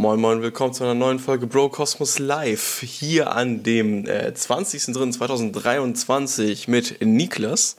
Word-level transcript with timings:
Moin 0.00 0.16
Moin, 0.18 0.40
willkommen 0.40 0.72
zu 0.72 0.82
einer 0.82 0.94
neuen 0.94 1.18
Folge 1.18 1.46
Bro 1.46 1.68
Cosmos 1.68 2.18
Live. 2.18 2.80
Hier 2.80 3.34
an 3.34 3.62
dem 3.62 4.06
äh, 4.06 4.32
20.03.2023 4.34 6.70
mit 6.70 7.02
Niklas. 7.02 7.76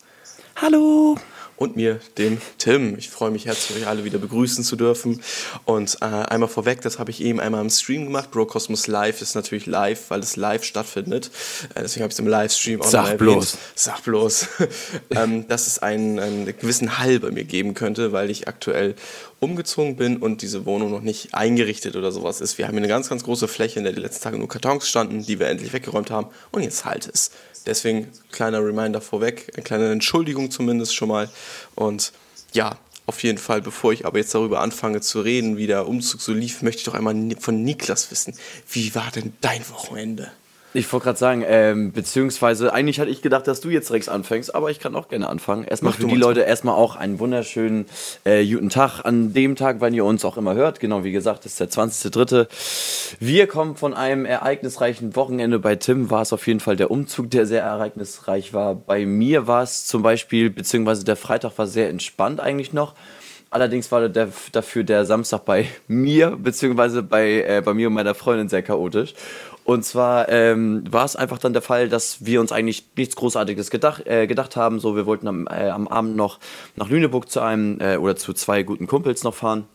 Hallo 0.55 1.17
und 1.61 1.75
mir, 1.75 1.99
dem 2.17 2.41
Tim. 2.57 2.97
Ich 2.97 3.09
freue 3.09 3.29
mich 3.29 3.45
herzlich, 3.45 3.79
euch 3.79 3.87
alle 3.87 4.03
wieder 4.03 4.17
begrüßen 4.17 4.63
zu 4.63 4.75
dürfen. 4.75 5.21
Und 5.65 5.97
äh, 6.01 6.05
einmal 6.05 6.49
vorweg, 6.49 6.81
das 6.81 6.97
habe 6.97 7.11
ich 7.11 7.21
eben 7.21 7.39
einmal 7.39 7.61
im 7.61 7.69
Stream 7.69 8.05
gemacht. 8.05 8.31
Bro 8.31 8.47
Cosmos 8.47 8.87
Live 8.87 9.21
ist 9.21 9.35
natürlich 9.35 9.67
live, 9.67 10.09
weil 10.09 10.21
es 10.21 10.35
live 10.35 10.63
stattfindet. 10.63 11.29
Äh, 11.75 11.81
deswegen 11.81 12.03
habe 12.03 12.11
ich 12.11 12.15
es 12.15 12.19
im 12.19 12.27
Livestream 12.27 12.81
auch 12.81 12.87
Sag 12.87 13.11
noch 13.11 13.17
bloß. 13.17 13.57
Sag 13.75 14.03
bloß. 14.03 14.47
ähm, 15.11 15.47
dass 15.47 15.67
es 15.67 15.79
einen, 15.79 16.19
einen 16.19 16.45
gewissen 16.45 16.97
Hall 16.97 17.19
bei 17.19 17.31
mir 17.31 17.43
geben 17.43 17.75
könnte, 17.75 18.11
weil 18.11 18.31
ich 18.31 18.47
aktuell 18.47 18.95
umgezogen 19.41 19.95
bin 19.95 20.17
und 20.17 20.43
diese 20.43 20.65
Wohnung 20.67 20.91
noch 20.91 21.01
nicht 21.01 21.33
eingerichtet 21.33 21.95
oder 21.95 22.11
sowas 22.11 22.41
ist. 22.41 22.59
Wir 22.59 22.67
haben 22.67 22.73
hier 22.73 22.81
eine 22.81 22.87
ganz, 22.87 23.09
ganz 23.09 23.23
große 23.23 23.47
Fläche, 23.47 23.79
in 23.79 23.83
der 23.83 23.93
die 23.93 23.99
letzten 23.99 24.23
Tage 24.23 24.37
nur 24.37 24.47
Kartons 24.47 24.87
standen, 24.87 25.25
die 25.25 25.39
wir 25.39 25.47
endlich 25.47 25.73
weggeräumt 25.73 26.11
haben 26.11 26.27
und 26.51 26.61
jetzt 26.61 26.85
halt 26.85 27.09
es. 27.11 27.31
Deswegen 27.65 28.07
kleiner 28.31 28.63
Reminder 28.63 29.01
vorweg, 29.01 29.51
eine 29.55 29.63
kleine 29.63 29.91
Entschuldigung 29.91 30.51
zumindest 30.51 30.95
schon 30.95 31.09
mal. 31.09 31.27
Und 31.73 32.13
ja, 32.53 32.77
auf 33.07 33.23
jeden 33.23 33.39
Fall, 33.39 33.63
bevor 33.63 33.93
ich 33.93 34.05
aber 34.05 34.19
jetzt 34.19 34.35
darüber 34.35 34.61
anfange 34.61 35.01
zu 35.01 35.21
reden, 35.21 35.57
wie 35.57 35.67
der 35.67 35.87
Umzug 35.87 36.21
so 36.21 36.33
lief, 36.33 36.61
möchte 36.61 36.79
ich 36.79 36.85
doch 36.85 36.93
einmal 36.93 37.15
von 37.39 37.63
Niklas 37.63 38.11
wissen. 38.11 38.35
Wie 38.69 38.93
war 38.93 39.09
denn 39.11 39.33
dein 39.41 39.67
Wochenende? 39.69 40.31
Ich 40.73 40.91
wollte 40.93 41.05
gerade 41.05 41.19
sagen, 41.19 41.43
ähm, 41.45 41.91
beziehungsweise 41.91 42.73
eigentlich 42.73 43.01
hatte 43.01 43.09
ich 43.09 43.21
gedacht, 43.21 43.45
dass 43.45 43.59
du 43.59 43.69
jetzt 43.69 43.91
Rex 43.91 44.07
anfängst, 44.07 44.55
aber 44.55 44.71
ich 44.71 44.79
kann 44.79 44.95
auch 44.95 45.09
gerne 45.09 45.27
anfangen. 45.27 45.65
Erstmal 45.65 45.91
Mach 45.91 45.99
für 45.99 46.07
die 46.07 46.15
Leute 46.15 46.41
erstmal 46.41 46.75
auch 46.75 46.95
einen 46.95 47.19
wunderschönen 47.19 47.87
äh, 48.23 48.45
guten 48.45 48.69
Tag 48.69 49.03
an 49.03 49.33
dem 49.33 49.57
Tag, 49.57 49.77
wann 49.79 49.93
ihr 49.93 50.05
uns 50.05 50.23
auch 50.23 50.37
immer 50.37 50.55
hört. 50.55 50.79
Genau, 50.79 51.03
wie 51.03 51.11
gesagt, 51.11 51.45
ist 51.45 51.59
der 51.59 51.69
20.3. 51.69 52.47
Wir 53.19 53.47
kommen 53.47 53.75
von 53.75 53.93
einem 53.93 54.23
ereignisreichen 54.25 55.15
Wochenende. 55.17 55.59
Bei 55.59 55.75
Tim 55.75 56.09
war 56.09 56.21
es 56.21 56.31
auf 56.31 56.47
jeden 56.47 56.61
Fall 56.61 56.77
der 56.77 56.89
Umzug, 56.89 57.29
der 57.31 57.45
sehr 57.45 57.63
ereignisreich 57.63 58.53
war. 58.53 58.73
Bei 58.75 59.05
mir 59.05 59.47
war 59.47 59.63
es 59.63 59.85
zum 59.85 60.03
Beispiel, 60.03 60.49
beziehungsweise 60.49 61.03
der 61.03 61.17
Freitag 61.17 61.57
war 61.57 61.67
sehr 61.67 61.89
entspannt 61.89 62.39
eigentlich 62.39 62.71
noch. 62.71 62.95
Allerdings 63.53 63.91
war 63.91 64.07
der, 64.07 64.29
dafür 64.53 64.85
der 64.85 65.05
Samstag 65.05 65.43
bei 65.43 65.67
mir, 65.87 66.37
beziehungsweise 66.37 67.03
bei, 67.03 67.43
äh, 67.43 67.61
bei 67.63 67.73
mir 67.73 67.87
und 67.89 67.93
meiner 67.93 68.15
Freundin 68.15 68.47
sehr 68.47 68.63
chaotisch. 68.63 69.13
Und 69.63 69.85
zwar 69.85 70.27
ähm, 70.29 70.83
war 70.91 71.05
es 71.05 71.15
einfach 71.15 71.37
dann 71.37 71.53
der 71.53 71.61
Fall, 71.61 71.87
dass 71.87 72.25
wir 72.25 72.41
uns 72.41 72.51
eigentlich 72.51 72.85
nichts 72.97 73.15
Großartiges 73.15 73.69
gedacht, 73.69 74.07
äh, 74.07 74.27
gedacht 74.27 74.55
haben. 74.55 74.79
So, 74.79 74.95
wir 74.95 75.05
wollten 75.05 75.27
am, 75.27 75.47
äh, 75.47 75.69
am 75.69 75.87
Abend 75.87 76.15
noch 76.15 76.39
nach 76.75 76.89
Lüneburg 76.89 77.29
zu 77.29 77.41
einem 77.41 77.79
äh, 77.79 77.97
oder 77.97 78.15
zu 78.15 78.33
zwei 78.33 78.63
guten 78.63 78.87
Kumpels 78.87 79.23
noch 79.23 79.35
fahren 79.35 79.65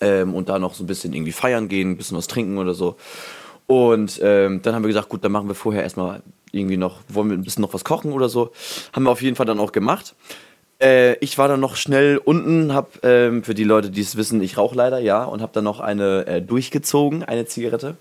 ähm, 0.00 0.34
und 0.34 0.48
da 0.48 0.58
noch 0.58 0.74
so 0.74 0.84
ein 0.84 0.88
bisschen 0.88 1.12
irgendwie 1.12 1.32
feiern 1.32 1.68
gehen, 1.68 1.92
ein 1.92 1.96
bisschen 1.96 2.18
was 2.18 2.26
trinken 2.26 2.58
oder 2.58 2.74
so. 2.74 2.96
Und 3.66 4.18
ähm, 4.22 4.62
dann 4.62 4.74
haben 4.74 4.82
wir 4.82 4.88
gesagt, 4.88 5.10
gut, 5.10 5.22
dann 5.24 5.32
machen 5.32 5.48
wir 5.48 5.54
vorher 5.54 5.82
erstmal 5.82 6.22
irgendwie 6.52 6.78
noch, 6.78 7.00
wollen 7.08 7.30
wir 7.30 7.36
ein 7.36 7.44
bisschen 7.44 7.62
noch 7.62 7.74
was 7.74 7.84
kochen 7.84 8.12
oder 8.12 8.28
so. 8.28 8.50
Haben 8.92 9.04
wir 9.04 9.10
auf 9.10 9.22
jeden 9.22 9.36
Fall 9.36 9.46
dann 9.46 9.60
auch 9.60 9.72
gemacht. 9.72 10.14
Äh, 10.80 11.14
ich 11.16 11.38
war 11.38 11.48
dann 11.48 11.60
noch 11.60 11.76
schnell 11.76 12.18
unten, 12.18 12.72
hab 12.72 13.04
ähm, 13.04 13.42
für 13.42 13.54
die 13.54 13.64
Leute, 13.64 13.90
die 13.90 14.00
es 14.00 14.16
wissen, 14.16 14.40
ich 14.42 14.56
rauche 14.56 14.76
leider, 14.76 14.98
ja, 15.00 15.24
und 15.24 15.42
habe 15.42 15.52
dann 15.52 15.64
noch 15.64 15.80
eine 15.80 16.26
äh, 16.26 16.40
durchgezogen, 16.40 17.24
eine 17.24 17.46
Zigarette. 17.46 17.96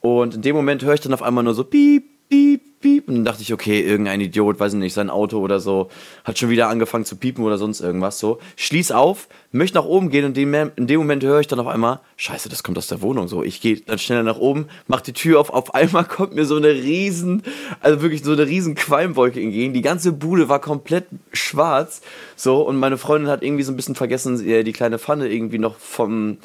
Und 0.00 0.34
in 0.34 0.42
dem 0.42 0.56
Moment 0.56 0.82
höre 0.82 0.94
ich 0.94 1.00
dann 1.00 1.14
auf 1.14 1.22
einmal 1.22 1.44
nur 1.44 1.54
so 1.54 1.64
piep, 1.64 2.04
piep, 2.30 2.80
piep. 2.80 3.08
Und 3.08 3.16
dann 3.16 3.24
dachte 3.24 3.42
ich, 3.42 3.52
okay, 3.52 3.80
irgendein 3.80 4.20
Idiot, 4.20 4.58
weiß 4.58 4.72
nicht, 4.74 4.94
sein 4.94 5.10
Auto 5.10 5.40
oder 5.40 5.60
so, 5.60 5.90
hat 6.24 6.38
schon 6.38 6.48
wieder 6.48 6.68
angefangen 6.68 7.04
zu 7.04 7.16
piepen 7.16 7.44
oder 7.44 7.58
sonst 7.58 7.80
irgendwas 7.80 8.18
so. 8.18 8.38
Schließ 8.56 8.92
auf, 8.92 9.28
möchte 9.52 9.76
nach 9.76 9.84
oben 9.84 10.08
gehen 10.08 10.24
und 10.24 10.38
in 10.38 10.86
dem 10.86 11.00
Moment 11.00 11.22
höre 11.22 11.40
ich 11.40 11.48
dann 11.48 11.60
auf 11.60 11.66
einmal, 11.66 12.00
scheiße, 12.16 12.48
das 12.48 12.62
kommt 12.62 12.78
aus 12.78 12.86
der 12.86 13.02
Wohnung 13.02 13.28
so. 13.28 13.42
Ich 13.42 13.60
gehe 13.60 13.80
dann 13.80 13.98
schneller 13.98 14.22
nach 14.22 14.38
oben, 14.38 14.68
mach 14.86 15.02
die 15.02 15.12
Tür 15.12 15.40
auf, 15.40 15.50
auf 15.50 15.74
einmal 15.74 16.04
kommt 16.04 16.34
mir 16.34 16.46
so 16.46 16.56
eine 16.56 16.68
riesen, 16.68 17.42
also 17.80 18.00
wirklich 18.00 18.22
so 18.22 18.32
eine 18.32 18.46
riesen 18.46 18.74
Qualmwolke 18.74 19.40
entgegen. 19.40 19.74
Die 19.74 19.82
ganze 19.82 20.12
Bude 20.12 20.48
war 20.48 20.60
komplett 20.60 21.06
schwarz 21.32 22.00
so 22.36 22.62
und 22.62 22.76
meine 22.76 22.96
Freundin 22.96 23.30
hat 23.30 23.42
irgendwie 23.42 23.64
so 23.64 23.72
ein 23.72 23.76
bisschen 23.76 23.96
vergessen, 23.96 24.38
die 24.38 24.72
kleine 24.72 24.98
Pfanne 24.98 25.28
irgendwie 25.28 25.58
noch 25.58 25.76
vom 25.76 26.38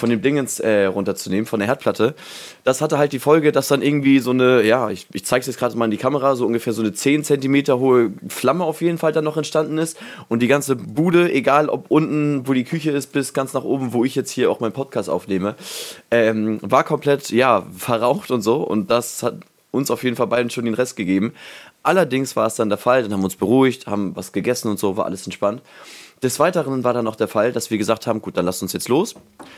von 0.00 0.10
dem 0.10 0.22
Dingens 0.22 0.58
äh, 0.58 0.86
runterzunehmen, 0.86 1.46
von 1.46 1.60
der 1.60 1.68
Herdplatte. 1.68 2.14
Das 2.64 2.80
hatte 2.80 2.98
halt 2.98 3.12
die 3.12 3.18
Folge, 3.18 3.52
dass 3.52 3.68
dann 3.68 3.82
irgendwie 3.82 4.18
so 4.18 4.30
eine, 4.30 4.62
ja, 4.62 4.90
ich, 4.90 5.06
ich 5.12 5.24
zeige 5.24 5.40
es 5.40 5.46
jetzt 5.46 5.58
gerade 5.58 5.76
mal 5.76 5.84
in 5.84 5.90
die 5.92 5.96
Kamera, 5.96 6.34
so 6.34 6.46
ungefähr 6.46 6.72
so 6.72 6.82
eine 6.82 6.92
10 6.92 7.22
cm 7.24 7.68
hohe 7.78 8.12
Flamme 8.28 8.64
auf 8.64 8.80
jeden 8.80 8.98
Fall 8.98 9.12
dann 9.12 9.24
noch 9.24 9.36
entstanden 9.36 9.78
ist. 9.78 9.98
Und 10.28 10.40
die 10.40 10.48
ganze 10.48 10.74
Bude, 10.74 11.32
egal 11.32 11.68
ob 11.68 11.90
unten, 11.90 12.48
wo 12.48 12.54
die 12.54 12.64
Küche 12.64 12.90
ist, 12.90 13.12
bis 13.12 13.32
ganz 13.32 13.52
nach 13.52 13.64
oben, 13.64 13.92
wo 13.92 14.04
ich 14.04 14.14
jetzt 14.14 14.30
hier 14.30 14.50
auch 14.50 14.60
meinen 14.60 14.72
Podcast 14.72 15.08
aufnehme, 15.08 15.54
ähm, 16.10 16.58
war 16.62 16.82
komplett, 16.82 17.30
ja, 17.30 17.66
verraucht 17.76 18.30
und 18.30 18.42
so. 18.42 18.56
Und 18.56 18.90
das 18.90 19.22
hat 19.22 19.36
uns 19.70 19.90
auf 19.90 20.02
jeden 20.02 20.16
Fall 20.16 20.26
beiden 20.26 20.50
schon 20.50 20.64
den 20.64 20.74
Rest 20.74 20.96
gegeben. 20.96 21.32
Allerdings 21.82 22.36
war 22.36 22.46
es 22.46 22.56
dann 22.56 22.68
der 22.68 22.78
Fall, 22.78 23.02
dann 23.02 23.12
haben 23.12 23.20
wir 23.20 23.26
uns 23.26 23.36
beruhigt, 23.36 23.86
haben 23.86 24.14
was 24.14 24.32
gegessen 24.32 24.68
und 24.68 24.78
so, 24.78 24.96
war 24.96 25.06
alles 25.06 25.24
entspannt. 25.26 25.62
Des 26.22 26.38
Weiteren 26.38 26.84
war 26.84 26.92
dann 26.92 27.06
noch 27.06 27.16
der 27.16 27.28
Fall, 27.28 27.50
dass 27.50 27.70
wir 27.70 27.78
gesagt 27.78 28.06
haben, 28.06 28.20
gut, 28.20 28.36
dann 28.36 28.44
lasst 28.44 28.62
uns 28.62 28.74
jetzt 28.74 28.88
los. 28.88 29.14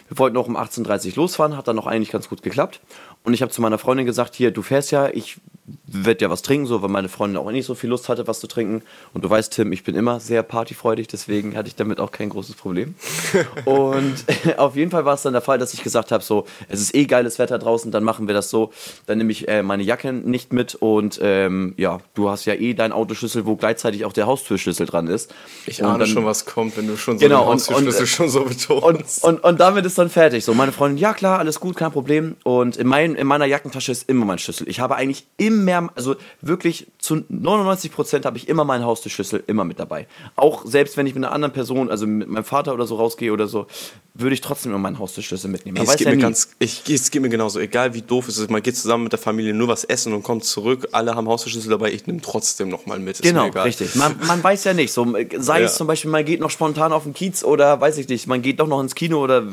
Wir 0.09 0.19
wollten 0.19 0.37
auch 0.37 0.47
um 0.47 0.57
18.30 0.57 1.11
Uhr 1.11 1.17
losfahren, 1.17 1.57
hat 1.57 1.67
dann 1.67 1.75
noch 1.75 1.89
eigentlich 1.89 2.13
ganz 2.13 2.29
gut 2.29 2.43
geklappt. 2.43 2.81
Und 3.25 3.35
ich 3.35 3.43
habe 3.43 3.51
zu 3.51 3.61
meiner 3.61 3.79
Freundin 3.79 4.07
gesagt, 4.07 4.37
hier, 4.37 4.53
du 4.53 4.63
fährst 4.63 4.93
ja, 4.93 5.09
ich 5.09 5.41
werde 5.87 6.25
ja 6.25 6.31
was 6.31 6.43
trinken, 6.43 6.67
so, 6.67 6.83
weil 6.83 6.89
meine 6.89 7.09
Freundin 7.09 7.37
auch 7.37 7.51
nicht 7.51 7.67
so 7.67 7.75
viel 7.75 7.91
Lust 7.91 8.09
hatte, 8.09 8.27
was 8.27 8.41
zu 8.41 8.47
trinken. 8.47 8.83
Und 9.15 9.25
du 9.25 9.31
weißt, 9.31 9.53
Tim, 9.53 9.73
ich 9.73 9.85
bin 9.85 9.95
immer 9.95 10.19
sehr 10.19 10.43
partyfreudig, 10.43 11.07
deswegen 11.07 11.57
hatte 11.57 11.69
ich 11.69 11.77
damit 11.77 12.01
auch 12.01 12.11
kein 12.11 12.31
großes 12.31 12.57
Problem. 12.57 12.95
und 13.65 14.25
auf 14.57 14.75
jeden 14.75 14.91
Fall 14.91 15.05
war 15.05 15.15
es 15.15 15.23
dann 15.23 15.33
der 15.33 15.43
Fall, 15.43 15.59
dass 15.59 15.75
ich 15.75 15.83
gesagt 15.83 16.11
habe, 16.11 16.25
so, 16.25 16.47
es 16.69 16.81
ist 16.81 16.95
eh 16.95 17.05
geiles 17.05 17.39
Wetter 17.39 17.59
draußen, 17.59 17.93
dann 17.93 18.03
machen 18.03 18.27
wir 18.27 18.35
das 18.35 18.51
so. 18.51 18.73
Dann 19.07 19.19
nehme 19.19 19.31
ich 19.31 19.49
äh, 19.49 19.63
meine 19.63 19.83
Jacke 19.83 20.13
nicht 20.13 20.53
mit 20.53 20.75
und 20.75 21.21
ähm, 21.23 21.75
ja, 21.77 22.01
du 22.15 22.29
hast 22.29 22.45
ja 22.45 22.55
eh 22.55 22.75
dein 22.75 22.93
Autoschlüssel, 22.93 23.47
wo 23.47 23.57
gleichzeitig 23.57 24.05
auch 24.05 24.13
der 24.13 24.27
Haustürschlüssel 24.27 24.87
dran 24.87 25.07
ist. 25.07 25.33
Ich 25.67 25.85
ahne 25.85 26.01
dann, 26.01 26.09
schon, 26.09 26.25
was 26.25 26.45
kommt, 26.45 26.77
wenn 26.77 26.89
du 26.89 26.97
schon 26.97 27.19
so 27.19 27.25
genau, 27.25 27.43
den 27.43 27.49
Haustürschlüssel 27.49 28.01
und, 28.01 28.09
schon 28.09 28.29
so 28.29 28.45
betonst. 28.45 29.23
Und, 29.23 29.35
und, 29.35 29.45
und, 29.45 29.61
damit 29.61 29.87
ist 29.87 29.99
dann 29.99 30.11
fertig. 30.11 30.45
So, 30.45 30.55
meine 30.55 30.73
Freundin, 30.73 30.99
ja 30.99 31.15
klar, 31.15 31.39
alles 31.39 31.61
gut, 31.61 31.77
kein 31.77 31.93
Problem. 31.93 32.37
Und 32.43 32.77
in, 32.77 32.87
mein, 32.89 33.15
in 33.15 33.27
meiner 33.27 33.47
Jackentasche 33.47 33.93
ist 33.93 34.09
immer 34.09 34.25
mein 34.25 34.39
Schlüssel. 34.39 34.69
Ich 34.69 34.81
habe 34.81 34.97
eigentlich 34.97 35.27
immer, 35.37 35.62
also 35.95 36.17
wirklich 36.41 36.87
zu 36.99 37.25
99 37.29 37.93
Prozent 37.93 38.27
habe 38.27 38.37
ich 38.37 38.49
immer 38.49 38.65
meinen 38.65 38.85
Haustürschlüssel 38.85 39.45
immer 39.47 39.65
mit 39.65 39.79
dabei. 39.79 40.07
Auch 40.37 40.65
selbst 40.67 40.97
wenn 40.97 41.07
ich 41.07 41.15
mit 41.15 41.25
einer 41.25 41.33
anderen 41.33 41.53
Person, 41.53 41.91
also 41.91 42.07
mit 42.07 42.29
meinem 42.29 42.45
Vater 42.45 42.75
oder 42.75 42.87
so 42.87 42.97
rausgehe 42.97 43.33
oder 43.33 43.47
so, 43.49 43.67
würde 44.15 44.35
ich 44.35 44.43
trotzdem 44.43 44.73
immer 44.73 44.79
meinen 44.79 44.99
Haustürschlüssel 44.99 45.51
mitnehmen. 45.51 45.79
es, 45.79 45.97
geht 45.97 46.07
ja 46.07 46.11
mir 46.11 46.19
ganz, 46.19 46.51
ich, 46.59 46.89
es 46.91 47.11
geht 47.11 47.23
mir 47.23 47.31
genauso, 47.31 47.61
egal 47.61 47.95
wie 47.95 48.03
doof 48.03 48.29
es 48.29 48.37
ist, 48.37 48.51
man 48.51 48.63
geht 48.63 48.77
zusammen 48.77 49.05
mit 49.05 49.13
der 49.13 49.19
Familie 49.19 49.55
nur 49.55 49.69
was 49.69 49.85
essen 49.85 50.13
und 50.13 50.23
kommt 50.23 50.45
zurück, 50.45 50.89
alle 50.93 51.15
haben 51.15 51.27
Haustürschlüssel 51.29 51.71
dabei, 51.71 51.93
ich 51.93 52.07
nehme 52.07 52.21
trotzdem 52.21 52.69
nochmal 52.69 52.99
mit. 52.99 53.21
Ist 53.21 53.23
genau, 53.23 53.49
richtig. 53.49 53.95
Man, 53.95 54.17
man, 54.27 54.45
weiß 54.45 54.65
ja 54.65 54.75
nicht, 54.75 54.93
so, 54.93 55.07
sei 55.39 55.61
ja. 55.61 55.67
es 55.67 55.77
zum 55.77 55.87
Beispiel, 55.87 56.11
man 56.11 56.25
geht 56.25 56.41
noch 56.41 56.51
spontan 56.51 56.93
auf 56.93 57.05
den 57.05 57.15
Kiez 57.15 57.43
oder 57.43 57.81
weiß 57.81 57.97
ich 57.99 58.09
nicht, 58.09 58.27
man 58.27 58.43
geht 58.43 58.61
doch 58.61 58.67
noch 58.67 58.81
ins 58.81 58.95
Kino 58.95 59.23
oder 59.23 59.45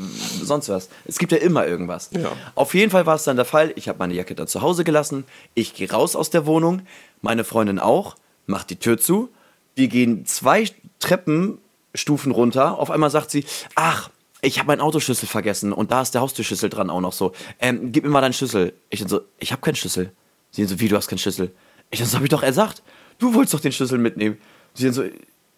sonst 0.42 0.68
was. 0.68 0.90
Es 1.06 1.18
gibt 1.18 1.32
ja 1.32 1.38
immer 1.38 1.66
irgendwas. 1.66 2.10
Ja. 2.12 2.32
Auf 2.54 2.74
jeden 2.74 2.90
Fall 2.90 3.06
war 3.06 3.14
es 3.14 3.24
dann 3.24 3.36
der 3.36 3.46
Fall, 3.46 3.72
ich 3.76 3.88
habe 3.88 3.98
meine 3.98 4.12
Jacke 4.12 4.34
dann 4.34 4.46
zu 4.46 4.60
Hause 4.60 4.84
gelassen, 4.84 5.24
ich 5.54 5.74
gehe 5.74 5.88
raus 5.92 6.16
aus 6.16 6.30
der 6.30 6.46
Wohnung, 6.46 6.82
meine 7.22 7.44
Freundin 7.44 7.78
auch, 7.78 8.16
macht 8.46 8.70
die 8.70 8.76
Tür 8.76 8.98
zu, 8.98 9.28
wir 9.74 9.88
gehen 9.88 10.26
zwei 10.26 10.66
Treppenstufen 10.98 12.32
runter, 12.32 12.78
auf 12.78 12.90
einmal 12.90 13.10
sagt 13.10 13.30
sie, 13.30 13.44
ach, 13.74 14.10
ich 14.42 14.58
habe 14.58 14.68
meinen 14.68 14.80
Autoschlüssel 14.80 15.28
vergessen 15.28 15.72
und 15.72 15.90
da 15.90 16.02
ist 16.02 16.14
der 16.14 16.22
Haustürschlüssel 16.22 16.70
dran 16.70 16.90
auch 16.90 17.00
noch 17.00 17.12
so. 17.12 17.32
Ähm, 17.58 17.92
gib 17.92 18.04
mir 18.04 18.10
mal 18.10 18.20
deinen 18.22 18.32
Schlüssel. 18.32 18.72
Ich 18.88 19.00
dann 19.00 19.08
so, 19.08 19.20
ich 19.38 19.52
habe 19.52 19.60
keinen 19.60 19.76
Schlüssel. 19.76 20.12
Sie 20.50 20.64
so, 20.64 20.80
wie, 20.80 20.88
du 20.88 20.96
hast 20.96 21.08
keinen 21.08 21.18
Schlüssel? 21.18 21.52
Ich 21.90 21.98
dann 21.98 22.08
so, 22.08 22.16
hab 22.16 22.24
ich 22.24 22.30
doch 22.30 22.42
gesagt. 22.42 22.82
Du 23.18 23.34
wolltest 23.34 23.54
doch 23.54 23.60
den 23.60 23.72
Schlüssel 23.72 23.98
mitnehmen. 23.98 24.38
Sie 24.74 24.84
dann 24.84 24.94
so, 24.94 25.04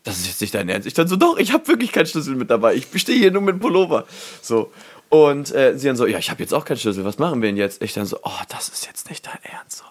das 0.03 0.19
ist 0.19 0.27
jetzt 0.27 0.41
nicht 0.41 0.55
dein 0.55 0.69
Ernst. 0.69 0.87
Ich 0.87 0.95
dann 0.95 1.07
so, 1.07 1.17
doch, 1.17 1.39
ich 1.39 1.53
habe 1.53 1.67
wirklich 1.69 1.93
keinen 1.93 2.07
Schlüssel 2.07 2.35
mit 2.35 2.51
dabei. 2.51 2.75
Ich 2.75 2.89
bestehe 2.89 3.17
hier 3.17 3.31
nur 3.31 3.43
mit 3.43 3.61
Pullover. 3.61 4.05
So. 4.41 4.73
Und 5.13 5.55
äh, 5.55 5.77
sie 5.77 5.89
dann 5.89 5.97
so, 5.97 6.07
ja, 6.07 6.17
ich 6.17 6.31
habe 6.31 6.41
jetzt 6.41 6.55
auch 6.55 6.65
keinen 6.65 6.79
Schlüssel, 6.79 7.05
was 7.05 7.19
machen 7.19 7.43
wir 7.43 7.51
denn 7.51 7.59
jetzt? 7.59 7.83
Ich 7.83 7.93
dann 7.93 8.07
so, 8.07 8.17
oh, 8.23 8.41
das 8.49 8.71
ist 8.71 8.87
jetzt 8.87 9.11
nicht 9.11 9.27
dein 9.27 9.37
Ernst. 9.43 9.77
So. 9.77 9.85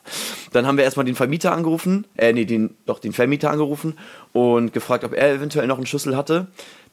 Dann 0.51 0.65
haben 0.65 0.77
wir 0.77 0.83
erstmal 0.83 1.05
den 1.05 1.13
Vermieter 1.13 1.51
angerufen, 1.51 2.07
äh, 2.17 2.33
nee, 2.33 2.45
den, 2.45 2.75
doch 2.87 2.97
den 2.97 3.13
Vermieter 3.13 3.51
angerufen 3.51 3.99
und 4.33 4.73
gefragt, 4.73 5.03
ob 5.03 5.13
er 5.13 5.31
eventuell 5.31 5.67
noch 5.67 5.77
einen 5.77 5.85
Schlüssel 5.85 6.17
hatte. 6.17 6.47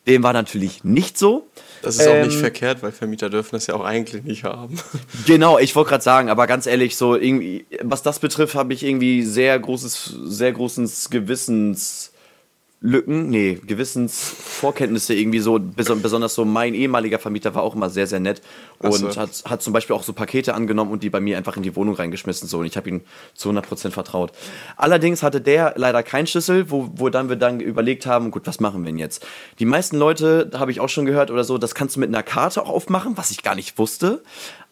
Dem 0.06 0.22
war 0.22 0.34
natürlich 0.34 0.84
nicht 0.84 1.16
so. 1.16 1.48
Das 1.80 1.96
ist 1.96 2.04
ähm, 2.04 2.20
auch 2.20 2.26
nicht 2.26 2.34
ähm, 2.34 2.40
verkehrt, 2.40 2.82
weil 2.82 2.92
Vermieter 2.92 3.30
dürfen 3.30 3.56
das 3.56 3.66
ja 3.66 3.74
auch 3.74 3.84
eigentlich 3.84 4.22
nicht 4.24 4.44
haben. 4.44 4.78
Genau, 5.26 5.58
ich 5.58 5.74
wollte 5.74 5.88
gerade 5.88 6.04
sagen, 6.04 6.28
aber 6.28 6.46
ganz 6.46 6.66
ehrlich, 6.66 6.98
so 6.98 7.16
irgendwie, 7.16 7.64
was 7.80 8.02
das 8.02 8.18
betrifft, 8.18 8.54
habe 8.56 8.74
ich 8.74 8.84
irgendwie 8.84 9.22
sehr 9.22 9.58
großes, 9.58 10.18
sehr 10.26 10.52
großes 10.52 11.08
Gewissens 11.08 12.12
Gewissenslücken, 12.80 13.28
nee, 13.28 13.58
Gewissensvorkenntnisse 13.66 15.12
irgendwie 15.14 15.40
so, 15.40 15.58
besonders 15.58 16.34
so 16.34 16.44
mein 16.44 16.74
ehemaliger 16.74 17.18
Vermieter 17.18 17.54
war 17.54 17.62
auch 17.62 17.74
immer 17.74 17.90
sehr, 17.90 18.06
sehr 18.06 18.20
nett 18.20 18.40
und 18.78 18.92
so. 18.92 19.16
hat, 19.16 19.42
hat 19.46 19.62
zum 19.62 19.72
Beispiel 19.72 19.96
auch 19.96 20.04
so 20.04 20.12
Pakete 20.12 20.54
angenommen 20.54 20.92
und 20.92 21.02
die 21.02 21.10
bei 21.10 21.18
mir 21.18 21.36
einfach 21.36 21.56
in 21.56 21.64
die 21.64 21.74
Wohnung 21.74 21.96
reingeschmissen 21.96 22.48
so 22.48 22.58
und 22.58 22.66
ich 22.66 22.76
habe 22.76 22.88
ihm 22.88 23.00
zu 23.34 23.50
100% 23.50 23.90
vertraut. 23.90 24.32
Allerdings 24.76 25.24
hatte 25.24 25.40
der 25.40 25.74
leider 25.76 26.04
keinen 26.04 26.28
Schlüssel, 26.28 26.70
wo, 26.70 26.88
wo 26.94 27.08
dann 27.08 27.28
wir 27.28 27.36
dann 27.36 27.58
überlegt 27.58 28.06
haben, 28.06 28.30
gut, 28.30 28.46
was 28.46 28.60
machen 28.60 28.82
wir 28.84 28.92
denn 28.92 28.98
jetzt? 28.98 29.26
Die 29.58 29.64
meisten 29.64 29.96
Leute, 29.96 30.50
habe 30.54 30.70
ich 30.70 30.78
auch 30.78 30.88
schon 30.88 31.04
gehört 31.04 31.32
oder 31.32 31.42
so, 31.42 31.58
das 31.58 31.74
kannst 31.74 31.96
du 31.96 32.00
mit 32.00 32.08
einer 32.08 32.22
Karte 32.22 32.62
auch 32.62 32.68
aufmachen, 32.68 33.16
was 33.16 33.32
ich 33.32 33.42
gar 33.42 33.56
nicht 33.56 33.78
wusste. 33.78 34.22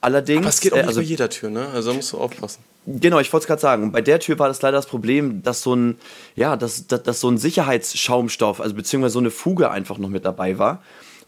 Allerdings. 0.06 0.38
Aber 0.38 0.49
es 0.50 0.61
geht 0.61 0.73
auch 0.73 0.76
äh, 0.76 0.82
nicht 0.82 0.88
also, 0.88 1.00
bei 1.00 1.05
jeder 1.05 1.29
Tür, 1.29 1.50
ne? 1.50 1.67
Also 1.75 1.93
musst 1.93 2.12
du 2.12 2.19
aufpassen. 2.19 2.62
Genau, 2.87 3.19
ich 3.19 3.32
wollte 3.32 3.43
es 3.43 3.49
gerade 3.49 3.61
sagen. 3.61 3.91
Bei 3.91 4.00
der 4.00 4.20
Tür 4.20 4.38
war 4.38 4.47
das 4.47 4.62
leider 4.62 4.76
das 4.76 4.87
Problem, 4.87 5.43
dass 5.43 5.62
so 5.62 5.75
ein, 5.75 5.99
ja, 6.37 6.56
dass, 6.56 6.87
dass, 6.87 7.03
dass 7.03 7.19
so 7.19 7.29
ein 7.29 7.38
Sicherheitsschaumstoff, 7.38 8.61
also 8.61 8.76
beziehungsweise 8.76 9.14
so 9.14 9.19
eine 9.19 9.32
Fuge 9.32 9.69
einfach 9.69 9.99
noch 9.99 10.08
mit 10.08 10.25
dabei 10.25 10.61
war, 10.61 10.81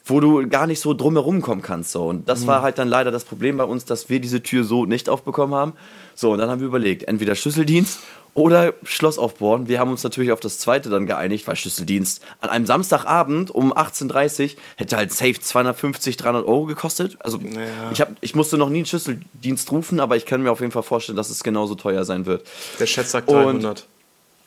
wo 0.09 0.21
du 0.21 0.49
gar 0.49 0.67
nicht 0.67 0.81
so 0.81 0.95
drumherum 0.95 1.43
kommen 1.43 1.63
kannst. 1.63 1.93
So. 1.93 2.07
Und 2.07 2.29
das 2.29 2.43
mhm. 2.43 2.47
war 2.49 2.63
halt 2.63 2.79
dann 2.79 2.89
leider 2.89 3.11
das 3.11 3.25
Problem 3.25 3.57
bei 3.57 3.65
uns, 3.65 3.85
dass 3.85 4.09
wir 4.09 4.21
diese 4.21 4.43
Tür 4.43 4.65
so 4.65 4.87
nicht 4.87 5.09
aufbekommen 5.09 5.55
haben. 5.55 5.75
So, 6.15 6.33
und 6.33 6.39
dann 6.39 6.51
haben 6.51 6.61
wir 6.61 6.67
überlegt, 6.67 7.05
entweder 7.05 7.35
Schlüsseldienst 7.35 8.01
oder 8.35 8.75
Schloss 8.85 9.19
aufbohren. 9.19 9.69
Wir 9.69 9.81
haben 9.81 9.91
uns 9.91 10.03
natürlich 10.05 10.33
auf 10.33 10.41
das 10.41 10.59
zweite 10.59 10.91
dann 10.91 11.07
geeinigt, 11.07 11.47
weil 11.47 11.57
Schlüsseldienst 11.57 12.23
an 12.41 12.51
einem 12.51 12.67
Samstagabend 12.67 13.51
um 13.51 13.73
18.30 13.73 14.55
Uhr 14.55 14.61
hätte 14.77 14.97
halt 14.97 15.13
safe 15.13 15.41
250, 15.41 16.17
300 16.17 16.47
Euro 16.47 16.65
gekostet. 16.65 17.17
Also 17.21 17.39
naja. 17.39 17.67
ich, 17.93 18.01
hab, 18.01 18.11
ich 18.21 18.35
musste 18.35 18.57
noch 18.57 18.69
nie 18.69 18.79
einen 18.79 18.87
Schlüsseldienst 18.87 19.71
rufen, 19.73 20.01
aber 20.01 20.17
ich 20.17 20.25
kann 20.25 20.43
mir 20.43 20.53
auf 20.53 20.61
jeden 20.61 20.73
Fall 20.73 20.83
vorstellen, 20.83 21.17
dass 21.17 21.31
es 21.31 21.43
genauso 21.43 21.75
teuer 21.75 22.05
sein 22.05 22.27
wird. 22.27 22.47
Der 22.79 22.87
Chat 22.87 23.09
sagt 23.09 23.31
300. 23.31 23.65
Und, 23.65 23.98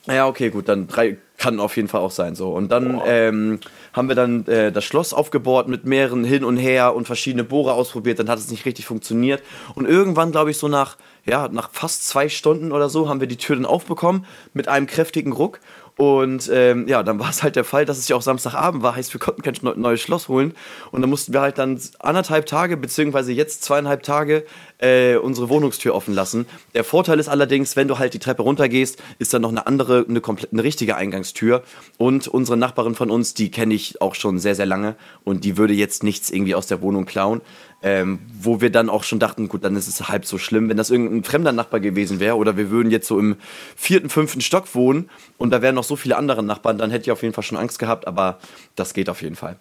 ja, 0.07 0.27
okay, 0.27 0.49
gut, 0.49 0.67
dann 0.67 0.87
drei 0.87 1.17
kann 1.37 1.59
auf 1.59 1.75
jeden 1.75 1.87
Fall 1.87 2.01
auch 2.01 2.11
sein 2.11 2.35
so. 2.35 2.49
Und 2.49 2.71
dann 2.71 3.01
ähm, 3.05 3.59
haben 3.93 4.07
wir 4.07 4.15
dann 4.15 4.45
äh, 4.45 4.71
das 4.71 4.83
Schloss 4.83 5.11
aufgebohrt 5.11 5.67
mit 5.67 5.85
mehreren 5.85 6.23
hin 6.23 6.43
und 6.43 6.57
her 6.57 6.95
und 6.95 7.05
verschiedene 7.05 7.43
Bohrer 7.43 7.73
ausprobiert. 7.73 8.19
Dann 8.19 8.29
hat 8.29 8.37
es 8.37 8.51
nicht 8.51 8.65
richtig 8.65 8.85
funktioniert. 8.85 9.41
Und 9.73 9.87
irgendwann, 9.87 10.31
glaube 10.31 10.51
ich, 10.51 10.57
so 10.57 10.67
nach 10.67 10.97
ja, 11.25 11.47
nach 11.49 11.69
fast 11.71 12.07
zwei 12.07 12.29
Stunden 12.29 12.71
oder 12.71 12.89
so 12.89 13.07
haben 13.07 13.19
wir 13.19 13.27
die 13.27 13.37
Tür 13.37 13.55
dann 13.55 13.65
aufbekommen 13.65 14.25
mit 14.53 14.67
einem 14.67 14.87
kräftigen 14.87 15.31
Ruck. 15.31 15.59
Und 15.97 16.49
ähm, 16.53 16.87
ja, 16.87 17.03
dann 17.03 17.19
war 17.19 17.29
es 17.29 17.43
halt 17.43 17.55
der 17.55 17.63
Fall, 17.63 17.85
dass 17.85 17.97
es 17.97 18.07
ja 18.07 18.15
auch 18.15 18.21
Samstagabend 18.21 18.81
war, 18.81 18.95
heißt, 18.95 19.13
wir 19.13 19.19
konnten 19.19 19.41
kein 19.41 19.55
neues 19.75 20.01
Schloss 20.01 20.27
holen. 20.27 20.53
Und 20.91 21.01
dann 21.01 21.09
mussten 21.09 21.33
wir 21.33 21.41
halt 21.41 21.57
dann 21.57 21.79
anderthalb 21.99 22.45
Tage, 22.45 22.77
beziehungsweise 22.77 23.31
jetzt 23.31 23.63
zweieinhalb 23.63 24.03
Tage, 24.03 24.45
äh, 24.79 25.15
unsere 25.17 25.49
Wohnungstür 25.49 25.93
offen 25.93 26.13
lassen. 26.13 26.47
Der 26.73 26.83
Vorteil 26.83 27.19
ist 27.19 27.29
allerdings, 27.29 27.75
wenn 27.75 27.87
du 27.87 27.99
halt 27.99 28.13
die 28.13 28.19
Treppe 28.19 28.41
runtergehst, 28.41 29.01
ist 29.19 29.33
dann 29.33 29.43
noch 29.43 29.49
eine 29.49 29.67
andere, 29.67 30.05
eine 30.07 30.21
komplett, 30.21 30.53
eine 30.53 30.63
richtige 30.63 30.95
Eingangstür. 30.95 31.63
Und 31.97 32.27
unsere 32.27 32.57
Nachbarin 32.57 32.95
von 32.95 33.11
uns, 33.11 33.33
die 33.33 33.51
kenne 33.51 33.73
ich 33.73 34.01
auch 34.01 34.15
schon 34.15 34.39
sehr, 34.39 34.55
sehr 34.55 34.65
lange 34.65 34.95
und 35.23 35.43
die 35.43 35.57
würde 35.57 35.73
jetzt 35.73 36.03
nichts 36.03 36.29
irgendwie 36.29 36.55
aus 36.55 36.67
der 36.67 36.81
Wohnung 36.81 37.05
klauen. 37.05 37.41
Ähm, 37.83 38.19
wo 38.39 38.61
wir 38.61 38.71
dann 38.71 38.89
auch 38.89 39.03
schon 39.03 39.19
dachten, 39.19 39.47
gut, 39.47 39.63
dann 39.63 39.75
ist 39.75 39.87
es 39.87 40.07
halb 40.07 40.25
so 40.25 40.37
schlimm, 40.37 40.69
wenn 40.69 40.77
das 40.77 40.91
irgendein 40.91 41.23
fremder 41.23 41.51
Nachbar 41.51 41.79
gewesen 41.79 42.19
wäre 42.19 42.35
oder 42.35 42.55
wir 42.55 42.69
würden 42.69 42.91
jetzt 42.91 43.07
so 43.07 43.17
im 43.17 43.37
vierten, 43.75 44.09
fünften 44.09 44.41
Stock 44.41 44.75
wohnen 44.75 45.09
und 45.39 45.49
da 45.49 45.63
wären 45.63 45.73
noch 45.73 45.83
so 45.83 45.95
viele 45.95 46.15
andere 46.15 46.43
Nachbarn, 46.43 46.77
dann 46.77 46.91
hätte 46.91 47.05
ich 47.05 47.11
auf 47.11 47.23
jeden 47.23 47.33
Fall 47.33 47.43
schon 47.43 47.57
Angst 47.57 47.79
gehabt, 47.79 48.05
aber 48.05 48.37
das 48.75 48.93
geht 48.93 49.09
auf 49.09 49.23
jeden 49.23 49.35
Fall. 49.35 49.57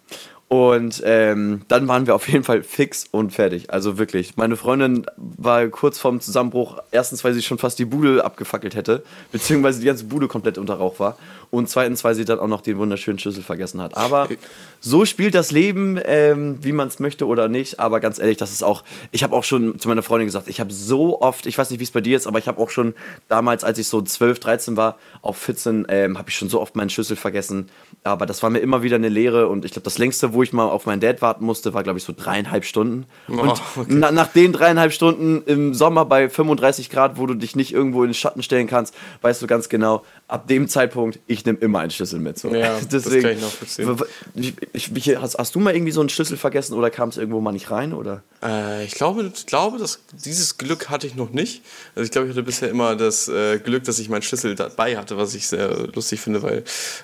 Und 0.51 1.01
ähm, 1.05 1.61
dann 1.69 1.87
waren 1.87 2.07
wir 2.07 2.13
auf 2.13 2.27
jeden 2.27 2.43
Fall 2.43 2.61
fix 2.61 3.05
und 3.09 3.31
fertig. 3.31 3.69
Also 3.69 3.97
wirklich. 3.97 4.35
Meine 4.35 4.57
Freundin 4.57 5.05
war 5.15 5.65
kurz 5.67 5.97
vorm 5.97 6.19
Zusammenbruch. 6.19 6.77
Erstens, 6.91 7.23
weil 7.23 7.33
sie 7.33 7.41
schon 7.41 7.57
fast 7.57 7.79
die 7.79 7.85
Bude 7.85 8.25
abgefackelt 8.25 8.75
hätte, 8.75 9.01
beziehungsweise 9.31 9.79
die 9.79 9.85
ganze 9.85 10.03
Bude 10.03 10.27
komplett 10.27 10.57
unter 10.57 10.73
Rauch 10.73 10.99
war. 10.99 11.17
Und 11.51 11.69
zweitens, 11.69 12.03
weil 12.03 12.15
sie 12.15 12.25
dann 12.25 12.39
auch 12.39 12.49
noch 12.49 12.59
den 12.59 12.77
wunderschönen 12.77 13.17
Schlüssel 13.17 13.43
vergessen 13.43 13.81
hat. 13.81 13.95
Aber 13.95 14.27
so 14.81 15.05
spielt 15.05 15.35
das 15.35 15.51
Leben, 15.51 15.97
ähm, 16.03 16.57
wie 16.61 16.73
man 16.73 16.89
es 16.89 16.99
möchte 16.99 17.27
oder 17.27 17.47
nicht. 17.47 17.79
Aber 17.79 18.01
ganz 18.01 18.19
ehrlich, 18.19 18.37
das 18.37 18.51
ist 18.51 18.63
auch. 18.63 18.83
Ich 19.11 19.23
habe 19.23 19.33
auch 19.33 19.45
schon 19.45 19.79
zu 19.79 19.87
meiner 19.87 20.03
Freundin 20.03 20.27
gesagt, 20.27 20.49
ich 20.49 20.59
habe 20.59 20.73
so 20.73 21.21
oft, 21.21 21.45
ich 21.45 21.57
weiß 21.57 21.69
nicht, 21.69 21.79
wie 21.79 21.85
es 21.85 21.91
bei 21.91 22.01
dir 22.01 22.17
ist, 22.17 22.27
aber 22.27 22.39
ich 22.39 22.47
habe 22.47 22.59
auch 22.61 22.69
schon 22.69 22.93
damals, 23.29 23.63
als 23.63 23.79
ich 23.79 23.87
so 23.87 24.01
12, 24.01 24.39
13 24.39 24.77
war, 24.77 24.97
auf 25.21 25.37
14, 25.37 25.85
ähm, 25.87 26.17
habe 26.17 26.29
ich 26.29 26.35
schon 26.35 26.49
so 26.49 26.59
oft 26.59 26.75
meinen 26.75 26.89
Schlüssel 26.89 27.15
vergessen. 27.15 27.69
Aber 28.03 28.25
das 28.25 28.43
war 28.43 28.49
mir 28.49 28.59
immer 28.59 28.83
wieder 28.83 28.95
eine 28.97 29.09
Lehre. 29.09 29.47
Und 29.47 29.63
ich 29.63 29.71
glaube, 29.71 29.83
das 29.85 29.97
längste, 29.97 30.33
wo 30.33 30.40
ich 30.43 30.53
mal 30.53 30.65
auf 30.65 30.85
meinen 30.85 30.99
Dad 31.01 31.21
warten 31.21 31.45
musste, 31.45 31.73
war, 31.73 31.83
glaube 31.83 31.99
ich, 31.99 32.03
so 32.03 32.13
dreieinhalb 32.15 32.65
Stunden. 32.65 33.05
Oh, 33.29 33.33
und 33.33 33.49
okay. 33.49 33.85
na, 33.87 34.11
nach 34.11 34.27
den 34.27 34.53
dreieinhalb 34.53 34.93
Stunden 34.93 35.43
im 35.45 35.73
Sommer 35.73 36.05
bei 36.05 36.29
35 36.29 36.89
Grad, 36.89 37.17
wo 37.17 37.25
du 37.25 37.33
dich 37.33 37.55
nicht 37.55 37.73
irgendwo 37.73 38.03
in 38.03 38.09
den 38.09 38.13
Schatten 38.13 38.43
stellen 38.43 38.67
kannst, 38.67 38.93
weißt 39.21 39.41
du 39.41 39.47
ganz 39.47 39.69
genau, 39.69 40.03
ab 40.27 40.47
dem 40.47 40.67
Zeitpunkt, 40.67 41.19
ich 41.27 41.45
nehme 41.45 41.57
immer 41.59 41.79
einen 41.79 41.91
Schlüssel 41.91 42.19
mit. 42.19 42.39
So. 42.39 42.53
Ja, 42.53 42.79
Deswegen, 42.91 42.91
das 42.91 43.21
kann 43.21 43.31
ich 43.31 43.41
nachvollziehen. 43.41 43.97
Ich, 44.73 44.95
ich, 44.95 45.17
hast, 45.17 45.37
hast, 45.37 45.55
du 45.55 45.59
mal 45.59 45.75
irgendwie 45.75 45.91
so 45.91 45.99
einen 45.99 46.09
Schlüssel 46.09 46.37
vergessen 46.37 46.73
oder 46.73 46.89
kam 46.89 47.09
es 47.09 47.17
irgendwo 47.17 47.41
mal 47.41 47.51
nicht 47.51 47.69
rein? 47.69 47.93
Oder? 47.93 48.23
Äh, 48.41 48.85
ich 48.85 48.93
glaube, 48.93 49.29
ich 49.33 49.45
glaube 49.45 49.77
dass 49.77 49.99
dieses 50.13 50.57
Glück 50.57 50.89
hatte 50.89 51.07
ich 51.07 51.15
noch 51.15 51.31
nicht. 51.31 51.63
Also 51.95 52.05
ich 52.05 52.11
glaube, 52.11 52.27
ich 52.27 52.33
hatte 52.33 52.43
bisher 52.43 52.69
immer 52.69 52.95
das 52.95 53.27
äh, 53.27 53.59
Glück, 53.59 53.83
dass 53.83 53.99
ich 53.99 54.09
meinen 54.09 54.21
Schlüssel 54.21 54.55
dabei 54.55 54.97
hatte, 54.97 55.17
was 55.17 55.35
ich 55.35 55.47
sehr 55.47 55.87
lustig 55.93 56.21
finde, 56.21 56.41
weil 56.43 56.63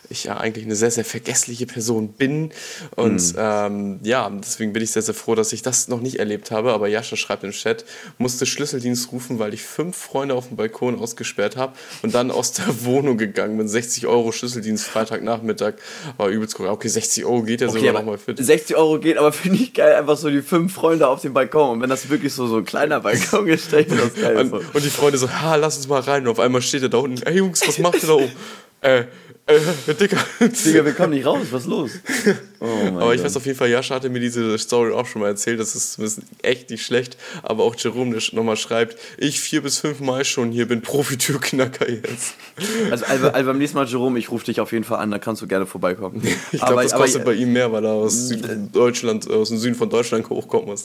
ich 0.10 0.26
ja 0.26 0.38
eigentlich 0.38 0.66
eine 0.66 0.76
sehr, 0.76 0.92
sehr 0.92 1.06
vergessliche 1.06 1.66
Person 1.66 2.10
bin. 2.10 2.52
Und 2.96 3.27
mhm. 3.34 3.40
ähm, 3.40 4.00
ja, 4.04 4.30
deswegen 4.30 4.74
bin 4.74 4.84
ich 4.84 4.92
sehr, 4.92 5.02
sehr 5.02 5.14
froh, 5.14 5.36
dass 5.36 5.54
ich 5.54 5.62
das 5.62 5.88
noch 5.88 6.02
nicht 6.02 6.20
erlebt 6.20 6.52
habe. 6.52 6.74
Aber 6.74 6.88
Jascha 6.88 7.16
schreibt 7.16 7.44
im 7.44 7.52
Chat, 7.52 7.86
musste 8.18 8.46
Schlüsseldienst 8.46 9.12
rufen, 9.12 9.40
weil 9.40 9.54
ich 9.54 9.64
fünf 9.64 9.98
Freunde 9.98 10.36
auf 10.36 10.48
dem 10.48 10.58
Balkon 10.58 11.00
ausgesperrt 11.00 11.58
habe 11.58 11.74
und 12.02 12.14
dann 12.14 12.32
aus 12.32 12.54
der 12.54 12.66
Wohnung 12.86 13.18
gegangen 13.18 13.58
bin. 13.58 13.68
60 13.68 14.08
Euro 14.08 14.32
Schlüsseldienst 14.32 14.86
Freitagnachmittag. 14.86 15.76
War 16.18 16.30
übelst 16.30 16.60
cool. 16.60 16.68
Okay, 16.68 16.88
60 16.88 17.26
Euro 17.26 17.44
geht 17.44 17.62
ja 17.62 17.68
okay, 17.68 17.80
sogar 17.80 17.94
nochmal 17.94 18.18
fit. 18.18 18.38
60 18.38 18.76
Euro 18.76 19.00
geht, 19.00 19.18
aber 19.18 19.32
finde 19.34 19.60
ich 19.60 19.74
geil, 19.74 19.96
einfach 19.96 20.18
so 20.18 20.30
die 20.30 20.42
fünf 20.42 20.74
Freunde 20.74 21.08
auf 21.08 21.22
dem 21.22 21.34
Balkon. 21.34 21.72
Und 21.72 21.82
wenn 21.82 21.90
das 21.90 22.10
wirklich 22.10 22.34
so, 22.34 22.48
so 22.48 22.58
ein 22.58 22.66
kleiner 22.66 23.00
Balkon 23.00 23.48
ist, 23.48 23.66
stelle 23.66 23.86
das 23.86 24.16
geil 24.16 24.38
und, 24.38 24.54
und 24.54 24.84
die 24.84 24.90
Freunde 24.90 25.18
so, 25.18 25.30
ha, 25.30 25.56
lass 25.56 25.78
uns 25.78 25.88
mal 25.88 26.02
rein. 26.02 26.24
Und 26.24 26.30
auf 26.30 26.40
einmal 26.40 26.62
steht 26.62 26.84
er 26.84 26.90
da 26.90 26.98
unten, 26.98 27.22
ey 27.24 27.38
Jungs, 27.38 27.62
was 27.68 27.78
macht 27.80 28.02
ihr 28.02 28.08
da 28.08 28.14
oben? 28.14 28.32
äh, 28.82 29.04
äh, 29.48 29.94
Dicker. 29.94 30.18
Digga, 30.40 30.86
wir 30.86 30.94
kommen 30.94 31.14
nicht 31.14 31.26
raus, 31.26 31.48
was 31.52 31.64
ist 31.64 31.70
los? 31.70 31.92
Oh 32.60 32.66
aber 32.66 33.14
ich 33.14 33.18
Gott. 33.18 33.26
weiß 33.26 33.38
auf 33.38 33.46
jeden 33.46 33.58
Fall, 33.58 33.70
Jascha 33.70 33.96
hatte 33.96 34.10
mir 34.10 34.20
diese 34.20 34.58
Story 34.58 34.92
auch 34.92 35.06
schon 35.06 35.22
mal 35.22 35.28
erzählt, 35.28 35.60
das 35.60 35.76
ist, 35.76 36.00
das 36.00 36.18
ist 36.18 36.22
echt 36.42 36.70
nicht 36.70 36.86
schlecht, 36.86 37.18
aber 37.44 37.64
auch 37.64 37.76
Jerome, 37.76 38.12
der 38.12 38.22
nochmal 38.34 38.58
schreibt, 38.58 38.98
ich 39.18 39.40
vier 39.40 39.62
bis 39.62 39.80
fünf 39.80 40.00
Mal 40.00 40.26
schon 40.26 40.52
hier 40.52 40.68
bin 40.68 40.82
Profitürknacker 40.82 41.90
jetzt. 41.90 42.36
Also, 42.90 43.06
also, 43.06 43.30
also, 43.30 43.48
beim 43.48 43.60
nächsten 43.60 43.78
Mal, 43.78 43.86
Jerome, 43.86 44.18
ich 44.18 44.32
rufe 44.32 44.46
dich 44.46 44.60
auf 44.60 44.72
jeden 44.72 44.84
Fall 44.84 45.00
an, 45.00 45.12
da 45.12 45.20
kannst 45.20 45.42
du 45.42 45.48
gerne 45.48 45.66
vorbeikommen. 45.66 46.22
ich 46.52 46.60
glaube, 46.60 46.84
das 46.84 46.94
kostet 46.94 47.22
aber, 47.22 47.32
bei 47.32 47.38
ihm 47.38 47.54
mehr, 47.54 47.72
weil 47.72 47.86
er 47.86 47.92
aus 47.92 48.32
Deutschland, 48.72 49.30
aus 49.30 49.50
dem 49.50 49.58
Süden 49.58 49.76
von 49.76 49.90
Deutschland 49.90 50.28
hochkommen 50.30 50.68
muss. 50.68 50.84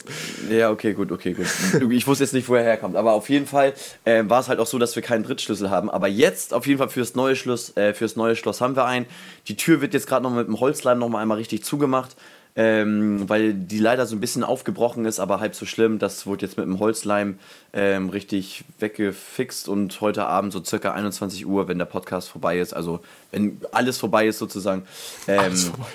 Ja, 0.51 0.69
okay, 0.69 0.93
gut, 0.93 1.11
okay, 1.11 1.33
gut. 1.33 1.47
Ich 1.91 2.05
wusste 2.05 2.23
jetzt 2.23 2.33
nicht, 2.33 2.47
wo 2.47 2.55
er 2.55 2.63
herkommt, 2.63 2.95
aber 2.95 3.13
auf 3.13 3.29
jeden 3.29 3.47
Fall 3.47 3.73
äh, 4.05 4.23
war 4.27 4.41
es 4.41 4.47
halt 4.47 4.59
auch 4.59 4.67
so, 4.67 4.77
dass 4.77 4.95
wir 4.95 5.01
keinen 5.01 5.23
Drittschlüssel 5.23 5.69
haben, 5.69 5.89
aber 5.89 6.07
jetzt 6.07 6.53
auf 6.53 6.67
jeden 6.67 6.77
Fall 6.77 6.89
fürs 6.89 7.15
neue 7.15 7.35
Schloss, 7.35 7.75
äh, 7.75 7.93
fürs 7.93 8.15
neue 8.15 8.35
Schloss 8.35 8.61
haben 8.61 8.75
wir 8.75 8.85
einen. 8.85 9.05
Die 9.47 9.57
Tür 9.57 9.81
wird 9.81 9.93
jetzt 9.93 10.07
gerade 10.07 10.23
noch 10.23 10.33
mit 10.33 10.47
dem 10.47 10.59
Holzleim 10.59 10.99
noch 10.99 11.09
mal 11.09 11.21
einmal 11.21 11.37
richtig 11.37 11.62
zugemacht, 11.63 12.15
ähm, 12.55 13.27
weil 13.27 13.53
die 13.53 13.79
leider 13.79 14.05
so 14.05 14.15
ein 14.15 14.19
bisschen 14.19 14.43
aufgebrochen 14.43 15.05
ist, 15.05 15.19
aber 15.19 15.39
halb 15.39 15.55
so 15.55 15.65
schlimm. 15.65 15.97
Das 15.97 16.27
wurde 16.27 16.45
jetzt 16.45 16.57
mit 16.57 16.65
dem 16.65 16.79
Holzleim 16.79 17.39
ähm, 17.73 18.09
richtig 18.09 18.63
weggefixt 18.79 19.67
und 19.67 19.99
heute 20.01 20.25
Abend 20.25 20.53
so 20.53 20.63
circa 20.63 20.91
21 20.91 21.47
Uhr, 21.47 21.67
wenn 21.67 21.79
der 21.79 21.85
Podcast 21.85 22.29
vorbei 22.29 22.59
ist, 22.59 22.73
also 22.73 22.99
wenn 23.31 23.59
alles 23.71 23.97
vorbei 23.97 24.27
ist 24.27 24.37
sozusagen. 24.37 24.83
Ähm, 25.27 25.39
alles 25.39 25.63
vorbei. 25.65 25.87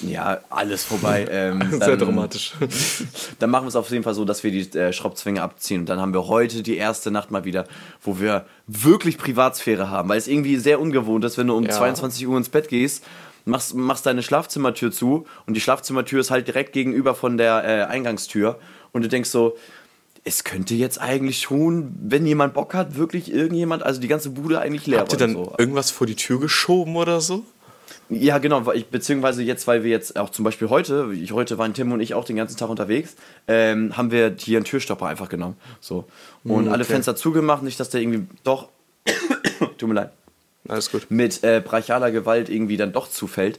Ja, 0.00 0.40
alles 0.50 0.84
vorbei. 0.84 1.26
Ähm, 1.38 1.58
dann, 1.58 1.80
Sehr 1.80 1.96
dramatisch. 1.96 2.52
Dann 3.38 3.50
machen 3.50 3.64
wir 3.64 3.68
es 3.68 3.76
auf 3.76 3.90
jeden 3.90 4.02
Fall 4.02 4.14
so, 4.14 4.24
dass 4.24 4.42
wir 4.42 4.50
die 4.50 4.78
äh, 4.78 4.92
Schraubzwinge 4.92 5.42
abziehen. 5.42 5.80
Und 5.80 5.88
dann 5.88 6.00
haben 6.00 6.14
wir 6.14 6.26
heute 6.26 6.62
die 6.62 6.76
erste 6.76 7.10
Nacht 7.10 7.30
mal 7.30 7.44
wieder, 7.44 7.64
wo 8.02 8.18
wir 8.18 8.46
wirklich 8.66 9.18
Privatsphäre 9.18 9.90
haben. 9.90 10.08
Weil 10.08 10.18
es 10.18 10.26
irgendwie 10.26 10.56
sehr 10.56 10.80
ungewohnt 10.80 11.24
ist, 11.24 11.38
wenn 11.38 11.48
du 11.48 11.56
um 11.56 11.64
ja. 11.64 11.70
22 11.70 12.26
Uhr 12.26 12.36
ins 12.36 12.48
Bett 12.48 12.68
gehst, 12.68 13.04
machst, 13.48 13.74
machst 13.74 14.06
deine 14.06 14.22
Schlafzimmertür 14.22 14.92
zu 14.92 15.26
und 15.46 15.54
die 15.54 15.60
Schlafzimmertür 15.60 16.20
ist 16.20 16.30
halt 16.30 16.46
direkt 16.46 16.72
gegenüber 16.72 17.14
von 17.14 17.36
der 17.36 17.64
äh, 17.64 17.84
Eingangstür. 17.84 18.58
Und 18.92 19.02
du 19.02 19.08
denkst 19.08 19.30
so, 19.30 19.56
es 20.24 20.44
könnte 20.44 20.74
jetzt 20.74 21.00
eigentlich 21.00 21.40
schon, 21.40 21.94
wenn 22.00 22.26
jemand 22.26 22.54
Bock 22.54 22.74
hat, 22.74 22.96
wirklich 22.96 23.32
irgendjemand, 23.32 23.82
also 23.82 24.00
die 24.00 24.08
ganze 24.08 24.30
Bude 24.30 24.60
eigentlich 24.60 24.86
leer. 24.86 25.00
Habt 25.00 25.12
ihr 25.12 25.18
dann 25.18 25.32
so. 25.32 25.54
irgendwas 25.58 25.90
vor 25.90 26.06
die 26.06 26.16
Tür 26.16 26.40
geschoben 26.40 26.96
oder 26.96 27.20
so? 27.20 27.44
Ja, 28.10 28.38
genau, 28.38 28.72
ich, 28.72 28.86
beziehungsweise 28.86 29.42
jetzt, 29.42 29.66
weil 29.66 29.84
wir 29.84 29.90
jetzt 29.90 30.18
auch 30.18 30.30
zum 30.30 30.44
Beispiel 30.44 30.70
heute, 30.70 31.10
ich, 31.12 31.32
heute 31.32 31.58
waren 31.58 31.74
Tim 31.74 31.92
und 31.92 32.00
ich 32.00 32.14
auch 32.14 32.24
den 32.24 32.36
ganzen 32.36 32.56
Tag 32.56 32.70
unterwegs, 32.70 33.16
ähm, 33.46 33.96
haben 33.96 34.10
wir 34.10 34.34
hier 34.38 34.58
einen 34.58 34.64
Türstopper 34.64 35.06
einfach 35.06 35.28
genommen. 35.28 35.56
So. 35.80 36.04
Und 36.44 36.50
hm, 36.50 36.62
okay. 36.62 36.70
alle 36.70 36.84
Fenster 36.84 37.16
zugemacht, 37.16 37.62
nicht, 37.62 37.78
dass 37.78 37.90
der 37.90 38.00
irgendwie 38.00 38.26
doch, 38.44 38.68
tut 39.78 39.88
mir 39.88 39.94
leid, 39.94 40.12
alles 40.68 40.90
gut, 40.90 41.10
mit 41.10 41.42
äh, 41.44 41.62
brachialer 41.64 42.10
Gewalt 42.10 42.48
irgendwie 42.48 42.76
dann 42.76 42.92
doch 42.92 43.08
zufällt. 43.08 43.58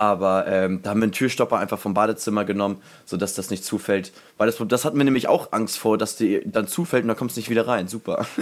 Aber 0.00 0.46
ähm, 0.46 0.80
da 0.82 0.90
haben 0.90 1.00
wir 1.00 1.04
einen 1.04 1.12
Türstopper 1.12 1.58
einfach 1.58 1.78
vom 1.78 1.92
Badezimmer 1.92 2.46
genommen, 2.46 2.80
sodass 3.04 3.34
das 3.34 3.50
nicht 3.50 3.66
zufällt. 3.66 4.12
Weil 4.38 4.46
das, 4.46 4.56
das 4.66 4.86
hatten 4.86 4.96
wir 4.96 5.04
nämlich 5.04 5.28
auch 5.28 5.52
Angst 5.52 5.76
vor, 5.76 5.98
dass 5.98 6.16
die 6.16 6.40
dann 6.46 6.66
zufällt 6.66 7.04
und 7.04 7.08
dann 7.08 7.18
kommst 7.18 7.36
du 7.36 7.40
nicht 7.40 7.50
wieder 7.50 7.68
rein. 7.68 7.86
Super. 7.86 8.26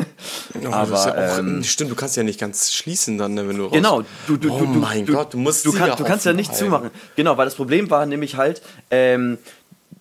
Oh, 0.64 0.72
aber 0.72 0.94
ja 0.94 1.34
auch, 1.34 1.38
ähm, 1.38 1.62
stimmt, 1.62 1.90
du 1.90 1.94
kannst 1.94 2.16
ja 2.16 2.22
nicht 2.22 2.40
ganz 2.40 2.72
schließen 2.72 3.18
dann, 3.18 3.34
ne, 3.34 3.46
wenn 3.48 3.58
du 3.58 3.64
raus 3.64 3.72
Genau, 3.72 4.02
du, 4.26 4.36
du, 4.36 4.50
oh 4.50 4.58
du, 4.60 4.66
mein 4.66 5.04
du, 5.04 5.12
Gott, 5.12 5.34
du 5.34 5.38
musst 5.38 5.64
du, 5.66 5.72
kann, 5.72 5.90
du 5.96 6.04
kannst 6.04 6.24
ja 6.24 6.32
nicht 6.32 6.54
zumachen. 6.54 6.90
Genau, 7.16 7.36
weil 7.36 7.44
das 7.44 7.54
Problem 7.54 7.90
war 7.90 8.06
nämlich 8.06 8.36
halt, 8.36 8.62
ähm, 8.90 9.38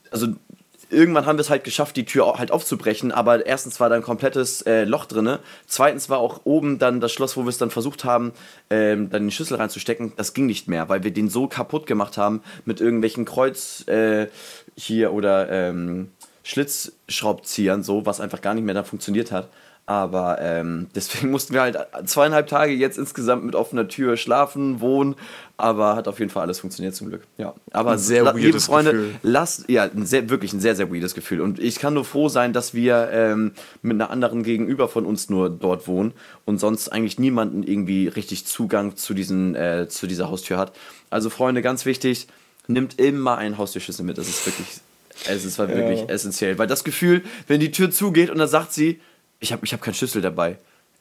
also 0.10 0.28
irgendwann 0.90 1.26
haben 1.26 1.38
wir 1.38 1.42
es 1.42 1.50
halt 1.50 1.64
geschafft, 1.64 1.96
die 1.98 2.06
Tür 2.06 2.36
halt 2.38 2.52
aufzubrechen, 2.52 3.12
aber 3.12 3.46
erstens 3.46 3.80
war 3.80 3.90
da 3.90 3.96
ein 3.96 4.02
komplettes 4.02 4.62
äh, 4.64 4.84
Loch 4.84 5.06
drin. 5.06 5.38
Zweitens 5.66 6.10
war 6.10 6.20
auch 6.20 6.42
oben 6.44 6.80
dann 6.80 7.00
das 7.00 7.12
Schloss, 7.12 7.38
wo 7.38 7.44
wir 7.44 7.50
es 7.50 7.58
dann 7.58 7.72
versucht 7.72 8.06
haben, 8.06 8.34
ähm, 8.70 9.10
dann 9.10 9.24
den 9.24 9.32
Schlüssel 9.32 9.58
reinzustecken. 9.58 10.14
Das 10.16 10.34
ging 10.34 10.46
nicht 10.46 10.68
mehr, 10.68 10.90
weil 10.90 11.04
wir 11.04 11.12
den 11.12 11.30
so 11.30 11.48
kaputt 11.48 11.88
gemacht 11.88 12.18
haben 12.18 12.42
mit 12.66 12.82
irgendwelchen 12.82 13.26
Kreuz 13.26 13.88
äh, 13.88 14.28
hier 14.76 15.14
oder 15.14 15.50
ähm, 15.50 16.12
Schlitzschraubziehern, 16.44 17.84
so, 17.84 18.06
was 18.06 18.22
einfach 18.22 18.42
gar 18.42 18.54
nicht 18.54 18.64
mehr 18.64 18.76
dann 18.76 18.86
funktioniert 18.86 19.32
hat. 19.32 19.50
Aber 19.88 20.40
ähm, 20.42 20.88
deswegen 20.96 21.32
mussten 21.32 21.54
wir 21.54 21.62
halt 21.62 21.78
zweieinhalb 22.06 22.48
Tage 22.48 22.74
jetzt 22.74 22.98
insgesamt 23.00 23.46
mit 23.46 23.56
offener 23.56 23.88
Tür 23.88 24.18
schlafen, 24.18 24.82
wohnen. 24.82 25.16
Aber 25.56 25.96
hat 25.96 26.08
auf 26.08 26.20
jeden 26.20 26.30
Fall 26.30 26.44
alles 26.44 26.60
funktioniert 26.60 26.94
zum 26.94 27.08
Glück. 27.08 27.24
Ja. 27.38 27.56
Aber 27.72 27.94
ein 27.94 27.98
sehr 27.98 28.32
liebe 28.34 28.60
Freunde, 28.60 28.92
Gefühl. 28.92 29.16
lasst, 29.24 29.68
ja, 29.70 29.84
ein 29.84 30.06
sehr, 30.06 30.30
wirklich 30.30 30.54
ein 30.54 30.60
sehr, 30.60 30.76
sehr 30.76 30.94
weirdes 30.94 31.16
Gefühl. 31.16 31.42
Und 31.42 31.58
ich 31.58 31.80
kann 31.80 31.96
nur 31.96 32.06
froh 32.06 32.30
sein, 32.30 32.54
dass 32.54 32.76
wir 32.76 33.10
ähm, 33.12 33.54
mit 33.82 33.96
einer 33.96 34.12
anderen 34.12 34.44
Gegenüber 34.44 34.88
von 34.88 35.06
uns 35.06 35.30
nur 35.30 35.50
dort 35.50 35.88
wohnen 35.88 36.12
und 36.46 36.60
sonst 36.60 36.90
eigentlich 36.90 37.18
niemanden 37.18 37.64
irgendwie 37.64 38.08
richtig 38.08 38.46
Zugang 38.46 38.98
zu, 38.98 39.16
diesen, 39.16 39.56
äh, 39.56 39.88
zu 39.90 40.06
dieser 40.06 40.30
Haustür 40.30 40.58
hat. 40.58 40.74
Also, 41.10 41.30
Freunde, 41.30 41.62
ganz 41.62 41.86
wichtig, 41.86 42.28
nimmt 42.68 43.00
immer 43.00 43.38
einen 43.38 43.58
Haustürschlüssel 43.58 44.06
mit. 44.06 44.18
Das 44.18 44.28
ist 44.28 44.46
wirklich, 44.46 44.68
es 45.28 45.46
ist 45.46 45.58
wirklich 45.58 46.02
ja. 46.02 46.08
essentiell. 46.08 46.60
Weil 46.60 46.68
das 46.68 46.84
Gefühl, 46.84 47.24
wenn 47.48 47.62
die 47.62 47.72
Tür 47.72 47.90
zugeht 47.90 48.30
und 48.30 48.38
dann 48.38 48.50
sagt 48.50 48.74
sie, 48.74 49.00
ich 49.40 49.52
habe 49.52 49.66
ich 49.66 49.74
hab 49.74 49.82
keinen 49.82 49.94
Schlüssel 49.94 50.22
dabei. 50.22 50.58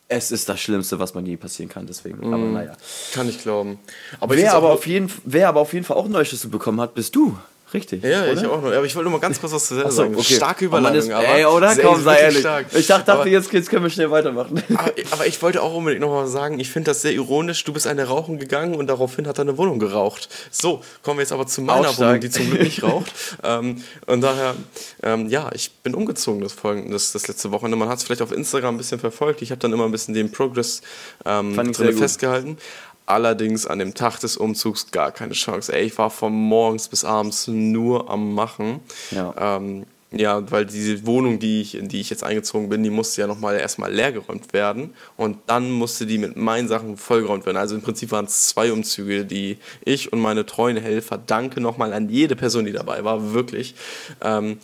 Es 0.08 0.30
ist 0.30 0.48
das 0.48 0.60
Schlimmste, 0.60 1.00
was 1.00 1.14
man 1.14 1.26
je 1.26 1.36
passieren 1.36 1.68
kann, 1.68 1.86
deswegen. 1.86 2.18
Mm, 2.18 2.32
aber 2.32 2.44
naja. 2.44 2.76
Kann 3.12 3.28
ich 3.28 3.42
glauben. 3.42 3.80
Aber 4.20 4.36
wer, 4.36 4.54
aber 4.54 4.70
auf 4.70 4.86
jeden, 4.86 5.10
wer 5.24 5.48
aber 5.48 5.60
auf 5.60 5.72
jeden 5.72 5.84
Fall 5.84 5.96
auch 5.96 6.04
einen 6.04 6.12
Neuschlüssel 6.12 6.48
bekommen 6.48 6.80
hat, 6.80 6.94
bist 6.94 7.16
du. 7.16 7.36
Richtig. 7.76 8.02
Ja, 8.02 8.22
oder? 8.22 8.32
ich 8.32 8.46
auch 8.46 8.62
noch. 8.62 8.72
Aber 8.72 8.84
ich 8.84 8.94
wollte 8.94 9.10
nur 9.10 9.18
mal 9.18 9.20
ganz 9.20 9.38
kurz 9.38 9.52
was 9.52 9.66
zu 9.66 9.74
so, 9.74 9.90
sagen. 9.90 10.14
Okay. 10.14 10.34
Starke 10.34 10.64
Überleitung, 10.64 10.98
ist, 10.98 11.10
aber. 11.10 11.28
Ey, 11.28 11.44
oder? 11.44 11.76
Komm, 11.76 12.02
sei 12.02 12.20
ehrlich. 12.20 12.40
Stark. 12.40 12.66
Ich 12.74 12.86
dachte, 12.86 13.12
aber, 13.12 13.26
jetzt, 13.26 13.52
jetzt 13.52 13.68
können 13.68 13.82
wir 13.82 13.90
schnell 13.90 14.10
weitermachen. 14.10 14.62
Aber, 14.76 14.92
aber 15.10 15.26
ich 15.26 15.40
wollte 15.42 15.62
auch 15.62 15.74
unbedingt 15.74 16.00
noch 16.00 16.10
mal 16.10 16.26
sagen, 16.26 16.58
ich 16.58 16.70
finde 16.70 16.90
das 16.90 17.02
sehr 17.02 17.12
ironisch. 17.12 17.64
Du 17.64 17.72
bist 17.72 17.86
eine 17.86 18.04
rauchen 18.04 18.38
gegangen 18.38 18.74
und 18.74 18.86
daraufhin 18.86 19.26
hat 19.26 19.38
deine 19.38 19.56
Wohnung 19.58 19.78
geraucht. 19.78 20.28
So, 20.50 20.82
kommen 21.02 21.18
wir 21.18 21.22
jetzt 21.22 21.32
aber 21.32 21.46
zu 21.46 21.62
meiner 21.62 21.88
Aufsteig. 21.88 22.08
Wohnung, 22.08 22.20
die 22.20 22.30
zum 22.30 22.50
Glück 22.50 22.62
nicht 22.62 22.82
raucht. 22.82 23.12
ähm, 23.42 23.82
und 24.06 24.20
daher, 24.20 24.54
ähm, 25.02 25.28
ja, 25.28 25.50
ich 25.54 25.70
bin 25.82 25.94
umgezogen 25.94 26.40
das, 26.40 26.56
das, 26.56 27.12
das 27.12 27.28
letzte 27.28 27.50
Wochenende. 27.52 27.76
Man 27.76 27.88
hat 27.88 27.98
es 27.98 28.04
vielleicht 28.04 28.22
auf 28.22 28.32
Instagram 28.32 28.74
ein 28.74 28.78
bisschen 28.78 29.00
verfolgt. 29.00 29.42
Ich 29.42 29.50
habe 29.50 29.58
dann 29.58 29.72
immer 29.72 29.84
ein 29.84 29.92
bisschen 29.92 30.14
den 30.14 30.30
Progress 30.30 30.82
ähm, 31.24 31.56
drin 31.72 31.96
festgehalten. 31.96 32.58
Allerdings 33.06 33.66
an 33.66 33.78
dem 33.78 33.94
Tag 33.94 34.18
des 34.18 34.36
Umzugs 34.36 34.90
gar 34.90 35.12
keine 35.12 35.32
Chance. 35.32 35.72
Ey, 35.72 35.86
ich 35.86 35.98
war 35.98 36.10
von 36.10 36.32
morgens 36.32 36.88
bis 36.88 37.04
abends 37.04 37.46
nur 37.46 38.10
am 38.10 38.34
Machen. 38.34 38.80
Ja. 39.12 39.56
Ähm, 39.56 39.86
ja, 40.12 40.50
weil 40.50 40.66
diese 40.66 41.04
Wohnung, 41.06 41.38
die 41.38 41.60
ich, 41.60 41.74
in 41.74 41.88
die 41.88 42.00
ich 42.00 42.10
jetzt 42.10 42.22
eingezogen 42.22 42.68
bin, 42.68 42.82
die 42.82 42.90
musste 42.90 43.20
ja 43.20 43.26
nochmal 43.26 43.56
erstmal 43.58 43.92
leergeräumt 43.92 44.52
werden. 44.52 44.94
Und 45.16 45.38
dann 45.46 45.70
musste 45.70 46.06
die 46.06 46.18
mit 46.18 46.36
meinen 46.36 46.68
Sachen 46.68 46.96
vollgeräumt 46.96 47.44
werden. 47.44 47.56
Also 47.56 47.74
im 47.74 47.82
Prinzip 47.82 48.12
waren 48.12 48.26
es 48.26 48.48
zwei 48.48 48.72
Umzüge, 48.72 49.24
die 49.24 49.58
ich 49.84 50.12
und 50.12 50.20
meine 50.20 50.46
treuen 50.46 50.76
Helfer, 50.76 51.18
danke 51.18 51.60
nochmal 51.60 51.92
an 51.92 52.08
jede 52.08 52.36
Person, 52.36 52.64
die 52.64 52.72
dabei 52.72 53.04
war, 53.04 53.32
wirklich. 53.32 53.74
Ähm, 54.22 54.58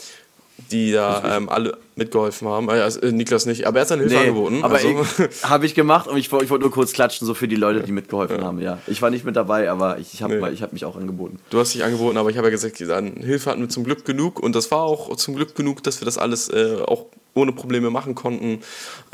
die 0.71 0.93
da 0.93 1.37
ähm, 1.37 1.49
alle 1.49 1.79
mitgeholfen 1.97 2.49
haben. 2.49 2.71
Also, 2.71 3.01
äh, 3.01 3.13
Niklas 3.13 3.47
nicht, 3.47 3.67
aber 3.67 3.79
er 3.79 3.81
hat 3.83 3.89
seine 3.89 4.03
Hilfe 4.03 4.17
nee, 4.17 4.29
angeboten. 4.29 4.63
Aber 4.63 4.77
also. 4.77 5.05
habe 5.43 5.67
ich 5.67 5.75
gemacht 5.75 6.09
und 6.09 6.17
ich, 6.17 6.27
ich 6.27 6.33
wollte 6.33 6.61
nur 6.61 6.71
kurz 6.71 6.93
klatschen, 6.93 7.27
so 7.27 7.35
für 7.35 7.49
die 7.49 7.57
Leute, 7.57 7.83
die 7.83 7.93
mitgeholfen 7.93 8.39
ja. 8.39 8.45
haben. 8.45 8.61
Ja, 8.61 8.79
ich 8.87 9.03
war 9.03 9.11
nicht 9.11 9.25
mit 9.25 9.37
dabei, 9.37 9.71
aber 9.71 9.99
ich, 9.99 10.15
ich 10.15 10.23
habe 10.23 10.37
nee. 10.37 10.57
hab 10.61 10.73
mich 10.73 10.85
auch 10.85 10.97
angeboten. 10.97 11.39
Du 11.51 11.59
hast 11.59 11.75
dich 11.75 11.85
angeboten, 11.85 12.17
aber 12.17 12.31
ich 12.31 12.37
habe 12.37 12.47
ja 12.47 12.51
gesagt, 12.51 12.79
Hilfe 12.79 13.51
hatten 13.51 13.61
wir 13.61 13.69
zum 13.69 13.85
Glück 13.85 14.05
genug 14.05 14.41
und 14.41 14.55
das 14.55 14.71
war 14.71 14.83
auch 14.83 15.15
zum 15.17 15.35
Glück 15.35 15.55
genug, 15.55 15.83
dass 15.83 16.01
wir 16.01 16.05
das 16.05 16.19
alles 16.19 16.49
äh, 16.49 16.79
auch 16.87 17.07
ohne 17.35 17.53
Probleme 17.53 17.91
machen 17.91 18.15
konnten. 18.15 18.61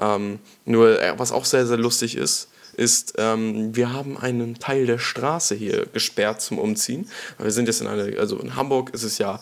Ähm, 0.01 0.39
nur 0.65 1.01
äh, 1.01 1.15
was 1.17 1.33
auch 1.33 1.45
sehr 1.45 1.67
sehr 1.67 1.79
lustig 1.79 2.17
ist 2.17 2.49
ist, 2.79 3.15
ähm, 3.19 3.75
wir 3.75 3.93
haben 3.93 4.17
einen 4.17 4.55
Teil 4.55 4.87
der 4.87 4.99
Straße 4.99 5.57
hier 5.57 5.87
gesperrt 5.87 6.41
zum 6.41 6.59
Umziehen. 6.59 7.11
Wir 7.39 7.51
sind 7.51 7.67
jetzt 7.67 7.81
in 7.81 7.89
einer, 7.89 8.19
also 8.21 8.39
in 8.39 8.55
Hamburg 8.55 8.91
ist 8.95 9.03
es 9.03 9.19
ja 9.19 9.41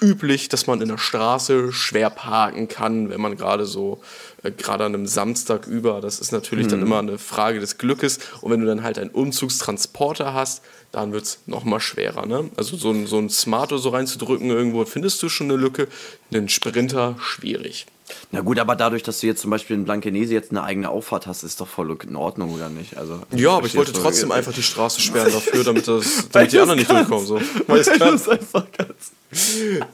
üblich, 0.00 0.48
dass 0.48 0.66
man 0.66 0.80
in 0.80 0.88
der 0.88 0.98
Straße 0.98 1.72
schwer 1.72 2.10
parken 2.10 2.68
kann, 2.68 3.10
wenn 3.10 3.20
man 3.20 3.36
gerade 3.36 3.66
so, 3.66 4.00
äh, 4.42 4.50
gerade 4.50 4.84
an 4.84 4.94
einem 4.94 5.06
Samstag 5.06 5.66
über, 5.66 6.00
das 6.00 6.18
ist 6.18 6.32
natürlich 6.32 6.66
mhm. 6.66 6.70
dann 6.70 6.82
immer 6.82 6.98
eine 6.98 7.18
Frage 7.18 7.60
des 7.60 7.78
Glückes. 7.78 8.18
Und 8.40 8.50
wenn 8.50 8.60
du 8.60 8.66
dann 8.66 8.82
halt 8.82 8.98
einen 8.98 9.10
Umzugstransporter 9.10 10.34
hast, 10.34 10.62
dann 10.90 11.12
wird 11.12 11.24
es 11.24 11.38
nochmal 11.46 11.80
schwerer. 11.80 12.26
Ne? 12.26 12.50
Also 12.56 12.76
so 12.76 12.90
ein, 12.90 13.06
so 13.06 13.18
ein 13.18 13.30
Smarto 13.30 13.78
so 13.78 13.90
reinzudrücken 13.90 14.50
irgendwo, 14.50 14.84
findest 14.84 15.22
du 15.22 15.28
schon 15.28 15.50
eine 15.50 15.56
Lücke. 15.56 15.88
Einen 16.32 16.48
Sprinter, 16.48 17.16
schwierig. 17.20 17.86
Na 18.30 18.40
gut, 18.40 18.58
aber 18.58 18.76
dadurch, 18.76 19.02
dass 19.02 19.20
du 19.20 19.26
jetzt 19.26 19.42
zum 19.42 19.50
Beispiel 19.50 19.76
in 19.76 19.84
Blankenese 19.84 20.32
jetzt 20.32 20.50
eine 20.50 20.62
eigene 20.62 20.88
Auffahrt 20.88 21.26
hast, 21.26 21.42
ist 21.42 21.60
doch 21.60 21.68
voll 21.68 21.96
in 22.02 22.16
Ordnung, 22.16 22.54
oder 22.54 22.68
nicht? 22.68 22.96
Also, 22.96 23.20
ja, 23.34 23.50
aber 23.50 23.66
ich 23.66 23.74
wollte 23.74 23.92
trotzdem 23.92 24.28
so 24.28 24.34
einfach 24.34 24.52
die 24.52 24.62
Straße 24.62 25.00
sperren 25.00 25.32
dafür, 25.32 25.64
damit, 25.64 25.86
das, 25.86 26.28
damit 26.30 26.52
die 26.52 26.58
anderen 26.58 26.78
nicht 26.78 26.90
durchkommen. 26.90 27.26
So. 27.26 27.40
Weil 27.66 27.80
es 27.80 27.88
einfach 27.88 28.66
ganz. 28.72 29.12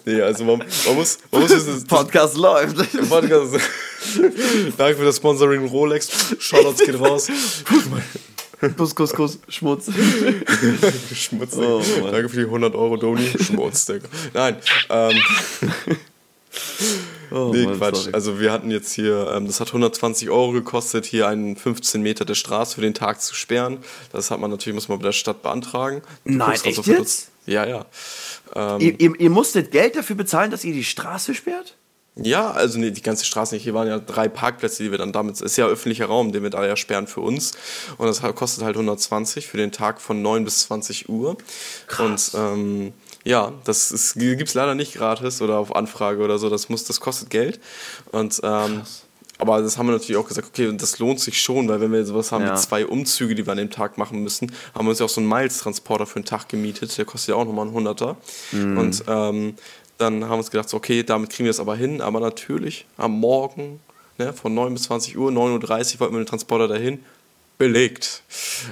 Nee, 0.04 0.20
also 0.20 0.44
man, 0.44 0.58
man 0.86 0.94
muss. 0.96 1.18
Man 1.30 1.42
muss 1.42 1.50
das 1.50 1.84
Podcast 1.88 2.36
läuft. 2.36 2.76
Podcast. 3.08 3.54
Danke 4.76 4.96
für 4.96 5.04
das 5.04 5.16
Sponsoring 5.16 5.66
Rolex. 5.66 6.36
Shoutouts 6.38 6.84
geht 6.84 6.98
raus. 6.98 7.28
Kuss, 8.76 8.94
Kuss, 8.94 9.12
Kuss, 9.12 9.38
Schmutz. 9.48 9.88
Schmutz. 11.14 11.56
Oh, 11.56 11.80
Danke 12.10 12.28
für 12.28 12.36
die 12.38 12.46
100 12.46 12.74
Euro, 12.74 12.96
Doni. 12.96 13.28
Schmutz, 13.40 13.84
Digga. 13.84 14.08
Nein. 14.34 14.56
Ähm. 14.90 15.20
Oh, 17.30 17.50
nee, 17.52 17.66
Mann, 17.66 17.76
Quatsch. 17.76 17.96
Sorry. 17.96 18.14
Also 18.14 18.40
wir 18.40 18.50
hatten 18.50 18.70
jetzt 18.70 18.92
hier, 18.92 19.30
ähm, 19.34 19.46
das 19.46 19.60
hat 19.60 19.68
120 19.68 20.30
Euro 20.30 20.52
gekostet, 20.52 21.04
hier 21.04 21.28
einen 21.28 21.56
15 21.56 22.00
Meter 22.00 22.24
der 22.24 22.34
Straße 22.34 22.76
für 22.76 22.80
den 22.80 22.94
Tag 22.94 23.20
zu 23.20 23.34
sperren. 23.34 23.78
Das 24.12 24.30
hat 24.30 24.40
man 24.40 24.50
natürlich, 24.50 24.74
muss 24.74 24.88
man 24.88 24.98
bei 24.98 25.04
der 25.04 25.12
Stadt 25.12 25.42
beantragen. 25.42 26.00
Du 26.24 26.32
Nein, 26.32 26.52
echt 26.52 26.66
also 26.66 26.82
jetzt? 26.90 27.28
Ja, 27.44 27.66
ja. 27.66 27.84
Ähm, 28.54 28.80
ihr, 28.80 28.98
ihr, 28.98 29.20
ihr 29.20 29.30
musstet 29.30 29.70
Geld 29.70 29.96
dafür 29.96 30.16
bezahlen, 30.16 30.50
dass 30.50 30.64
ihr 30.64 30.72
die 30.72 30.84
Straße 30.84 31.34
sperrt? 31.34 31.74
Ja, 32.20 32.50
also 32.50 32.78
nee, 32.78 32.90
die 32.90 33.02
ganze 33.02 33.24
Straße 33.24 33.54
nicht. 33.54 33.64
Hier 33.64 33.74
waren 33.74 33.86
ja 33.86 33.98
drei 33.98 34.28
Parkplätze, 34.28 34.82
die 34.82 34.90
wir 34.90 34.98
dann 34.98 35.12
damit. 35.12 35.40
Ist 35.40 35.56
ja 35.56 35.66
öffentlicher 35.66 36.06
Raum, 36.06 36.32
den 36.32 36.42
wir 36.42 36.50
da 36.50 36.66
ja 36.66 36.76
sperren 36.76 37.06
für 37.06 37.20
uns. 37.20 37.52
Und 37.96 38.06
das 38.06 38.22
kostet 38.34 38.64
halt 38.64 38.74
120 38.74 39.46
für 39.46 39.56
den 39.56 39.70
Tag 39.70 40.00
von 40.00 40.20
9 40.20 40.44
bis 40.44 40.62
20 40.62 41.08
Uhr. 41.08 41.36
Krass. 41.86 42.34
Und 42.34 42.40
ähm, 42.40 42.92
ja, 43.28 43.52
das 43.64 44.14
gibt 44.16 44.48
es 44.48 44.54
leider 44.54 44.74
nicht 44.74 44.94
gratis 44.94 45.42
oder 45.42 45.58
auf 45.58 45.76
Anfrage 45.76 46.22
oder 46.22 46.38
so. 46.38 46.48
Das, 46.48 46.70
muss, 46.70 46.84
das 46.84 46.98
kostet 46.98 47.28
Geld. 47.28 47.60
Und, 48.10 48.40
ähm, 48.42 48.80
aber 49.36 49.60
das 49.60 49.76
haben 49.76 49.86
wir 49.86 49.92
natürlich 49.92 50.16
auch 50.16 50.26
gesagt, 50.26 50.48
okay, 50.48 50.74
das 50.74 50.98
lohnt 50.98 51.20
sich 51.20 51.40
schon, 51.42 51.68
weil 51.68 51.78
wenn 51.82 51.92
wir 51.92 52.06
sowas 52.06 52.32
haben 52.32 52.46
ja. 52.46 52.54
wie 52.54 52.58
zwei 52.58 52.86
Umzüge, 52.86 53.34
die 53.34 53.46
wir 53.46 53.52
an 53.52 53.58
dem 53.58 53.70
Tag 53.70 53.98
machen 53.98 54.22
müssen, 54.22 54.50
haben 54.74 54.86
wir 54.86 54.90
uns 54.90 54.98
ja 54.98 55.04
auch 55.04 55.10
so 55.10 55.20
einen 55.20 55.28
Miles-Transporter 55.28 56.06
für 56.06 56.16
einen 56.16 56.24
Tag 56.24 56.48
gemietet. 56.48 56.96
Der 56.96 57.04
kostet 57.04 57.34
ja 57.34 57.34
auch 57.34 57.44
nochmal 57.44 57.66
einen 57.66 57.74
Hunderter. 57.74 58.16
Mhm. 58.50 58.78
Und 58.78 59.04
ähm, 59.06 59.54
dann 59.98 60.24
haben 60.24 60.30
wir 60.30 60.38
uns 60.38 60.50
gedacht, 60.50 60.72
okay, 60.72 61.02
damit 61.02 61.28
kriegen 61.28 61.44
wir 61.44 61.50
es 61.50 61.60
aber 61.60 61.76
hin. 61.76 62.00
Aber 62.00 62.20
natürlich 62.20 62.86
am 62.96 63.12
Morgen 63.20 63.80
ne, 64.16 64.32
von 64.32 64.54
9 64.54 64.72
bis 64.72 64.84
20 64.84 65.18
Uhr, 65.18 65.30
9.30 65.30 65.94
Uhr 65.94 66.00
wollten 66.00 66.14
wir 66.14 66.20
den 66.20 66.26
Transporter 66.26 66.66
dahin 66.66 67.00
belegt. 67.58 68.22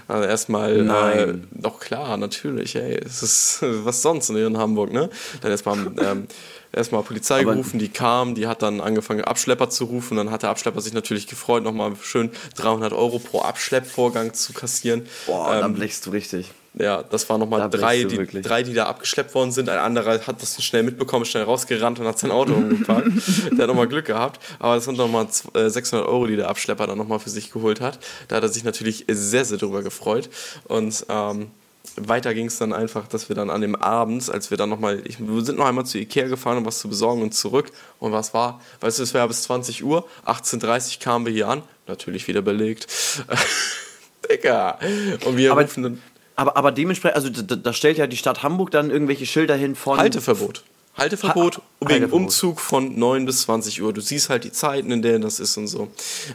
Also 0.09 0.26
erstmal, 0.26 0.83
Nein. 0.83 1.49
Äh, 1.52 1.61
doch 1.61 1.81
klar, 1.81 2.16
natürlich, 2.16 2.76
ey, 2.76 2.99
es 3.05 3.23
ist 3.23 3.59
was 3.62 4.02
sonst 4.02 4.31
in 4.31 4.57
Hamburg, 4.57 4.93
ne? 4.93 5.11
Dann 5.43 5.50
erstmal 5.50 5.78
ähm, 5.99 6.28
erstmal 6.73 7.02
Polizei 7.02 7.40
Aber 7.40 7.52
gerufen, 7.52 7.78
die 7.78 7.88
kam, 7.88 8.35
die 8.35 8.47
hat 8.47 8.62
dann 8.62 8.81
angefangen 8.81 9.23
Abschlepper 9.23 9.69
zu 9.69 9.85
rufen, 9.85 10.16
dann 10.16 10.31
hat 10.31 10.43
der 10.43 10.50
Abschlepper 10.50 10.81
sich 10.81 10.93
natürlich 10.93 11.26
gefreut, 11.26 11.64
nochmal 11.64 11.93
schön 12.00 12.31
300 12.57 12.93
Euro 12.93 13.19
pro 13.19 13.40
Abschleppvorgang 13.40 14.33
zu 14.35 14.52
kassieren. 14.52 15.07
Boah, 15.26 15.55
ähm, 15.55 15.61
dann 15.61 15.75
blechst 15.75 16.07
du 16.07 16.11
richtig. 16.11 16.52
Ja, 16.78 17.02
das 17.02 17.28
waren 17.30 17.40
nochmal 17.40 17.71
drei 17.71 18.04
die, 18.04 18.42
drei, 18.42 18.62
die 18.62 18.75
da 18.75 18.85
abgeschleppt 18.85 19.35
worden 19.35 19.50
sind. 19.50 19.71
Ein 19.71 19.78
anderer 19.78 20.21
hat 20.26 20.42
das 20.42 20.62
schnell 20.62 20.83
mitbekommen, 20.83 21.25
schnell 21.25 21.45
rausgerannt 21.45 21.99
und 21.99 22.06
hat 22.06 22.18
sein 22.18 22.30
Auto 22.30 22.52
umgeparkt. 22.52 23.09
der 23.52 23.62
hat 23.62 23.68
nochmal 23.68 23.88
Glück 23.88 24.04
gehabt. 24.04 24.40
Aber 24.59 24.75
das 24.75 24.85
sind 24.85 24.99
nochmal 24.99 25.26
600 25.30 26.06
äh, 26.06 26.11
Euro, 26.11 26.26
die 26.26 26.37
der 26.37 26.50
Abschlepper 26.50 26.87
dann 26.87 26.99
nochmal 26.99 27.18
für 27.18 27.30
sich 27.30 27.50
geholt 27.50 27.80
hat. 27.80 27.99
Da 28.28 28.37
hat 28.37 28.42
er 28.42 28.50
sich 28.50 28.62
natürlich 28.62 29.06
sehr, 29.09 29.47
sehr 29.47 29.56
drüber 29.56 29.83
gefreut. 29.83 30.28
Und 30.64 31.06
ähm, 31.09 31.50
weiter 31.97 32.35
ging 32.35 32.47
es 32.47 32.59
dann 32.59 32.75
einfach, 32.75 33.09
dass 33.09 33.30
wir 33.30 33.37
dann 33.37 33.49
an 33.49 33.62
dem 33.62 33.75
Abend, 33.75 34.28
als 34.30 34.50
wir 34.50 34.59
dann 34.59 34.68
nochmal, 34.68 35.02
wir 35.02 35.45
sind 35.45 35.56
noch 35.56 35.66
einmal 35.66 35.87
zu 35.87 35.97
Ikea 35.97 36.28
gefahren, 36.28 36.59
um 36.59 36.66
was 36.66 36.80
zu 36.80 36.88
besorgen 36.88 37.23
und 37.23 37.33
zurück. 37.33 37.71
Und 38.00 38.12
was 38.12 38.35
war? 38.35 38.61
Weißt 38.80 38.99
du, 38.99 39.02
es 39.02 39.14
war 39.14 39.26
bis 39.28 39.45
20 39.45 39.83
Uhr, 39.83 40.06
18.30 40.26 40.97
Uhr 40.97 41.00
kamen 41.00 41.25
wir 41.25 41.33
hier 41.33 41.49
an, 41.49 41.62
natürlich 41.87 42.28
wieder 42.28 42.42
belegt. 42.42 42.87
Digga. 44.30 44.78
Und 45.25 45.38
wir 45.38 45.52
aber, 45.52 45.62
rufen 45.62 45.83
dann 45.83 46.02
Aber, 46.37 46.57
aber 46.57 46.71
dementsprechend, 46.71 47.16
also 47.16 47.31
da, 47.31 47.57
da 47.57 47.73
stellt 47.73 47.99
ja 47.99 48.07
die 48.07 48.16
Stadt 48.16 48.43
Hamburg 48.43 48.71
dann 48.71 48.90
irgendwelche 48.90 49.26
Schilder 49.26 49.57
hin 49.57 49.75
von. 49.75 49.99
Halteverbot. 49.99 50.62
Halteverbot 50.97 51.57
ha 51.57 51.62
wegen. 51.80 52.11
Umzug 52.11 52.61
von 52.61 52.99
9 52.99 53.26
bis 53.26 53.42
20 53.42 53.83
Uhr. 53.83 53.92
Du 53.92 54.00
siehst 54.00 54.30
halt 54.30 54.45
die 54.45 54.52
Zeiten, 54.52 54.90
in 54.90 55.02
denen 55.02 55.21
das 55.21 55.40
ist 55.40 55.56
und 55.56 55.66
so. 55.66 55.88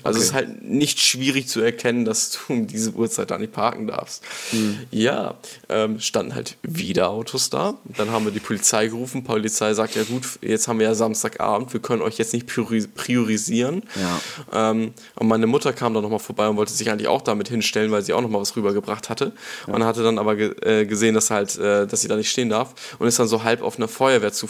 Also 0.04 0.18
okay. 0.18 0.18
es 0.18 0.24
ist 0.24 0.34
halt 0.34 0.64
nicht 0.64 1.00
schwierig 1.00 1.48
zu 1.48 1.62
erkennen, 1.62 2.06
dass 2.06 2.32
du 2.32 2.54
um 2.54 2.68
diese 2.68 2.92
Uhrzeit 2.92 3.32
da 3.32 3.38
nicht 3.38 3.52
parken 3.52 3.88
darfst. 3.88 4.24
Hm. 4.52 4.80
Ja, 4.92 5.36
ähm, 5.70 6.00
standen 6.00 6.36
halt 6.36 6.58
wieder 6.62 7.10
Autos 7.10 7.50
da. 7.50 7.76
Dann 7.98 8.12
haben 8.12 8.26
wir 8.26 8.32
die 8.32 8.40
Polizei 8.40 8.88
gerufen. 8.88 9.24
Polizei 9.24 9.74
sagt, 9.74 9.96
ja 9.96 10.04
gut, 10.04 10.24
jetzt 10.42 10.68
haben 10.68 10.80
wir 10.80 10.88
ja 10.88 10.96
Samstagabend, 10.96 11.74
wir 11.74 11.80
können 11.80 12.02
euch 12.02 12.18
jetzt 12.18 12.34
nicht 12.34 12.48
priorisieren. 12.48 13.84
Ja. 13.96 14.72
Ähm, 14.72 14.94
und 15.16 15.28
meine 15.28 15.48
Mutter 15.48 15.74
kam 15.74 15.94
dann 15.94 16.04
nochmal 16.04 16.20
vorbei 16.20 16.48
und 16.48 16.58
wollte 16.58 16.74
sich 16.74 16.90
eigentlich 16.90 17.08
auch 17.08 17.22
damit 17.22 17.50
hinstellen, 17.50 17.92
weil 17.92 18.04
sie 18.04 18.14
auch 18.14 18.22
nochmal 18.22 18.42
was 18.42 18.56
rübergebracht 18.56 19.10
hatte. 19.10 19.34
Ja. 19.68 19.74
Und 19.74 19.84
hatte 19.84 20.04
dann 20.04 20.20
aber 20.20 20.36
ge 20.36 20.52
äh, 20.62 20.86
gesehen, 20.86 21.16
dass 21.16 21.32
halt, 21.32 21.58
äh, 21.58 21.88
dass 21.88 22.02
sie 22.02 22.08
da 22.08 22.16
nicht 22.16 22.30
stehen 22.30 22.50
darf 22.50 22.74
und 23.00 23.08
ist 23.08 23.18
dann 23.18 23.28
so 23.28 23.44
halb 23.44 23.64
auf 23.64 23.78
einer 23.78 23.88
Feuerwehr 23.88 24.32
zu 24.32 24.48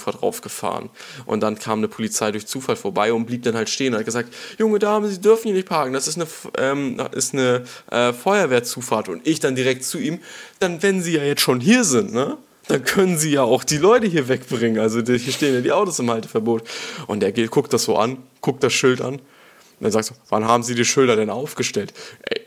Draufgefahren. 0.81 0.89
Und 1.25 1.41
dann 1.41 1.57
kam 1.57 1.79
eine 1.79 1.87
Polizei 1.87 2.31
durch 2.31 2.47
Zufall 2.47 2.75
vorbei 2.75 3.13
und 3.13 3.25
blieb 3.25 3.43
dann 3.43 3.55
halt 3.55 3.69
stehen 3.69 3.93
und 3.93 3.99
hat 3.99 4.05
gesagt, 4.05 4.33
junge 4.57 4.79
Dame, 4.79 5.07
Sie 5.07 5.19
dürfen 5.19 5.43
hier 5.45 5.53
nicht 5.53 5.67
parken, 5.67 5.93
das 5.93 6.07
ist 6.07 6.17
eine, 6.17 6.27
ähm, 6.57 7.01
ist 7.11 7.33
eine 7.33 7.63
äh, 7.91 8.13
Feuerwehrzufahrt. 8.13 9.09
Und 9.09 9.27
ich 9.27 9.39
dann 9.39 9.55
direkt 9.55 9.83
zu 9.83 9.99
ihm, 9.99 10.19
dann 10.59 10.81
wenn 10.83 11.01
Sie 11.01 11.13
ja 11.13 11.23
jetzt 11.23 11.41
schon 11.41 11.59
hier 11.59 11.83
sind, 11.83 12.13
ne? 12.13 12.37
dann 12.67 12.85
können 12.85 13.17
sie 13.17 13.31
ja 13.31 13.41
auch 13.41 13.65
die 13.65 13.79
Leute 13.79 14.07
hier 14.07 14.29
wegbringen. 14.29 14.79
Also 14.79 15.01
hier 15.01 15.19
stehen 15.19 15.55
ja 15.55 15.61
die 15.61 15.71
Autos 15.73 15.99
im 15.99 16.09
Halteverbot. 16.09 16.63
Und 17.07 17.21
der 17.21 17.33
geht, 17.33 17.51
guckt 17.51 17.73
das 17.73 17.83
so 17.83 17.97
an, 17.97 18.17
guckt 18.39 18.63
das 18.63 18.71
Schild 18.71 19.01
an 19.01 19.19
und 19.81 19.85
dann 19.85 19.93
sagst 19.93 20.11
du, 20.11 20.13
wann 20.29 20.45
haben 20.45 20.61
sie 20.61 20.75
die 20.75 20.85
Schilder 20.85 21.15
denn 21.15 21.31
aufgestellt? 21.31 21.91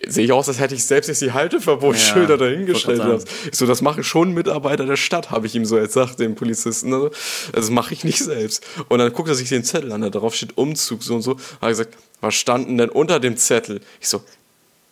Sehe 0.07 0.25
ich 0.25 0.31
aus, 0.31 0.47
als 0.47 0.61
hätte 0.61 0.76
ich 0.76 0.85
selbst 0.85 1.09
jetzt 1.09 1.21
die 1.21 1.33
Halteverbotsschilder 1.33 2.35
ja, 2.35 2.37
dahingestellt. 2.37 3.25
Ich 3.50 3.59
so, 3.59 3.67
das 3.67 3.83
mache 3.83 4.05
schon 4.05 4.33
Mitarbeiter 4.33 4.87
der 4.87 4.95
Stadt, 4.95 5.33
habe 5.33 5.49
ich 5.49 5.57
ihm 5.57 5.64
so 5.64 5.76
jetzt 5.76 5.95
gesagt, 5.95 6.21
dem 6.21 6.37
Polizisten. 6.37 6.95
Also, 6.95 7.11
das 7.53 7.71
mache 7.71 7.93
ich 7.93 8.05
nicht 8.05 8.21
selbst. 8.21 8.64
Und 8.88 9.00
dann 9.00 9.12
guckt 9.12 9.29
er 9.29 9.35
sich 9.35 9.49
den 9.49 9.64
Zettel 9.64 9.91
an, 9.91 10.03
da 10.03 10.11
drauf 10.11 10.37
steht 10.37 10.57
Umzug, 10.57 11.03
so 11.03 11.17
und 11.17 11.23
so. 11.23 11.33
Hat 11.33 11.62
er 11.62 11.69
gesagt, 11.71 11.97
was 12.21 12.37
standen 12.37 12.79
denn 12.79 12.88
unter 12.88 13.19
dem 13.19 13.37
Zettel? 13.37 13.81
Ich 14.00 14.09
so, 14.09 14.23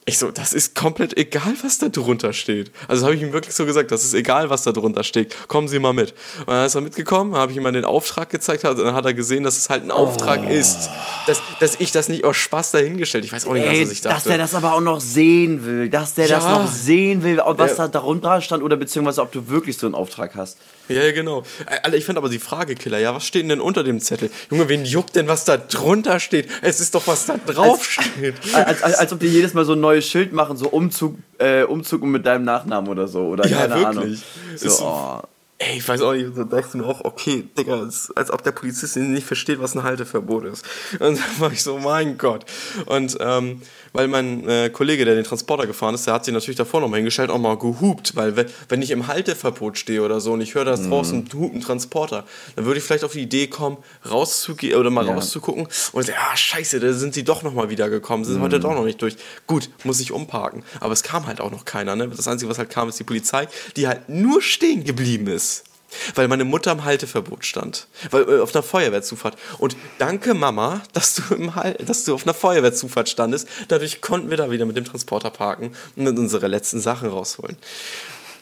ich 0.04 0.18
so, 0.18 0.32
das 0.32 0.52
ist 0.52 0.75
komplett 0.75 1.16
egal, 1.16 1.54
was 1.62 1.78
da 1.78 1.88
drunter 1.88 2.32
steht. 2.32 2.73
Also 2.88 3.04
habe 3.04 3.14
ich 3.14 3.23
ihm 3.23 3.32
wirklich 3.32 3.54
so 3.54 3.64
gesagt, 3.64 3.92
das 3.92 4.02
ist 4.02 4.14
egal, 4.14 4.50
was 4.50 4.64
da 4.64 4.73
drunter 4.73 5.04
steht. 5.04 5.37
Kommen 5.47 5.68
Sie 5.68 5.78
mal 5.78 5.92
mit. 5.92 6.12
Und 6.40 6.49
dann 6.49 6.66
ist 6.66 6.75
er 6.75 6.80
mitgekommen, 6.80 7.37
habe 7.37 7.52
ich 7.52 7.59
ihm 7.59 7.62
mal 7.62 7.71
den 7.71 7.85
Auftrag 7.85 8.28
gezeigt, 8.28 8.64
und 8.64 8.78
dann 8.78 8.94
hat 8.94 9.04
er 9.04 9.14
gesehen, 9.14 9.44
dass 9.44 9.56
es 9.56 9.71
halt 9.71 9.85
ein 9.85 9.92
Auftrag 9.92 10.40
oh. 10.44 10.50
ist. 10.50 10.90
Dass, 11.28 11.40
dass 11.61 11.78
ich 11.78 11.92
das 11.92 12.09
nicht 12.09 12.25
aus 12.25 12.37
Spaß 12.37 12.73
dahingestellt. 12.73 13.25
Ich 13.25 13.32
weiß 13.32 13.47
auch 13.47 13.52
nicht, 13.52 13.64
Ey, 13.64 13.85
was 13.85 13.92
ich 13.92 14.00
dachte. 14.00 14.16
Dass 14.16 14.25
der 14.25 14.38
das 14.38 14.54
aber 14.56 14.75
auch 14.75 14.80
noch 14.80 15.00
sehen 15.00 15.64
will. 15.64 15.88
Dass 15.88 16.14
der 16.14 16.26
ja. 16.26 16.37
das 16.37 16.47
noch 16.47 16.66
sehen 16.66 17.23
will, 17.23 17.40
was 17.44 17.71
ja. 17.71 17.76
da 17.76 17.88
darunter 17.88 18.40
stand 18.40 18.64
oder 18.64 18.76
beziehungsweise 18.76 19.23
ob 19.23 19.30
du 19.30 19.49
wirklich 19.49 19.78
so 19.78 19.87
einen 19.87 19.94
Auftrag 19.94 20.35
hast. 20.35 20.59
Ja, 20.88 21.11
genau. 21.12 21.44
Alter, 21.66 21.97
ich 21.97 22.04
fand 22.04 22.18
aber 22.18 22.28
die 22.28 22.38
Fragekiller, 22.38 22.99
ja, 22.99 23.14
was 23.14 23.25
steht 23.25 23.49
denn 23.49 23.61
unter 23.61 23.85
dem 23.85 24.00
Zettel? 24.00 24.30
Junge, 24.50 24.68
wen 24.68 24.85
juckt 24.85 25.14
denn, 25.16 25.28
was 25.28 25.44
da 25.44 25.56
drunter 25.56 26.21
steht? 26.21 26.49
Es 26.61 26.80
ist 26.80 26.94
doch, 26.94 27.06
was 27.06 27.26
da 27.26 27.37
drauf 27.38 27.78
als, 27.78 27.87
steht. 27.87 28.35
Als, 28.52 28.82
als, 28.82 28.94
als, 28.94 29.12
ob 29.12 29.21
die 29.21 29.28
jedes 29.28 29.54
Mal 29.54 29.64
so 29.64 29.73
ein 29.73 29.80
neues 29.80 29.92
Schild 30.01 30.33
machen, 30.33 30.57
so 30.57 30.69
Umzug, 30.69 31.17
äh, 31.39 31.65
Umzug 31.65 32.03
mit 32.05 32.25
deinem 32.25 32.45
Nachnamen 32.45 32.89
oder 32.89 33.09
so. 33.09 33.27
Oder 33.27 33.47
ja, 33.47 33.59
keine 33.59 33.75
wirklich. 33.75 33.87
Ahnung. 33.87 34.17
So, 34.57 34.85
oh. 34.85 35.21
Ey, 35.59 35.79
ich 35.79 35.89
weiß 35.89 36.01
auch 36.03 36.13
nicht, 36.13 36.37
da 36.37 36.43
dachte 36.43 36.67
ich 36.69 36.75
mir 36.75 36.87
auch, 36.87 37.05
okay, 37.05 37.45
Digga, 37.57 37.75
als 37.83 38.31
ob 38.33 38.43
der 38.43 38.51
Polizist 38.51 38.97
nicht 38.97 39.27
versteht, 39.27 39.61
was 39.61 39.77
ein 39.77 39.85
Halteverbot 39.85 40.45
ist. 40.47 40.65
Und 40.95 41.19
dann 41.19 41.41
war 41.41 41.53
ich 41.53 41.63
so, 41.63 41.79
mein 41.79 42.19
Gott. 42.19 42.45
Und 42.87 43.17
ähm, 43.21 43.63
weil 43.93 44.09
mein 44.09 44.49
äh, 44.49 44.71
Kollege, 44.71 45.05
der 45.05 45.15
den 45.15 45.25
Transporter 45.25 45.67
gefahren 45.67 45.95
ist, 45.95 46.07
der 46.07 46.15
hat 46.15 46.25
sich 46.25 46.35
natürlich 46.35 46.57
davor 46.57 46.81
nochmal 46.81 46.99
hingestellt, 46.99 47.31
auch 47.31 47.39
mal 47.39 47.57
gehupt, 47.57 48.17
weil 48.17 48.37
wenn, 48.69 48.83
ich 48.83 48.91
im 48.91 49.07
Halteverbot 49.07 49.79
stehe 49.79 50.03
oder 50.03 50.21
so 50.21 50.33
und 50.33 50.41
ich 50.41 50.55
höre 50.55 50.65
das 50.65 50.81
mhm. 50.81 50.91
draußen 50.91 51.29
hupen 51.35 51.61
Transporter, 51.61 52.25
dann 52.57 52.65
würde 52.65 52.79
ich 52.79 52.85
vielleicht 52.85 53.05
auf 53.05 53.13
die 53.13 53.23
Idee 53.23 53.47
kommen, 53.47 53.79
rauszugehen 54.09 54.79
oder 54.79 54.91
mal 54.91 55.07
ja. 55.07 55.15
rauszugucken 55.15 55.69
und 55.93 56.07
sagen, 56.07 56.19
ah, 56.21 56.37
scheiße, 56.37 56.81
da 56.81 56.93
sind 56.93 57.15
sie 57.15 57.25
doch 57.25 57.43
nochmal 57.43 57.71
wieder 57.71 57.91
gekommen, 57.91 58.25
sind 58.25 58.39
mhm. 58.39 58.43
heute 58.43 58.61
doch 58.61 58.75
noch 58.75 58.85
nicht 58.85 59.01
durch. 59.03 59.17
Gut, 59.47 59.69
muss 59.85 60.01
ich 60.01 60.13
umparken. 60.13 60.63
Aber 60.81 60.93
es 60.93 61.03
kam 61.03 61.27
halt 61.27 61.41
auch 61.41 61.51
noch 61.51 61.65
keiner, 61.65 61.97
ne? 61.97 62.09
Das 62.09 62.29
Einzige, 62.29 62.51
was 62.51 62.59
halt 62.59 62.71
kam, 62.71 62.89
ist 62.89 62.99
die 62.99 63.05
Polizei, 63.05 63.49
die 63.77 63.89
halt 63.89 64.09
nur 64.09 64.43
stehen 64.43 64.85
geblieben 64.85 65.27
ist. 65.27 65.65
Weil 66.15 66.29
meine 66.29 66.45
Mutter 66.45 66.73
im 66.73 66.85
Halteverbot 66.85 67.45
stand. 67.45 67.87
Weil, 68.11 68.29
äh, 68.29 68.41
auf 68.41 68.55
einer 68.55 68.63
Feuerwehrzufahrt. 68.63 69.37
Und 69.59 69.77
danke, 69.99 70.35
Mama, 70.35 70.83
dass 70.93 71.15
du, 71.15 71.35
im 71.35 71.53
dass 71.87 72.05
du 72.05 72.15
auf 72.15 72.25
einer 72.25 72.35
Feuerwehrzufahrt 72.35 73.09
standest. 73.09 73.49
Dadurch 73.69 74.01
konnten 74.01 74.31
wir 74.31 74.37
da 74.37 74.51
wieder 74.51 74.67
mit 74.67 74.77
dem 74.77 74.85
Transporter 74.85 75.31
parken 75.31 75.73
und 75.97 76.19
unsere 76.19 76.49
letzten 76.49 76.81
Sachen 76.81 77.09
rausholen. 77.09 77.57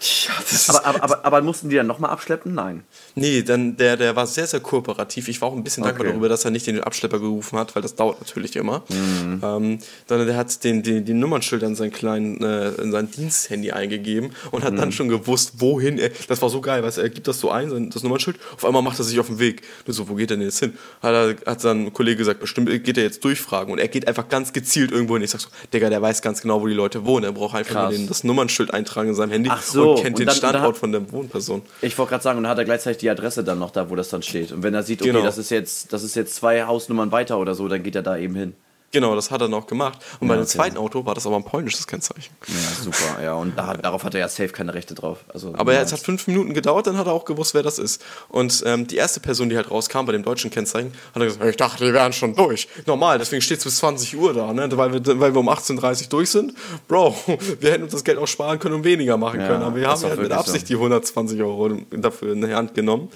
Ja, 0.00 0.33
aber, 0.69 0.87
aber, 0.87 1.02
aber, 1.02 1.25
aber, 1.26 1.42
mussten 1.42 1.69
die 1.69 1.76
dann 1.76 1.87
nochmal 1.87 2.11
abschleppen? 2.11 2.54
Nein. 2.54 2.85
Nee, 3.16 3.42
dann, 3.42 3.76
der, 3.76 3.99
der 3.99 4.16
war 4.16 4.26
sehr, 4.26 4.47
sehr 4.47 4.61
kooperativ. 4.61 5.28
Ich 5.28 5.42
war 5.42 5.49
auch 5.49 5.54
ein 5.54 5.62
bisschen 5.62 5.83
okay. 5.83 5.90
dankbar 5.90 6.09
darüber, 6.09 6.30
dass 6.30 6.47
er 6.47 6.50
nicht 6.50 6.66
den 6.66 6.80
Abschlepper 6.80 7.19
gerufen 7.19 7.59
hat, 7.59 7.75
weil 7.75 7.83
das 7.83 7.97
dauert 7.97 8.19
natürlich 8.19 8.57
immer. 8.57 8.83
Mhm. 8.88 9.40
Ähm, 9.42 9.78
sondern 10.09 10.26
der 10.26 10.37
hat 10.38 10.64
den, 10.64 10.83
den, 10.83 11.04
die 11.04 11.12
Nummernschilder 11.12 11.67
in 11.67 11.76
sein, 11.76 11.91
kleinen, 11.93 12.43
äh, 12.43 12.71
in 12.80 12.93
sein 12.93 13.10
Diensthandy 13.10 13.73
eingegeben 13.73 14.30
und 14.50 14.65
hat 14.65 14.73
mhm. 14.73 14.78
dann 14.78 14.93
schon 14.93 15.08
gewusst, 15.08 15.54
wohin 15.58 15.99
er. 15.99 16.10
Das 16.28 16.41
war 16.41 16.49
so 16.49 16.63
geil, 16.63 16.82
weißt, 16.82 16.97
er 16.97 17.10
gibt 17.10 17.28
das 17.28 17.39
so 17.39 17.50
ein, 17.50 17.91
das 17.91 18.02
Nummernschild, 18.02 18.39
auf 18.56 18.65
einmal 18.65 18.82
macht 18.82 18.99
er 18.99 19.04
sich 19.04 19.21
auf 19.21 19.26
den 19.26 19.39
Weg. 19.39 19.63
Nur 19.86 19.93
so, 19.93 20.08
wo 20.08 20.15
geht 20.15 20.30
er 20.30 20.39
denn 20.39 20.47
jetzt 20.47 20.60
hin? 20.60 20.78
Hat, 21.02 21.13
er, 21.13 21.36
hat 21.45 21.60
sein 21.60 21.93
Kollege 21.93 22.17
gesagt, 22.17 22.41
bestimmt 22.41 22.71
geht 22.84 22.97
er 22.97 23.04
jetzt 23.04 23.23
durchfragen. 23.23 23.71
Und 23.71 23.78
er 23.78 23.89
geht 23.89 24.08
einfach 24.08 24.30
ganz 24.30 24.54
gezielt 24.54 24.93
irgendwo 24.93 25.15
hin. 25.15 25.25
Ich 25.25 25.30
sag 25.30 25.41
so, 25.41 25.50
Digga, 25.75 25.91
der 25.91 26.00
weiß 26.00 26.23
ganz 26.23 26.41
genau, 26.41 26.63
wo 26.63 26.67
die 26.67 26.75
Leute 26.75 27.04
wohnen. 27.04 27.25
Er 27.25 27.32
braucht 27.32 27.54
einfach 27.54 27.82
nur 27.82 27.91
den, 27.91 28.06
das 28.06 28.25
Nummernschild 28.25 28.73
eintragen 28.73 29.10
in 29.10 29.15
seinem 29.15 29.32
Handy 29.32 29.50
Ach 29.52 29.63
so 29.63 29.89
kennt 29.96 30.18
den 30.18 30.26
dann, 30.26 30.34
Standort 30.34 30.76
von 30.76 30.92
der 30.92 31.10
Wohnperson. 31.12 31.62
Ich 31.82 31.96
wollte 31.98 32.10
gerade 32.10 32.22
sagen, 32.22 32.38
und 32.38 32.44
dann 32.44 32.50
hat 32.50 32.58
er 32.58 32.64
gleichzeitig 32.64 32.98
die 32.98 33.10
Adresse 33.10 33.44
dann 33.44 33.58
noch 33.58 33.70
da, 33.70 33.90
wo 33.90 33.96
das 33.96 34.08
dann 34.08 34.22
steht. 34.22 34.52
Und 34.52 34.62
wenn 34.62 34.74
er 34.74 34.82
sieht, 34.82 35.02
okay, 35.02 35.12
genau. 35.12 35.24
das 35.24 35.38
ist 35.38 35.50
jetzt, 35.50 35.92
das 35.92 36.02
ist 36.02 36.14
jetzt 36.16 36.34
zwei 36.34 36.64
Hausnummern 36.64 37.12
weiter 37.12 37.38
oder 37.38 37.54
so, 37.54 37.68
dann 37.68 37.82
geht 37.82 37.94
er 37.94 38.02
da 38.02 38.16
eben 38.16 38.34
hin. 38.34 38.54
Genau, 38.92 39.14
das 39.14 39.30
hat 39.30 39.40
er 39.40 39.46
noch 39.46 39.68
gemacht. 39.68 40.00
Und 40.18 40.26
ja, 40.26 40.34
bei 40.34 40.34
dem 40.34 40.42
okay. 40.42 40.50
zweiten 40.50 40.76
Auto 40.76 41.06
war 41.06 41.14
das 41.14 41.24
aber 41.24 41.36
ein 41.36 41.44
polnisches 41.44 41.86
Kennzeichen. 41.86 42.34
Ja, 42.48 42.82
super, 42.82 43.22
ja. 43.22 43.34
Und 43.34 43.56
da, 43.56 43.74
darauf 43.74 44.02
hat 44.02 44.14
er 44.14 44.20
ja 44.20 44.28
safe 44.28 44.48
keine 44.48 44.74
Rechte 44.74 44.94
drauf. 44.94 45.18
Also, 45.32 45.54
aber 45.54 45.74
ja, 45.74 45.80
es 45.80 45.92
hat 45.92 46.00
fünf 46.00 46.26
Minuten 46.26 46.54
gedauert, 46.54 46.88
dann 46.88 46.98
hat 46.98 47.06
er 47.06 47.12
auch 47.12 47.24
gewusst, 47.24 47.54
wer 47.54 47.62
das 47.62 47.78
ist. 47.78 48.02
Und 48.28 48.64
ähm, 48.66 48.88
die 48.88 48.96
erste 48.96 49.20
Person, 49.20 49.48
die 49.48 49.56
halt 49.56 49.70
rauskam 49.70 50.06
bei 50.06 50.12
dem 50.12 50.24
deutschen 50.24 50.50
Kennzeichen, 50.50 50.92
hat 51.14 51.22
er 51.22 51.26
gesagt, 51.26 51.44
ich 51.44 51.56
dachte, 51.56 51.84
die 51.84 51.92
wären 51.92 52.12
schon 52.12 52.34
durch. 52.34 52.66
Normal, 52.86 53.18
deswegen 53.18 53.42
steht 53.42 53.58
es 53.58 53.64
bis 53.64 53.76
20 53.76 54.16
Uhr 54.16 54.34
da, 54.34 54.52
ne? 54.52 54.68
weil, 54.76 54.92
wir, 54.92 55.20
weil 55.20 55.34
wir 55.34 55.40
um 55.40 55.48
18.30 55.48 56.02
Uhr 56.02 56.08
durch 56.08 56.30
sind. 56.30 56.54
Bro, 56.88 57.14
wir 57.60 57.70
hätten 57.70 57.84
uns 57.84 57.92
das 57.92 58.02
Geld 58.02 58.18
auch 58.18 58.26
sparen 58.26 58.58
können 58.58 58.74
und 58.74 58.84
weniger 58.84 59.16
machen 59.16 59.40
ja, 59.40 59.46
können. 59.46 59.62
Aber 59.62 59.76
wir 59.76 59.86
haben 59.86 60.02
ja 60.02 60.16
mit 60.16 60.32
Absicht 60.32 60.66
so. 60.66 60.74
die 60.74 60.74
120 60.74 61.40
Euro 61.42 61.68
dafür 61.92 62.32
in 62.32 62.40
die 62.40 62.54
Hand 62.54 62.74
genommen. 62.74 63.08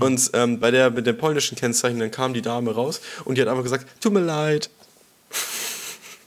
Und 0.00 0.30
ähm, 0.32 0.58
bei 0.58 0.70
der, 0.70 0.90
mit 0.90 1.06
dem 1.06 1.18
polnischen 1.18 1.58
Kennzeichen, 1.58 1.98
dann 1.98 2.10
kam 2.10 2.32
die 2.32 2.42
Dame 2.42 2.74
raus 2.74 3.02
und 3.26 3.36
die 3.36 3.42
hat 3.42 3.48
einfach 3.48 3.62
gesagt, 3.62 3.86
tut 4.00 4.14
mir 4.14 4.20
leid, 4.20 4.70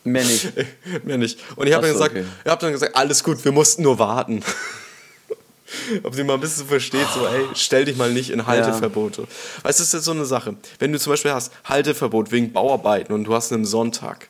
Mehr 0.03 0.23
nicht. 0.23 0.53
Mehr 1.03 1.17
nicht. 1.17 1.39
Und 1.55 1.67
ich 1.67 1.73
habe 1.73 1.87
dann, 1.87 1.93
gesagt, 1.93 2.15
okay. 2.15 2.25
hab 2.45 2.59
dann 2.59 2.71
gesagt, 2.71 2.95
alles 2.95 3.23
gut, 3.23 3.43
wir 3.43 3.51
mussten 3.51 3.83
nur 3.83 3.99
warten. 3.99 4.43
Ob 6.03 6.13
sie 6.13 6.23
mal 6.23 6.35
ein 6.35 6.39
bisschen 6.39 6.67
versteht, 6.67 7.07
so, 7.13 7.25
ey, 7.25 7.47
stell 7.55 7.85
dich 7.85 7.97
mal 7.97 8.11
nicht 8.11 8.29
in 8.29 8.45
Halteverbote. 8.45 9.23
Ja. 9.23 9.27
Weißt 9.63 9.79
du, 9.79 9.81
das 9.81 9.87
ist 9.87 9.93
jetzt 9.93 10.05
so 10.05 10.11
eine 10.11 10.25
Sache. 10.25 10.55
Wenn 10.77 10.93
du 10.93 10.99
zum 10.99 11.11
Beispiel 11.11 11.31
hast 11.31 11.51
Halteverbot 11.65 12.31
wegen 12.31 12.53
Bauarbeiten 12.53 13.13
und 13.13 13.23
du 13.23 13.33
hast 13.33 13.51
einen 13.51 13.65
Sonntag, 13.65 14.29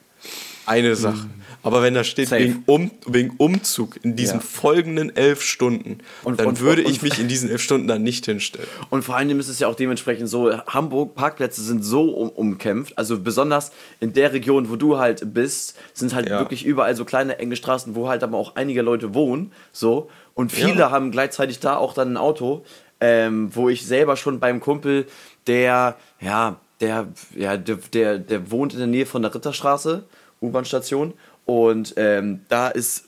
eine 0.65 0.95
Sache. 0.95 1.25
Mhm. 1.25 1.45
Aber 1.65 1.82
wenn 1.82 1.95
da 1.95 2.04
steht 2.04 2.30
wegen, 2.30 2.62
um, 2.67 2.91
wegen, 3.08 3.32
Umzug 3.38 3.97
in 4.04 4.15
diesen 4.15 4.39
ja. 4.39 4.45
folgenden 4.45 5.15
elf 5.15 5.41
Stunden, 5.41 5.97
und, 6.23 6.39
dann 6.39 6.45
und, 6.45 6.60
würde 6.60 6.84
und, 6.84 6.91
ich 6.91 7.01
mich 7.01 7.17
in 7.17 7.28
diesen 7.28 7.49
elf 7.49 7.60
Stunden 7.60 7.88
dann 7.88 8.04
nicht 8.04 8.25
hinstellen. 8.25 8.67
Und 8.91 9.04
vor 9.04 9.15
allem 9.15 9.39
ist 9.39 9.47
es 9.47 9.58
ja 9.58 9.67
auch 9.67 9.73
dementsprechend 9.73 10.30
so, 10.30 10.56
Hamburg, 10.67 11.15
Parkplätze 11.15 11.63
sind 11.63 11.84
so 11.84 12.12
um, 12.12 12.30
umkämpft, 12.30 12.95
also 12.99 13.19
besonders 13.19 13.71
in 13.99 14.13
der 14.13 14.32
Region, 14.32 14.69
wo 14.69 14.75
du 14.75 14.99
halt 14.99 15.34
bist, 15.34 15.75
sind 15.95 16.13
halt 16.13 16.30
ja. 16.30 16.38
wirklich 16.38 16.63
überall 16.65 16.95
so 16.95 17.04
kleine 17.04 17.39
enge 17.39 17.56
Straßen, 17.56 17.95
wo 17.95 18.08
halt 18.10 18.21
aber 18.21 18.38
auch 18.38 18.56
einige 18.56 18.84
Leute 18.84 19.15
wohnen, 19.15 19.51
so. 19.71 20.08
Und 20.36 20.51
viele 20.51 20.80
ja. 20.82 20.91
haben 20.91 21.10
gleichzeitig 21.10 21.60
da 21.60 21.78
auch 21.78 21.95
dann 21.95 22.13
ein 22.13 22.17
Auto, 22.17 22.63
ähm, 22.99 23.49
wo 23.56 23.69
ich 23.69 23.88
selber 23.88 24.17
schon 24.17 24.39
beim 24.39 24.60
Kumpel, 24.60 25.08
der, 25.47 25.95
ja, 26.21 26.58
der, 26.80 27.08
ja, 27.36 27.58
der, 27.58 27.78
der, 27.91 28.19
der 28.19 28.51
wohnt 28.51 28.73
in 28.73 28.80
der 28.80 28.88
Nähe 28.88 29.08
von 29.08 29.23
der 29.23 29.34
Ritterstraße, 29.34 30.04
U-Bahn-Station 30.45 31.13
und 31.45 31.93
ähm, 31.97 32.41
da 32.49 32.69
ist 32.69 33.05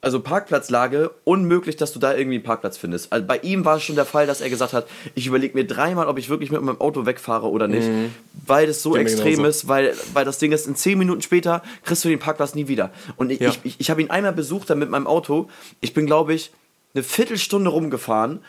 also 0.00 0.20
Parkplatzlage 0.20 1.10
unmöglich, 1.24 1.76
dass 1.76 1.92
du 1.92 1.98
da 1.98 2.14
irgendwie 2.14 2.36
einen 2.36 2.44
Parkplatz 2.44 2.78
findest. 2.78 3.12
Also 3.12 3.26
bei 3.26 3.38
ihm 3.38 3.64
war 3.64 3.76
es 3.76 3.82
schon 3.82 3.96
der 3.96 4.04
Fall, 4.04 4.28
dass 4.28 4.40
er 4.40 4.48
gesagt 4.48 4.72
hat, 4.72 4.86
ich 5.16 5.26
überlege 5.26 5.56
mir 5.56 5.66
dreimal, 5.66 6.06
ob 6.06 6.18
ich 6.18 6.28
wirklich 6.28 6.52
mit 6.52 6.62
meinem 6.62 6.80
Auto 6.80 7.04
wegfahre 7.04 7.48
oder 7.50 7.66
nicht, 7.66 7.88
mhm. 7.88 8.14
weil 8.46 8.68
das 8.68 8.80
so 8.80 8.92
Geht 8.92 9.02
extrem 9.02 9.44
ist, 9.44 9.66
weil, 9.66 9.94
weil 10.12 10.24
das 10.24 10.38
Ding 10.38 10.52
ist, 10.52 10.68
in 10.68 10.76
zehn 10.76 10.98
Minuten 10.98 11.20
später 11.20 11.62
kriegst 11.84 12.04
du 12.04 12.08
den 12.08 12.20
Parkplatz 12.20 12.54
nie 12.54 12.68
wieder. 12.68 12.90
Und 13.16 13.30
ich, 13.30 13.40
ja. 13.40 13.48
ich, 13.48 13.60
ich, 13.64 13.80
ich 13.80 13.90
habe 13.90 14.00
ihn 14.00 14.10
einmal 14.10 14.32
besucht 14.32 14.70
dann 14.70 14.78
mit 14.78 14.88
meinem 14.88 15.08
Auto. 15.08 15.48
Ich 15.80 15.94
bin, 15.94 16.06
glaube 16.06 16.32
ich, 16.32 16.52
eine 16.94 17.02
Viertelstunde 17.02 17.70
rumgefahren 17.70 18.40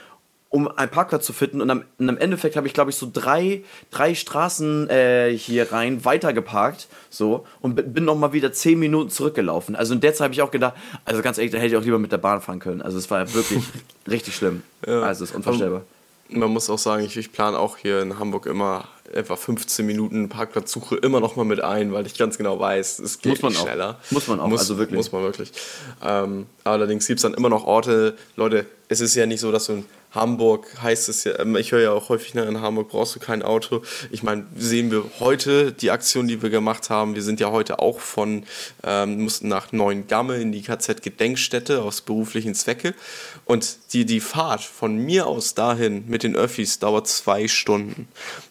um 0.49 0.67
einen 0.67 0.89
Parkplatz 0.89 1.25
zu 1.25 1.33
finden. 1.33 1.61
Und 1.61 1.69
am, 1.69 1.83
und 1.99 2.09
am 2.09 2.17
Endeffekt 2.17 2.55
habe 2.55 2.67
ich, 2.67 2.73
glaube 2.73 2.89
ich, 2.89 2.95
so 2.95 3.09
drei, 3.11 3.63
drei 3.91 4.15
Straßen 4.15 4.89
äh, 4.89 5.37
hier 5.37 5.71
rein 5.71 6.03
weitergeparkt. 6.05 6.87
So, 7.09 7.45
und 7.61 7.75
bin 7.93 8.05
nochmal 8.05 8.33
wieder 8.33 8.51
zehn 8.51 8.79
Minuten 8.79 9.09
zurückgelaufen. 9.11 9.75
Also 9.75 9.93
in 9.93 10.01
der 10.01 10.13
Zeit 10.13 10.25
habe 10.25 10.33
ich 10.33 10.41
auch 10.41 10.51
gedacht, 10.51 10.73
also 11.05 11.21
ganz 11.21 11.37
ehrlich, 11.37 11.51
da 11.51 11.59
hätte 11.59 11.75
ich 11.75 11.77
auch 11.77 11.83
lieber 11.83 11.99
mit 11.99 12.11
der 12.11 12.17
Bahn 12.17 12.41
fahren 12.41 12.59
können. 12.59 12.81
Also 12.81 12.97
es 12.97 13.09
war 13.11 13.31
wirklich 13.33 13.63
richtig 14.09 14.35
schlimm. 14.35 14.63
Ja. 14.85 15.01
Also 15.01 15.23
es 15.23 15.29
ist 15.29 15.35
unvorstellbar. 15.35 15.83
Man 16.31 16.49
muss 16.51 16.69
auch 16.69 16.77
sagen, 16.77 17.03
ich, 17.03 17.17
ich 17.17 17.31
plane 17.31 17.57
auch 17.57 17.77
hier 17.77 18.01
in 18.01 18.19
Hamburg 18.19 18.45
immer 18.45 18.87
etwa 19.13 19.35
15 19.35 19.85
Minuten 19.85 20.29
Parkplatzsuche 20.29 20.95
immer 20.97 21.19
noch 21.19 21.35
mal 21.35 21.45
mit 21.45 21.61
ein, 21.61 21.91
weil 21.91 22.05
ich 22.05 22.17
ganz 22.17 22.37
genau 22.37 22.59
weiß, 22.59 22.99
es 22.99 23.19
geht 23.19 23.41
muss 23.41 23.41
man 23.41 23.53
schneller. 23.53 23.97
Auch. 23.99 24.11
Muss 24.11 24.27
man 24.27 24.39
auch, 24.39 24.47
muss, 24.47 24.61
also 24.61 24.77
wirklich. 24.77 24.97
Muss 24.97 25.11
man 25.11 25.23
wirklich. 25.23 25.51
Ähm, 26.03 26.45
allerdings 26.63 27.07
gibt 27.07 27.17
es 27.17 27.23
dann 27.23 27.33
immer 27.33 27.49
noch 27.49 27.65
Orte, 27.65 28.15
Leute, 28.35 28.65
es 28.87 29.01
ist 29.01 29.15
ja 29.15 29.25
nicht 29.25 29.39
so, 29.39 29.51
dass 29.51 29.65
du 29.65 29.73
in 29.73 29.85
Hamburg 30.11 30.81
heißt 30.81 31.07
es 31.09 31.23
ja, 31.23 31.39
ähm, 31.39 31.55
ich 31.55 31.71
höre 31.71 31.81
ja 31.81 31.91
auch 31.91 32.09
häufig, 32.09 32.33
ne, 32.33 32.43
in 32.43 32.61
Hamburg 32.61 32.89
brauchst 32.89 33.15
du 33.15 33.19
kein 33.19 33.43
Auto. 33.43 33.83
Ich 34.11 34.23
meine, 34.23 34.47
sehen 34.55 34.89
wir 34.91 35.03
heute 35.19 35.71
die 35.71 35.91
Aktion, 35.91 36.27
die 36.27 36.41
wir 36.41 36.49
gemacht 36.49 36.89
haben. 36.89 37.15
Wir 37.15 37.21
sind 37.21 37.39
ja 37.39 37.51
heute 37.51 37.79
auch 37.79 37.99
von, 37.99 38.43
ähm, 38.83 39.23
mussten 39.23 39.47
nach 39.47 39.71
Neuengamme 39.71 40.37
in 40.37 40.51
die 40.51 40.63
KZ-Gedenkstätte 40.63 41.81
aus 41.83 42.01
beruflichen 42.01 42.55
Zwecke. 42.55 42.95
Und 43.45 43.77
die, 43.93 44.05
die 44.05 44.19
Fahrt 44.19 44.61
von 44.61 44.97
mir 44.97 45.27
aus 45.27 45.53
dahin 45.53 46.05
mit 46.07 46.23
den 46.23 46.35
Öffis 46.35 46.79
dauert 46.79 47.07
zwei 47.07 47.47
Stunden. 47.47 48.07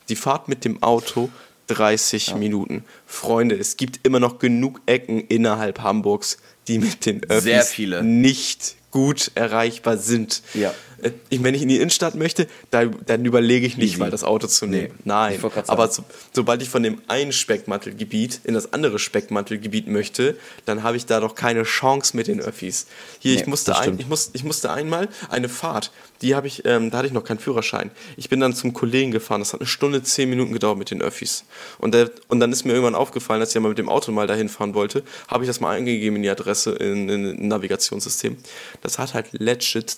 Die 0.09 0.16
Fahrt 0.16 0.49
mit 0.49 0.64
dem 0.64 0.83
Auto 0.83 1.29
30 1.66 2.29
ja. 2.29 2.37
Minuten. 2.37 2.85
Freunde, 3.07 3.57
es 3.57 3.77
gibt 3.77 4.07
immer 4.07 4.21
noch 4.21 4.38
genug 4.38 4.81
Ecken 4.87 5.21
innerhalb 5.21 5.81
Hamburgs, 5.81 6.38
die 6.66 6.79
mit 6.79 7.07
den 7.07 7.25
Öffis 7.25 7.77
nicht 8.03 8.77
gut 8.90 9.31
erreichbar 9.35 9.97
sind. 9.97 10.42
Ja. 10.55 10.75
Äh, 11.03 11.11
wenn 11.31 11.55
ich 11.55 11.63
in 11.63 11.69
die 11.69 11.77
Innenstadt 11.77 12.15
möchte, 12.15 12.47
dann, 12.71 12.97
dann 13.07 13.25
überlege 13.25 13.67
ich 13.67 13.77
nicht 13.77 13.93
Easy. 13.93 14.01
mal 14.01 14.11
das 14.11 14.25
Auto 14.25 14.47
zu 14.47 14.67
nehmen. 14.67 14.95
Nee, 14.99 15.03
Nein. 15.05 15.41
Aber 15.67 15.89
so, 15.89 16.05
sobald 16.33 16.63
ich 16.63 16.69
von 16.69 16.83
dem 16.83 17.01
einen 17.09 17.33
Speckmantelgebiet 17.33 18.41
in 18.45 18.55
das 18.55 18.73
andere 18.73 18.99
Speckmantelgebiet 18.99 19.87
möchte, 19.89 20.37
dann 20.65 20.83
habe 20.83 20.97
ich 20.97 21.07
da 21.07 21.21
doch 21.21 21.35
keine 21.35 21.63
Chance 21.63 22.17
mit 22.17 22.27
den 22.27 22.41
Öffis. 22.41 22.87
Hier, 23.19 23.35
nee, 23.35 23.41
ich, 23.41 23.47
musste 23.47 23.79
ein, 23.79 23.99
ich, 23.99 24.09
muss, 24.09 24.31
ich 24.33 24.45
musste 24.45 24.71
einmal 24.71 25.09
eine 25.29 25.49
Fahrt, 25.49 25.93
die 26.23 26.35
habe 26.35 26.47
ich, 26.47 26.65
ähm, 26.65 26.91
da 26.91 26.99
hatte 26.99 27.07
ich 27.07 27.13
noch 27.13 27.25
keinen 27.25 27.39
Führerschein. 27.39 27.91
Ich 28.17 28.29
bin 28.29 28.41
dann 28.41 28.55
zum 28.55 28.73
Kollegen 28.73 29.13
gefahren, 29.13 29.41
das 29.41 29.53
hat 29.53 29.61
eine 29.61 29.69
Stunde, 29.69 30.03
zehn 30.03 30.29
Minuten 30.29 30.53
gedauert 30.53 30.79
mit 30.79 30.91
den 30.91 31.01
Öffis. 31.01 31.45
Und, 31.79 31.95
der, 31.95 32.11
und 32.29 32.41
dann 32.41 32.51
ist 32.53 32.65
mir 32.65 32.73
irgendwann 32.73 32.95
aufgefallen, 32.95 33.41
als 33.41 33.51
ich 33.51 33.55
ja 33.55 33.61
mal 33.61 33.69
mit 33.69 33.79
dem 33.79 33.89
Auto 33.89 34.11
mal 34.11 34.27
dahin 34.27 34.49
fahren 34.49 34.75
wollte, 34.75 35.05
habe 35.29 35.45
ich 35.45 35.49
das 35.49 35.61
mal 35.61 35.77
eingegeben 35.77 36.17
in 36.17 36.23
die 36.23 36.31
Adresse 36.31 36.73
in, 36.73 37.09
in, 37.09 37.25
in 37.25 37.49
Navigationssystem. 37.49 38.37
Das 38.83 38.99
hat 38.99 39.15
halt 39.15 39.27
legit 39.33 39.97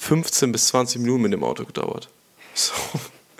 15 0.00 0.50
bis 0.50 0.68
20 0.68 1.02
Minuten 1.02 1.22
mit 1.22 1.32
dem 1.32 1.44
Auto 1.44 1.64
gedauert. 1.64 2.08
So. 2.54 2.72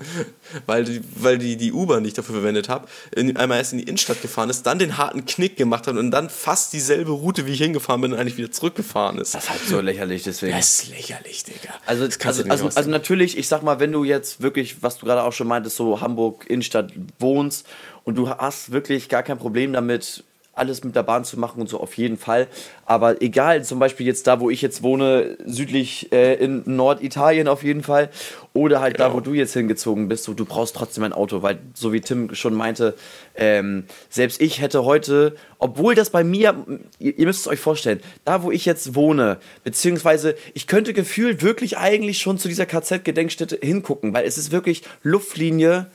weil 0.67 0.85
die, 0.85 1.01
weil 1.17 1.39
die, 1.39 1.57
die 1.57 1.73
U-Bahn, 1.73 2.03
die 2.03 2.09
ich 2.09 2.15
dafür 2.15 2.37
verwendet 2.37 2.69
habe, 2.69 2.87
einmal 3.17 3.59
erst 3.59 3.73
in 3.73 3.79
die 3.79 3.85
Innenstadt 3.85 4.21
gefahren 4.21 4.51
ist, 4.51 4.65
dann 4.65 4.79
den 4.79 4.99
harten 4.99 5.25
Knick 5.25 5.57
gemacht 5.57 5.87
hat 5.87 5.97
und 5.97 6.11
dann 6.11 6.29
fast 6.29 6.73
dieselbe 6.73 7.13
Route, 7.13 7.47
wie 7.47 7.53
ich 7.53 7.61
hingefahren 7.61 8.03
bin, 8.03 8.15
eigentlich 8.15 8.37
wieder 8.37 8.51
zurückgefahren 8.51 9.19
ist. 9.19 9.35
Das 9.35 9.45
ist 9.45 9.51
halt 9.51 9.61
so 9.67 9.81
lächerlich, 9.81 10.23
deswegen. 10.23 10.57
Das 10.57 10.83
ist 10.83 10.89
lächerlich, 10.91 11.45
Digga. 11.45 11.75
Also, 11.87 12.05
also, 12.05 12.45
also, 12.45 12.69
also, 12.69 12.91
natürlich, 12.91 13.39
ich 13.39 13.49
sag 13.49 13.63
mal, 13.63 13.81
wenn 13.81 13.93
du 13.93 14.05
jetzt 14.05 14.43
wirklich, 14.43 14.83
was 14.83 14.99
du 14.99 15.07
gerade 15.07 15.23
auch 15.23 15.33
schon 15.33 15.49
meintest, 15.49 15.77
so 15.77 16.01
Hamburg 16.01 16.45
Innenstadt 16.49 16.93
wohnst 17.19 17.67
und 18.05 18.17
du 18.17 18.29
hast 18.29 18.71
wirklich 18.73 19.09
gar 19.09 19.23
kein 19.23 19.39
Problem 19.39 19.73
damit, 19.73 20.25
alles 20.53 20.85
mit 20.85 20.97
der 20.97 21.03
Bahn 21.03 21.25
zu 21.25 21.39
machen 21.39 21.61
und 21.61 21.69
so 21.69 21.81
auf 21.81 21.97
jeden 21.97 22.17
Fall. 22.17 22.49
Aber 22.85 23.23
egal, 23.23 23.65
zum 23.65 23.79
Beispiel 23.79 24.07
jetzt 24.07 24.27
da, 24.27 24.41
wo 24.41 24.51
ich 24.51 24.63
jetzt 24.63 24.83
wohne, 24.83 25.37
südlich 25.45 26.13
äh, 26.13 26.35
in 26.35 26.63
Norditalien 26.67 27.49
auf 27.49 27.63
jeden 27.63 27.83
Fall, 27.83 28.11
oder 28.53 28.81
halt 28.81 28.97
genau. 28.97 29.11
da, 29.11 29.15
wo 29.15 29.21
du 29.21 29.33
jetzt 29.33 29.53
hingezogen 29.53 30.09
bist, 30.09 30.25
so, 30.25 30.35
du 30.35 30.45
brauchst 30.45 30.75
trotzdem 30.75 31.05
ein 31.05 31.13
Auto, 31.13 31.43
weil 31.43 31.61
so 31.75 31.93
wie 31.93 32.01
Tim 32.01 32.35
schon 32.35 32.55
meinte, 32.55 32.95
ähm, 33.37 33.85
selbst 34.09 34.41
ich 34.41 34.61
hätte 34.61 34.85
heute, 34.85 35.37
obwohl 35.59 35.95
das 35.95 36.11
bei 36.11 36.25
mir, 36.25 36.67
ihr, 36.99 37.17
ihr 37.17 37.27
müsst 37.27 37.41
es 37.41 37.49
euch 37.49 37.61
vorstellen, 37.61 38.01
da, 38.25 38.43
wo 38.43 38.51
ich 38.51 38.65
jetzt 38.65 38.97
wohne, 38.97 39.39
beziehungsweise 39.63 40.35
ich 40.53 40.67
könnte 40.67 40.93
gefühlt 40.93 41.43
wirklich 41.43 41.79
eigentlich 41.79 42.19
schon 42.19 42.39
zu 42.39 42.49
dieser 42.49 42.67
KZ-Gedenkstätte 42.67 43.59
hingucken, 43.63 44.13
weil 44.13 44.27
es 44.27 44.37
ist 44.37 44.51
wirklich 44.51 44.83
Luftlinie 45.03 45.87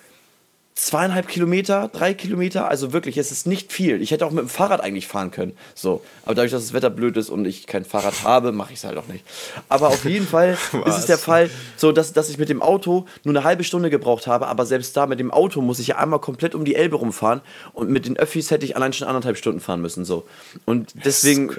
zweieinhalb 0.75 1.29
Kilometer, 1.29 1.89
drei 1.91 2.13
Kilometer, 2.13 2.67
also 2.67 2.91
wirklich, 2.91 3.17
es 3.17 3.31
ist 3.31 3.47
nicht 3.47 3.71
viel. 3.71 4.01
Ich 4.01 4.11
hätte 4.11 4.25
auch 4.25 4.31
mit 4.31 4.41
dem 4.41 4.49
Fahrrad 4.49 4.81
eigentlich 4.81 5.07
fahren 5.07 5.31
können. 5.31 5.57
So, 5.73 6.01
aber 6.23 6.35
dadurch, 6.35 6.51
dass 6.51 6.63
das 6.63 6.73
Wetter 6.73 6.89
blöd 6.89 7.15
ist 7.15 7.29
und 7.29 7.45
ich 7.45 7.65
kein 7.65 7.85
Fahrrad 7.85 8.23
habe, 8.23 8.51
mache 8.51 8.73
ich 8.73 8.79
es 8.79 8.83
halt 8.83 8.97
auch 8.97 9.07
nicht. 9.07 9.23
Aber 9.69 9.88
auf 9.88 10.03
jeden 10.03 10.27
Fall 10.27 10.57
ist 10.85 10.97
es 10.97 11.05
der 11.05 11.17
Fall, 11.17 11.49
so 11.77 11.93
dass, 11.93 12.11
dass 12.11 12.29
ich 12.29 12.38
mit 12.38 12.49
dem 12.49 12.61
Auto 12.61 13.05
nur 13.23 13.33
eine 13.33 13.45
halbe 13.45 13.63
Stunde 13.63 13.89
gebraucht 13.89 14.27
habe, 14.27 14.47
aber 14.47 14.65
selbst 14.65 14.97
da 14.97 15.07
mit 15.07 15.19
dem 15.19 15.31
Auto 15.31 15.61
muss 15.61 15.79
ich 15.79 15.88
ja 15.88 15.95
einmal 15.95 16.19
komplett 16.19 16.53
um 16.53 16.65
die 16.65 16.75
Elbe 16.75 16.97
rumfahren 16.97 17.39
und 17.71 17.89
mit 17.89 18.05
den 18.05 18.17
Öffis 18.17 18.51
hätte 18.51 18.65
ich 18.65 18.75
allein 18.75 18.91
schon 18.91 19.07
anderthalb 19.07 19.38
Stunden 19.38 19.61
fahren 19.61 19.81
müssen. 19.81 20.03
So. 20.03 20.27
Und 20.65 20.93
deswegen 21.05 21.49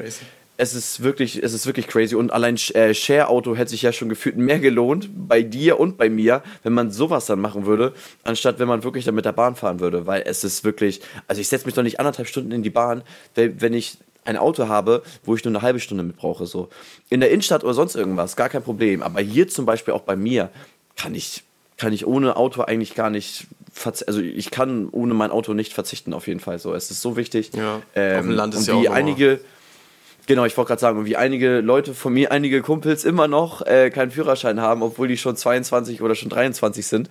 es 0.59 0.75
ist 0.75 1.03
wirklich, 1.03 1.43
es 1.43 1.53
ist 1.53 1.67
wirklich 1.67 1.87
crazy. 1.87 2.15
Und 2.15 2.33
allein 2.33 2.57
äh, 2.75 2.95
Share-Auto 2.95 3.57
hätte 3.57 3.71
sich 3.71 3.83
ja 3.83 3.93
schon 3.93 4.09
gefühlt 4.09 4.37
mehr 4.37 4.59
gelohnt, 4.59 5.11
bei 5.15 5.43
dir 5.43 5.79
und 5.79 5.99
bei 5.99 6.09
mir, 6.09 6.43
wenn 6.63 6.73
man 6.73 6.91
sowas 6.91 7.27
dann 7.27 7.41
machen 7.41 7.67
würde, 7.67 7.93
anstatt 8.25 8.59
wenn 8.59 8.69
man 8.69 8.83
wirklich 8.83 9.05
dann 9.05 9.15
mit 9.15 9.25
der 9.25 9.33
Bahn 9.33 9.57
fahren 9.57 9.81
würde. 9.81 10.07
Weil 10.07 10.23
es 10.27 10.45
ist 10.45 10.65
wirklich, 10.65 11.01
also 11.29 11.41
ich 11.41 11.49
setze 11.49 11.67
mich 11.67 11.75
doch 11.75 11.83
nicht 11.83 12.01
anderthalb 12.01 12.29
Stunden 12.29 12.53
in 12.53 12.63
die 12.63 12.71
Bahn, 12.71 13.03
wenn 13.35 13.75
ich 13.75 13.99
ein 14.25 14.37
Auto 14.37 14.69
habe, 14.69 15.03
wo 15.25 15.35
ich 15.35 15.45
nur 15.45 15.53
eine 15.53 15.63
halbe 15.63 15.79
Stunde 15.79 16.03
mit 16.03 16.17
brauche. 16.17 16.47
So. 16.47 16.69
In 17.11 17.21
der 17.21 17.31
Innenstadt 17.31 17.63
oder 17.63 17.75
sonst 17.75 17.95
irgendwas, 17.95 18.37
gar 18.37 18.49
kein 18.49 18.63
Problem. 18.63 19.03
Aber 19.03 19.21
hier 19.21 19.49
zum 19.49 19.67
Beispiel 19.67 19.95
auch 19.95 20.03
bei 20.03 20.17
mir 20.17 20.51
kann 20.97 21.15
ich, 21.15 21.45
kann 21.77 21.93
ich 21.93 22.07
ohne 22.07 22.37
Auto 22.37 22.63
eigentlich 22.63 22.95
gar 22.95 23.11
nicht 23.11 23.47
also 23.85 24.21
ich 24.21 24.51
kann 24.51 24.89
ohne 24.91 25.15
mein 25.15 25.31
Auto 25.31 25.53
nicht 25.53 25.75
verzichten 25.75 26.15
auf 26.15 26.27
jeden 26.27 26.41
Fall 26.41 26.59
so. 26.59 26.75
Es 26.75 26.91
ist 26.91 27.03
so 27.03 27.17
wichtig. 27.17 27.51
Ja, 27.55 27.83
ähm, 27.95 28.19
auf 28.19 28.25
dem 28.25 28.31
Land 28.31 28.55
ist 28.55 28.61
und 28.61 28.67
ja 28.69 28.81
wie 28.81 28.89
auch 28.89 28.95
einige, 28.95 29.41
Genau, 30.27 30.45
ich 30.45 30.57
wollte 30.57 30.69
gerade 30.69 30.81
sagen, 30.81 31.07
wie 31.07 31.17
einige 31.17 31.61
Leute 31.61 31.95
von 31.95 32.13
mir, 32.13 32.33
einige 32.33 32.61
Kumpels 32.61 33.05
immer 33.05 33.29
noch 33.29 33.65
äh, 33.65 33.91
keinen 33.91 34.11
Führerschein 34.11 34.61
haben, 34.61 34.83
obwohl 34.83 35.07
die 35.07 35.17
schon 35.17 35.37
22 35.37 36.03
oder 36.03 36.17
schon 36.17 36.31
23 36.31 36.85
sind, 36.85 37.09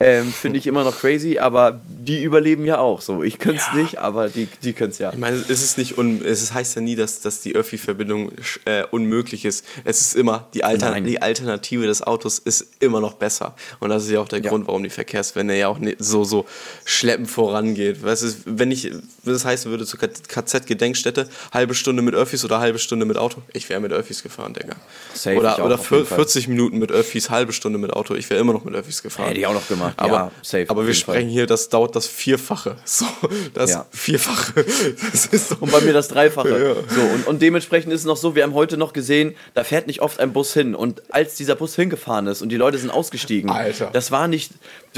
ähm, 0.00 0.32
finde 0.32 0.58
ich 0.58 0.66
immer 0.66 0.82
noch 0.82 0.98
crazy, 0.98 1.38
aber 1.38 1.80
die 1.86 2.22
überleben 2.22 2.64
ja 2.64 2.78
auch 2.78 3.02
so. 3.02 3.22
Ich 3.22 3.38
könnte 3.38 3.60
es 3.60 3.66
ja. 3.74 3.82
nicht, 3.82 3.98
aber 3.98 4.30
die, 4.30 4.48
die 4.62 4.72
können 4.72 4.90
es 4.90 4.98
ja. 4.98 5.12
Ich 5.12 5.18
meine, 5.18 5.36
es 5.36 5.62
ist 5.62 5.76
nicht 5.76 5.98
un 5.98 6.24
es 6.24 6.54
heißt 6.54 6.76
ja 6.76 6.80
nie, 6.80 6.96
dass, 6.96 7.20
dass 7.20 7.42
die 7.42 7.54
Öffi-Verbindung 7.54 8.32
äh, 8.64 8.84
unmöglich 8.90 9.44
ist. 9.44 9.66
Es 9.84 10.00
ist 10.00 10.16
immer, 10.16 10.48
die, 10.54 10.64
Alter 10.64 10.98
die 11.00 11.20
Alternative 11.20 11.86
des 11.86 12.02
Autos 12.02 12.38
ist 12.38 12.66
immer 12.80 13.00
noch 13.00 13.14
besser. 13.14 13.54
Und 13.80 13.90
das 13.90 14.04
ist 14.04 14.10
ja 14.10 14.20
auch 14.20 14.28
der 14.28 14.40
ja. 14.40 14.48
Grund, 14.48 14.66
warum 14.66 14.82
die 14.82 14.90
Verkehrswende 14.90 15.56
ja 15.56 15.68
auch 15.68 15.78
so, 15.98 16.24
so 16.24 16.46
schleppend 16.84 17.30
vorangeht. 17.30 18.02
Weißt 18.02 18.22
du, 18.22 18.28
wenn 18.46 18.70
ich, 18.70 18.90
wenn 19.22 19.32
das 19.32 19.44
heißen 19.44 19.70
würde, 19.70 19.84
zur 19.84 20.00
KZ-Gedenkstätte, 20.00 21.28
halbe 21.52 21.74
Stunde 21.74 22.02
mit 22.02 22.14
Öffis 22.14 22.44
oder 22.44 22.53
oder 22.54 22.60
halbe 22.60 22.78
Stunde 22.78 23.04
mit 23.04 23.16
Auto. 23.16 23.42
Ich 23.52 23.68
wäre 23.68 23.80
mit 23.80 23.92
Öffis 23.92 24.22
gefahren, 24.22 24.54
Digga. 24.54 24.76
Safe, 25.12 25.36
oder 25.36 25.64
oder 25.64 25.78
40 25.78 26.48
Minuten 26.48 26.78
mit 26.78 26.92
Öffis, 26.92 27.30
halbe 27.30 27.52
Stunde 27.52 27.78
mit 27.78 27.92
Auto. 27.92 28.14
Ich 28.14 28.30
wäre 28.30 28.40
immer 28.40 28.52
noch 28.52 28.64
mit 28.64 28.74
Öffis 28.74 29.02
gefahren. 29.02 29.28
Hätte 29.28 29.40
ich 29.40 29.46
auch 29.46 29.54
noch 29.54 29.66
gemacht. 29.66 29.94
Aber, 29.96 30.12
ja, 30.12 30.30
safe, 30.42 30.66
aber 30.68 30.86
wir 30.86 30.94
sprechen 30.94 31.26
Fall. 31.26 31.32
hier, 31.32 31.46
das 31.46 31.68
dauert 31.68 31.96
das 31.96 32.06
Vierfache. 32.06 32.76
So, 32.94 33.06
das 33.54 33.70
ja. 33.70 33.86
Vierfache. 33.90 34.64
Das 35.10 35.26
ist 35.26 35.48
so. 35.48 35.56
Und 35.58 35.72
bei 35.72 35.80
mir 35.80 35.92
das 35.92 36.06
Dreifache. 36.08 36.48
Ja. 36.48 36.74
So, 36.94 37.00
und, 37.00 37.26
und 37.26 37.42
dementsprechend 37.42 37.92
ist 37.92 38.00
es 38.00 38.06
noch 38.06 38.16
so, 38.16 38.36
wir 38.36 38.44
haben 38.44 38.54
heute 38.54 38.76
noch 38.76 38.92
gesehen, 38.92 39.34
da 39.54 39.64
fährt 39.64 39.88
nicht 39.88 40.00
oft 40.00 40.20
ein 40.20 40.32
Bus 40.32 40.52
hin. 40.52 40.76
Und 40.76 41.02
als 41.12 41.34
dieser 41.34 41.56
Bus 41.56 41.74
hingefahren 41.74 42.28
ist 42.28 42.40
und 42.40 42.50
die 42.50 42.56
Leute 42.56 42.78
sind 42.78 42.90
ausgestiegen, 42.90 43.50
Alter. 43.50 43.90
das 43.92 44.12
war 44.12 44.28
nicht, 44.28 44.52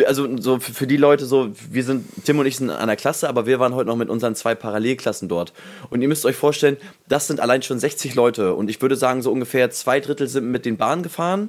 also 0.06 0.28
so 0.38 0.58
für 0.58 0.86
die 0.86 0.98
Leute 0.98 1.24
so, 1.24 1.52
wir 1.70 1.84
sind, 1.84 2.06
Tim 2.24 2.38
und 2.38 2.44
ich 2.44 2.56
sind 2.56 2.68
an 2.68 2.88
der 2.88 2.96
Klasse, 2.96 3.30
aber 3.30 3.46
wir 3.46 3.58
waren 3.60 3.74
heute 3.74 3.88
noch 3.88 3.96
mit 3.96 4.10
unseren 4.10 4.34
zwei 4.34 4.54
Parallelklassen 4.54 5.28
dort. 5.28 5.54
Und 5.88 6.02
ihr 6.02 6.08
müsst 6.08 6.26
euch 6.26 6.36
vorstellen, 6.36 6.76
das 7.08 7.26
sind 7.28 7.40
allein 7.46 7.62
schon 7.62 7.78
60 7.78 8.14
Leute 8.16 8.54
und 8.54 8.68
ich 8.68 8.82
würde 8.82 8.96
sagen, 8.96 9.22
so 9.22 9.30
ungefähr 9.30 9.70
zwei 9.70 10.00
Drittel 10.00 10.26
sind 10.26 10.50
mit 10.50 10.66
den 10.66 10.76
Bahnen 10.76 11.02
gefahren. 11.02 11.48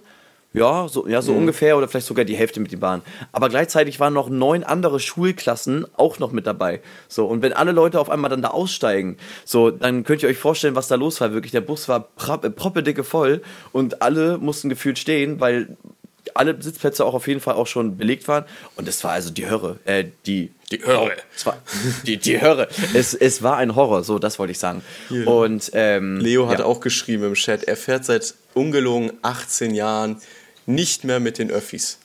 Ja, 0.54 0.88
so, 0.88 1.08
ja, 1.08 1.22
so 1.22 1.34
mhm. 1.34 1.40
ungefähr 1.40 1.78
oder 1.78 1.88
vielleicht 1.88 2.08
sogar 2.08 2.24
die 2.24 2.36
Hälfte 2.36 2.60
mit 2.60 2.72
den 2.72 2.80
Bahnen. 2.80 3.04
Aber 3.32 3.50
gleichzeitig 3.50 4.00
waren 4.00 4.14
noch 4.14 4.30
neun 4.30 4.64
andere 4.64 5.00
Schulklassen 5.00 5.86
auch 5.98 6.20
noch 6.20 6.32
mit 6.32 6.48
dabei. 6.48 6.82
So, 7.10 7.26
und 7.28 7.42
wenn 7.42 7.52
alle 7.52 7.74
Leute 7.74 8.00
auf 8.00 8.10
einmal 8.10 8.30
dann 8.30 8.42
da 8.42 8.50
aussteigen, 8.50 9.18
so, 9.44 9.72
dann 9.72 10.04
könnt 10.04 10.24
ihr 10.24 10.30
euch 10.30 10.38
vorstellen, 10.38 10.76
was 10.76 10.88
da 10.88 10.96
los 10.96 11.20
war. 11.20 11.34
Wirklich, 11.34 11.52
der 11.52 11.62
Bus 11.62 11.90
war 11.90 12.08
proppedicke 12.16 13.04
voll 13.04 13.42
und 13.74 14.02
alle 14.02 14.38
mussten 14.38 14.70
gefühlt 14.70 14.98
stehen, 14.98 15.40
weil 15.40 15.78
alle 16.36 16.62
Sitzplätze 16.62 17.06
auch 17.06 17.14
auf 17.14 17.28
jeden 17.28 17.40
Fall 17.40 17.56
auch 17.56 17.68
schon 17.68 17.98
belegt 17.98 18.28
waren. 18.28 18.46
Und 18.76 18.88
es 18.88 19.04
war 19.04 19.12
also 19.12 19.30
die 19.30 19.50
Hölle. 19.50 19.80
Äh, 19.86 20.06
die, 20.26 20.52
die 20.72 20.84
Hölle. 20.84 21.18
Es 21.36 21.46
war, 21.46 21.62
die, 22.06 22.18
die 22.18 22.42
Hölle. 22.42 22.68
Es, 22.94 23.14
es 23.14 23.42
war 23.42 23.58
ein 23.58 23.76
Horror, 23.76 24.04
so, 24.04 24.20
das 24.20 24.40
wollte 24.40 24.52
ich 24.52 24.60
sagen. 24.60 24.82
Yeah. 25.10 25.30
Und, 25.30 25.72
ähm, 25.74 26.20
Leo 26.20 26.50
hat 26.50 26.60
ja. 26.60 26.66
auch 26.66 26.80
geschrieben 26.80 27.24
im 27.24 27.34
Chat, 27.34 27.64
er 27.64 27.78
fährt 27.78 28.06
seit 28.06 28.34
ungelogen 28.54 29.14
18 29.22 29.74
Jahren 29.74 30.22
nicht 30.66 31.04
mehr 31.04 31.20
mit 31.20 31.38
den 31.38 31.50
Öffis. 31.52 32.00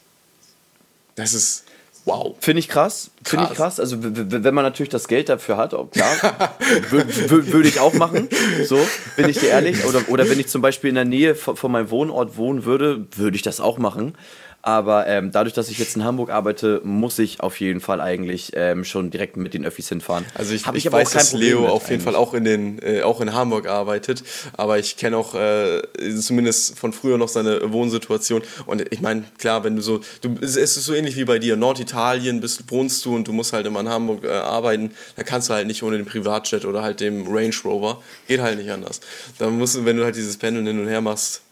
Das 1.17 1.35
ist 1.35 1.65
Wow. 2.05 2.35
Finde 2.41 2.59
ich 2.59 2.69
krass. 2.69 3.13
Finde 3.23 3.47
ich 3.51 3.57
krass. 3.57 3.79
Also 3.79 3.99
wenn 4.01 4.55
man 4.55 4.65
natürlich 4.65 4.91
das 4.91 5.07
Geld 5.07 5.29
dafür 5.29 5.57
hat, 5.57 5.71
klar, 5.93 6.57
würde 6.91 7.69
ich 7.69 7.79
auch 7.79 7.95
machen. 7.95 8.29
So, 8.65 8.79
bin 9.17 9.29
ich 9.29 9.39
dir 9.39 9.51
ehrlich. 9.51 9.85
Oder, 9.85 10.09
oder 10.09 10.29
wenn 10.29 10.41
ich 10.41 10.49
zum 10.49 10.63
Beispiel 10.63 10.89
in 10.89 10.97
der 10.97 11.05
Nähe 11.05 11.37
von, 11.37 11.57
von 11.57 11.71
meinem 11.71 11.91
Wohnort 11.91 12.37
wohnen 12.37 12.65
würde, 12.65 13.07
würde 13.17 13.37
ich 13.37 13.43
das 13.43 13.61
auch 13.61 13.79
machen. 13.79 14.15
Aber 14.63 15.09
ähm, 15.09 15.33
dadurch, 15.33 15.55
dass 15.55 15.69
ich 15.69 15.79
jetzt 15.79 15.97
in 15.97 16.05
Hamburg 16.05 16.31
arbeite, 16.31 16.81
muss 16.85 17.19
ich 17.19 17.41
auf 17.41 17.59
jeden 17.59 17.81
Fall 17.81 18.01
eigentlich 18.01 18.53
ähm, 18.55 18.85
schon 18.85 19.11
direkt 19.11 19.37
mit 19.37 19.55
den 19.55 19.67
Öffis 19.67 19.89
hinfahren. 19.89 20.25
Also 20.35 20.55
ich, 20.55 20.65
ich, 20.69 20.87
ich 20.87 20.93
weiß, 20.93 21.11
dass 21.11 21.33
Leo 21.33 21.67
auf 21.67 21.91
jeden 21.91 22.01
Fall 22.01 22.15
auch 22.15 22.33
in, 22.33 22.45
den, 22.45 22.81
äh, 22.81 23.03
auch 23.03 23.21
in 23.21 23.35
Hamburg 23.35 23.67
arbeitet, 23.67 24.23
aber 24.57 24.79
ich 24.79 24.97
kenne 24.97 25.17
auch 25.17 25.35
äh, 25.35 25.83
zumindest 26.17 26.79
von 26.79 26.93
früher 26.93 27.19
noch 27.19 27.29
seine 27.29 27.73
Wohnsituation. 27.73 28.43
Und 28.67 28.85
ich 28.93 29.01
meine, 29.01 29.25
klar, 29.37 29.65
wenn 29.65 29.75
du 29.75 29.83
so, 29.83 30.01
du, 30.21 30.37
es 30.41 30.57
ist 30.57 30.77
so 30.77 30.95
ähnlich 30.95 31.17
wie 31.17 31.25
bei 31.25 31.41
dir, 31.41 31.57
Norditalien 31.57 32.41
bist, 32.41 32.71
wohnst 32.71 33.05
du 33.05 33.17
und 33.17 33.27
du 33.27 33.33
musst 33.33 33.53
halt 33.53 33.67
immer 33.67 33.81
in 33.81 33.89
Hamburg 33.89 34.25
äh, 34.25 34.29
arbeiten, 34.29 34.93
dann 35.17 35.25
kannst 35.25 35.51
du 35.51 35.55
halt 35.55 35.67
nicht 35.67 35.83
ohne 35.83 35.97
den 35.97 36.07
Privatjet 36.07 36.65
oder 36.65 36.83
halt 36.83 37.01
dem 37.01 37.27
Range 37.27 37.55
Rover. 37.65 38.01
Geht 38.29 38.41
halt 38.41 38.59
nicht 38.59 38.71
anders. 38.71 39.01
Dann 39.39 39.59
musst 39.59 39.75
du, 39.75 39.85
wenn 39.85 39.97
du 39.97 40.05
halt 40.05 40.15
dieses 40.15 40.37
Pendeln 40.37 40.67
hin 40.69 40.79
und 40.79 40.87
her 40.87 41.01
machst, 41.01 41.43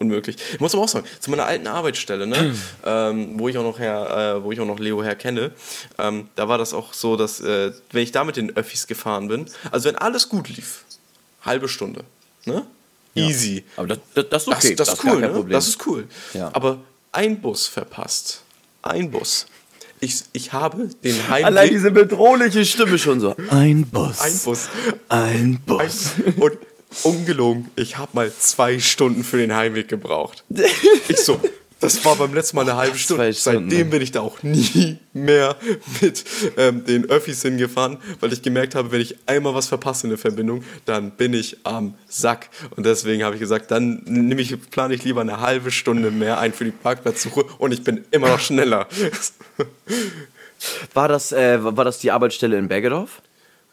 unmöglich. 0.00 0.36
Ich 0.54 0.60
muss 0.60 0.74
aber 0.74 0.84
auch 0.84 0.88
sagen, 0.88 1.06
zu 1.20 1.30
meiner 1.30 1.44
alten 1.44 1.66
Arbeitsstelle, 1.66 2.26
ne, 2.26 2.54
ähm, 2.84 3.38
wo, 3.38 3.48
ich 3.48 3.58
auch 3.58 3.62
noch 3.62 3.78
her, 3.78 4.36
äh, 4.38 4.42
wo 4.42 4.50
ich 4.50 4.58
auch 4.58 4.66
noch 4.66 4.78
Leo 4.78 5.02
her 5.02 5.14
kenne, 5.14 5.52
ähm, 5.98 6.28
da 6.36 6.48
war 6.48 6.58
das 6.58 6.72
auch 6.72 6.94
so, 6.94 7.16
dass, 7.16 7.40
äh, 7.40 7.72
wenn 7.92 8.02
ich 8.02 8.10
da 8.10 8.24
mit 8.24 8.36
den 8.36 8.56
Öffis 8.56 8.86
gefahren 8.86 9.28
bin, 9.28 9.46
also 9.70 9.88
wenn 9.88 9.96
alles 9.96 10.28
gut 10.28 10.48
lief, 10.48 10.84
halbe 11.42 11.68
Stunde, 11.68 12.04
ne? 12.46 12.66
Ja. 13.14 13.26
Easy. 13.26 13.64
Aber 13.76 13.88
das, 13.88 13.98
das, 14.14 14.28
das 14.28 14.42
ist 14.42 14.48
okay. 14.48 14.74
Das, 14.74 14.88
das, 14.88 14.98
ist 14.98 15.04
cool, 15.04 15.20
ne? 15.20 15.46
Das 15.50 15.68
ist 15.68 15.86
cool. 15.86 16.06
Ja. 16.32 16.50
Aber 16.52 16.78
ein 17.12 17.40
Bus 17.40 17.66
verpasst. 17.66 18.42
Ein 18.82 19.10
Bus. 19.10 19.46
Ich, 19.98 20.22
ich 20.32 20.52
habe 20.52 20.88
den 21.02 21.28
Heimweg... 21.28 21.44
Allein 21.44 21.70
diese 21.70 21.90
bedrohliche 21.90 22.64
Stimme 22.64 22.98
schon 22.98 23.20
so. 23.20 23.34
Ein 23.50 23.84
Bus. 23.84 24.20
Ein 24.20 24.38
Bus. 24.44 24.68
Ein 25.08 25.60
Bus. 25.66 26.12
Ein, 26.24 26.34
und 26.40 26.58
ungelogen, 27.02 27.70
ich 27.76 27.98
habe 27.98 28.10
mal 28.14 28.32
zwei 28.32 28.78
Stunden 28.78 29.24
für 29.24 29.38
den 29.38 29.54
Heimweg 29.54 29.88
gebraucht. 29.88 30.44
Ich 31.08 31.18
so, 31.18 31.40
das 31.80 32.04
war 32.04 32.14
beim 32.16 32.34
letzten 32.34 32.56
Mal 32.56 32.62
eine 32.62 32.76
halbe 32.76 32.98
Stunde. 32.98 33.32
Seitdem 33.32 33.88
bin 33.90 34.02
ich 34.02 34.12
da 34.12 34.20
auch 34.20 34.42
nie 34.42 34.98
mehr 35.14 35.56
mit 36.02 36.24
ähm, 36.58 36.84
den 36.84 37.08
Öffis 37.08 37.40
hingefahren, 37.40 37.96
weil 38.20 38.32
ich 38.32 38.42
gemerkt 38.42 38.74
habe, 38.74 38.92
wenn 38.92 39.00
ich 39.00 39.16
einmal 39.26 39.54
was 39.54 39.66
verpasse 39.66 40.06
in 40.06 40.10
der 40.10 40.18
Verbindung, 40.18 40.62
dann 40.84 41.12
bin 41.12 41.32
ich 41.32 41.56
am 41.64 41.94
Sack. 42.06 42.50
Und 42.76 42.84
deswegen 42.84 43.24
habe 43.24 43.36
ich 43.36 43.40
gesagt, 43.40 43.70
dann 43.70 44.02
nehme 44.04 44.42
ich, 44.42 44.54
plane 44.70 44.94
ich 44.94 45.04
lieber 45.04 45.22
eine 45.22 45.40
halbe 45.40 45.70
Stunde 45.70 46.10
mehr 46.10 46.38
ein 46.38 46.52
für 46.52 46.64
die 46.64 46.70
Parkplatzsuche 46.70 47.44
und 47.58 47.72
ich 47.72 47.82
bin 47.82 48.04
immer 48.10 48.28
noch 48.28 48.40
schneller. 48.40 48.86
War 50.92 51.08
das, 51.08 51.32
äh, 51.32 51.58
war 51.62 51.84
das 51.84 51.98
die 51.98 52.10
Arbeitsstelle 52.10 52.58
in 52.58 52.68
Bergedorf? 52.68 53.22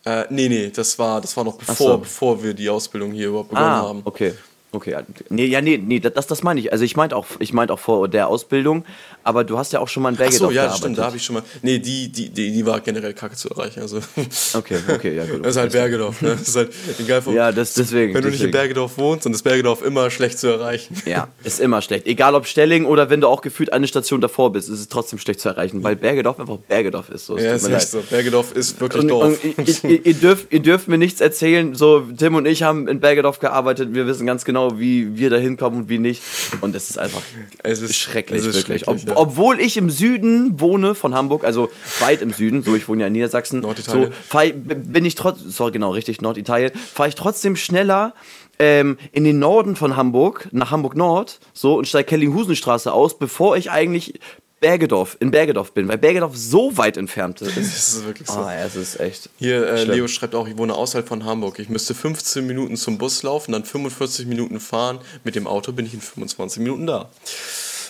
Äh, 0.08 0.26
nee, 0.30 0.48
nee, 0.48 0.70
das 0.70 0.98
war, 0.98 1.20
das 1.20 1.36
war 1.36 1.44
noch 1.44 1.58
bevor, 1.58 1.76
so. 1.76 1.98
bevor 1.98 2.42
wir 2.42 2.54
die 2.54 2.70
Ausbildung 2.70 3.12
hier 3.12 3.28
überhaupt 3.28 3.50
begonnen 3.50 3.68
ah, 3.68 3.82
haben. 3.90 4.02
Okay. 4.06 4.34
Okay, 4.78 4.92
ja, 4.92 5.02
nee, 5.30 5.46
ja, 5.46 5.60
nee, 5.60 5.82
nee, 5.84 6.00
das, 6.00 6.28
das 6.28 6.44
meine 6.44 6.60
ich. 6.60 6.72
Also 6.72 6.84
ich 6.84 6.96
meinte 6.96 7.16
auch, 7.16 7.26
ich 7.40 7.52
meinte 7.52 7.74
auch 7.74 7.80
vor 7.80 8.08
der 8.08 8.28
Ausbildung, 8.28 8.86
aber 9.24 9.44
du 9.44 9.58
hast 9.58 9.74
ja 9.74 9.80
auch 9.80 9.88
schon 9.88 10.04
mal 10.04 10.10
ein 10.10 10.16
Bergedorf 10.16 10.50
Ach 10.50 10.50
so, 10.50 10.52
ja, 10.52 10.62
gearbeitet. 10.62 10.78
stimmt, 10.78 10.98
da 11.00 11.06
habe 11.06 11.18
ich 11.18 11.24
schon 11.24 11.34
mal. 11.34 11.44
Nee, 11.64 11.80
die, 11.80 12.10
die, 12.12 12.30
die, 12.30 12.52
die 12.52 12.66
war 12.68 12.80
generell 12.82 13.16
kacke 13.16 13.36
zu 13.36 13.50
erreichen. 13.50 13.82
Also. 13.82 14.02
Okay, 14.54 14.78
okay, 14.88 15.16
ja 15.16 15.26
gut. 15.26 15.40
Das 15.48 15.56
ist 15.56 15.58
halt 15.62 15.72
Bergedorf, 15.72 16.22
ne? 16.22 16.30
Das 16.38 16.48
ist 16.48 16.56
halt 16.56 16.70
egal 17.00 17.22
vom, 17.24 17.34
Ja, 17.34 17.52
das, 17.52 17.74
deswegen. 17.74 18.14
Wenn 18.14 18.22
du 18.22 18.30
deswegen. 18.30 18.32
nicht 18.34 18.44
in 18.44 18.52
Bergedorf 18.52 19.00
wohnst, 19.00 19.26
dann 19.26 19.34
ist 19.34 19.42
Bergedorf 19.42 19.82
immer 19.82 20.12
schlecht 20.12 20.38
zu 20.38 20.48
erreichen. 20.48 20.96
Ja, 21.06 21.30
ist 21.44 21.60
immer 21.60 21.82
schlecht. 21.82 22.06
Egal 22.06 22.36
ob 22.36 22.46
Stelling 22.46 22.86
oder 22.86 23.10
wenn 23.10 23.22
du 23.22 23.28
auch 23.28 23.42
gefühlt 23.42 23.74
eine 23.74 23.88
Station 23.88 24.22
davor 24.22 24.52
bist, 24.52 24.70
ist 24.70 24.80
es 24.80 24.90
trotzdem 24.90 25.18
schlecht 25.18 25.40
zu 25.40 25.50
erreichen, 25.50 25.84
weil 25.84 25.96
Bergedorf 25.96 26.40
einfach 26.40 26.58
Bergedorf 26.58 27.10
ist. 27.10 27.26
So, 27.26 27.38
ja, 27.40 27.56
ist 27.56 27.68
echt 27.68 27.90
so. 27.90 28.02
Bergedorf 28.02 28.52
ist 28.52 28.80
wirklich 28.80 29.02
und, 29.02 29.08
doof. 29.08 29.40
Und 29.58 29.84
ihr, 29.84 30.06
ihr, 30.06 30.14
dürft, 30.14 30.54
ihr 30.54 30.60
dürft 30.60 30.88
mir 30.88 30.98
nichts 31.00 31.20
erzählen, 31.22 31.74
so 31.74 32.02
Tim 32.18 32.36
und 32.36 32.46
ich 32.46 32.62
haben 32.64 32.88
in 32.88 33.00
Bergedorf 33.00 33.40
gearbeitet, 33.40 33.94
wir 33.94 34.06
wissen 34.06 34.26
ganz 34.26 34.44
genau, 34.46 34.67
wie 34.76 35.18
wir 35.18 35.30
da 35.30 35.38
hinkommen 35.38 35.82
und 35.82 35.90
wie 35.90 36.00
nicht. 36.00 36.22
Und 36.62 36.76
es 36.76 36.90
ist 36.90 36.98
einfach 36.98 37.22
es 37.64 37.82
ist, 37.82 37.96
schrecklich, 37.96 38.42
es 38.42 38.46
ist 38.46 38.56
wirklich. 38.56 38.84
Schrecklich, 38.84 39.04
Ob, 39.04 39.10
ja. 39.10 39.18
Obwohl 39.18 39.60
ich 39.60 39.78
im 39.78 39.90
Süden 39.90 40.60
wohne 40.60 40.96
von 40.96 41.14
Hamburg, 41.16 41.44
also 41.44 41.70
weit 42.00 42.22
im 42.22 42.32
Süden, 42.32 42.64
so 42.64 42.76
ich 42.76 42.88
wohne 42.88 43.02
ja 43.02 43.08
in 43.08 43.14
Niedersachsen, 43.14 43.62
Norditalien. 43.62 44.12
so 44.32 44.40
ich, 44.42 44.54
bin 44.56 45.06
ich 45.06 45.16
trotzdem, 45.16 45.52
sorry 45.52 45.72
genau, 45.72 45.92
richtig, 45.92 46.22
Norditalien, 46.22 46.72
fahre 46.76 47.10
ich 47.10 47.16
trotzdem 47.16 47.56
schneller 47.56 48.14
ähm, 48.60 48.98
in 49.12 49.24
den 49.24 49.40
Norden 49.40 49.76
von 49.76 49.96
Hamburg, 49.96 50.50
nach 50.52 50.72
Hamburg 50.72 50.96
Nord, 50.96 51.40
so 51.54 51.78
und 51.78 51.88
steige 51.88 52.06
Kellinghusenstraße 52.06 52.92
aus, 52.92 53.18
bevor 53.18 53.58
ich 53.58 53.72
eigentlich 53.72 54.20
Bergedorf, 54.60 55.18
in 55.20 55.30
Bergedorf 55.30 55.72
bin, 55.72 55.88
weil 55.88 56.00
Bergedorf 56.00 56.36
so 56.36 56.76
weit 56.78 56.98
entfernt 56.98 57.42
ist. 57.42 57.56
Das 57.58 57.66
ist 57.66 58.06
wirklich 58.06 58.28
so. 58.28 58.40
Ah, 58.40 58.54
es 58.56 58.76
ist 58.76 59.00
echt. 59.00 59.30
Hier, 59.38 59.68
äh, 59.68 59.84
Leo 59.84 60.08
schreibt 60.08 60.34
auch, 60.34 60.48
ich 60.48 60.58
wohne 60.58 60.74
außerhalb 60.74 61.08
von 61.08 61.26
Hamburg. 61.26 61.60
Ich 61.60 61.70
müsste 61.70 61.94
15 61.94 62.46
Minuten 62.46 62.76
zum 62.76 62.98
Bus 62.98 63.22
laufen, 63.24 63.52
dann 63.52 63.66
45 63.66 64.26
Minuten 64.26 64.60
fahren. 64.60 65.00
Mit 65.24 65.36
dem 65.36 65.46
Auto 65.48 65.72
bin 65.72 65.86
ich 65.86 65.94
in 65.94 66.02
25 66.02 66.62
Minuten 66.64 66.88
da. 66.88 67.10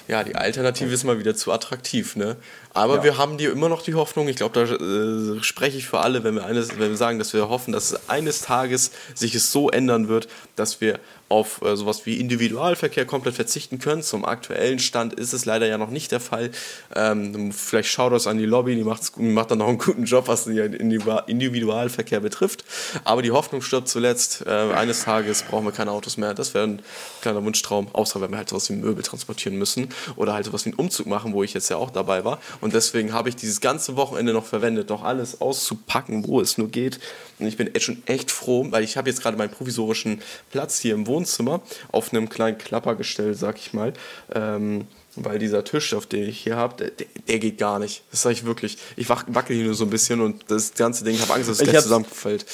Ja, 0.08 0.24
die 0.24 0.36
Alternative 0.36 0.94
ist 0.94 1.04
mal 1.04 1.20
wieder 1.20 1.36
zu 1.36 1.52
attraktiv, 1.52 2.16
ne? 2.16 2.38
Aber 2.78 2.98
ja. 2.98 3.04
wir 3.06 3.18
haben 3.18 3.40
dir 3.40 3.52
immer 3.52 3.70
noch 3.70 3.82
die 3.82 3.96
Hoffnung, 3.96 4.28
ich 4.28 4.36
glaube, 4.36 4.54
da 4.54 4.72
äh, 4.72 5.42
spreche 5.42 5.80
ich 5.80 5.88
für 5.88 5.98
alle, 5.98 6.24
wenn 6.24 6.36
wir, 6.36 6.46
eines, 6.46 6.70
wenn 6.78 6.90
wir 6.92 6.96
sagen, 6.96 7.18
dass 7.18 7.34
wir 7.34 7.50
hoffen, 7.50 7.72
dass 7.72 8.08
eines 8.08 8.42
Tages 8.42 8.92
sich 9.16 9.34
es 9.34 9.52
so 9.52 9.72
ändern 9.72 10.10
wird, 10.10 10.28
dass 10.56 10.80
wir 10.80 11.00
auf 11.30 11.62
äh, 11.62 11.76
sowas 11.76 12.06
wie 12.06 12.20
Individualverkehr 12.20 13.06
komplett 13.06 13.36
verzichten 13.36 13.80
können. 13.80 14.02
Zum 14.02 14.24
aktuellen 14.24 14.80
Stand 14.80 15.14
ist 15.14 15.34
es 15.34 15.46
leider 15.46 15.68
ja 15.68 15.78
noch 15.78 15.90
nicht 15.90 16.12
der 16.12 16.20
Fall. 16.20 16.52
Ähm, 16.96 17.52
vielleicht 17.52 17.90
schaut 17.90 18.14
das 18.14 18.28
an 18.28 18.38
die 18.38 18.46
Lobby, 18.46 18.76
die, 18.76 18.84
macht's, 18.84 19.12
die 19.12 19.24
macht 19.24 19.52
dann 19.52 19.58
noch 19.58 19.68
einen 19.68 19.78
guten 19.78 20.06
Job, 20.06 20.28
was 20.28 20.46
den 20.46 20.74
Individualverkehr 20.74 22.22
betrifft. 22.22 22.64
Aber 23.04 23.22
die 23.22 23.32
Hoffnung 23.32 23.62
stirbt 23.62 23.90
zuletzt. 23.90 24.46
Äh, 24.46 24.50
eines 24.50 25.04
Tages 25.04 25.44
brauchen 25.44 25.66
wir 25.66 25.72
keine 25.72 25.92
Autos 25.92 26.18
mehr. 26.18 26.34
Das 26.34 26.54
wäre 26.54 26.66
ein 26.66 26.82
kleiner 27.22 27.44
Wunschtraum, 27.44 27.90
außer 27.92 28.22
wenn 28.22 28.32
wir 28.32 28.38
halt 28.38 28.50
sowas 28.50 28.70
wie 28.70 28.76
Möbel 28.76 29.04
transportieren 29.04 29.58
müssen 29.58 29.90
oder 30.16 30.34
halt 30.34 30.46
sowas 30.46 30.66
wie 30.66 30.70
einen 30.70 30.80
Umzug 30.80 31.08
machen, 31.08 31.34
wo 31.34 31.44
ich 31.44 31.54
jetzt 31.54 31.70
ja 31.70 31.78
auch 31.78 31.90
dabei 31.90 32.24
war. 32.24 32.40
Und 32.62 32.67
deswegen 32.74 33.14
habe 33.14 33.30
ich 33.30 33.36
dieses 33.36 33.62
ganze 33.62 33.96
Wochenende 33.96 34.34
noch 34.34 34.46
verwendet, 34.46 34.90
noch 34.90 35.04
alles 35.04 35.42
auszupacken, 35.42 36.28
wo 36.28 36.42
es 36.42 36.58
nur 36.58 36.70
geht. 36.70 37.00
Und 37.40 37.48
ich 37.48 37.58
bin 37.58 37.74
echt 37.74 37.86
schon 37.86 38.04
echt 38.06 38.32
froh, 38.32 38.66
weil 38.70 38.84
ich 38.84 38.98
habe 38.98 39.10
jetzt 39.10 39.22
gerade 39.22 39.38
meinen 39.38 39.52
provisorischen 39.52 40.22
Platz 40.52 40.80
hier 40.80 40.94
im 40.94 41.08
Wohnzimmer 41.08 41.62
auf 41.92 42.14
einem 42.14 42.30
kleinen 42.30 42.58
Klappergestell, 42.58 43.34
sag 43.34 43.58
ich 43.58 43.74
mal. 43.74 43.94
Ähm, 44.34 44.88
weil 45.20 45.40
dieser 45.40 45.64
Tisch, 45.64 45.94
auf 45.94 46.06
den 46.06 46.28
ich 46.28 46.40
hier 46.40 46.56
habe, 46.56 46.76
der, 46.76 46.92
der, 47.28 47.40
geht 47.40 47.58
gar 47.58 47.80
nicht. 47.80 48.04
Das 48.12 48.22
sage 48.22 48.34
ich 48.34 48.46
wirklich. 48.46 48.78
Ich 48.96 49.10
wackel 49.10 49.56
hier 49.56 49.66
nur 49.66 49.74
so 49.74 49.86
ein 49.86 49.90
bisschen 49.90 50.22
und 50.22 50.46
das 50.50 50.74
ganze 50.74 51.04
Ding, 51.04 51.16
ich 51.16 51.22
habe 51.22 51.34
Angst, 51.34 51.50
dass 51.50 51.60
es 51.60 51.68
gleich 51.68 51.82
zusammenfällt. 51.82 52.46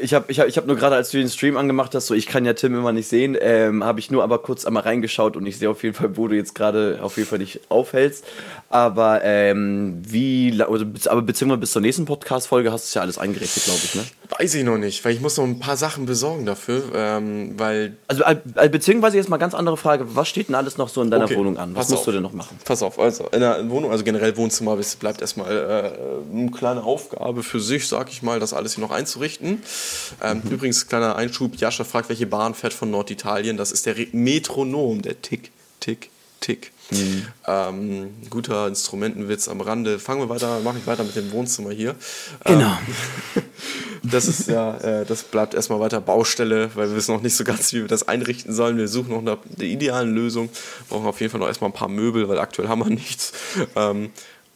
Ich 0.00 0.14
habe 0.14 0.30
ich 0.30 0.40
hab, 0.40 0.48
ich 0.48 0.56
hab 0.58 0.66
nur 0.66 0.76
gerade, 0.76 0.96
als 0.96 1.10
du 1.10 1.18
den 1.18 1.28
Stream 1.28 1.56
angemacht 1.56 1.94
hast, 1.94 2.06
so 2.06 2.14
ich 2.14 2.26
kann 2.26 2.44
ja 2.44 2.52
Tim 2.52 2.74
immer 2.74 2.92
nicht 2.92 3.08
sehen, 3.08 3.36
ähm, 3.40 3.82
habe 3.84 4.00
ich 4.00 4.10
nur 4.10 4.22
aber 4.22 4.38
kurz 4.38 4.64
einmal 4.64 4.82
reingeschaut 4.82 5.36
und 5.36 5.46
ich 5.46 5.58
sehe 5.58 5.70
auf 5.70 5.82
jeden 5.82 5.94
Fall, 5.94 6.16
wo 6.16 6.28
du 6.28 6.36
jetzt 6.36 6.54
gerade 6.54 6.98
auf 7.02 7.16
jeden 7.16 7.28
Fall 7.28 7.38
dich 7.38 7.60
aufhältst. 7.68 8.24
Aber 8.68 9.20
ähm, 9.22 10.02
wie, 10.06 10.60
also, 10.60 10.84
aber 11.06 11.22
beziehungsweise 11.22 11.60
bis 11.60 11.72
zur 11.72 11.82
nächsten 11.82 12.04
Podcast-Folge 12.04 12.72
hast 12.72 12.84
du 12.84 12.88
es 12.88 12.94
ja 12.94 13.02
alles 13.02 13.16
eingerichtet, 13.16 13.64
glaube 13.64 13.80
ich, 13.84 13.94
ne? 13.94 14.04
Weiß 14.38 14.54
ich 14.54 14.64
noch 14.64 14.76
nicht, 14.76 15.04
weil 15.04 15.14
ich 15.14 15.20
muss 15.20 15.36
noch 15.36 15.44
ein 15.44 15.60
paar 15.60 15.76
Sachen 15.76 16.04
besorgen 16.04 16.46
dafür, 16.46 16.82
ähm, 16.94 17.54
weil... 17.58 17.96
Also 18.08 18.24
beziehungsweise 18.70 19.16
jetzt 19.16 19.28
mal 19.28 19.36
ganz 19.36 19.54
andere 19.54 19.76
Frage, 19.76 20.16
was 20.16 20.28
steht 20.28 20.48
denn 20.48 20.56
alles 20.56 20.78
noch 20.78 20.88
so 20.88 21.00
in 21.00 21.10
deiner 21.10 21.24
okay, 21.24 21.36
Wohnung 21.36 21.58
an? 21.58 21.76
Was 21.76 21.88
musst. 21.90 22.05
Du 22.06 22.12
denn 22.12 22.22
noch 22.22 22.32
machen? 22.32 22.58
Pass 22.64 22.82
auf, 22.82 22.98
also 22.98 23.28
in 23.28 23.40
der 23.40 23.68
Wohnung, 23.70 23.90
also 23.90 24.04
generell 24.04 24.36
Wohnzimmer, 24.36 24.78
bleibt 24.98 25.20
erstmal 25.20 25.50
äh, 25.50 26.34
eine 26.34 26.50
kleine 26.50 26.82
Aufgabe 26.84 27.42
für 27.42 27.60
sich, 27.60 27.86
sag 27.88 28.10
ich 28.10 28.22
mal, 28.22 28.40
das 28.40 28.52
alles 28.52 28.74
hier 28.74 28.84
noch 28.84 28.90
einzurichten. 28.90 29.62
Ähm, 30.22 30.42
mhm. 30.44 30.50
Übrigens, 30.50 30.86
kleiner 30.86 31.16
Einschub, 31.16 31.56
Jascha 31.56 31.84
fragt, 31.84 32.08
welche 32.08 32.26
Bahn 32.26 32.54
fährt 32.54 32.72
von 32.72 32.90
Norditalien. 32.90 33.56
Das 33.56 33.72
ist 33.72 33.86
der 33.86 33.96
Metronom, 34.12 35.02
der 35.02 35.20
Tick, 35.22 35.50
Tick, 35.80 36.10
Tick. 36.40 36.72
Mhm. 36.90 37.26
Ähm, 37.46 38.14
guter 38.30 38.68
Instrumentenwitz 38.68 39.48
am 39.48 39.60
Rande. 39.60 39.98
Fangen 39.98 40.20
wir 40.20 40.28
weiter, 40.28 40.60
mache 40.60 40.78
ich 40.78 40.86
weiter 40.86 41.04
mit 41.04 41.16
dem 41.16 41.32
Wohnzimmer 41.32 41.70
hier. 41.70 41.96
Genau. 42.44 42.78
Ähm, 43.36 43.42
das 44.02 44.26
ist 44.26 44.48
ja, 44.48 44.76
äh, 44.78 45.04
das 45.04 45.24
bleibt 45.24 45.54
erstmal 45.54 45.80
weiter 45.80 46.00
Baustelle, 46.00 46.70
weil 46.74 46.90
wir 46.90 46.96
wissen 46.96 47.14
noch 47.14 47.22
nicht 47.22 47.34
so 47.34 47.44
ganz, 47.44 47.72
wie 47.72 47.80
wir 47.80 47.88
das 47.88 48.06
einrichten 48.06 48.52
sollen. 48.52 48.76
Wir 48.76 48.88
suchen 48.88 49.10
noch 49.10 49.22
nach 49.22 49.38
der 49.44 49.66
idealen 49.66 50.14
Lösung. 50.14 50.48
Brauchen 50.88 51.06
auf 51.06 51.20
jeden 51.20 51.30
Fall 51.30 51.40
noch 51.40 51.48
erstmal 51.48 51.70
ein 51.70 51.74
paar 51.74 51.88
Möbel, 51.88 52.28
weil 52.28 52.38
aktuell 52.38 52.68
haben 52.68 52.80
wir 52.80 52.90
nichts. 52.90 53.32
Ähm, 53.74 54.10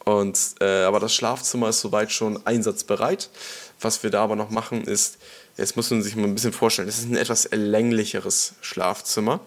und, 0.05 0.37
äh, 0.61 0.83
aber 0.83 0.99
das 0.99 1.13
Schlafzimmer 1.13 1.69
ist 1.69 1.81
soweit 1.81 2.11
schon 2.11 2.45
einsatzbereit. 2.45 3.29
Was 3.79 4.03
wir 4.03 4.09
da 4.09 4.23
aber 4.23 4.35
noch 4.35 4.51
machen 4.51 4.83
ist, 4.83 5.17
jetzt 5.57 5.75
muss 5.75 5.89
man 5.89 6.01
sich 6.01 6.15
mal 6.15 6.25
ein 6.25 6.35
bisschen 6.35 6.53
vorstellen, 6.53 6.87
das 6.87 6.99
ist 6.99 7.09
ein 7.09 7.17
etwas 7.17 7.49
länglicheres 7.51 8.53
Schlafzimmer. 8.61 9.41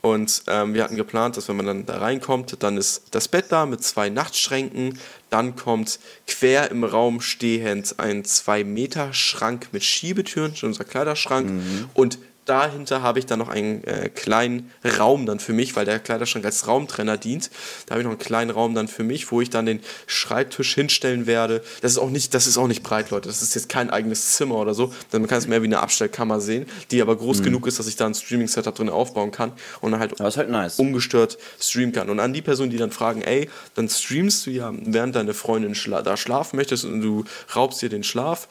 Und 0.00 0.42
ähm, 0.48 0.74
wir 0.74 0.84
hatten 0.84 0.96
geplant, 0.96 1.36
dass 1.36 1.48
wenn 1.48 1.56
man 1.56 1.66
dann 1.66 1.86
da 1.86 1.98
reinkommt, 1.98 2.62
dann 2.62 2.76
ist 2.76 3.04
das 3.12 3.28
Bett 3.28 3.46
da 3.50 3.66
mit 3.66 3.82
zwei 3.82 4.08
Nachtschränken. 4.10 4.98
Dann 5.30 5.56
kommt 5.56 5.98
quer 6.26 6.70
im 6.70 6.84
Raum 6.84 7.20
stehend 7.20 7.98
ein 7.98 8.22
2-Meter-Schrank 8.22 9.68
mit 9.72 9.84
Schiebetüren, 9.84 10.54
unser 10.62 10.84
Kleiderschrank. 10.84 11.50
Mhm. 11.50 11.90
Und 11.94 12.18
dahinter 12.44 13.02
habe 13.02 13.18
ich 13.18 13.26
dann 13.26 13.38
noch 13.38 13.48
einen 13.48 13.84
äh, 13.84 14.08
kleinen 14.08 14.70
Raum 14.98 15.26
dann 15.26 15.40
für 15.40 15.52
mich, 15.52 15.76
weil 15.76 15.84
der 15.84 15.98
Kleiderschrank 15.98 16.44
als 16.44 16.66
Raumtrenner 16.66 17.16
dient. 17.16 17.50
Da 17.86 17.92
habe 17.92 18.02
ich 18.02 18.04
noch 18.04 18.12
einen 18.12 18.18
kleinen 18.18 18.50
Raum 18.50 18.74
dann 18.74 18.88
für 18.88 19.02
mich, 19.02 19.30
wo 19.30 19.40
ich 19.40 19.50
dann 19.50 19.66
den 19.66 19.80
Schreibtisch 20.06 20.74
hinstellen 20.74 21.26
werde. 21.26 21.62
Das 21.80 21.92
ist 21.92 21.98
auch 21.98 22.10
nicht, 22.10 22.34
das 22.34 22.46
ist 22.46 22.58
auch 22.58 22.66
nicht 22.66 22.82
breit, 22.82 23.10
Leute. 23.10 23.28
Das 23.28 23.42
ist 23.42 23.54
jetzt 23.54 23.68
kein 23.68 23.90
eigenes 23.90 24.36
Zimmer 24.36 24.56
oder 24.56 24.74
so. 24.74 24.92
Man 25.12 25.26
kann 25.26 25.38
es 25.38 25.46
mehr 25.46 25.62
wie 25.62 25.66
eine 25.66 25.80
Abstellkammer 25.80 26.40
sehen, 26.40 26.66
die 26.90 27.00
aber 27.00 27.16
groß 27.16 27.40
mhm. 27.40 27.44
genug 27.44 27.66
ist, 27.66 27.78
dass 27.78 27.86
ich 27.86 27.96
da 27.96 28.06
ein 28.06 28.14
Streaming-Setup 28.14 28.74
drin 28.74 28.90
aufbauen 28.90 29.30
kann 29.30 29.52
und 29.80 29.92
dann 29.92 30.00
halt, 30.00 30.18
halt 30.20 30.50
nice. 30.50 30.78
ungestört 30.78 31.38
streamen 31.60 31.92
kann. 31.92 32.10
Und 32.10 32.20
an 32.20 32.32
die 32.32 32.42
Person, 32.42 32.70
die 32.70 32.76
dann 32.76 32.90
fragen, 32.90 33.22
ey, 33.22 33.48
dann 33.74 33.88
streamst 33.88 34.46
du 34.46 34.50
ja, 34.50 34.72
während 34.74 35.16
deine 35.16 35.34
Freundin 35.34 35.74
schla 35.74 36.02
da 36.02 36.16
schlafen 36.16 36.56
möchtest 36.56 36.84
und 36.84 37.00
du 37.00 37.24
raubst 37.54 37.80
dir 37.82 37.88
den 37.88 38.04
Schlaf. 38.04 38.48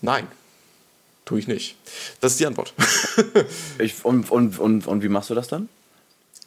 Nein, 0.00 0.26
Tue 1.24 1.38
ich 1.38 1.48
nicht. 1.48 1.76
Das 2.20 2.32
ist 2.32 2.40
die 2.40 2.46
Antwort. 2.46 2.74
ich, 3.78 4.04
und, 4.04 4.30
und, 4.30 4.58
und, 4.58 4.86
und 4.86 5.02
wie 5.02 5.08
machst 5.08 5.30
du 5.30 5.34
das 5.34 5.48
dann? 5.48 5.68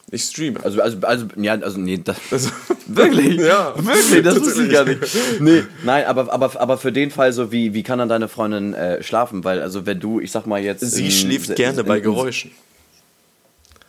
Ich 0.10 0.24
streame. 0.24 0.64
Also, 0.64 0.82
also, 0.82 0.98
also, 1.02 1.26
ja, 1.36 1.54
also, 1.54 1.80
nee, 1.80 2.00
das, 2.02 2.18
also, 2.32 2.50
wirklich? 2.88 3.38
ja. 3.42 3.74
Wirklich, 3.76 4.24
das 4.24 4.40
wusste 4.40 4.64
ich 4.64 4.72
gar 4.72 4.86
nicht. 4.86 5.02
Nee, 5.40 5.64
nein, 5.84 6.06
aber, 6.06 6.32
aber, 6.32 6.60
aber 6.60 6.78
für 6.78 6.94
den 6.94 7.12
Fall 7.12 7.34
so, 7.34 7.52
wie, 7.52 7.74
wie 7.74 7.84
kann 7.84 8.00
dann 8.00 8.08
deine 8.08 8.30
Freundin 8.30 8.74
äh, 8.74 9.04
schlafen? 9.04 9.44
Weil, 9.44 9.62
also, 9.62 9.86
wenn 9.86 10.00
du, 10.00 10.22
ich 10.22 10.32
sag 10.32 10.46
mal 10.46 10.62
jetzt. 10.62 10.80
Sie 10.82 11.06
in, 11.06 11.12
schläft 11.12 11.56
gerne 11.56 11.82
in, 11.82 11.86
bei 11.86 12.00
Geräuschen. 12.00 12.52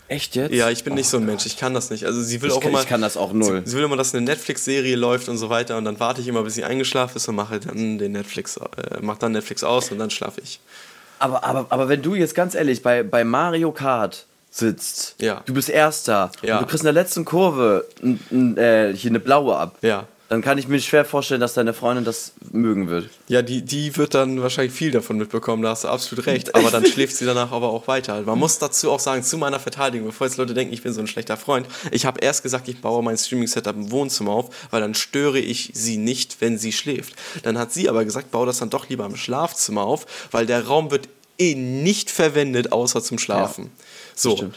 Echt 0.08 0.36
jetzt? 0.36 0.54
Ja, 0.54 0.70
ich 0.70 0.84
bin 0.84 0.94
oh, 0.94 0.96
nicht 0.96 1.08
so 1.08 1.18
ein 1.18 1.26
Mensch, 1.26 1.44
ich 1.44 1.58
kann 1.58 1.74
das 1.74 1.90
nicht. 1.90 2.04
Also 2.04 2.22
sie 2.22 2.40
will 2.40 2.48
ich 2.48 2.56
auch 2.56 2.60
kann, 2.60 2.70
immer. 2.70 2.80
Ich 2.80 2.88
kann 2.88 3.02
das 3.02 3.16
auch 3.16 3.32
null. 3.32 3.62
Sie, 3.64 3.70
sie 3.70 3.76
will 3.76 3.84
immer, 3.84 3.96
dass 3.96 4.14
eine 4.14 4.24
Netflix-Serie 4.24 4.96
läuft 4.96 5.28
und 5.28 5.36
so 5.36 5.50
weiter 5.50 5.76
und 5.76 5.84
dann 5.84 6.00
warte 6.00 6.22
ich 6.22 6.28
immer, 6.28 6.42
bis 6.42 6.54
sie 6.54 6.64
eingeschlafen 6.64 7.16
ist 7.16 7.28
und 7.28 7.34
mache 7.34 7.60
dann 7.60 7.98
den 7.98 8.12
Netflix, 8.12 8.56
äh, 8.56 8.98
mach 9.02 9.18
dann 9.18 9.32
Netflix 9.32 9.62
aus 9.62 9.90
und 9.90 9.98
dann 9.98 10.10
schlafe 10.10 10.40
ich. 10.40 10.60
Aber, 11.18 11.44
aber, 11.44 11.66
aber 11.68 11.88
wenn 11.88 12.00
du 12.00 12.14
jetzt 12.14 12.34
ganz 12.34 12.54
ehrlich 12.54 12.82
bei, 12.82 13.02
bei 13.02 13.24
Mario 13.24 13.72
Kart 13.72 14.26
sitzt, 14.50 15.16
ja. 15.20 15.42
du 15.44 15.52
bist 15.52 15.68
Erster 15.68 16.32
ja. 16.42 16.56
und 16.56 16.62
du 16.62 16.68
kriegst 16.68 16.84
in 16.84 16.86
der 16.86 16.94
letzten 16.94 17.24
Kurve 17.24 17.86
äh, 18.02 18.94
hier 18.94 19.10
eine 19.10 19.20
blaue 19.20 19.56
ab. 19.56 19.76
Ja 19.82 20.06
dann 20.28 20.42
kann 20.42 20.58
ich 20.58 20.68
mir 20.68 20.78
schwer 20.80 21.06
vorstellen, 21.06 21.40
dass 21.40 21.54
deine 21.54 21.72
Freundin 21.72 22.04
das 22.04 22.32
mögen 22.52 22.88
wird. 22.88 23.08
Ja, 23.28 23.40
die, 23.40 23.62
die 23.62 23.96
wird 23.96 24.14
dann 24.14 24.42
wahrscheinlich 24.42 24.74
viel 24.74 24.90
davon 24.90 25.16
mitbekommen, 25.16 25.62
da 25.62 25.70
hast 25.70 25.84
du 25.84 25.88
absolut 25.88 26.26
recht. 26.26 26.54
Aber 26.54 26.70
dann 26.70 26.84
schläft 26.92 27.16
sie 27.16 27.24
danach 27.24 27.50
aber 27.50 27.70
auch 27.70 27.88
weiter. 27.88 28.20
Man 28.22 28.38
muss 28.38 28.58
dazu 28.58 28.90
auch 28.90 29.00
sagen, 29.00 29.22
zu 29.22 29.38
meiner 29.38 29.58
Verteidigung, 29.58 30.08
bevor 30.08 30.26
jetzt 30.26 30.36
Leute 30.36 30.52
denken, 30.52 30.74
ich 30.74 30.82
bin 30.82 30.92
so 30.92 31.00
ein 31.00 31.06
schlechter 31.06 31.38
Freund, 31.38 31.66
ich 31.92 32.04
habe 32.04 32.20
erst 32.20 32.42
gesagt, 32.42 32.68
ich 32.68 32.80
baue 32.80 33.02
mein 33.02 33.16
Streaming-Setup 33.16 33.74
im 33.74 33.90
Wohnzimmer 33.90 34.32
auf, 34.32 34.50
weil 34.70 34.82
dann 34.82 34.94
störe 34.94 35.38
ich 35.38 35.70
sie 35.72 35.96
nicht, 35.96 36.40
wenn 36.40 36.58
sie 36.58 36.72
schläft. 36.72 37.14
Dann 37.42 37.58
hat 37.58 37.72
sie 37.72 37.88
aber 37.88 38.04
gesagt, 38.04 38.30
baue 38.30 38.46
das 38.46 38.58
dann 38.58 38.68
doch 38.70 38.88
lieber 38.90 39.06
im 39.06 39.16
Schlafzimmer 39.16 39.82
auf, 39.82 40.04
weil 40.30 40.44
der 40.44 40.66
Raum 40.66 40.90
wird 40.90 41.08
eh 41.38 41.54
nicht 41.54 42.10
verwendet, 42.10 42.72
außer 42.72 43.02
zum 43.02 43.18
Schlafen. 43.18 43.64
Ja, 43.64 43.70
so. 44.14 44.36
Stimmt. 44.36 44.56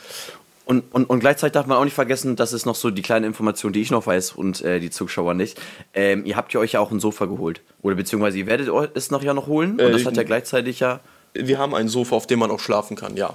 Und, 0.72 0.84
und, 0.94 1.10
und 1.10 1.20
gleichzeitig 1.20 1.52
darf 1.52 1.66
man 1.66 1.78
auch 1.78 1.84
nicht 1.84 1.94
vergessen, 1.94 2.38
das 2.38 2.54
ist 2.54 2.66
noch 2.66 2.76
so 2.76 2.92
die 2.92 3.02
kleine 3.02 3.28
Information, 3.28 3.74
die 3.74 3.82
ich 3.82 3.92
noch 3.92 4.08
weiß 4.08 4.32
und 4.32 4.62
äh, 4.62 4.80
die 4.80 4.90
Zuschauer 4.90 5.34
nicht. 5.34 5.60
Ähm, 5.94 6.24
ihr 6.26 6.38
habt 6.38 6.54
ja 6.54 6.62
euch 6.62 6.72
ja 6.72 6.80
auch 6.80 6.92
ein 6.92 7.02
Sofa 7.02 7.26
geholt. 7.26 7.60
Oder 7.82 7.96
beziehungsweise 7.96 8.38
ihr 8.38 8.46
werdet 8.46 8.70
es 8.94 9.12
noch 9.12 9.22
ja 9.22 9.34
noch 9.34 9.48
holen. 9.48 9.72
Und 9.72 9.82
äh, 9.82 9.92
das 9.92 10.06
hat 10.06 10.16
ja 10.16 10.24
gleichzeitig 10.24 10.80
ja. 10.80 11.02
Wir 11.34 11.60
haben 11.60 11.76
ein 11.76 11.90
Sofa, 11.90 12.16
auf 12.16 12.26
dem 12.26 12.40
man 12.40 12.52
auch 12.52 12.62
schlafen 12.62 12.96
kann, 12.96 13.18
ja. 13.18 13.34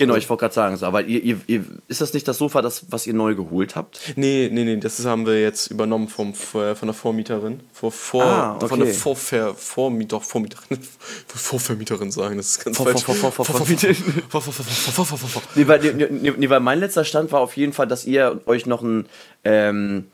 Genau, 0.00 0.16
ich 0.16 0.30
wollte 0.30 0.40
gerade 0.40 0.54
sagen, 0.54 0.82
aber 0.82 1.02
ihr, 1.02 1.22
ihr, 1.22 1.40
ihr, 1.46 1.64
ist 1.86 2.00
das 2.00 2.14
nicht 2.14 2.26
das 2.26 2.38
Sofa, 2.38 2.62
das, 2.62 2.86
was 2.88 3.06
ihr 3.06 3.12
neu 3.12 3.34
geholt 3.34 3.76
habt? 3.76 4.00
Nee, 4.16 4.48
nee, 4.50 4.64
nee, 4.64 4.78
das 4.78 5.04
haben 5.04 5.26
wir 5.26 5.38
jetzt 5.38 5.70
übernommen 5.70 6.08
vom, 6.08 6.32
von 6.32 6.74
der 6.82 6.94
Vormieterin. 6.94 7.60
Vor, 7.70 7.92
vor, 7.92 8.24
ah, 8.24 8.56
okay. 8.56 8.68
Von 8.68 8.80
der 8.80 8.94
Vorver, 8.94 9.54
Vormieter, 9.54 10.22
Vormieterin, 10.22 10.78
Vorvermieterin 11.26 12.10
sagen, 12.10 12.38
das 12.38 12.52
ist 12.52 12.64
ganz 12.64 12.78
vor, 12.78 12.86
falsch. 12.86 13.02
Vor, 13.02 13.14
vor, 13.14 13.44
vor, 13.44 13.44
vor, 13.44 15.42
nee, 15.54 15.68
weil, 15.68 15.80
nee, 15.92 16.32
nee, 16.34 16.48
weil 16.48 16.60
mein 16.60 16.80
letzter 16.80 17.04
Stand 17.04 17.30
war 17.30 17.40
auf 17.40 17.58
jeden 17.58 17.74
Fall, 17.74 17.86
dass 17.86 18.06
ihr 18.06 18.40
euch 18.46 18.64
noch 18.64 18.80
ein, 18.80 19.04
ähm, 19.44 20.06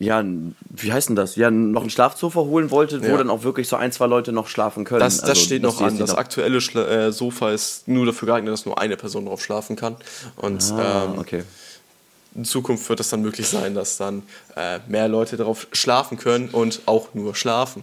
ja, 0.00 0.24
wie 0.70 0.92
heißt 0.94 1.10
denn 1.10 1.16
das? 1.16 1.36
Ja, 1.36 1.50
noch 1.50 1.82
ein 1.82 1.90
Schlafsofa 1.90 2.40
holen 2.40 2.70
wolltet, 2.70 3.02
wo 3.02 3.08
ja. 3.08 3.18
dann 3.18 3.28
auch 3.28 3.42
wirklich 3.42 3.68
so 3.68 3.76
ein, 3.76 3.92
zwei 3.92 4.06
Leute 4.06 4.32
noch 4.32 4.48
schlafen 4.48 4.84
können. 4.84 5.00
Das, 5.00 5.18
das 5.18 5.28
also, 5.30 5.42
steht 5.42 5.62
noch 5.62 5.82
an. 5.82 5.98
Das 5.98 6.14
aktuelle 6.14 6.62
Schla 6.62 6.86
äh, 6.86 7.12
Sofa 7.12 7.50
ist 7.50 7.86
nur 7.86 8.06
dafür 8.06 8.26
geeignet, 8.26 8.50
dass 8.50 8.64
nur 8.64 8.80
eine 8.80 8.96
Person 8.96 9.26
drauf 9.26 9.44
schlafen 9.44 9.76
kann. 9.76 9.96
Und 10.36 10.72
ah, 10.72 11.04
ähm, 11.04 11.18
okay 11.18 11.44
in 12.34 12.44
Zukunft 12.44 12.88
wird 12.88 13.00
es 13.00 13.08
dann 13.08 13.22
möglich 13.22 13.48
sein, 13.48 13.74
dass 13.74 13.96
dann 13.96 14.22
äh, 14.56 14.78
mehr 14.86 15.08
Leute 15.08 15.36
darauf 15.36 15.66
schlafen 15.72 16.16
können 16.16 16.48
und 16.50 16.82
auch 16.86 17.12
nur 17.12 17.34
schlafen. 17.34 17.82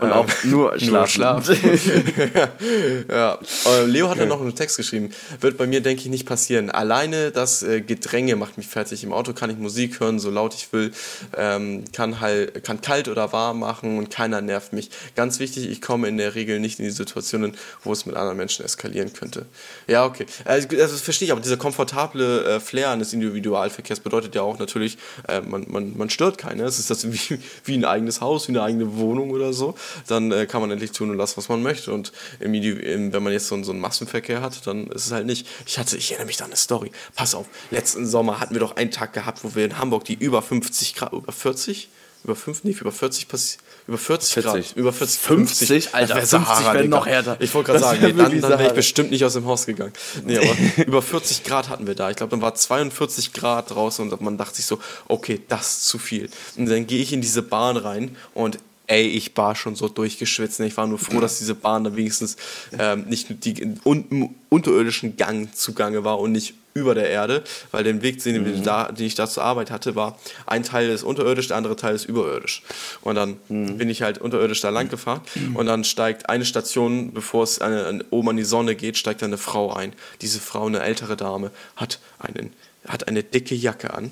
Und 0.00 0.08
ähm, 0.08 0.12
auch 0.14 0.26
nur 0.44 0.78
schlafen. 0.78 0.92
Nur 0.92 1.06
schlafen. 1.06 1.56
ja. 3.08 3.38
ja. 3.66 3.82
Leo 3.84 4.08
hat 4.08 4.16
ja 4.16 4.24
noch 4.24 4.40
einen 4.40 4.54
Text 4.54 4.78
geschrieben. 4.78 5.10
Wird 5.40 5.58
bei 5.58 5.66
mir, 5.66 5.82
denke 5.82 6.02
ich, 6.02 6.08
nicht 6.08 6.26
passieren. 6.26 6.70
Alleine 6.70 7.32
das 7.32 7.62
äh, 7.62 7.82
Gedränge 7.82 8.36
macht 8.36 8.56
mich 8.56 8.66
fertig. 8.66 9.04
Im 9.04 9.12
Auto 9.12 9.34
kann 9.34 9.50
ich 9.50 9.58
Musik 9.58 10.00
hören, 10.00 10.18
so 10.18 10.30
laut 10.30 10.54
ich 10.54 10.72
will. 10.72 10.92
Ähm, 11.36 11.84
kann, 11.92 12.20
halt, 12.20 12.64
kann 12.64 12.80
kalt 12.80 13.08
oder 13.08 13.32
warm 13.34 13.58
machen 13.58 13.98
und 13.98 14.10
keiner 14.10 14.40
nervt 14.40 14.72
mich. 14.72 14.90
Ganz 15.16 15.38
wichtig, 15.38 15.68
ich 15.68 15.82
komme 15.82 16.08
in 16.08 16.16
der 16.16 16.34
Regel 16.34 16.60
nicht 16.60 16.78
in 16.78 16.86
die 16.86 16.90
Situationen, 16.90 17.58
wo 17.82 17.92
es 17.92 18.06
mit 18.06 18.16
anderen 18.16 18.38
Menschen 18.38 18.64
eskalieren 18.64 19.12
könnte. 19.12 19.44
Ja, 19.86 20.06
okay. 20.06 20.24
Also, 20.46 20.68
das 20.68 20.98
verstehe 21.02 21.26
ich, 21.26 21.32
aber 21.32 21.42
dieser 21.42 21.58
komfortable 21.58 22.44
äh, 22.44 22.60
Flair 22.60 22.90
eines 22.90 23.12
Individualverkehrs 23.12 23.81
Nahverkehrs 23.82 24.00
bedeutet 24.00 24.34
ja 24.34 24.42
auch 24.42 24.58
natürlich, 24.58 24.98
äh, 25.28 25.40
man, 25.40 25.66
man, 25.68 25.96
man 25.96 26.10
stört 26.10 26.38
keinen. 26.38 26.60
Es 26.60 26.78
ist 26.78 26.90
das 26.90 27.10
wie, 27.12 27.38
wie 27.64 27.74
ein 27.74 27.84
eigenes 27.84 28.20
Haus, 28.20 28.48
wie 28.48 28.52
eine 28.52 28.62
eigene 28.62 28.96
Wohnung 28.96 29.30
oder 29.30 29.52
so. 29.52 29.74
Dann 30.06 30.32
äh, 30.32 30.46
kann 30.46 30.60
man 30.60 30.70
endlich 30.70 30.92
tun 30.92 31.10
und 31.10 31.16
lassen, 31.16 31.36
was 31.36 31.48
man 31.48 31.62
möchte. 31.62 31.92
Und 31.92 32.12
im, 32.40 32.54
im, 32.54 33.12
wenn 33.12 33.22
man 33.22 33.32
jetzt 33.32 33.48
so, 33.48 33.62
so 33.62 33.72
einen 33.72 33.80
Massenverkehr 33.80 34.40
hat, 34.40 34.66
dann 34.66 34.86
ist 34.88 35.06
es 35.06 35.12
halt 35.12 35.26
nicht. 35.26 35.46
Ich 35.66 35.78
hatte, 35.78 35.96
ich 35.96 36.12
erinnere 36.12 36.26
mich 36.26 36.36
da 36.36 36.44
an 36.44 36.50
eine 36.50 36.56
Story. 36.56 36.90
Pass 37.14 37.34
auf, 37.34 37.46
letzten 37.70 38.06
Sommer 38.06 38.40
hatten 38.40 38.54
wir 38.54 38.60
doch 38.60 38.76
einen 38.76 38.90
Tag 38.90 39.12
gehabt, 39.12 39.44
wo 39.44 39.54
wir 39.54 39.64
in 39.64 39.78
Hamburg 39.78 40.04
die 40.04 40.14
über 40.14 40.42
50 40.42 40.94
Grad, 40.94 41.12
über 41.12 41.32
40? 41.32 41.88
Über 42.24 42.36
5, 42.36 42.64
nee, 42.64 42.76
über 42.78 42.92
40 42.92 43.28
passiert 43.28 43.62
über 43.88 43.98
40, 43.98 44.34
40, 44.34 44.52
Grad. 44.52 44.76
Über 44.76 44.92
40, 44.92 45.20
50. 45.20 45.68
50 45.68 45.94
Alter, 45.94 46.14
50 46.14 46.30
Sahara, 46.30 46.74
wäre 46.74 46.88
noch 46.88 47.06
härter. 47.06 47.36
Ich 47.40 47.52
wollte 47.52 47.72
gerade 47.72 47.84
sagen, 47.84 47.98
nee, 48.00 48.12
dann, 48.12 48.40
dann 48.40 48.50
wäre 48.50 48.68
ich 48.68 48.74
bestimmt 48.74 49.10
nicht 49.10 49.24
aus 49.24 49.32
dem 49.32 49.44
Haus 49.46 49.66
gegangen. 49.66 49.92
Nee, 50.24 50.38
aber 50.38 50.56
über 50.86 51.02
40 51.02 51.42
Grad 51.42 51.68
hatten 51.68 51.86
wir 51.86 51.96
da. 51.96 52.10
Ich 52.10 52.16
glaube, 52.16 52.30
dann 52.30 52.42
war 52.42 52.54
42 52.54 53.32
Grad 53.32 53.70
draußen 53.70 54.08
und 54.08 54.20
man 54.20 54.38
dachte 54.38 54.56
sich 54.56 54.66
so, 54.66 54.78
okay, 55.08 55.40
das 55.48 55.78
ist 55.78 55.84
zu 55.88 55.98
viel. 55.98 56.30
Und 56.56 56.66
dann 56.66 56.86
gehe 56.86 57.02
ich 57.02 57.12
in 57.12 57.20
diese 57.20 57.42
Bahn 57.42 57.76
rein 57.76 58.16
und 58.34 58.58
ey, 58.92 59.06
ich 59.06 59.34
war 59.36 59.56
schon 59.56 59.74
so 59.74 59.88
durchgeschwitzt. 59.88 60.60
Ich 60.60 60.76
war 60.76 60.86
nur 60.86 60.98
froh, 60.98 61.20
dass 61.20 61.38
diese 61.38 61.54
Bahn 61.54 61.82
da 61.84 61.96
wenigstens 61.96 62.36
ähm, 62.78 63.04
nicht 63.08 63.44
die 63.44 63.76
un 63.84 64.34
unterirdischen 64.50 65.16
Gang 65.16 65.54
zugange 65.54 66.04
war 66.04 66.20
und 66.20 66.32
nicht 66.32 66.52
über 66.74 66.94
der 66.94 67.08
Erde, 67.08 67.42
weil 67.70 67.84
den 67.84 68.02
Weg, 68.02 68.22
den, 68.22 68.42
mhm. 68.42 68.62
da, 68.62 68.92
den 68.92 69.06
ich 69.06 69.14
da 69.14 69.26
zur 69.26 69.44
Arbeit 69.44 69.70
hatte, 69.70 69.94
war 69.94 70.18
ein 70.44 70.62
Teil 70.62 70.90
ist 70.90 71.04
unterirdisch, 71.04 71.48
der 71.48 71.56
andere 71.56 71.76
Teil 71.76 71.94
ist 71.94 72.04
überirdisch. 72.04 72.62
Und 73.00 73.14
dann 73.14 73.38
mhm. 73.48 73.78
bin 73.78 73.88
ich 73.88 74.02
halt 74.02 74.18
unterirdisch 74.18 74.60
da 74.60 74.68
lang 74.68 74.90
gefahren 74.90 75.22
und 75.54 75.66
dann 75.66 75.84
steigt 75.84 76.28
eine 76.28 76.44
Station, 76.44 77.12
bevor 77.14 77.44
es 77.44 77.60
eine, 77.60 77.86
eine, 77.86 78.04
oben 78.10 78.30
an 78.30 78.36
die 78.36 78.44
Sonne 78.44 78.74
geht, 78.74 78.98
steigt 78.98 79.22
eine 79.22 79.38
Frau 79.38 79.72
ein. 79.72 79.94
Diese 80.20 80.38
Frau, 80.38 80.66
eine 80.66 80.82
ältere 80.82 81.16
Dame, 81.16 81.50
hat, 81.76 81.98
einen, 82.18 82.52
hat 82.86 83.08
eine 83.08 83.22
dicke 83.22 83.54
Jacke 83.54 83.94
an, 83.94 84.10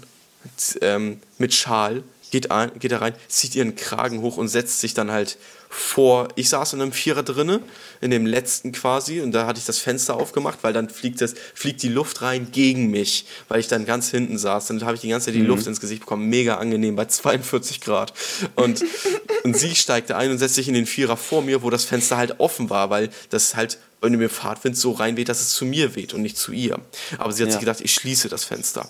ähm, 0.80 1.18
mit 1.36 1.52
Schal, 1.52 2.02
geht, 2.30 2.50
ein, 2.50 2.70
geht 2.78 2.92
da 2.92 2.98
rein, 2.98 3.14
zieht 3.28 3.54
ihren 3.54 3.76
Kragen 3.76 4.20
hoch 4.20 4.36
und 4.36 4.48
setzt 4.48 4.80
sich 4.80 4.94
dann 4.94 5.10
halt 5.10 5.36
vor. 5.68 6.28
Ich 6.34 6.48
saß 6.48 6.72
in 6.72 6.82
einem 6.82 6.92
Vierer 6.92 7.22
drinne, 7.22 7.60
in 8.00 8.10
dem 8.10 8.26
letzten 8.26 8.72
quasi, 8.72 9.20
und 9.20 9.32
da 9.32 9.46
hatte 9.46 9.60
ich 9.60 9.64
das 9.64 9.78
Fenster 9.78 10.16
aufgemacht, 10.16 10.58
weil 10.62 10.72
dann 10.72 10.90
fliegt, 10.90 11.20
das, 11.20 11.34
fliegt 11.54 11.82
die 11.82 11.88
Luft 11.88 12.22
rein 12.22 12.50
gegen 12.50 12.90
mich, 12.90 13.26
weil 13.48 13.60
ich 13.60 13.68
dann 13.68 13.86
ganz 13.86 14.10
hinten 14.10 14.36
saß. 14.36 14.66
Dann 14.66 14.84
habe 14.84 14.96
ich 14.96 15.00
die 15.00 15.08
ganze 15.08 15.26
Zeit 15.26 15.34
die 15.34 15.40
mhm. 15.40 15.46
Luft 15.46 15.66
ins 15.66 15.80
Gesicht 15.80 16.00
bekommen. 16.00 16.28
Mega 16.28 16.56
angenehm 16.56 16.96
bei 16.96 17.04
42 17.04 17.80
Grad. 17.80 18.12
Und, 18.56 18.84
und 19.44 19.56
sie 19.56 19.74
steigte 19.76 20.16
ein 20.16 20.30
und 20.30 20.38
setzte 20.38 20.56
sich 20.56 20.68
in 20.68 20.74
den 20.74 20.86
Vierer 20.86 21.16
vor 21.16 21.42
mir, 21.42 21.62
wo 21.62 21.70
das 21.70 21.84
Fenster 21.84 22.16
halt 22.16 22.40
offen 22.40 22.68
war, 22.68 22.90
weil 22.90 23.10
das 23.30 23.54
halt 23.54 23.78
wenn 24.00 24.16
mir 24.16 24.30
Fahrtwind 24.30 24.76
so 24.76 24.92
reinweht, 24.92 25.28
dass 25.28 25.40
es 25.40 25.50
zu 25.50 25.64
mir 25.64 25.94
weht 25.94 26.14
und 26.14 26.22
nicht 26.22 26.38
zu 26.38 26.52
ihr. 26.52 26.78
Aber 27.18 27.32
sie 27.32 27.42
hat 27.42 27.48
ja. 27.48 27.52
sich 27.52 27.60
gedacht, 27.60 27.80
ich 27.82 27.92
schließe 27.92 28.28
das 28.28 28.44
Fenster. 28.44 28.88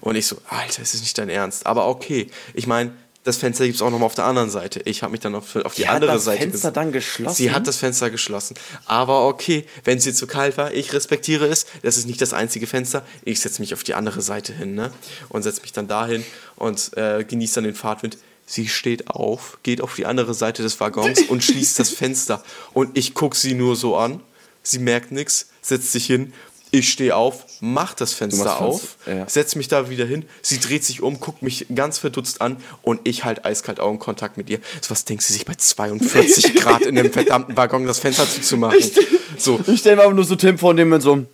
Und 0.00 0.16
ich 0.16 0.26
so, 0.26 0.36
Alter, 0.48 0.82
ist 0.82 0.94
das 0.94 1.00
nicht 1.00 1.16
dein 1.18 1.28
Ernst? 1.28 1.66
Aber 1.66 1.86
okay, 1.86 2.28
ich 2.52 2.66
meine, 2.66 2.92
das 3.24 3.38
Fenster 3.38 3.64
gibt 3.64 3.76
es 3.76 3.82
auch 3.82 3.90
nochmal 3.90 4.06
auf 4.06 4.14
der 4.14 4.26
anderen 4.26 4.50
Seite. 4.50 4.80
Ich 4.84 5.02
habe 5.02 5.12
mich 5.12 5.20
dann 5.20 5.34
auf, 5.34 5.56
auf 5.56 5.74
die 5.74 5.82
sie 5.82 5.88
andere 5.88 6.18
Seite. 6.18 6.40
Sie 6.40 6.44
hat 6.44 6.52
das 6.52 6.60
Fenster 6.60 6.70
dann 6.72 6.92
geschlossen? 6.92 7.36
Sie 7.36 7.50
hat 7.52 7.66
das 7.66 7.76
Fenster 7.78 8.10
geschlossen. 8.10 8.54
Aber 8.84 9.26
okay, 9.26 9.64
wenn 9.84 9.98
sie 9.98 10.12
zu 10.12 10.26
kalt 10.26 10.58
war, 10.58 10.74
ich 10.74 10.92
respektiere 10.92 11.46
es. 11.46 11.64
Das 11.82 11.96
ist 11.96 12.06
nicht 12.06 12.20
das 12.20 12.34
einzige 12.34 12.66
Fenster. 12.66 13.02
Ich 13.24 13.40
setze 13.40 13.62
mich 13.62 13.72
auf 13.72 13.82
die 13.82 13.94
andere 13.94 14.20
Seite 14.20 14.52
hin 14.52 14.74
ne? 14.74 14.90
und 15.30 15.42
setze 15.42 15.62
mich 15.62 15.72
dann 15.72 15.88
dahin 15.88 16.24
und 16.56 16.94
äh, 16.98 17.24
genieße 17.24 17.54
dann 17.56 17.64
den 17.64 17.74
Fahrtwind. 17.74 18.18
Sie 18.46 18.68
steht 18.68 19.08
auf, 19.08 19.56
geht 19.62 19.80
auf 19.80 19.94
die 19.94 20.04
andere 20.04 20.34
Seite 20.34 20.62
des 20.62 20.78
Waggons 20.78 21.22
und 21.22 21.42
schließt 21.42 21.78
das 21.78 21.88
Fenster. 21.94 22.44
Und 22.74 22.98
ich 22.98 23.14
gucke 23.14 23.38
sie 23.38 23.54
nur 23.54 23.74
so 23.74 23.96
an 23.96 24.20
sie 24.64 24.78
merkt 24.80 25.12
nichts, 25.12 25.50
setzt 25.62 25.92
sich 25.92 26.06
hin. 26.06 26.32
Ich 26.74 26.90
stehe 26.90 27.14
auf, 27.14 27.46
mach 27.60 27.94
das 27.94 28.12
Fenster 28.12 28.60
auf, 28.60 28.96
ja. 29.06 29.28
setz 29.28 29.54
mich 29.54 29.68
da 29.68 29.90
wieder 29.90 30.04
hin. 30.04 30.24
Sie 30.42 30.58
dreht 30.58 30.84
sich 30.84 31.02
um, 31.02 31.20
guckt 31.20 31.42
mich 31.42 31.66
ganz 31.74 31.98
verdutzt 31.98 32.40
an 32.40 32.56
und 32.82 33.00
ich 33.04 33.24
halt 33.24 33.44
eiskalt 33.44 33.80
Augenkontakt 33.80 34.36
mit 34.36 34.50
ihr. 34.50 34.58
So, 34.80 34.90
was 34.90 35.04
denkt 35.04 35.22
sie 35.22 35.32
sich 35.32 35.44
bei 35.44 35.54
42 35.54 36.54
Grad 36.56 36.82
in 36.82 36.96
dem 36.96 37.12
verdammten 37.12 37.56
Waggon 37.56 37.86
das 37.86 38.00
Fenster 38.00 38.28
zuzumachen? 38.28 38.78
Ich, 38.78 38.92
so. 39.38 39.60
ich 39.66 39.80
stelle 39.80 39.96
mir 39.96 40.02
aber 40.02 40.14
nur 40.14 40.24
so 40.24 40.36
Tim 40.36 40.58
vor, 40.58 40.74
dem 40.74 40.88
mit 40.88 41.02
so 41.02 41.24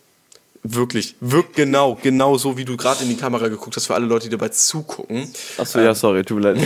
Wirklich, 0.63 1.15
wirkt 1.21 1.57
genau, 1.57 1.99
genau 2.03 2.37
so, 2.37 2.59
wie 2.59 2.67
du 2.67 2.77
gerade 2.77 3.03
in 3.03 3.09
die 3.09 3.17
Kamera 3.17 3.49
geguckt 3.49 3.77
hast, 3.77 3.87
für 3.87 3.95
alle 3.95 4.05
Leute, 4.05 4.25
die 4.25 4.31
dabei 4.31 4.51
zugucken. 4.51 5.27
Achso, 5.57 5.79
ähm, 5.79 5.87
ja, 5.87 5.95
sorry, 5.95 6.23
tut 6.23 6.39
mir 6.39 6.53
leid. 6.53 6.61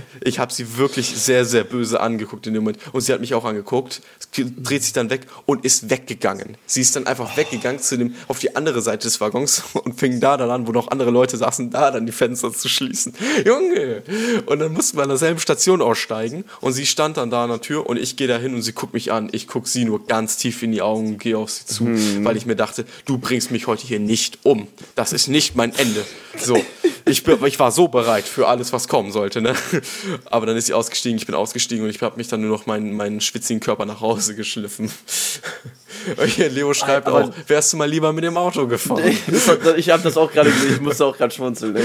ich 0.20 0.38
habe 0.38 0.52
sie 0.52 0.76
wirklich 0.76 1.06
sehr, 1.08 1.46
sehr 1.46 1.64
böse 1.64 2.00
angeguckt 2.00 2.46
in 2.46 2.52
dem 2.52 2.64
Moment. 2.64 2.78
Und 2.92 3.00
sie 3.00 3.14
hat 3.14 3.20
mich 3.20 3.32
auch 3.32 3.46
angeguckt, 3.46 4.02
dreht 4.34 4.82
sich 4.82 4.92
dann 4.92 5.08
weg 5.08 5.22
und 5.46 5.64
ist 5.64 5.88
weggegangen. 5.88 6.58
Sie 6.66 6.82
ist 6.82 6.94
dann 6.96 7.06
einfach 7.06 7.30
oh. 7.32 7.36
weggegangen 7.38 7.80
zu 7.80 7.96
dem, 7.96 8.14
auf 8.28 8.40
die 8.40 8.56
andere 8.56 8.82
Seite 8.82 9.04
des 9.04 9.22
Waggons 9.22 9.62
und 9.72 9.98
fing 9.98 10.20
da 10.20 10.36
dann 10.36 10.50
an, 10.50 10.66
wo 10.66 10.72
noch 10.72 10.88
andere 10.88 11.10
Leute 11.10 11.38
saßen, 11.38 11.70
da 11.70 11.90
dann 11.90 12.04
die 12.04 12.12
Fenster 12.12 12.52
zu 12.52 12.68
schließen. 12.68 13.14
Junge! 13.46 14.02
Und 14.44 14.58
dann 14.58 14.74
mussten 14.74 14.98
wir 14.98 15.04
an 15.04 15.08
derselben 15.08 15.40
Station 15.40 15.80
aussteigen 15.80 16.44
und 16.60 16.74
sie 16.74 16.84
stand 16.84 17.16
dann 17.16 17.30
da 17.30 17.44
an 17.44 17.50
der 17.50 17.62
Tür 17.62 17.86
und 17.86 17.98
ich 17.98 18.16
gehe 18.16 18.28
da 18.28 18.36
hin 18.36 18.54
und 18.54 18.60
sie 18.60 18.72
guckt 18.72 18.92
mich 18.92 19.12
an. 19.12 19.30
Ich 19.32 19.48
gucke 19.48 19.66
sie 19.66 19.86
nur 19.86 20.06
ganz 20.06 20.36
tief 20.36 20.62
in 20.62 20.72
die 20.72 20.82
Augen 20.82 21.08
und 21.08 21.18
gehe 21.18 21.38
auf 21.38 21.50
sie 21.50 21.64
zu, 21.64 21.86
hm. 21.86 22.22
weil 22.22 22.36
ich 22.36 22.44
mir 22.44 22.56
dachte, 22.56 22.84
du 23.06 23.16
bringst 23.30 23.52
mich 23.52 23.68
heute 23.68 23.86
hier 23.86 24.00
nicht 24.00 24.40
um. 24.42 24.66
Das 24.96 25.12
ist 25.12 25.28
nicht 25.28 25.54
mein 25.54 25.72
Ende. 25.72 26.04
So, 26.36 26.56
ich, 27.06 27.24
ich 27.28 27.58
war 27.60 27.70
so 27.70 27.86
bereit 27.86 28.24
für 28.24 28.48
alles, 28.48 28.72
was 28.72 28.88
kommen 28.88 29.12
sollte. 29.12 29.40
Ne? 29.40 29.54
Aber 30.24 30.46
dann 30.46 30.56
ist 30.56 30.66
sie 30.66 30.74
ausgestiegen, 30.74 31.16
ich 31.16 31.26
bin 31.26 31.36
ausgestiegen 31.36 31.84
und 31.84 31.90
ich 31.90 32.02
habe 32.02 32.16
mich 32.16 32.26
dann 32.26 32.40
nur 32.40 32.50
noch 32.50 32.66
meinen, 32.66 32.96
meinen 32.96 33.20
schwitzigen 33.20 33.60
Körper 33.60 33.86
nach 33.86 34.00
Hause 34.00 34.34
geschliffen. 34.34 34.90
Leo 36.36 36.74
schreibt 36.74 37.06
aber, 37.06 37.26
auch, 37.26 37.30
wärst 37.46 37.72
du 37.72 37.76
mal 37.76 37.88
lieber 37.88 38.12
mit 38.12 38.24
dem 38.24 38.36
Auto 38.36 38.66
gefahren? 38.66 39.16
ich 39.76 39.90
habe 39.90 40.02
das 40.02 40.16
auch 40.16 40.32
gerade, 40.32 40.50
ich 40.68 40.80
musste 40.80 41.06
auch 41.06 41.16
gerade 41.16 41.32
schmunzeln. 41.32 41.76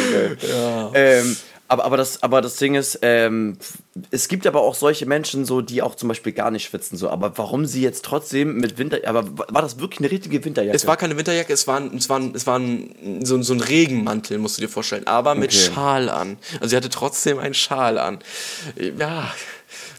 Ja. 0.49 0.89
Ähm, 0.95 1.37
aber, 1.67 1.85
aber, 1.85 1.97
das, 1.97 2.21
aber 2.21 2.41
das 2.41 2.57
Ding 2.57 2.75
ist, 2.75 2.99
ähm, 3.01 3.57
es 4.11 4.27
gibt 4.27 4.45
aber 4.45 4.61
auch 4.61 4.75
solche 4.75 5.07
Menschen, 5.07 5.45
so, 5.45 5.61
die 5.61 5.81
auch 5.81 5.95
zum 5.95 6.09
Beispiel 6.09 6.31
gar 6.31 6.51
nicht 6.51 6.65
schwitzen. 6.65 6.95
So. 6.97 7.09
Aber 7.09 7.37
warum 7.37 7.65
sie 7.65 7.81
jetzt 7.81 8.05
trotzdem 8.05 8.57
mit 8.57 8.77
Winter. 8.77 8.99
Aber 9.05 9.25
war 9.37 9.61
das 9.63 9.79
wirklich 9.79 9.99
eine 9.99 10.11
richtige 10.11 10.43
Winterjacke? 10.45 10.75
Es 10.75 10.85
war 10.85 10.95
keine 10.95 11.17
Winterjacke, 11.17 11.51
es 11.51 11.65
war, 11.65 11.81
es 11.93 12.07
war, 12.07 12.21
es 12.35 12.45
war 12.45 12.59
ein, 12.59 13.25
so, 13.25 13.41
so 13.41 13.53
ein 13.53 13.61
Regenmantel, 13.61 14.37
musst 14.37 14.57
du 14.57 14.61
dir 14.61 14.69
vorstellen. 14.69 15.07
Aber 15.07 15.33
mit 15.33 15.51
okay. 15.51 15.71
Schal 15.73 16.09
an. 16.09 16.37
Also 16.55 16.67
sie 16.67 16.75
hatte 16.75 16.89
trotzdem 16.89 17.39
einen 17.39 17.55
Schal 17.55 17.97
an. 17.97 18.19
Ja. 18.97 19.33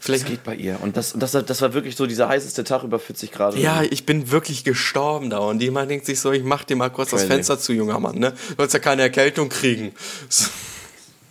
Vielleicht 0.00 0.22
das 0.22 0.30
geht 0.30 0.44
bei 0.44 0.54
ihr. 0.54 0.78
Und 0.82 0.96
das, 0.96 1.14
das, 1.16 1.32
das 1.32 1.62
war 1.62 1.74
wirklich 1.74 1.96
so 1.96 2.06
dieser 2.06 2.28
heißeste 2.28 2.62
Tag 2.62 2.84
über 2.84 3.00
40 3.00 3.32
Grad. 3.32 3.56
Ja, 3.56 3.82
ich 3.82 4.06
bin 4.06 4.30
wirklich 4.30 4.62
gestorben 4.62 5.30
da. 5.30 5.38
Und 5.38 5.60
jemand 5.60 5.90
denkt 5.90 6.06
sich 6.06 6.20
so, 6.20 6.30
ich 6.30 6.44
mach 6.44 6.62
dir 6.62 6.76
mal 6.76 6.90
kurz 6.90 7.10
Crazy. 7.10 7.24
das 7.24 7.34
Fenster 7.34 7.58
zu, 7.58 7.72
junger 7.72 7.98
Mann. 7.98 8.18
Ne? 8.18 8.30
Du 8.50 8.54
sollst 8.58 8.74
ja 8.74 8.78
keine 8.78 9.02
Erkältung 9.02 9.48
kriegen. 9.48 9.92
So. 10.28 10.44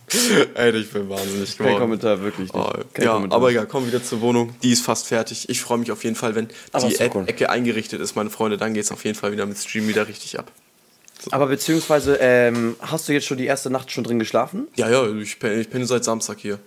Ey, 0.56 0.72
ich 0.76 0.92
bin 0.92 1.10
wahnsinnig 1.10 1.58
geworden. 1.58 1.74
Kein 1.74 1.82
Kommentar, 1.82 2.22
wirklich 2.22 2.54
nicht. 2.54 2.56
Oh, 2.56 2.72
ja, 2.98 3.14
Kommentar. 3.14 3.38
aber 3.38 3.50
egal, 3.50 3.66
komm 3.66 3.88
wieder 3.88 4.04
zur 4.04 4.22
Wohnung. 4.22 4.56
Die 4.62 4.72
ist 4.72 4.84
fast 4.84 5.08
fertig. 5.08 5.50
Ich 5.50 5.62
freue 5.62 5.78
mich 5.78 5.92
auf 5.92 6.04
jeden 6.04 6.16
Fall, 6.16 6.36
wenn 6.36 6.48
aber 6.72 6.88
die 6.88 6.96
e 6.96 7.10
cool. 7.14 7.24
Ecke 7.28 7.50
eingerichtet 7.50 8.02
ist, 8.02 8.16
meine 8.16 8.30
Freunde. 8.30 8.58
Dann 8.58 8.74
geht 8.74 8.84
es 8.84 8.92
auf 8.92 9.04
jeden 9.04 9.18
Fall 9.18 9.32
wieder 9.32 9.46
mit 9.46 9.58
Stream 9.58 9.88
wieder 9.88 10.08
richtig 10.08 10.38
ab. 10.38 10.52
So. 11.22 11.32
Aber 11.32 11.48
beziehungsweise, 11.48 12.18
ähm, 12.20 12.76
hast 12.82 13.08
du 13.08 13.14
jetzt 13.14 13.26
schon 13.26 13.38
die 13.38 13.46
erste 13.46 13.70
Nacht 13.70 13.92
schon 13.92 14.04
drin 14.04 14.20
geschlafen? 14.20 14.68
Ja, 14.76 14.90
ja, 14.90 15.08
ich 15.16 15.40
penne, 15.40 15.56
ich 15.56 15.70
penne 15.70 15.86
seit 15.86 16.04
Samstag 16.04 16.40
hier. 16.40 16.60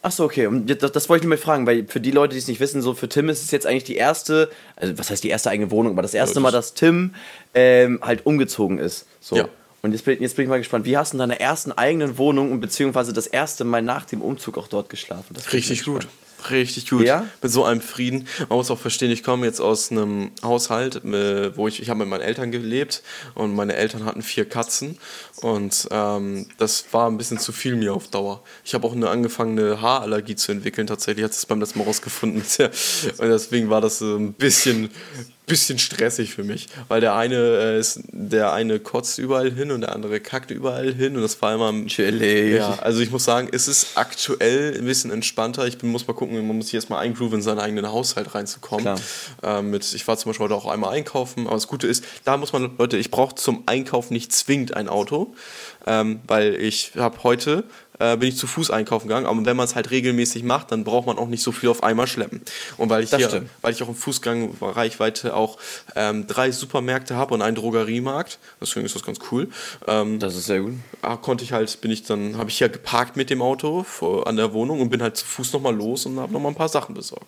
Achso, 0.00 0.24
okay. 0.24 0.46
Und 0.46 0.66
das, 0.82 0.92
das 0.92 1.08
wollte 1.08 1.22
ich 1.22 1.28
nur 1.28 1.36
mal 1.36 1.42
fragen, 1.42 1.66
weil 1.66 1.86
für 1.88 2.00
die 2.00 2.12
Leute, 2.12 2.34
die 2.34 2.38
es 2.38 2.46
nicht 2.46 2.60
wissen, 2.60 2.80
so 2.82 2.94
für 2.94 3.08
Tim 3.08 3.28
ist 3.28 3.42
es 3.42 3.50
jetzt 3.50 3.66
eigentlich 3.66 3.84
die 3.84 3.96
erste, 3.96 4.50
also 4.76 4.96
was 4.96 5.10
heißt 5.10 5.24
die 5.24 5.28
erste 5.28 5.50
eigene 5.50 5.70
Wohnung, 5.70 5.92
aber 5.92 6.02
das 6.02 6.14
erste 6.14 6.38
Mal, 6.40 6.52
dass 6.52 6.74
Tim 6.74 7.14
ähm, 7.54 7.98
halt 8.00 8.24
umgezogen 8.24 8.78
ist. 8.78 9.06
So. 9.20 9.36
Ja. 9.36 9.48
Und 9.82 9.92
jetzt 9.92 10.04
bin, 10.04 10.20
jetzt 10.20 10.36
bin 10.36 10.44
ich 10.44 10.48
mal 10.48 10.58
gespannt, 10.58 10.86
wie 10.86 10.96
hast 10.96 11.12
du 11.12 11.16
in 11.16 11.20
deiner 11.20 11.40
ersten 11.40 11.72
eigenen 11.72 12.18
Wohnung 12.18 12.50
und 12.50 12.60
beziehungsweise 12.60 13.12
das 13.12 13.26
erste 13.26 13.64
Mal 13.64 13.82
nach 13.82 14.04
dem 14.04 14.22
Umzug 14.22 14.58
auch 14.58 14.68
dort 14.68 14.88
geschlafen? 14.88 15.36
Richtig 15.52 15.84
gut. 15.84 16.08
Richtig 16.50 16.88
gut. 16.88 17.04
Ja? 17.04 17.26
Mit 17.42 17.52
so 17.52 17.64
einem 17.64 17.80
Frieden. 17.80 18.28
Man 18.48 18.58
muss 18.58 18.70
auch 18.70 18.78
verstehen, 18.78 19.10
ich 19.10 19.22
komme 19.22 19.46
jetzt 19.46 19.60
aus 19.60 19.90
einem 19.90 20.30
Haushalt, 20.42 21.04
äh, 21.04 21.56
wo 21.56 21.66
ich, 21.66 21.82
ich 21.82 21.90
habe 21.90 22.00
mit 22.00 22.08
meinen 22.08 22.20
Eltern 22.20 22.52
gelebt 22.52 23.02
und 23.34 23.54
meine 23.54 23.74
Eltern 23.74 24.04
hatten 24.04 24.22
vier 24.22 24.48
Katzen 24.48 24.98
und 25.42 25.88
ähm, 25.90 26.46
das 26.58 26.84
war 26.92 27.10
ein 27.10 27.18
bisschen 27.18 27.38
zu 27.38 27.52
viel 27.52 27.76
mir 27.76 27.92
auf 27.92 28.08
Dauer. 28.08 28.42
Ich 28.64 28.74
habe 28.74 28.86
auch 28.86 28.94
eine 28.94 29.10
angefangene 29.10 29.80
Haarallergie 29.80 30.36
zu 30.36 30.52
entwickeln, 30.52 30.86
tatsächlich 30.86 31.24
hat 31.24 31.32
es 31.32 31.44
beim 31.44 31.60
letzten 31.60 31.80
Mal 31.80 31.86
rausgefunden. 31.86 32.42
und 33.18 33.28
deswegen 33.28 33.68
war 33.68 33.80
das 33.80 34.00
ein 34.00 34.32
bisschen, 34.32 34.90
bisschen 35.48 35.78
stressig 35.78 36.34
für 36.34 36.44
mich, 36.44 36.68
weil 36.86 37.00
der 37.00 37.16
eine 37.16 37.36
äh, 37.36 37.80
ist, 37.80 38.00
der 38.12 38.52
eine 38.52 38.78
kotzt 38.78 39.18
überall 39.18 39.50
hin 39.50 39.72
und 39.72 39.80
der 39.80 39.94
andere 39.94 40.20
kackt 40.20 40.50
überall 40.50 40.94
hin 40.94 41.16
und 41.16 41.22
das 41.22 41.40
war 41.42 41.54
immer 41.54 41.72
chillig. 41.86 42.56
Ja, 42.56 42.78
also 42.80 43.00
ich 43.00 43.10
muss 43.10 43.24
sagen, 43.24 43.48
es 43.50 43.66
ist 43.66 43.96
aktuell 43.96 44.76
ein 44.78 44.84
bisschen 44.84 45.10
entspannter. 45.10 45.66
Ich 45.66 45.78
bin, 45.78 45.90
muss 45.90 46.06
mal 46.06 46.14
gucken, 46.14 46.36
man 46.46 46.56
muss 46.56 46.68
hier 46.68 46.78
erstmal 46.78 47.00
eingrooven, 47.00 47.38
in 47.38 47.42
seinen 47.42 47.58
eigenen 47.58 47.90
Haushalt 47.90 48.34
reinzukommen. 48.34 49.00
Äh, 49.42 49.62
mit, 49.62 49.92
ich 49.92 50.06
war 50.06 50.16
zum 50.16 50.30
Beispiel 50.30 50.44
heute 50.44 50.54
auch 50.54 50.66
einmal 50.66 50.94
einkaufen, 50.94 51.46
aber 51.46 51.56
das 51.56 51.66
Gute 51.66 51.86
ist, 51.86 52.04
da 52.24 52.36
muss 52.36 52.52
man, 52.52 52.70
Leute, 52.78 52.96
ich 52.96 53.10
brauche 53.10 53.34
zum 53.34 53.64
Einkaufen 53.66 54.12
nicht 54.12 54.32
zwingend 54.32 54.76
ein 54.76 54.88
Auto, 54.88 55.34
ähm, 55.86 56.20
weil 56.26 56.54
ich 56.54 56.92
habe 56.96 57.22
heute 57.24 57.64
äh, 57.98 58.16
bin 58.16 58.28
ich 58.28 58.36
zu 58.36 58.46
Fuß 58.46 58.70
einkaufen 58.70 59.08
gegangen. 59.08 59.26
Aber 59.26 59.44
wenn 59.44 59.56
man 59.56 59.64
es 59.64 59.74
halt 59.74 59.90
regelmäßig 59.90 60.42
macht, 60.42 60.72
dann 60.72 60.84
braucht 60.84 61.06
man 61.06 61.18
auch 61.18 61.28
nicht 61.28 61.42
so 61.42 61.52
viel 61.52 61.68
auf 61.68 61.82
einmal 61.82 62.06
schleppen. 62.06 62.42
Und 62.76 62.90
weil 62.90 63.02
ich 63.02 63.10
das 63.10 63.18
hier, 63.18 63.28
stimmt. 63.28 63.50
weil 63.62 63.72
ich 63.72 63.82
auch 63.82 63.88
im 63.88 63.94
Fußgang 63.94 64.54
Reichweite 64.60 65.34
auch 65.34 65.58
ähm, 65.96 66.26
drei 66.26 66.50
Supermärkte 66.50 67.16
habe 67.16 67.34
und 67.34 67.42
einen 67.42 67.56
Drogeriemarkt, 67.56 68.38
deswegen 68.60 68.86
ist 68.86 68.94
das 68.94 69.02
ganz 69.02 69.18
cool. 69.30 69.48
Ähm, 69.86 70.18
das 70.18 70.36
ist 70.36 70.46
sehr 70.46 70.60
gut. 70.60 70.74
Ah, 71.02 71.16
konnte 71.16 71.44
ich 71.44 71.52
halt, 71.52 71.80
bin 71.80 71.90
ich 71.90 72.04
dann, 72.04 72.36
habe 72.36 72.50
ich 72.50 72.58
hier 72.58 72.68
geparkt 72.68 73.16
mit 73.16 73.30
dem 73.30 73.42
Auto 73.42 73.82
vor, 73.82 74.26
an 74.26 74.36
der 74.36 74.52
Wohnung 74.52 74.80
und 74.80 74.90
bin 74.90 75.02
halt 75.02 75.16
zu 75.16 75.26
Fuß 75.26 75.52
nochmal 75.52 75.74
los 75.74 76.06
und 76.06 76.18
habe 76.18 76.32
nochmal 76.32 76.52
ein 76.52 76.56
paar 76.56 76.68
Sachen 76.68 76.94
besorgt. 76.94 77.26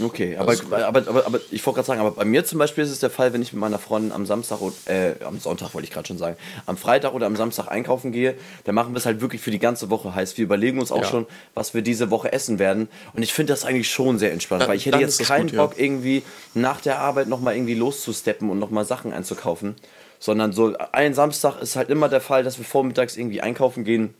Okay, 0.00 0.36
aber, 0.36 0.54
aber, 0.70 1.06
aber, 1.08 1.26
aber, 1.26 1.40
ich 1.50 1.64
wollte 1.66 1.76
gerade 1.76 1.86
sagen, 1.86 2.00
aber 2.00 2.12
bei 2.12 2.24
mir 2.24 2.44
zum 2.44 2.58
Beispiel 2.58 2.84
ist 2.84 2.90
es 2.90 3.00
der 3.00 3.10
Fall, 3.10 3.32
wenn 3.32 3.42
ich 3.42 3.52
mit 3.52 3.60
meiner 3.60 3.78
Freundin 3.78 4.12
am 4.12 4.26
Samstag, 4.26 4.58
äh, 4.86 5.14
am 5.24 5.38
Sonntag 5.38 5.74
wollte 5.74 5.86
ich 5.86 5.92
gerade 5.92 6.06
schon 6.06 6.18
sagen, 6.18 6.36
am 6.66 6.76
Freitag 6.76 7.14
oder 7.14 7.26
am 7.26 7.36
Samstag 7.36 7.68
einkaufen 7.68 8.12
gehe, 8.12 8.34
dann 8.64 8.74
machen 8.74 8.94
wir 8.94 8.98
es 8.98 9.06
halt 9.06 9.20
wirklich 9.20 9.42
für 9.42 9.50
die 9.50 9.58
ganze 9.58 9.90
Woche. 9.90 10.14
Heißt, 10.14 10.38
wir 10.38 10.44
überlegen 10.44 10.78
uns 10.78 10.92
auch 10.92 11.02
ja. 11.02 11.08
schon, 11.08 11.26
was 11.54 11.74
wir 11.74 11.82
diese 11.82 12.10
Woche 12.10 12.32
essen 12.32 12.58
werden. 12.58 12.88
Und 13.12 13.22
ich 13.22 13.32
finde 13.32 13.52
das 13.52 13.64
eigentlich 13.64 13.90
schon 13.90 14.18
sehr 14.18 14.32
entspannt, 14.32 14.62
da, 14.62 14.68
weil 14.68 14.76
ich 14.76 14.86
hätte 14.86 14.98
jetzt 14.98 15.22
keinen 15.22 15.48
gut, 15.48 15.56
Bock, 15.56 15.78
ja. 15.78 15.84
irgendwie 15.84 16.22
nach 16.54 16.80
der 16.80 16.98
Arbeit 16.98 17.28
nochmal 17.28 17.54
irgendwie 17.54 17.74
loszusteppen 17.74 18.50
und 18.50 18.58
nochmal 18.58 18.84
Sachen 18.84 19.12
einzukaufen. 19.12 19.76
Sondern 20.18 20.52
so 20.52 20.74
ein 20.92 21.14
Samstag 21.14 21.60
ist 21.60 21.74
halt 21.74 21.90
immer 21.90 22.08
der 22.08 22.20
Fall, 22.20 22.44
dass 22.44 22.56
wir 22.56 22.64
vormittags 22.64 23.16
irgendwie 23.16 23.40
einkaufen 23.40 23.82
gehen 23.82 24.14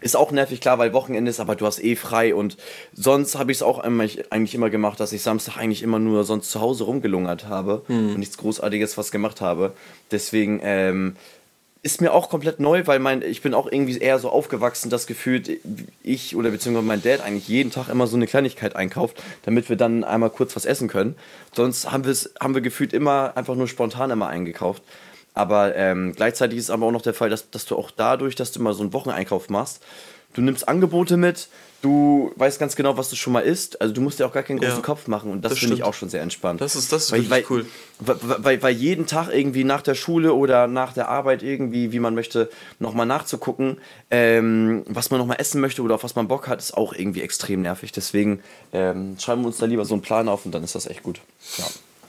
ist 0.00 0.16
auch 0.16 0.30
nervig, 0.30 0.60
klar, 0.60 0.78
weil 0.78 0.92
Wochenende 0.92 1.30
ist, 1.30 1.40
aber 1.40 1.56
du 1.56 1.66
hast 1.66 1.82
eh 1.82 1.96
frei 1.96 2.34
und 2.34 2.56
sonst 2.92 3.36
habe 3.36 3.52
ich 3.52 3.58
es 3.58 3.62
auch 3.62 3.78
eigentlich 3.78 4.54
immer 4.54 4.70
gemacht, 4.70 5.00
dass 5.00 5.12
ich 5.12 5.22
Samstag 5.22 5.56
eigentlich 5.56 5.82
immer 5.82 5.98
nur 5.98 6.24
sonst 6.24 6.50
zu 6.50 6.60
Hause 6.60 6.84
rumgelungert 6.84 7.46
habe 7.48 7.82
mhm. 7.88 8.10
und 8.10 8.18
nichts 8.18 8.38
Großartiges 8.38 8.96
was 8.98 9.10
gemacht 9.10 9.40
habe. 9.40 9.72
Deswegen 10.10 10.60
ähm, 10.62 11.16
ist 11.84 12.00
mir 12.00 12.14
auch 12.14 12.30
komplett 12.30 12.60
neu, 12.60 12.86
weil 12.86 12.98
mein, 12.98 13.20
ich 13.20 13.42
bin 13.42 13.52
auch 13.52 13.70
irgendwie 13.70 13.98
eher 13.98 14.18
so 14.18 14.30
aufgewachsen, 14.30 14.88
das 14.88 15.06
Gefühl, 15.06 15.42
ich 16.02 16.34
oder 16.34 16.50
beziehungsweise 16.50 16.86
mein 16.86 17.02
Dad 17.02 17.20
eigentlich 17.20 17.46
jeden 17.46 17.70
Tag 17.70 17.90
immer 17.90 18.06
so 18.06 18.16
eine 18.16 18.26
Kleinigkeit 18.26 18.74
einkauft, 18.74 19.22
damit 19.42 19.68
wir 19.68 19.76
dann 19.76 20.02
einmal 20.02 20.30
kurz 20.30 20.56
was 20.56 20.64
essen 20.64 20.88
können. 20.88 21.14
Sonst 21.54 21.92
haben, 21.92 22.10
haben 22.40 22.54
wir 22.54 22.62
gefühlt 22.62 22.94
immer 22.94 23.36
einfach 23.36 23.54
nur 23.54 23.68
spontan 23.68 24.10
immer 24.10 24.28
eingekauft. 24.28 24.82
Aber 25.34 25.74
ähm, 25.74 26.12
gleichzeitig 26.14 26.58
ist 26.58 26.70
aber 26.70 26.86
auch 26.86 26.92
noch 26.92 27.02
der 27.02 27.14
Fall, 27.14 27.28
dass, 27.28 27.50
dass 27.50 27.66
du 27.66 27.76
auch 27.76 27.90
dadurch, 27.90 28.36
dass 28.36 28.52
du 28.52 28.62
mal 28.62 28.72
so 28.72 28.82
einen 28.82 28.92
Wocheneinkauf 28.92 29.50
machst, 29.50 29.82
du 30.32 30.42
nimmst 30.42 30.68
Angebote 30.68 31.16
mit, 31.16 31.48
du 31.82 32.32
weißt 32.36 32.58
ganz 32.58 32.76
genau, 32.76 32.96
was 32.96 33.10
du 33.10 33.16
schon 33.16 33.32
mal 33.32 33.40
isst. 33.40 33.80
Also 33.80 33.92
du 33.92 34.00
musst 34.00 34.18
dir 34.18 34.26
auch 34.26 34.32
gar 34.32 34.42
keinen 34.42 34.58
großen 34.58 34.76
ja, 34.76 34.82
Kopf 34.82 35.06
machen 35.06 35.30
und 35.30 35.44
das, 35.44 35.50
das 35.50 35.58
finde 35.58 35.74
ich 35.74 35.82
auch 35.82 35.92
schon 35.94 36.08
sehr 36.08 36.22
entspannt. 36.22 36.60
Das 36.60 36.76
ist, 36.76 36.92
das 36.92 37.04
ist 37.04 37.12
weil, 37.12 37.28
weil, 37.30 37.44
cool. 37.50 37.66
Weil, 38.00 38.16
weil, 38.20 38.62
weil, 38.62 38.74
jeden 38.74 39.06
Tag 39.06 39.28
irgendwie 39.32 39.64
nach 39.64 39.82
der 39.82 39.94
Schule 39.94 40.34
oder 40.34 40.66
nach 40.66 40.92
der 40.92 41.08
Arbeit 41.08 41.42
irgendwie, 41.42 41.92
wie 41.92 42.00
man 42.00 42.14
möchte, 42.14 42.48
nochmal 42.78 43.06
nachzugucken, 43.06 43.78
ähm, 44.10 44.82
was 44.86 45.10
man 45.10 45.20
nochmal 45.20 45.36
essen 45.40 45.60
möchte 45.60 45.82
oder 45.82 45.96
auf 45.96 46.04
was 46.04 46.16
man 46.16 46.28
Bock 46.28 46.48
hat, 46.48 46.58
ist 46.58 46.76
auch 46.76 46.92
irgendwie 46.92 47.22
extrem 47.22 47.62
nervig. 47.62 47.92
Deswegen 47.92 48.40
ähm, 48.72 49.16
schreiben 49.18 49.42
wir 49.42 49.48
uns 49.48 49.58
da 49.58 49.66
lieber 49.66 49.84
so 49.84 49.94
einen 49.94 50.02
Plan 50.02 50.28
auf 50.28 50.46
und 50.46 50.52
dann 50.52 50.64
ist 50.64 50.74
das 50.74 50.86
echt 50.86 51.02
gut. 51.02 51.20
Ja. 51.58 51.64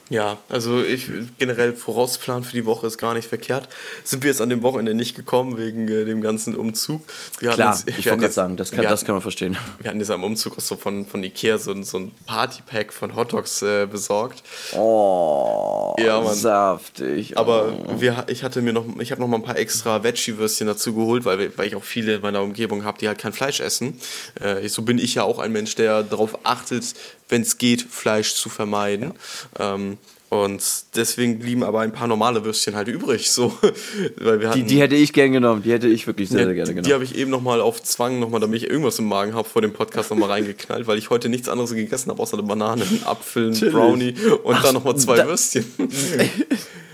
Ja, 0.08 0.38
also 0.48 0.82
ich 0.82 1.10
generell 1.38 1.72
Vorausplan 1.72 2.44
für 2.44 2.52
die 2.52 2.64
Woche 2.64 2.86
ist 2.86 2.96
gar 2.96 3.14
nicht 3.14 3.28
verkehrt. 3.28 3.68
Sind 4.04 4.22
wir 4.22 4.30
jetzt 4.30 4.40
an 4.40 4.48
dem 4.48 4.62
Wochenende 4.62 4.94
nicht 4.94 5.16
gekommen 5.16 5.58
wegen 5.58 5.88
äh, 5.88 6.04
dem 6.04 6.20
ganzen 6.20 6.54
Umzug? 6.54 7.02
Wir 7.40 7.50
Klar, 7.50 7.74
jetzt, 7.74 7.88
ich 7.88 8.06
wollte 8.06 8.20
gerade 8.20 8.32
sagen, 8.32 8.56
das 8.56 8.70
kann, 8.70 8.84
das 8.84 9.04
kann 9.04 9.16
man 9.16 9.22
verstehen. 9.22 9.56
Wir 9.80 9.90
hatten 9.90 9.98
jetzt 9.98 10.12
am 10.12 10.22
Umzug 10.22 10.58
auch 10.58 10.60
so 10.60 10.76
von, 10.76 11.06
von 11.06 11.24
Ikea 11.24 11.58
so, 11.58 11.82
so 11.82 11.98
ein 11.98 12.12
Partypack 12.24 12.92
von 12.92 13.16
Hotdogs 13.16 13.62
äh, 13.62 13.86
besorgt. 13.86 14.44
Oh, 14.76 15.96
ja, 15.98 16.20
Mann. 16.20 16.34
saftig. 16.34 17.36
Aber 17.36 17.72
oh. 17.72 18.00
wir, 18.00 18.26
ich 18.28 18.44
hatte 18.44 18.62
mir 18.62 18.72
noch, 18.72 18.84
ich 19.00 19.10
habe 19.10 19.20
noch 19.20 19.28
mal 19.28 19.38
ein 19.38 19.42
paar 19.42 19.58
extra 19.58 20.04
Veggie-Würstchen 20.04 20.68
dazu 20.68 20.94
geholt, 20.94 21.24
weil, 21.24 21.58
weil 21.58 21.66
ich 21.66 21.74
auch 21.74 21.84
viele 21.84 22.14
in 22.14 22.22
meiner 22.22 22.42
Umgebung 22.42 22.84
habe, 22.84 22.98
die 22.98 23.08
halt 23.08 23.18
kein 23.18 23.32
Fleisch 23.32 23.58
essen. 23.58 23.98
Äh, 24.40 24.68
so 24.68 24.82
bin 24.82 24.98
ich 24.98 25.16
ja 25.16 25.24
auch 25.24 25.40
ein 25.40 25.50
Mensch, 25.50 25.74
der 25.74 26.04
darauf 26.04 26.38
achtet, 26.44 26.94
wenn 27.28 27.42
es 27.42 27.58
geht, 27.58 27.82
Fleisch 27.82 28.34
zu 28.34 28.48
vermeiden. 28.48 29.12
Ja. 29.58 29.74
Ähm, 29.74 29.98
und 30.28 30.60
deswegen 30.96 31.38
blieben 31.38 31.62
aber 31.62 31.80
ein 31.80 31.92
paar 31.92 32.08
normale 32.08 32.44
Würstchen 32.44 32.74
halt 32.74 32.88
übrig. 32.88 33.30
So. 33.30 33.56
Weil 34.16 34.40
wir 34.40 34.48
hatten, 34.48 34.58
die, 34.58 34.66
die 34.66 34.80
hätte 34.80 34.96
ich 34.96 35.12
gern 35.12 35.30
genommen, 35.30 35.62
die 35.62 35.70
hätte 35.70 35.86
ich 35.86 36.06
wirklich 36.08 36.28
sehr, 36.28 36.44
sehr 36.44 36.54
gerne 36.54 36.70
genommen. 36.70 36.84
Die 36.84 36.92
habe 36.92 37.04
ich 37.04 37.14
eben 37.14 37.30
nochmal 37.30 37.60
auf 37.60 37.80
Zwang, 37.82 38.18
nochmal, 38.18 38.40
damit 38.40 38.62
ich 38.62 38.68
irgendwas 38.68 38.98
im 38.98 39.06
Magen 39.06 39.34
habe, 39.34 39.48
vor 39.48 39.62
dem 39.62 39.72
Podcast 39.72 40.10
nochmal 40.10 40.30
reingeknallt, 40.30 40.88
weil 40.88 40.98
ich 40.98 41.10
heute 41.10 41.28
nichts 41.28 41.48
anderes 41.48 41.72
gegessen 41.72 42.10
habe, 42.10 42.20
außer 42.20 42.36
eine 42.36 42.46
Banane, 42.46 42.82
einen 42.82 43.02
Apfel, 43.06 43.54
einen 43.54 43.72
Brownie 43.72 44.14
und 44.42 44.56
Ach, 44.56 44.64
dann 44.64 44.74
nochmal 44.74 44.96
zwei 44.96 45.16
da, 45.16 45.28
Würstchen. 45.28 45.64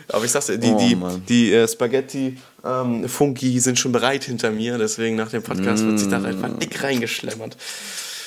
Aber 0.08 0.26
ich 0.26 0.30
sag's 0.30 0.46
dir, 0.46 0.58
die, 0.58 0.72
Oh, 0.72 0.78
die, 0.78 1.20
die 1.26 1.52
äh, 1.54 1.66
Spaghetti 1.66 2.36
ähm, 2.64 3.08
Funky 3.08 3.58
sind 3.60 3.78
schon 3.78 3.92
bereit 3.92 4.24
hinter 4.24 4.50
mir, 4.50 4.76
deswegen 4.76 5.16
nach 5.16 5.30
dem 5.30 5.42
Podcast 5.42 5.86
wird 5.86 5.98
sich 5.98 6.08
da 6.08 6.22
einfach 6.22 6.50
dick 6.58 6.82
reingeschlemmert. 6.82 7.56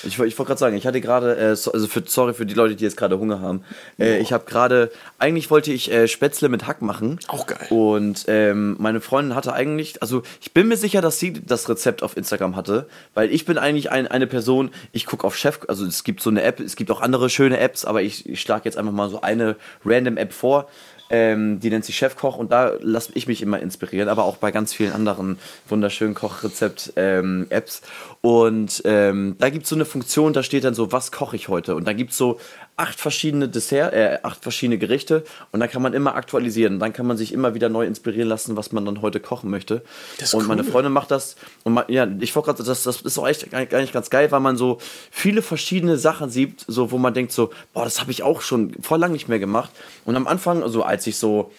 Ich, 0.05 0.19
ich 0.19 0.19
wollte 0.19 0.43
gerade 0.45 0.59
sagen, 0.59 0.77
ich 0.77 0.85
hatte 0.85 1.01
gerade, 1.01 1.35
äh, 1.37 1.55
so, 1.55 1.71
also 1.71 1.87
für, 1.87 2.03
sorry 2.05 2.33
für 2.33 2.45
die 2.45 2.53
Leute, 2.53 2.75
die 2.75 2.83
jetzt 2.83 2.97
gerade 2.97 3.19
Hunger 3.19 3.41
haben. 3.41 3.63
Äh, 3.99 4.19
ich 4.19 4.33
habe 4.33 4.45
gerade, 4.45 4.91
eigentlich 5.19 5.49
wollte 5.49 5.71
ich 5.71 5.91
äh, 5.91 6.07
Spätzle 6.07 6.49
mit 6.49 6.67
Hack 6.67 6.81
machen. 6.81 7.19
Auch 7.27 7.47
geil. 7.47 7.67
Und 7.69 8.25
ähm, 8.27 8.75
meine 8.79 9.01
Freundin 9.01 9.35
hatte 9.35 9.53
eigentlich, 9.53 10.01
also 10.01 10.23
ich 10.41 10.53
bin 10.53 10.67
mir 10.67 10.77
sicher, 10.77 11.01
dass 11.01 11.19
sie 11.19 11.33
das 11.33 11.67
Rezept 11.69 12.03
auf 12.03 12.17
Instagram 12.17 12.55
hatte, 12.55 12.87
weil 13.13 13.31
ich 13.31 13.45
bin 13.45 13.57
eigentlich 13.57 13.91
ein, 13.91 14.07
eine 14.07 14.27
Person, 14.27 14.71
ich 14.91 15.05
gucke 15.05 15.25
auf 15.25 15.35
Chef, 15.35 15.59
also 15.67 15.85
es 15.85 16.03
gibt 16.03 16.21
so 16.21 16.29
eine 16.29 16.43
App, 16.43 16.59
es 16.59 16.75
gibt 16.75 16.91
auch 16.91 17.01
andere 17.01 17.29
schöne 17.29 17.59
Apps, 17.59 17.85
aber 17.85 18.01
ich, 18.01 18.27
ich 18.29 18.41
schlage 18.41 18.65
jetzt 18.65 18.77
einfach 18.77 18.91
mal 18.93 19.09
so 19.09 19.21
eine 19.21 19.55
random 19.83 20.17
App 20.17 20.33
vor. 20.33 20.67
Ähm, 21.09 21.59
die 21.59 21.69
nennt 21.69 21.85
sich 21.85 21.97
Chefkoch 21.97 22.37
und 22.37 22.51
da 22.51 22.73
lasse 22.79 23.11
ich 23.13 23.27
mich 23.27 23.41
immer 23.41 23.59
inspirieren, 23.59 24.09
aber 24.09 24.23
auch 24.23 24.37
bei 24.37 24.51
ganz 24.51 24.73
vielen 24.73 24.91
anderen 24.91 25.37
wunderschönen 25.67 26.15
Kochrezept-Apps. 26.15 27.81
und 28.21 28.81
ähm, 28.85 29.35
da 29.37 29.49
gibt 29.49 29.63
es 29.63 29.69
so 29.69 29.75
eine 29.75 29.85
Funktion, 29.85 30.33
da 30.33 30.41
steht 30.41 30.63
dann 30.63 30.73
so, 30.73 30.91
was 30.91 31.11
koche 31.11 31.35
ich 31.35 31.47
heute? 31.47 31.75
Und 31.75 31.87
da 31.87 31.93
gibt 31.93 32.11
es 32.11 32.17
so 32.17 32.39
acht 32.77 32.99
verschiedene 32.99 33.47
Dessert, 33.47 33.93
äh, 33.93 34.19
acht 34.23 34.43
verschiedene 34.43 34.77
Gerichte 34.77 35.23
und 35.51 35.61
dann 35.61 35.69
kann 35.69 35.81
man 35.81 35.93
immer 35.93 36.15
aktualisieren. 36.15 36.79
Dann 36.79 36.91
kann 36.91 37.07
man 37.07 37.15
sich 37.15 37.31
immer 37.31 37.53
wieder 37.53 37.69
neu 37.69 37.85
inspirieren 37.85 38.27
lassen, 38.27 38.57
was 38.57 38.73
man 38.73 38.85
dann 38.85 39.01
heute 39.01 39.21
kochen 39.21 39.49
möchte. 39.49 39.81
Das 40.19 40.29
ist 40.29 40.33
und 40.33 40.47
meine 40.47 40.63
cool. 40.63 40.71
Freundin 40.71 40.91
macht 40.91 41.09
das. 41.11 41.37
Und 41.63 41.73
ma- 41.73 41.85
ja, 41.87 42.05
ich 42.19 42.35
wollte 42.35 42.47
gerade, 42.47 42.63
das, 42.63 42.83
das 42.83 43.01
ist 43.01 43.17
auch 43.17 43.27
echt 43.27 43.49
gar 43.49 43.79
nicht 43.79 43.93
ganz 43.93 44.09
geil, 44.09 44.29
weil 44.31 44.41
man 44.41 44.57
so 44.57 44.79
viele 45.09 45.41
verschiedene 45.41 45.97
Sachen 45.97 46.29
sieht, 46.29 46.65
so 46.67 46.91
wo 46.91 46.97
man 46.97 47.13
denkt 47.13 47.31
so, 47.31 47.51
boah, 47.73 47.85
das 47.85 48.01
habe 48.01 48.11
ich 48.11 48.23
auch 48.23 48.41
schon 48.41 48.73
vor 48.81 48.97
lang 48.97 49.13
nicht 49.13 49.29
mehr 49.29 49.39
gemacht. 49.39 49.71
Und 50.03 50.17
am 50.17 50.27
Anfang, 50.27 50.61
also 50.61 50.83
als 50.83 51.07
ich 51.07 51.17
so 51.17 51.51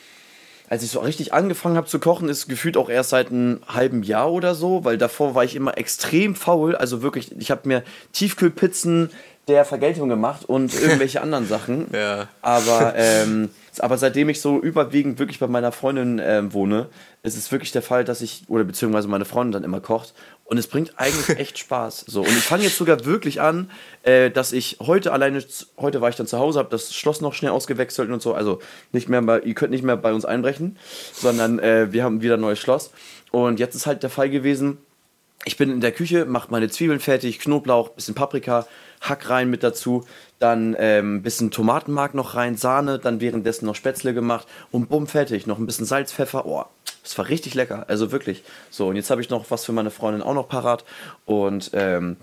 als 0.68 0.82
ich 0.82 0.90
so 0.90 0.98
richtig 0.98 1.32
angefangen 1.32 1.76
habe 1.76 1.86
zu 1.86 2.00
kochen, 2.00 2.28
ist 2.28 2.48
gefühlt 2.48 2.76
auch 2.76 2.88
erst 2.90 3.10
seit 3.10 3.30
einem 3.30 3.60
halben 3.68 4.02
Jahr 4.02 4.32
oder 4.32 4.56
so, 4.56 4.84
weil 4.84 4.98
davor 4.98 5.36
war 5.36 5.44
ich 5.44 5.54
immer 5.54 5.78
extrem 5.78 6.34
faul. 6.34 6.74
Also 6.74 7.02
wirklich, 7.02 7.30
ich 7.38 7.52
habe 7.52 7.68
mir 7.68 7.84
Tiefkühlpizzen 8.10 9.10
der 9.48 9.64
Vergeltung 9.64 10.08
gemacht 10.08 10.44
und 10.46 10.74
irgendwelche 10.80 11.20
anderen 11.20 11.46
Sachen. 11.46 11.86
Ja. 11.92 12.28
Aber, 12.42 12.94
ähm, 12.96 13.50
aber 13.78 13.98
seitdem 13.98 14.28
ich 14.28 14.40
so 14.40 14.58
überwiegend 14.58 15.18
wirklich 15.18 15.38
bei 15.38 15.46
meiner 15.46 15.72
Freundin 15.72 16.20
ähm, 16.22 16.52
wohne, 16.52 16.88
ist 17.22 17.36
es 17.36 17.50
wirklich 17.52 17.72
der 17.72 17.82
Fall, 17.82 18.04
dass 18.04 18.22
ich, 18.22 18.44
oder 18.48 18.64
beziehungsweise 18.64 19.08
meine 19.08 19.24
Freundin 19.24 19.52
dann 19.52 19.64
immer 19.64 19.80
kocht. 19.80 20.14
Und 20.44 20.58
es 20.58 20.66
bringt 20.66 20.94
eigentlich 20.96 21.38
echt 21.38 21.58
Spaß. 21.58 22.04
So. 22.06 22.20
Und 22.20 22.28
ich 22.30 22.44
fange 22.44 22.64
jetzt 22.64 22.76
sogar 22.76 23.04
wirklich 23.04 23.40
an, 23.40 23.70
äh, 24.02 24.30
dass 24.30 24.52
ich 24.52 24.78
heute 24.80 25.12
alleine, 25.12 25.44
heute 25.76 26.00
war 26.00 26.08
ich 26.08 26.16
dann 26.16 26.26
zu 26.26 26.38
Hause, 26.38 26.58
habe 26.58 26.70
das 26.70 26.94
Schloss 26.94 27.20
noch 27.20 27.34
schnell 27.34 27.50
ausgewechselt 27.50 28.10
und 28.10 28.22
so. 28.22 28.34
Also 28.34 28.60
nicht 28.92 29.08
mehr 29.08 29.22
bei, 29.22 29.40
ihr 29.40 29.54
könnt 29.54 29.70
nicht 29.70 29.84
mehr 29.84 29.96
bei 29.96 30.12
uns 30.12 30.24
einbrechen, 30.24 30.78
sondern 31.12 31.58
äh, 31.58 31.92
wir 31.92 32.04
haben 32.04 32.22
wieder 32.22 32.34
ein 32.34 32.40
neues 32.40 32.58
Schloss. 32.58 32.90
Und 33.30 33.60
jetzt 33.60 33.74
ist 33.74 33.86
halt 33.86 34.02
der 34.02 34.10
Fall 34.10 34.30
gewesen, 34.30 34.78
ich 35.44 35.56
bin 35.56 35.70
in 35.70 35.80
der 35.80 35.92
Küche, 35.92 36.24
mache 36.24 36.50
meine 36.50 36.68
Zwiebeln 36.68 36.98
fertig, 36.98 37.38
Knoblauch, 37.38 37.90
bisschen 37.90 38.14
Paprika, 38.14 38.66
Hack 39.00 39.30
rein 39.30 39.50
mit 39.50 39.62
dazu, 39.62 40.04
dann 40.38 40.76
ähm, 40.78 41.22
bisschen 41.22 41.50
Tomatenmark 41.50 42.14
noch 42.14 42.34
rein, 42.34 42.56
Sahne, 42.56 42.98
dann 42.98 43.20
währenddessen 43.20 43.66
noch 43.66 43.74
Spätzle 43.74 44.14
gemacht 44.14 44.46
und 44.70 44.88
bumm, 44.88 45.06
fertig. 45.06 45.46
Noch 45.46 45.58
ein 45.58 45.66
bisschen 45.66 45.86
Salz, 45.86 46.12
Pfeffer. 46.12 46.46
Oh, 46.46 46.64
das 47.02 47.16
war 47.16 47.28
richtig 47.28 47.54
lecker, 47.54 47.84
also 47.88 48.12
wirklich. 48.12 48.42
So, 48.70 48.88
und 48.88 48.96
jetzt 48.96 49.10
habe 49.10 49.20
ich 49.20 49.30
noch 49.30 49.50
was 49.50 49.64
für 49.64 49.72
meine 49.72 49.90
Freundin 49.90 50.22
auch 50.22 50.34
noch 50.34 50.48
parat. 50.48 50.84
Und 51.24 51.70
ähm, 51.72 52.16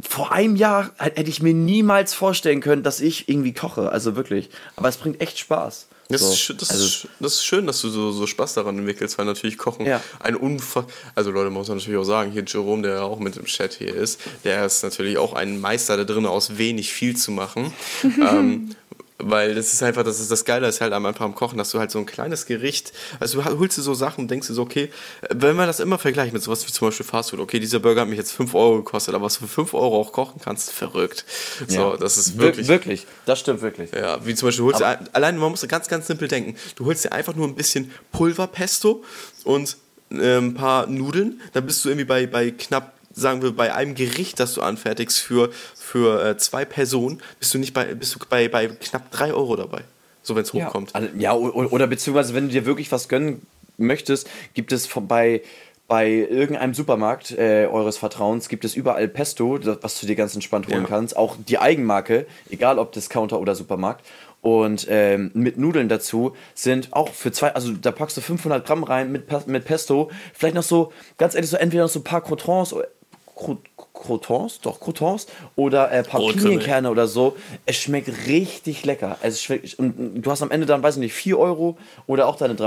vor 0.00 0.32
einem 0.32 0.56
Jahr 0.56 0.90
hätte 0.98 1.30
ich 1.30 1.42
mir 1.42 1.54
niemals 1.54 2.14
vorstellen 2.14 2.60
können, 2.60 2.82
dass 2.82 3.00
ich 3.00 3.28
irgendwie 3.28 3.52
koche, 3.52 3.90
also 3.90 4.16
wirklich. 4.16 4.50
Aber 4.76 4.88
es 4.88 4.96
bringt 4.96 5.20
echt 5.20 5.38
Spaß. 5.38 5.88
Das, 6.08 6.20
so. 6.20 6.28
ist, 6.32 6.38
schön- 6.40 6.56
das, 6.58 6.70
also, 6.70 6.84
ist, 6.84 7.08
das 7.18 7.34
ist 7.34 7.44
schön, 7.46 7.66
dass 7.66 7.80
du 7.80 7.88
so, 7.88 8.12
so 8.12 8.26
Spaß 8.26 8.54
daran 8.54 8.78
entwickelst, 8.78 9.16
weil 9.16 9.24
natürlich 9.24 9.56
Kochen 9.56 9.86
Ja. 9.86 10.02
ein 10.20 10.36
Unfass. 10.36 10.84
Also, 11.14 11.30
Leute, 11.30 11.50
muss 11.50 11.68
man 11.68 11.78
natürlich 11.78 11.98
auch 11.98 12.04
sagen, 12.04 12.30
hier 12.30 12.44
Jerome, 12.46 12.82
der 12.82 12.94
ja 12.96 13.02
auch 13.02 13.18
mit 13.18 13.36
im 13.38 13.46
Chat 13.46 13.72
hier 13.74 13.94
ist, 13.94 14.20
der 14.44 14.66
ist 14.66 14.82
natürlich 14.82 15.16
auch 15.16 15.32
ein 15.32 15.60
Meister 15.60 15.96
da 15.96 16.04
drin, 16.04 16.26
aus 16.26 16.58
wenig 16.58 16.92
viel 16.92 17.16
zu 17.16 17.30
machen. 17.32 17.72
ähm, 18.04 18.76
weil 19.18 19.54
das 19.54 19.72
ist 19.72 19.82
einfach, 19.82 20.02
das 20.02 20.18
ist 20.18 20.30
das 20.30 20.44
Geile 20.44 20.66
ist 20.66 20.80
halt 20.80 20.92
am 20.92 21.06
einfach 21.06 21.24
am 21.24 21.34
Kochen, 21.36 21.56
dass 21.56 21.70
du 21.70 21.78
halt 21.78 21.90
so 21.90 21.98
ein 22.00 22.06
kleines 22.06 22.46
Gericht, 22.46 22.92
also 23.20 23.40
du 23.40 23.58
holst 23.58 23.78
dir 23.78 23.82
so 23.82 23.94
Sachen 23.94 24.22
und 24.22 24.30
denkst 24.30 24.48
dir 24.48 24.54
so, 24.54 24.62
okay, 24.62 24.90
wenn 25.30 25.54
man 25.54 25.68
das 25.68 25.78
immer 25.78 25.98
vergleicht 25.98 26.32
mit 26.32 26.42
sowas 26.42 26.66
wie 26.66 26.72
zum 26.72 26.88
Beispiel 26.88 27.06
Fastfood, 27.06 27.38
okay, 27.38 27.60
dieser 27.60 27.78
Burger 27.78 28.00
hat 28.02 28.08
mich 28.08 28.18
jetzt 28.18 28.32
5 28.32 28.52
Euro 28.54 28.76
gekostet, 28.78 29.14
aber 29.14 29.26
was 29.26 29.34
du 29.34 29.40
für 29.46 29.48
5 29.48 29.74
Euro 29.74 30.00
auch 30.00 30.10
kochen 30.12 30.40
kannst, 30.42 30.72
verrückt. 30.72 31.24
So, 31.68 31.74
ja. 31.92 31.96
das 31.96 32.16
ist 32.18 32.34
Wir- 32.36 32.42
wirklich. 32.44 32.66
Wirklich, 32.68 33.06
das 33.24 33.38
stimmt 33.38 33.62
wirklich. 33.62 33.92
Ja, 33.92 34.24
wie 34.26 34.34
zum 34.34 34.48
Beispiel, 34.48 34.64
holst 34.64 34.80
dir, 34.80 34.86
ein- 34.86 35.08
allein, 35.12 35.38
man 35.38 35.50
muss 35.50 35.66
ganz, 35.68 35.86
ganz 35.88 36.08
simpel 36.08 36.26
denken. 36.26 36.56
Du 36.74 36.84
holst 36.86 37.04
dir 37.04 37.12
einfach 37.12 37.36
nur 37.36 37.46
ein 37.46 37.54
bisschen 37.54 37.92
Pulverpesto 38.10 39.04
und 39.44 39.76
äh, 40.10 40.38
ein 40.38 40.54
paar 40.54 40.86
Nudeln. 40.86 41.40
Dann 41.52 41.66
bist 41.66 41.84
du 41.84 41.88
irgendwie 41.88 42.04
bei, 42.04 42.26
bei 42.26 42.50
knapp, 42.50 42.93
sagen 43.14 43.42
wir, 43.42 43.52
bei 43.52 43.72
einem 43.74 43.94
Gericht, 43.94 44.40
das 44.40 44.54
du 44.54 44.62
anfertigst 44.62 45.18
für, 45.20 45.50
für 45.74 46.24
äh, 46.24 46.36
zwei 46.36 46.64
Personen, 46.64 47.20
bist 47.38 47.54
du 47.54 47.58
nicht 47.58 47.72
bei, 47.72 47.94
bist 47.94 48.14
du 48.14 48.18
bei, 48.28 48.48
bei 48.48 48.66
knapp 48.68 49.10
drei 49.10 49.32
Euro 49.32 49.56
dabei. 49.56 49.82
So, 50.22 50.34
wenn 50.36 50.42
es 50.42 50.52
Ja, 50.52 50.66
hochkommt. 50.66 50.94
also- 50.94 51.08
ja, 51.16 51.34
o- 51.34 51.46
o- 51.48 51.68
oder 51.70 51.86
beziehungsweise, 51.86 52.34
wenn 52.34 52.46
du 52.48 52.52
dir 52.52 52.66
wirklich 52.66 52.90
was 52.92 53.08
gönnen 53.08 53.46
möchtest, 53.76 54.28
gibt 54.54 54.72
es 54.72 54.88
bei, 55.08 55.42
bei 55.86 56.08
irgendeinem 56.10 56.72
Supermarkt 56.74 57.32
äh, 57.32 57.66
eures 57.70 57.98
Vertrauens, 57.98 58.48
gibt 58.48 58.64
es 58.64 58.74
überall 58.74 59.06
Pesto, 59.08 59.58
was 59.82 60.00
du 60.00 60.06
dir 60.06 60.16
ganz 60.16 60.34
entspannt 60.34 60.66
holen 60.68 60.82
Ja. 60.82 60.88
kannst. 60.88 61.16
Auch 61.16 61.36
die 61.46 61.58
Eigenmarke, 61.58 62.26
egal 62.50 62.78
ob 62.78 62.92
Discounter 62.92 63.38
oder 63.38 63.54
Supermarkt. 63.54 64.04
Und 64.40 64.86
ähm, 64.90 65.30
mit 65.34 65.56
Nudeln 65.58 65.88
dazu 65.88 66.34
sind 66.54 66.92
auch 66.92 67.08
für 67.10 67.32
zwei, 67.32 67.54
also 67.54 67.72
da 67.72 67.92
packst 67.92 68.16
du 68.16 68.20
500 68.20 68.66
Gramm 68.66 68.84
rein 68.84 69.10
mit, 69.10 69.46
mit 69.46 69.64
Pesto. 69.64 70.10
Vielleicht 70.34 70.54
noch 70.54 70.62
so, 70.62 70.92
ganz 71.16 71.34
ehrlich, 71.34 71.50
so 71.50 71.56
entweder 71.56 71.84
noch 71.84 71.90
so 71.90 72.00
ein 72.00 72.04
paar 72.04 72.20
Croutons, 72.22 72.74
Cro- 73.34 73.58
Croutons, 73.92 74.60
doch 74.60 74.80
Croutons 74.80 75.26
oder 75.56 75.90
äh, 75.90 76.02
paar 76.02 76.20
Brotkrummel. 76.20 76.42
Pinienkerne 76.58 76.90
oder 76.90 77.06
so. 77.06 77.36
Es 77.66 77.76
schmeckt 77.76 78.08
richtig 78.26 78.84
lecker. 78.84 79.16
Also 79.22 79.34
es 79.34 79.42
schmeckt, 79.42 79.78
und 79.78 80.20
du 80.22 80.30
hast 80.30 80.42
am 80.42 80.50
Ende 80.50 80.66
dann, 80.66 80.82
weiß 80.82 80.96
ich 80.96 81.00
nicht, 81.00 81.14
4 81.14 81.38
Euro 81.38 81.76
oder 82.06 82.26
auch 82.28 82.36
deine 82.36 82.54
3,50 82.54 82.62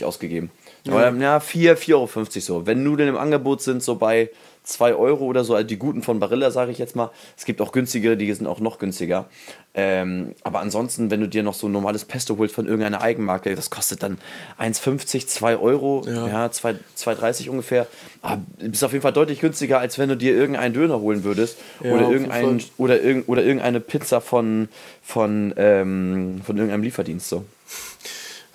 Euro 0.00 0.08
ausgegeben. 0.08 0.50
Ja, 0.84 1.10
ja 1.10 1.40
4, 1.40 1.78
4,50 1.78 1.92
Euro 1.94 2.06
so. 2.40 2.66
Wenn 2.66 2.82
Nudeln 2.82 3.08
im 3.08 3.16
Angebot 3.16 3.62
sind, 3.62 3.82
so 3.82 3.94
bei 3.96 4.30
2 4.64 4.94
Euro 4.94 5.24
oder 5.24 5.44
so, 5.44 5.54
also 5.54 5.66
die 5.66 5.76
guten 5.76 6.02
von 6.02 6.20
Barilla, 6.20 6.50
sage 6.50 6.70
ich 6.70 6.78
jetzt 6.78 6.94
mal. 6.94 7.10
Es 7.36 7.44
gibt 7.44 7.60
auch 7.60 7.72
günstigere, 7.72 8.16
die 8.16 8.32
sind 8.32 8.46
auch 8.46 8.60
noch 8.60 8.78
günstiger. 8.78 9.26
Ähm, 9.74 10.34
aber 10.44 10.60
ansonsten, 10.60 11.10
wenn 11.10 11.20
du 11.20 11.28
dir 11.28 11.42
noch 11.42 11.54
so 11.54 11.66
ein 11.66 11.72
normales 11.72 12.04
Pesto 12.04 12.36
holst 12.38 12.54
von 12.54 12.66
irgendeiner 12.66 13.00
Eigenmarke, 13.00 13.54
das 13.54 13.70
kostet 13.70 14.02
dann 14.02 14.18
1,50, 14.60 15.26
2 15.26 15.56
Euro, 15.56 16.04
Ja. 16.06 16.28
ja, 16.28 16.50
2 16.50 16.76
2,30 16.96 17.48
ungefähr. 17.48 17.86
Aber 18.20 18.42
ist 18.58 18.84
auf 18.84 18.92
jeden 18.92 19.02
Fall 19.02 19.12
deutlich 19.12 19.40
günstiger, 19.40 19.78
als 19.80 19.98
wenn 19.98 20.08
du 20.10 20.16
dir 20.16 20.34
irgendeinen 20.34 20.74
Döner 20.74 21.00
holen 21.00 21.24
würdest 21.24 21.58
Ja, 21.82 21.92
oder, 21.92 22.10
irgendein, 22.10 22.62
oder, 22.76 23.00
irgend, 23.00 23.28
oder 23.28 23.42
irgendeine 23.42 23.80
Pizza 23.80 24.20
von, 24.20 24.68
von, 25.02 25.54
ähm, 25.56 26.40
von 26.44 26.56
irgendeinem 26.56 26.82
Lieferdienst. 26.82 27.28
So. 27.28 27.44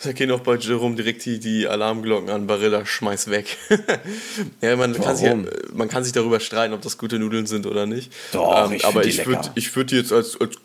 Da 0.04 0.12
gehen 0.12 0.30
auch 0.32 0.42
bei 0.42 0.56
Jerome 0.56 0.96
direkt 0.96 1.26
die, 1.26 1.40
die 1.40 1.68
Alarmglocken 1.68 2.30
an. 2.30 2.46
Barilla, 2.46 2.86
schmeiß 2.86 3.30
weg. 3.32 3.58
ja, 4.62 4.76
man 4.76 4.94
kann, 4.94 5.16
sich, 5.16 5.26
Warum? 5.26 5.48
man 5.74 5.88
kann 5.90 6.04
sich 6.04 6.14
darüber 6.14 6.40
streiten, 6.40 6.74
ob 6.74 6.82
das 6.82 7.00
gute 7.00 7.18
Nudeln 7.18 7.48
sind 7.48 7.66
oder 7.66 7.88
nicht. 7.88 8.12
Ähm, 8.34 8.40
Doch, 8.40 8.72
ich 8.72 8.86
aber 8.86 9.06
ich 9.06 9.26
würde 9.26 9.50
würd 9.56 9.92
die 9.92 9.96
jetzt 9.96 10.14
als, 10.14 10.40
als 10.40 10.58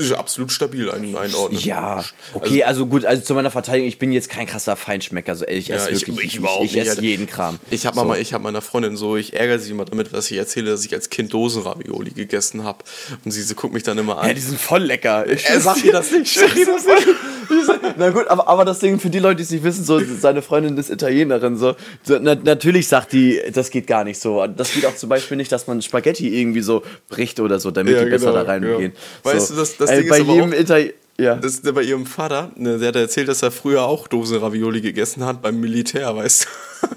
ist 0.00 0.12
absolut 0.12 0.52
stabil 0.52 0.88
ein, 0.90 1.16
einordnen. 1.16 1.60
Ja, 1.60 2.04
okay, 2.32 2.62
also, 2.62 2.86
gut, 2.86 3.04
also 3.04 3.20
zu 3.20 3.34
meiner 3.34 3.50
Verteidigung, 3.50 3.88
ich 3.88 3.98
bin 3.98 4.12
jetzt 4.12 4.28
kein 4.30 4.46
krasser 4.46 4.76
Feinschmecker, 4.76 5.34
so 5.34 5.44
ich 5.46 5.70
esse 5.72 5.90
ich- 5.90 6.06
wirklich, 6.06 6.26
ich 6.26 6.36
überhaupt 6.36 6.64
ich, 6.66 6.74
nicht, 6.76 6.86
esse 6.86 7.02
jeden 7.02 7.26
Kram. 7.26 7.58
Ich 7.70 7.84
habe 7.84 7.98
so. 7.98 8.04
mal, 8.04 8.20
ich 8.20 8.32
habe 8.32 8.44
meiner 8.44 8.62
Freundin 8.62 8.96
so, 8.96 9.16
ich 9.16 9.34
ärgere 9.34 9.58
sie 9.58 9.72
immer 9.72 9.84
damit, 9.86 10.12
dass 10.14 10.30
ich 10.30 10.36
erzähle, 10.36 10.70
dass 10.70 10.84
ich 10.84 10.94
als 10.94 11.10
Kind 11.10 11.32
Dosenravioli 11.34 12.12
gegessen 12.12 12.62
habe. 12.62 12.84
Und 13.24 13.32
sie, 13.32 13.42
sie 13.42 13.56
guckt 13.56 13.74
mich 13.74 13.82
dann 13.82 13.98
immer 13.98 14.18
an. 14.18 14.28
Ja, 14.28 14.34
die 14.34 14.40
sind 14.40 14.60
voll 14.60 14.82
lecker. 14.84 15.26
Ich 15.38 15.44
Er 15.46 15.60
sagt 15.60 15.82
dir 15.82 15.92
das 15.92 16.12
nicht. 16.12 16.32
Sag 16.32 16.54
dir 16.54 16.66
das 16.66 16.86
nicht. 16.86 17.08
Na 17.96 18.10
gut, 18.10 18.28
aber, 18.28 18.46
aber 18.46 18.64
das 18.64 18.78
Ding 18.78 19.00
für 19.00 19.10
die 19.10 19.18
Leute, 19.18 19.36
die 19.36 19.42
es 19.42 19.50
nicht 19.50 19.64
wissen, 19.64 19.82
so 19.84 20.00
seine 20.20 20.42
Freundin 20.42 20.76
ist 20.76 20.90
Italienerin, 20.90 21.56
so, 21.56 21.74
so 22.04 22.18
na, 22.20 22.34
natürlich 22.34 22.86
sagt 22.88 23.12
die, 23.12 23.40
das 23.52 23.70
geht 23.70 23.86
gar 23.86 24.04
nicht 24.04 24.20
so. 24.20 24.46
Das 24.46 24.72
geht 24.72 24.84
auch 24.86 24.94
zum 24.94 25.08
Beispiel 25.08 25.36
nicht, 25.38 25.50
dass 25.50 25.66
man 25.66 25.80
Spaghetti 25.82 26.28
irgendwie 26.40 26.60
so 26.60 26.82
bricht 27.08 27.40
oder 27.40 27.58
so, 27.58 27.70
damit 27.70 27.94
Ja, 27.96 28.04
die 28.04 28.10
besser 28.10 28.26
genau, 28.32 28.44
da 28.44 28.52
reingehen. 28.52 28.92
ja. 29.24 29.32
Weißt 29.32 29.48
so. 29.48 29.54
du, 29.54 29.60
das- 29.60 29.76
das 29.78 29.87
Ey, 29.88 30.00
Ding 30.00 30.08
bei 30.10 30.16
ist 30.18 30.22
aber 30.24 30.34
jedem 30.34 30.52
auch- 30.52 30.58
Italiener. 30.58 30.92
Ja. 31.20 31.34
Das 31.34 31.54
ist 31.54 31.74
bei 31.74 31.82
ihrem 31.82 32.06
Vater, 32.06 32.52
ne, 32.54 32.78
der 32.78 32.88
hat 32.90 32.94
erzählt, 32.94 33.26
dass 33.26 33.42
er 33.42 33.50
früher 33.50 33.82
auch 33.82 34.06
Dosenravioli 34.06 34.80
gegessen 34.80 35.24
hat 35.24 35.42
beim 35.42 35.58
Militär, 35.58 36.14
weißt 36.14 36.46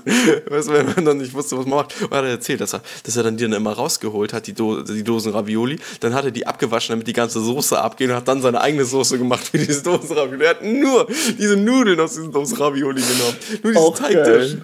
du. 0.06 0.52
weißt 0.52 0.70
du, 0.70 0.74
wenn 0.74 0.86
man 0.94 1.06
dann 1.06 1.18
nicht 1.18 1.34
wusste, 1.34 1.58
was 1.58 1.66
man 1.66 1.80
macht. 1.80 2.00
Und 2.04 2.12
hat 2.12 2.24
er 2.26 2.30
erzählt, 2.30 2.62
dass 2.62 2.74
er, 2.76 2.84
dass 3.04 3.18
er 3.18 3.24
dann 3.24 3.36
die 3.38 3.46
dann 3.46 3.54
immer 3.54 3.72
rausgeholt 3.74 4.32
hat, 4.32 4.46
die, 4.46 4.54
Do 4.54 4.84
die 4.84 5.04
Dosenravioli. 5.04 5.80
Dann 6.02 6.14
hat 6.14 6.26
er 6.26 6.30
die 6.30 6.46
abgewaschen, 6.46 6.94
damit 6.94 7.08
die 7.08 7.14
ganze 7.14 7.40
Soße 7.42 7.82
abgeht 7.82 8.10
und 8.12 8.16
hat 8.16 8.28
dann 8.28 8.44
seine 8.44 8.62
eigene 8.62 8.86
Soße 8.86 9.18
gemacht 9.18 9.48
für 9.48 9.58
dieses 9.58 9.82
Dosenravioli. 9.82 10.44
Er 10.44 10.50
hat 10.52 10.64
nur 10.64 11.08
diese 11.40 11.58
Nudeln 11.58 12.00
aus 12.00 12.12
diesem 12.14 12.32
Dosenravioli 12.32 13.02
genommen. 13.02 13.38
Nur 13.64 13.72
diesen 13.74 13.84
Auch 13.88 13.98
Teigtisch. 13.98 14.58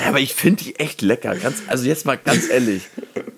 Ja, 0.00 0.08
aber 0.08 0.20
ich 0.20 0.32
finde 0.34 0.64
die 0.64 0.76
echt 0.76 1.02
lecker. 1.02 1.34
Ganz, 1.36 1.56
also 1.66 1.84
jetzt 1.84 2.06
mal 2.06 2.16
ganz 2.16 2.48
ehrlich. 2.48 2.84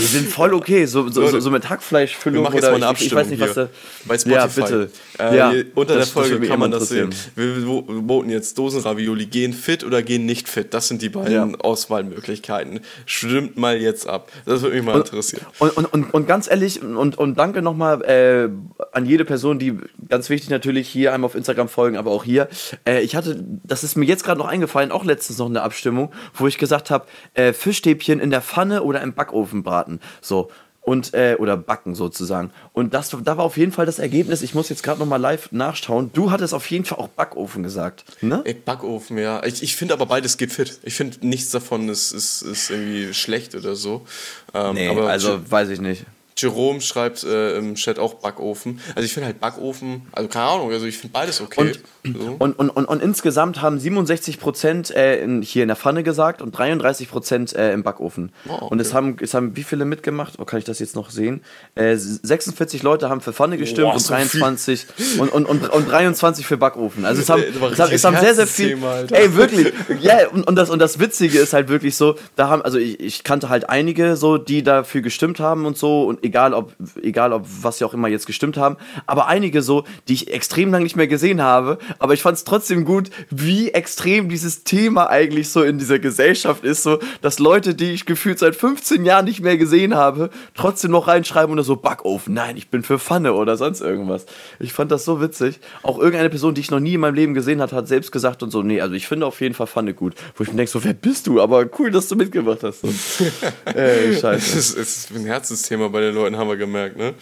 Die 0.00 0.06
sind 0.06 0.28
voll 0.28 0.54
okay, 0.54 0.86
so, 0.86 1.08
so, 1.08 1.26
so, 1.26 1.40
so 1.40 1.50
mit 1.50 1.68
Hackfleischfüllung 1.68 2.44
oder 2.46 2.54
jetzt 2.54 2.64
mal 2.64 2.74
eine 2.74 2.86
Abstimmung 2.86 3.24
ich, 3.24 3.32
ich 3.32 3.38
weiß 3.38 3.38
nicht, 3.38 3.40
was 3.40 3.54
da, 3.54 3.68
bei 4.06 4.18
Spotify. 4.18 4.60
Ja, 4.60 4.66
bitte. 4.76 4.90
Äh, 5.18 5.36
ja, 5.36 5.52
unter 5.74 5.94
das- 5.96 6.12
der 6.12 6.22
Folge 6.22 6.46
kann 6.48 6.58
man 6.58 6.70
das 6.70 6.88
sehen. 6.88 7.10
Wir 7.34 7.56
wir 7.66 7.84
voten 8.08 8.30
jetzt 8.30 8.56
Dosenravioli, 8.58 9.26
gehen 9.26 9.52
fit 9.52 9.84
oder 9.84 10.02
gehen 10.02 10.26
nicht 10.26 10.48
fit. 10.48 10.72
Das 10.74 10.88
sind 10.88 11.02
die 11.02 11.08
beiden 11.08 11.32
Ja. 11.32 11.58
Auswahlmöglichkeiten. 11.60 12.80
Stimmt 13.06 13.56
mal 13.56 13.76
jetzt 13.76 14.08
ab. 14.08 14.30
Das 14.46 14.62
würde 14.62 14.76
mich 14.76 14.84
mal 14.84 14.96
interessieren. 14.98 15.44
Und, 15.58 15.76
und, 15.76 15.86
und, 15.86 16.14
und 16.14 16.26
ganz 16.26 16.48
ehrlich, 16.50 16.82
und, 16.82 17.18
und 17.18 17.38
danke 17.38 17.62
nochmal 17.62 18.02
äh, 18.04 18.48
an 18.92 19.06
jede 19.06 19.24
Person, 19.24 19.58
die 19.58 19.76
ganz 20.08 20.30
wichtig 20.30 20.50
natürlich 20.50 20.88
hier 20.88 21.12
einmal 21.12 21.26
auf 21.26 21.34
Instagram 21.34 21.68
folgen, 21.68 21.96
aber 21.96 22.10
auch 22.10 22.24
hier. 22.24 22.48
Äh, 22.86 23.00
ich 23.02 23.16
hatte, 23.16 23.44
das 23.64 23.84
ist 23.84 23.96
mir 23.96 24.06
jetzt 24.06 24.24
gerade 24.24 24.38
noch 24.38 24.48
eingefallen, 24.48 24.92
auch 24.92 25.04
letztens 25.04 25.38
noch 25.38 25.46
eine 25.48 25.62
Abstimmung, 25.62 26.12
wo 26.34 26.46
ich 26.46 26.56
gesagt 26.58 26.90
habe, 26.90 27.06
äh, 27.34 27.52
Fischstäbchen 27.52 28.20
in 28.20 28.30
der 28.30 28.40
Pfanne 28.40 28.82
oder 28.82 29.00
im 29.02 29.12
Backofen 29.14 29.62
braten. 29.62 29.89
So. 30.20 30.50
Und, 30.82 31.12
äh, 31.12 31.36
oder 31.38 31.58
backen 31.58 31.94
sozusagen. 31.94 32.52
Und 32.72 32.94
das, 32.94 33.10
da 33.10 33.36
war 33.36 33.44
auf 33.44 33.58
jeden 33.58 33.70
Fall 33.70 33.84
das 33.84 33.98
Ergebnis. 33.98 34.40
Ich 34.40 34.54
muss 34.54 34.70
jetzt 34.70 34.82
gerade 34.82 34.98
nochmal 34.98 35.20
live 35.20 35.52
nachschauen. 35.52 36.10
Du 36.14 36.30
hattest 36.30 36.54
auf 36.54 36.70
jeden 36.70 36.86
Fall 36.86 36.98
auch 36.98 37.08
Backofen 37.08 37.62
gesagt. 37.62 38.04
Ne? 38.22 38.40
Ey, 38.44 38.54
Backofen, 38.54 39.18
ja. 39.18 39.44
Ich, 39.44 39.62
ich 39.62 39.76
finde 39.76 39.92
aber 39.92 40.06
beides 40.06 40.38
geht 40.38 40.52
fit. 40.52 40.80
Ich 40.82 40.94
finde 40.94 41.26
nichts 41.26 41.50
davon 41.50 41.88
ist, 41.90 42.12
ist, 42.12 42.40
ist 42.42 42.70
irgendwie 42.70 43.12
schlecht 43.12 43.54
oder 43.54 43.76
so. 43.76 44.06
Ähm, 44.54 44.90
aber 44.90 45.10
also 45.10 45.38
weiß 45.50 45.68
ich 45.68 45.80
nicht. 45.80 46.06
Jerome 46.40 46.80
schreibt 46.80 47.24
äh, 47.24 47.56
im 47.56 47.74
Chat 47.74 47.98
auch 47.98 48.14
Backofen. 48.14 48.80
Also 48.94 49.04
ich 49.04 49.12
finde 49.12 49.26
halt 49.26 49.40
Backofen, 49.40 50.02
also 50.12 50.28
keine 50.28 50.46
Ahnung, 50.46 50.72
also 50.72 50.86
ich 50.86 50.98
finde 50.98 51.12
beides 51.12 51.40
okay. 51.40 51.72
so. 52.04 52.36
Und, 52.38 52.58
und, 52.58 52.70
und, 52.70 52.84
und 52.84 53.02
insgesamt 53.02 53.62
haben 53.62 53.78
67 53.78 54.40
Prozent 54.40 54.90
äh, 54.90 55.22
in, 55.22 55.42
hier 55.42 55.62
in 55.62 55.68
der 55.68 55.76
Pfanne 55.76 56.02
gesagt 56.02 56.42
und 56.42 56.52
33 56.52 57.10
Prozent 57.10 57.52
äh, 57.54 57.72
im 57.72 57.82
Backofen. 57.82 58.32
Oh, 58.48 58.52
okay. 58.52 58.66
Und 58.70 58.80
es 58.80 58.94
haben, 58.94 59.16
es 59.20 59.34
haben 59.34 59.56
wie 59.56 59.62
viele 59.62 59.84
mitgemacht? 59.84 60.34
Oh, 60.38 60.44
kann 60.44 60.58
ich 60.58 60.64
das 60.64 60.78
jetzt 60.78 60.96
noch 60.96 61.10
sehen? 61.10 61.42
Äh, 61.74 61.96
46 61.96 62.82
Leute 62.82 63.08
haben 63.08 63.20
für 63.20 63.32
Pfanne 63.32 63.58
gestimmt 63.58 63.88
Boah, 63.88 63.94
und 63.94 64.00
so 64.00 64.14
23 64.14 64.86
und, 65.18 65.32
und, 65.32 65.46
und, 65.46 65.68
und 65.68 65.90
23 65.90 66.46
für 66.46 66.56
Backofen. 66.56 67.04
Also 67.04 67.20
es 67.20 67.28
haben, 67.28 67.42
es 67.42 67.78
haben, 67.78 67.92
es 67.92 68.04
haben 68.04 68.16
sehr, 68.18 68.34
sehr 68.34 68.46
viel. 68.46 68.82
Alter. 68.84 69.16
Ey, 69.16 69.34
wirklich. 69.34 69.72
Ja, 70.00 70.28
und, 70.28 70.46
und, 70.46 70.56
das, 70.56 70.70
und 70.70 70.78
das 70.78 70.98
Witzige 70.98 71.38
ist 71.38 71.52
halt 71.52 71.68
wirklich 71.68 71.96
so, 71.96 72.16
da 72.36 72.48
haben, 72.48 72.62
also 72.62 72.78
ich, 72.78 73.00
ich 73.00 73.24
kannte 73.24 73.48
halt 73.48 73.68
einige 73.68 74.16
so, 74.16 74.38
die 74.38 74.62
dafür 74.62 75.00
gestimmt 75.02 75.40
haben 75.40 75.66
und 75.66 75.76
so 75.76 76.04
und 76.04 76.24
egal 76.30 76.54
ob, 76.54 76.72
egal 77.02 77.32
ob 77.32 77.44
was 77.62 77.78
sie 77.78 77.84
auch 77.84 77.92
immer 77.92 78.08
jetzt 78.08 78.26
gestimmt 78.26 78.56
haben, 78.56 78.76
aber 79.06 79.26
einige 79.26 79.62
so, 79.62 79.84
die 80.06 80.14
ich 80.14 80.32
extrem 80.32 80.70
lange 80.70 80.84
nicht 80.84 80.96
mehr 80.96 81.08
gesehen 81.08 81.42
habe, 81.42 81.78
aber 81.98 82.14
ich 82.14 82.22
fand 82.22 82.36
es 82.36 82.44
trotzdem 82.44 82.84
gut, 82.84 83.10
wie 83.30 83.70
extrem 83.70 84.28
dieses 84.28 84.62
Thema 84.62 85.10
eigentlich 85.10 85.50
so 85.50 85.62
in 85.62 85.78
dieser 85.78 85.98
Gesellschaft 85.98 86.64
ist, 86.64 86.84
so, 86.84 87.00
dass 87.20 87.40
Leute, 87.40 87.74
die 87.74 87.90
ich 87.90 88.06
gefühlt 88.06 88.38
seit 88.38 88.54
15 88.54 89.04
Jahren 89.04 89.24
nicht 89.24 89.40
mehr 89.40 89.56
gesehen 89.56 89.96
habe, 89.96 90.30
trotzdem 90.54 90.92
noch 90.92 91.08
reinschreiben 91.08 91.52
oder 91.52 91.64
so 91.64 91.74
Backofen, 91.76 92.34
nein, 92.34 92.56
ich 92.56 92.70
bin 92.70 92.82
für 92.84 92.98
Pfanne 92.98 93.34
oder 93.34 93.56
sonst 93.56 93.80
irgendwas. 93.80 94.26
Ich 94.60 94.72
fand 94.72 94.92
das 94.92 95.04
so 95.04 95.20
witzig. 95.20 95.58
Auch 95.82 95.98
irgendeine 95.98 96.30
Person, 96.30 96.54
die 96.54 96.60
ich 96.60 96.70
noch 96.70 96.80
nie 96.80 96.94
in 96.94 97.00
meinem 97.00 97.14
Leben 97.14 97.34
gesehen 97.34 97.60
hat, 97.60 97.72
hat 97.72 97.88
selbst 97.88 98.12
gesagt 98.12 98.42
und 98.44 98.50
so, 98.50 98.62
nee, 98.62 98.80
also 98.80 98.94
ich 98.94 99.08
finde 99.08 99.26
auf 99.26 99.40
jeden 99.40 99.54
Fall 99.54 99.66
Pfanne 99.66 99.94
gut. 99.94 100.14
Wo 100.36 100.44
ich 100.44 100.50
mir 100.50 100.56
denke, 100.56 100.70
so, 100.70 100.84
wer 100.84 100.94
bist 100.94 101.26
du? 101.26 101.40
Aber 101.40 101.66
cool, 101.78 101.90
dass 101.90 102.08
du 102.08 102.14
mitgemacht 102.14 102.62
hast. 102.62 102.82
So. 102.82 102.88
Ey, 103.74 104.16
scheiße. 104.16 104.58
ist, 104.58 104.76
ist 104.76 105.10
ein 105.10 105.24
Herzensthema 105.24 105.88
bei 105.88 106.00
den 106.00 106.14
Leuten, 106.14 106.19
haben 106.24 106.48
wir 106.48 106.56
gemerkt, 106.56 106.96
ne? 106.96 107.14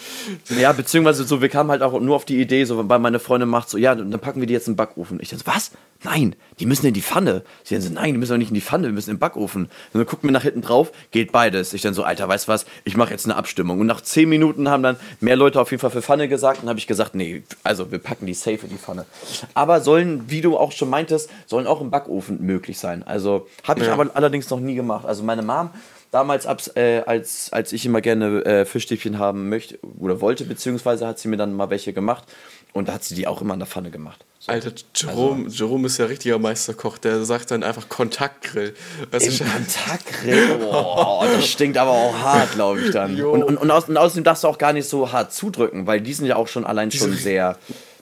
Ja, 0.59 0.73
beziehungsweise 0.73 1.25
so, 1.25 1.41
wir 1.41 1.49
kamen 1.49 1.71
halt 1.71 1.83
auch 1.83 1.99
nur 2.01 2.17
auf 2.17 2.25
die 2.25 2.41
Idee, 2.41 2.65
so, 2.65 2.89
weil 2.89 2.99
meine 2.99 3.19
Freundin 3.19 3.49
macht 3.49 3.71
so, 3.71 3.79
ja, 3.79 3.95
dann 3.95 4.11
packen 4.21 4.41
wir 4.41 4.47
die 4.47 4.55
jetzt 4.55 4.69
in 4.69 4.73
den 4.75 4.77
Backofen. 4.77 5.19
Ich 5.21 5.31
so, 5.31 5.37
was? 5.45 5.71
Nein, 6.05 6.37
die 6.61 6.67
müssen 6.67 6.87
in 6.87 6.95
die 6.95 7.03
Pfanne. 7.03 7.43
Sie 7.65 7.75
dann 7.75 7.83
so, 7.83 7.93
nein, 7.93 8.13
die 8.13 8.19
müssen 8.19 8.31
doch 8.33 8.39
nicht 8.39 8.51
in 8.51 8.55
die 8.55 8.61
Pfanne, 8.61 8.87
wir 8.87 8.93
müssen 8.93 9.11
in 9.11 9.17
den 9.17 9.21
Backofen. 9.21 9.65
Und 9.65 9.71
dann 9.95 10.07
gucken 10.07 10.29
wir 10.29 10.33
nach 10.33 10.43
hinten 10.43 10.63
drauf, 10.63 10.93
geht 11.11 11.33
beides. 11.33 11.73
Ich 11.73 11.83
dann 11.83 11.93
so, 11.95 12.05
Alter, 12.05 12.29
weißt 12.29 12.47
du 12.47 12.53
was, 12.53 12.67
ich 12.85 12.97
mache 12.97 13.11
jetzt 13.11 13.25
eine 13.27 13.35
Abstimmung. 13.35 13.81
Und 13.81 13.87
nach 13.89 14.01
zehn 14.01 14.29
Minuten 14.29 14.69
haben 14.69 14.83
dann 14.85 14.97
mehr 15.21 15.35
Leute 15.35 15.61
auf 15.61 15.71
jeden 15.73 15.81
Fall 15.81 15.91
für 15.91 16.03
Pfanne 16.03 16.29
gesagt. 16.29 16.63
Und 16.63 16.69
habe 16.69 16.79
ich 16.79 16.87
gesagt, 16.87 17.17
nee, 17.17 17.43
also 17.65 17.91
wir 17.91 17.99
packen 17.99 18.27
die 18.27 18.35
safe 18.35 18.61
in 18.63 18.69
die 18.71 18.77
Pfanne. 18.77 19.07
Aber 19.55 19.81
sollen, 19.81 20.25
wie 20.29 20.41
du 20.41 20.57
auch 20.57 20.71
schon 20.71 20.89
meintest, 20.89 21.31
sollen 21.47 21.67
auch 21.67 21.81
im 21.81 21.91
Backofen 21.91 22.45
möglich 22.47 22.79
sein. 22.79 23.03
Also 23.03 23.49
habe 23.65 23.81
ich 23.81 23.87
Ja. 23.87 23.93
aber 23.95 24.09
allerdings 24.15 24.49
noch 24.51 24.61
nie 24.61 24.77
gemacht. 24.77 25.05
Also 25.05 25.25
meine 25.25 25.43
Mom 25.43 25.71
damals, 26.11 26.47
abs, 26.47 26.69
äh, 26.77 27.03
als, 27.07 27.53
als 27.53 27.73
ich 27.73 27.85
immer 27.87 28.01
gerne 28.01 28.45
äh, 28.45 28.65
Fischstäbchen 28.65 29.19
haben 29.19 29.49
möchte 29.49 29.79
oder 29.99 30.21
wollte, 30.21 30.45
beziehungsweise 30.45 31.07
hat 31.07 31.19
sie 31.19 31.29
mir 31.29 31.37
dann 31.37 31.55
mal 31.55 31.71
welche 31.71 31.93
gemacht 31.93 32.25
und 32.73 32.89
da 32.89 32.95
hat 32.95 33.05
sie 33.05 33.15
die 33.15 33.27
auch 33.27 33.41
immer 33.41 33.55
in 33.55 33.61
der 33.61 33.67
Pfanne 33.67 33.91
gemacht. 33.91 34.25
So. 34.39 34.53
Alter, 34.53 34.71
Jerome, 34.95 35.49
Jerome 35.49 35.87
ist 35.87 35.99
ja 35.99 36.07
richtiger 36.07 36.39
Meisterkoch, 36.39 36.99
der 36.99 37.25
sagt 37.25 37.51
dann 37.51 37.63
einfach 37.63 37.89
Kontaktgrill. 37.89 38.75
Weißt 39.11 39.41
Im 39.41 39.49
Kontaktgrill, 39.49 40.61
oh, 40.71 41.25
das 41.25 41.49
stinkt 41.49 41.77
aber 41.77 41.91
auch 41.91 42.17
hart, 42.17 42.53
glaube 42.53 42.81
ich 42.81 42.91
dann. 42.93 43.21
Und, 43.21 43.43
und, 43.43 43.57
und, 43.57 43.71
aus, 43.71 43.89
und 43.89 43.97
außerdem 43.97 44.25
darfst 44.25 44.45
du 44.45 44.49
auch 44.49 44.59
gar 44.59 44.73
nicht 44.73 44.89
so 44.89 45.11
hart 45.11 45.33
zudrücken, 45.33 45.87
weil 45.87 46.01
die 46.01 46.13
sind 46.13 46.27
ja 46.27 46.37
auch 46.37 46.49
schon 46.49 46.65
allein 46.65 46.91
schon 46.91 47.13
sehr, 47.15 47.59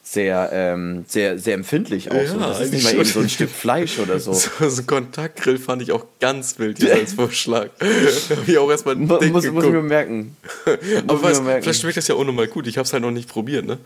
sehr, 0.08 0.50
ähm, 0.52 1.04
sehr, 1.08 1.36
sehr 1.36 1.54
empfindlich 1.54 2.12
auch. 2.12 2.14
so. 2.26 2.38
Ja, 2.38 2.46
Das 2.48 2.60
ist 2.60 2.72
nicht 2.72 2.86
eigentlich 2.86 2.94
mal 2.96 3.00
eben 3.02 3.04
so 3.12 3.20
ein 3.20 3.28
Stück 3.28 3.50
Fleisch 3.50 3.98
oder 3.98 4.20
so. 4.20 4.32
so, 4.58 4.68
so 4.68 4.82
ein 4.82 4.86
Kontaktgrill 4.86 5.58
fand 5.58 5.82
ich 5.82 5.90
auch 5.90 6.04
ganz 6.20 6.60
wild 6.60 6.78
jetzt 6.78 6.92
als 7.00 7.12
Vorschlag. 7.14 7.70
Hab 7.80 8.46
ich 8.48 8.56
auch 8.56 8.70
erstmal 8.70 8.94
dick 8.94 9.08
Muss, 9.08 9.26
muss 9.32 9.44
ich 9.44 9.50
mir 9.52 9.62
geguckt. 9.62 9.84
merken. 9.88 10.36
Aber 11.08 11.20
weißt, 11.22 11.40
mir 11.40 11.46
merken. 11.46 11.62
vielleicht 11.64 11.80
schmeckt 11.80 11.96
das 11.96 12.06
ja 12.06 12.14
auch 12.14 12.24
nochmal 12.24 12.46
gut. 12.46 12.68
Ich 12.68 12.78
hab's 12.78 12.92
halt 12.92 13.02
noch 13.02 13.10
nicht 13.10 13.28
probiert, 13.28 13.66
ne? 13.66 13.78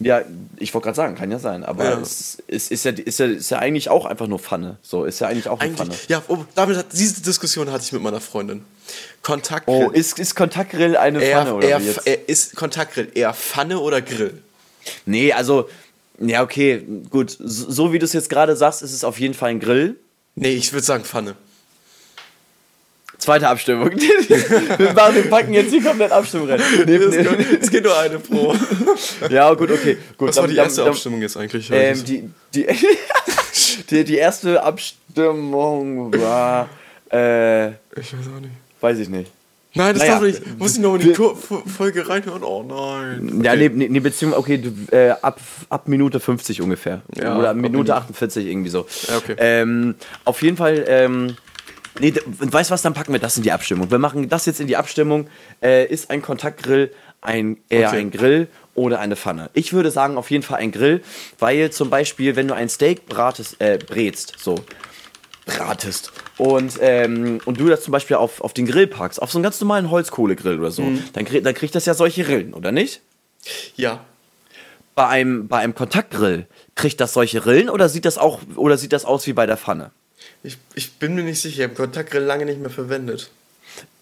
Ja, 0.00 0.22
ich 0.56 0.72
wollte 0.72 0.86
gerade 0.86 0.96
sagen, 0.96 1.14
kann 1.16 1.30
ja 1.30 1.38
sein, 1.38 1.62
aber 1.64 1.84
Ja. 1.84 2.00
es, 2.00 2.42
es 2.48 2.72
ist, 2.72 2.84
ja, 2.84 2.90
ist, 2.90 3.20
ja, 3.20 3.26
ist 3.26 3.50
ja 3.52 3.58
eigentlich 3.60 3.88
auch 3.88 4.04
einfach 4.04 4.26
nur 4.26 4.40
Pfanne. 4.40 4.78
So, 4.82 5.04
ist 5.04 5.20
ja 5.20 5.28
eigentlich 5.28 5.48
auch 5.48 5.60
eine 5.60 5.74
Pfanne. 5.74 5.90
Eigentlich, 5.90 6.08
ja, 6.08 6.22
oh, 6.26 6.38
damit 6.56 6.76
hat, 6.78 6.86
diese 6.92 7.22
Diskussion 7.22 7.70
hatte 7.70 7.84
ich 7.84 7.92
mit 7.92 8.02
meiner 8.02 8.20
Freundin. 8.20 8.64
Kontaktgrill. 9.22 9.86
Oh, 9.86 9.90
ist, 9.90 10.18
ist 10.18 10.34
Kontaktgrill 10.34 10.96
eine 10.96 11.20
Pfanne 11.20 11.50
eher, 11.50 11.54
oder 11.54 11.68
eher, 11.68 11.80
wie 11.82 11.86
jetzt? 11.86 12.06
ist 12.26 12.56
Kontaktgrill 12.56 13.08
eher 13.14 13.32
Pfanne 13.32 13.78
oder 13.78 14.00
Grill? 14.02 14.42
Nee, 15.06 15.32
also, 15.32 15.68
ja, 16.18 16.42
okay, 16.42 16.84
gut. 17.10 17.30
So, 17.38 17.70
so 17.70 17.92
wie 17.92 17.98
du 17.98 18.04
es 18.04 18.12
jetzt 18.12 18.28
gerade 18.30 18.56
sagst, 18.56 18.82
ist 18.82 18.92
es 18.92 19.04
auf 19.04 19.18
jeden 19.20 19.34
Fall 19.34 19.50
ein 19.50 19.60
Grill. 19.60 19.96
Nee, 20.34 20.52
ich 20.54 20.72
würde 20.72 20.84
sagen 20.84 21.04
Pfanne. 21.04 21.34
Zweite 23.18 23.48
Abstimmung. 23.48 23.90
wir, 24.78 24.92
machen, 24.94 25.14
wir 25.14 25.30
packen 25.30 25.52
jetzt 25.54 25.70
hier 25.70 25.82
komplett 25.82 26.10
Abstimmung 26.10 26.48
rein. 26.50 26.60
Nee, 26.86 26.96
Es 26.96 27.14
nee. 27.14 27.22
geht- 27.22 27.62
es 27.62 27.70
geht 27.70 27.84
nur 27.84 27.96
eine 27.96 28.18
pro. 28.18 28.54
Ja, 29.30 29.54
gut, 29.54 29.70
okay. 29.70 29.96
Gut, 30.18 30.28
Was 30.30 30.36
war 30.38 30.48
die 30.48 30.54
dann- 30.56 30.64
erste 30.64 30.80
dann- 30.80 30.90
Abstimmung 30.90 31.22
jetzt 31.22 31.36
eigentlich? 31.36 31.68
Ähm, 31.70 32.04
die, 32.04 32.28
die, 32.54 32.66
die, 33.90 34.04
die 34.04 34.16
erste 34.16 34.60
Abstimmung 34.64 36.12
war, 36.20 36.68
äh, 37.12 37.68
ich 37.68 37.76
weiß 37.96 38.26
auch 38.36 38.40
nicht. 38.40 38.52
weiß 38.80 38.98
ich 38.98 39.08
nicht. 39.08 39.30
Nein, 39.74 39.94
das 39.94 40.02
Naja. 40.02 40.12
darf 40.14 40.22
nicht. 40.22 40.58
Muss 40.58 40.74
ich 40.74 40.80
nochmal 40.80 41.00
in 41.00 41.08
die 41.14 41.70
Folge 41.70 42.08
reinhören? 42.08 42.42
Oh 42.42 42.62
nein. 42.62 43.40
Ja, 43.42 43.56
nee, 43.56 43.68
nee, 43.70 44.00
beziehungsweise, 44.00 44.38
okay, 44.40 44.58
du, 44.58 44.70
äh, 44.94 45.10
ab, 45.22 45.40
ab 45.70 45.88
Minute 45.88 46.20
50 46.20 46.60
ungefähr. 46.60 47.00
Ja, 47.16 47.38
Oder 47.38 47.50
ab 47.50 47.56
Minute 47.56 47.72
Minute. 47.72 47.94
48 47.94 48.46
irgendwie 48.46 48.68
so. 48.70 48.86
Ja, 49.08 49.16
okay. 49.16 49.34
Ähm, 49.38 49.94
auf 50.24 50.42
jeden 50.42 50.56
Fall, 50.58 50.84
ähm, 50.86 51.36
nee, 52.00 52.10
d- 52.10 52.20
weißt 52.26 52.68
du 52.70 52.74
was, 52.74 52.82
dann 52.82 52.92
packen 52.92 53.12
wir 53.14 53.20
das 53.20 53.36
in 53.38 53.42
die 53.44 53.52
Abstimmung. 53.52 53.90
Wir 53.90 53.98
machen 53.98 54.28
das 54.28 54.44
jetzt 54.46 54.60
in 54.60 54.66
die 54.66 54.76
Abstimmung. 54.76 55.28
Äh, 55.62 55.86
ist 55.86 56.10
ein 56.10 56.20
Kontaktgrill 56.20 56.92
ein, 57.22 57.56
eher 57.70 57.88
Okay. 57.88 58.00
ein 58.00 58.10
Grill 58.10 58.48
oder 58.74 58.98
eine 59.00 59.16
Pfanne? 59.16 59.48
Ich 59.54 59.72
würde 59.72 59.90
sagen, 59.90 60.18
auf 60.18 60.30
jeden 60.30 60.42
Fall 60.42 60.58
ein 60.58 60.72
Grill, 60.72 61.02
weil 61.38 61.70
zum 61.70 61.88
Beispiel, 61.88 62.36
wenn 62.36 62.48
du 62.48 62.54
ein 62.54 62.68
Steak 62.68 63.06
bratest, 63.06 63.56
äh, 63.60 63.78
brätst, 63.78 64.34
so, 64.38 64.56
bratest 65.46 66.12
und, 66.38 66.78
ähm, 66.80 67.40
und 67.44 67.58
du 67.58 67.68
das 67.68 67.82
zum 67.82 67.92
Beispiel 67.92 68.16
auf, 68.16 68.40
auf 68.40 68.52
den 68.54 68.66
Grill 68.66 68.86
packst, 68.86 69.20
auf 69.20 69.30
so 69.32 69.38
einen 69.38 69.42
ganz 69.42 69.60
normalen 69.60 69.90
Holzkohlegrill 69.90 70.58
oder 70.58 70.70
so, 70.70 70.82
Mhm. 70.82 71.02
dann, 71.12 71.24
krieg, 71.24 71.42
dann 71.44 71.54
kriegt 71.54 71.74
das 71.74 71.84
ja 71.86 71.94
solche 71.94 72.26
Rillen, 72.28 72.54
oder 72.54 72.70
nicht? 72.72 73.00
Ja. 73.76 74.04
Bei 74.94 75.06
einem, 75.08 75.48
bei 75.48 75.58
einem 75.58 75.74
Kontaktgrill 75.74 76.46
kriegt 76.74 77.00
das 77.00 77.12
solche 77.14 77.44
Rillen 77.46 77.70
oder 77.70 77.88
sieht 77.88 78.04
das 78.04 78.18
auch 78.18 78.40
oder 78.56 78.76
sieht 78.76 78.92
das 78.92 79.04
aus 79.04 79.26
wie 79.26 79.32
bei 79.32 79.46
der 79.46 79.56
Pfanne? 79.56 79.90
Ich, 80.42 80.58
ich 80.74 80.92
bin 80.94 81.14
mir 81.14 81.22
nicht 81.24 81.40
sicher. 81.40 81.58
Ich 81.62 81.64
habe 81.64 81.74
Kontaktgrill 81.74 82.22
lange 82.22 82.44
nicht 82.44 82.60
mehr 82.60 82.70
verwendet. 82.70 83.30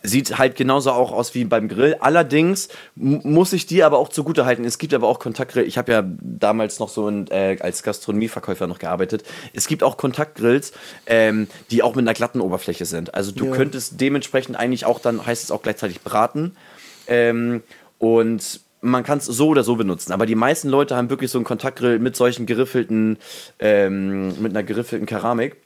Sieht 0.03 0.38
halt 0.38 0.57
genauso 0.57 0.92
auch 0.92 1.12
aus 1.12 1.34
wie 1.34 1.44
beim 1.44 1.68
Grill. 1.68 1.96
Allerdings 2.01 2.68
muss 2.94 3.53
ich 3.53 3.66
dir 3.66 3.84
aber 3.84 3.98
auch 3.98 4.09
zugute 4.09 4.46
halten. 4.46 4.64
Es 4.64 4.78
gibt 4.78 4.94
aber 4.94 5.07
auch 5.07 5.18
Kontaktgrill. 5.18 5.66
Ich 5.66 5.76
habe 5.76 5.92
ja 5.92 6.03
damals 6.20 6.78
noch 6.78 6.88
so 6.88 7.07
in, 7.07 7.26
äh, 7.30 7.59
als 7.61 7.82
Gastronomieverkäufer 7.82 8.66
noch 8.66 8.78
gearbeitet. 8.78 9.24
Es 9.53 9.66
gibt 9.66 9.82
auch 9.82 9.98
Kontaktgrills, 9.98 10.72
ähm, 11.05 11.48
die 11.70 11.82
auch 11.82 11.94
mit 11.94 12.05
einer 12.05 12.14
glatten 12.14 12.40
Oberfläche 12.40 12.86
sind. 12.86 13.14
Also 13.14 13.30
du 13.32 13.46
Ja. 13.46 13.53
könntest 13.53 14.01
dementsprechend 14.01 14.57
eigentlich 14.57 14.86
auch 14.86 15.01
dann 15.01 15.26
heißt 15.26 15.44
es 15.44 15.51
auch 15.51 15.61
gleichzeitig 15.62 16.01
braten. 16.01 16.57
Ähm, 17.07 17.62
und 17.98 18.61
man 18.80 19.03
kann 19.05 19.18
es 19.18 19.26
so 19.26 19.48
oder 19.48 19.62
so 19.62 19.76
benutzen. 19.76 20.12
Aber 20.12 20.24
die 20.24 20.34
meisten 20.34 20.70
Leute 20.70 20.96
haben 20.96 21.11
wirklich 21.11 21.30
so 21.30 21.36
einen 21.36 21.44
Kontaktgrill 21.44 21.98
mit 21.98 22.16
solchen 22.16 22.46
geriffelten, 22.46 23.18
ähm, 23.59 24.40
mit 24.40 24.53
einer 24.53 24.62
geriffelten 24.62 25.07
Keramik. 25.07 25.57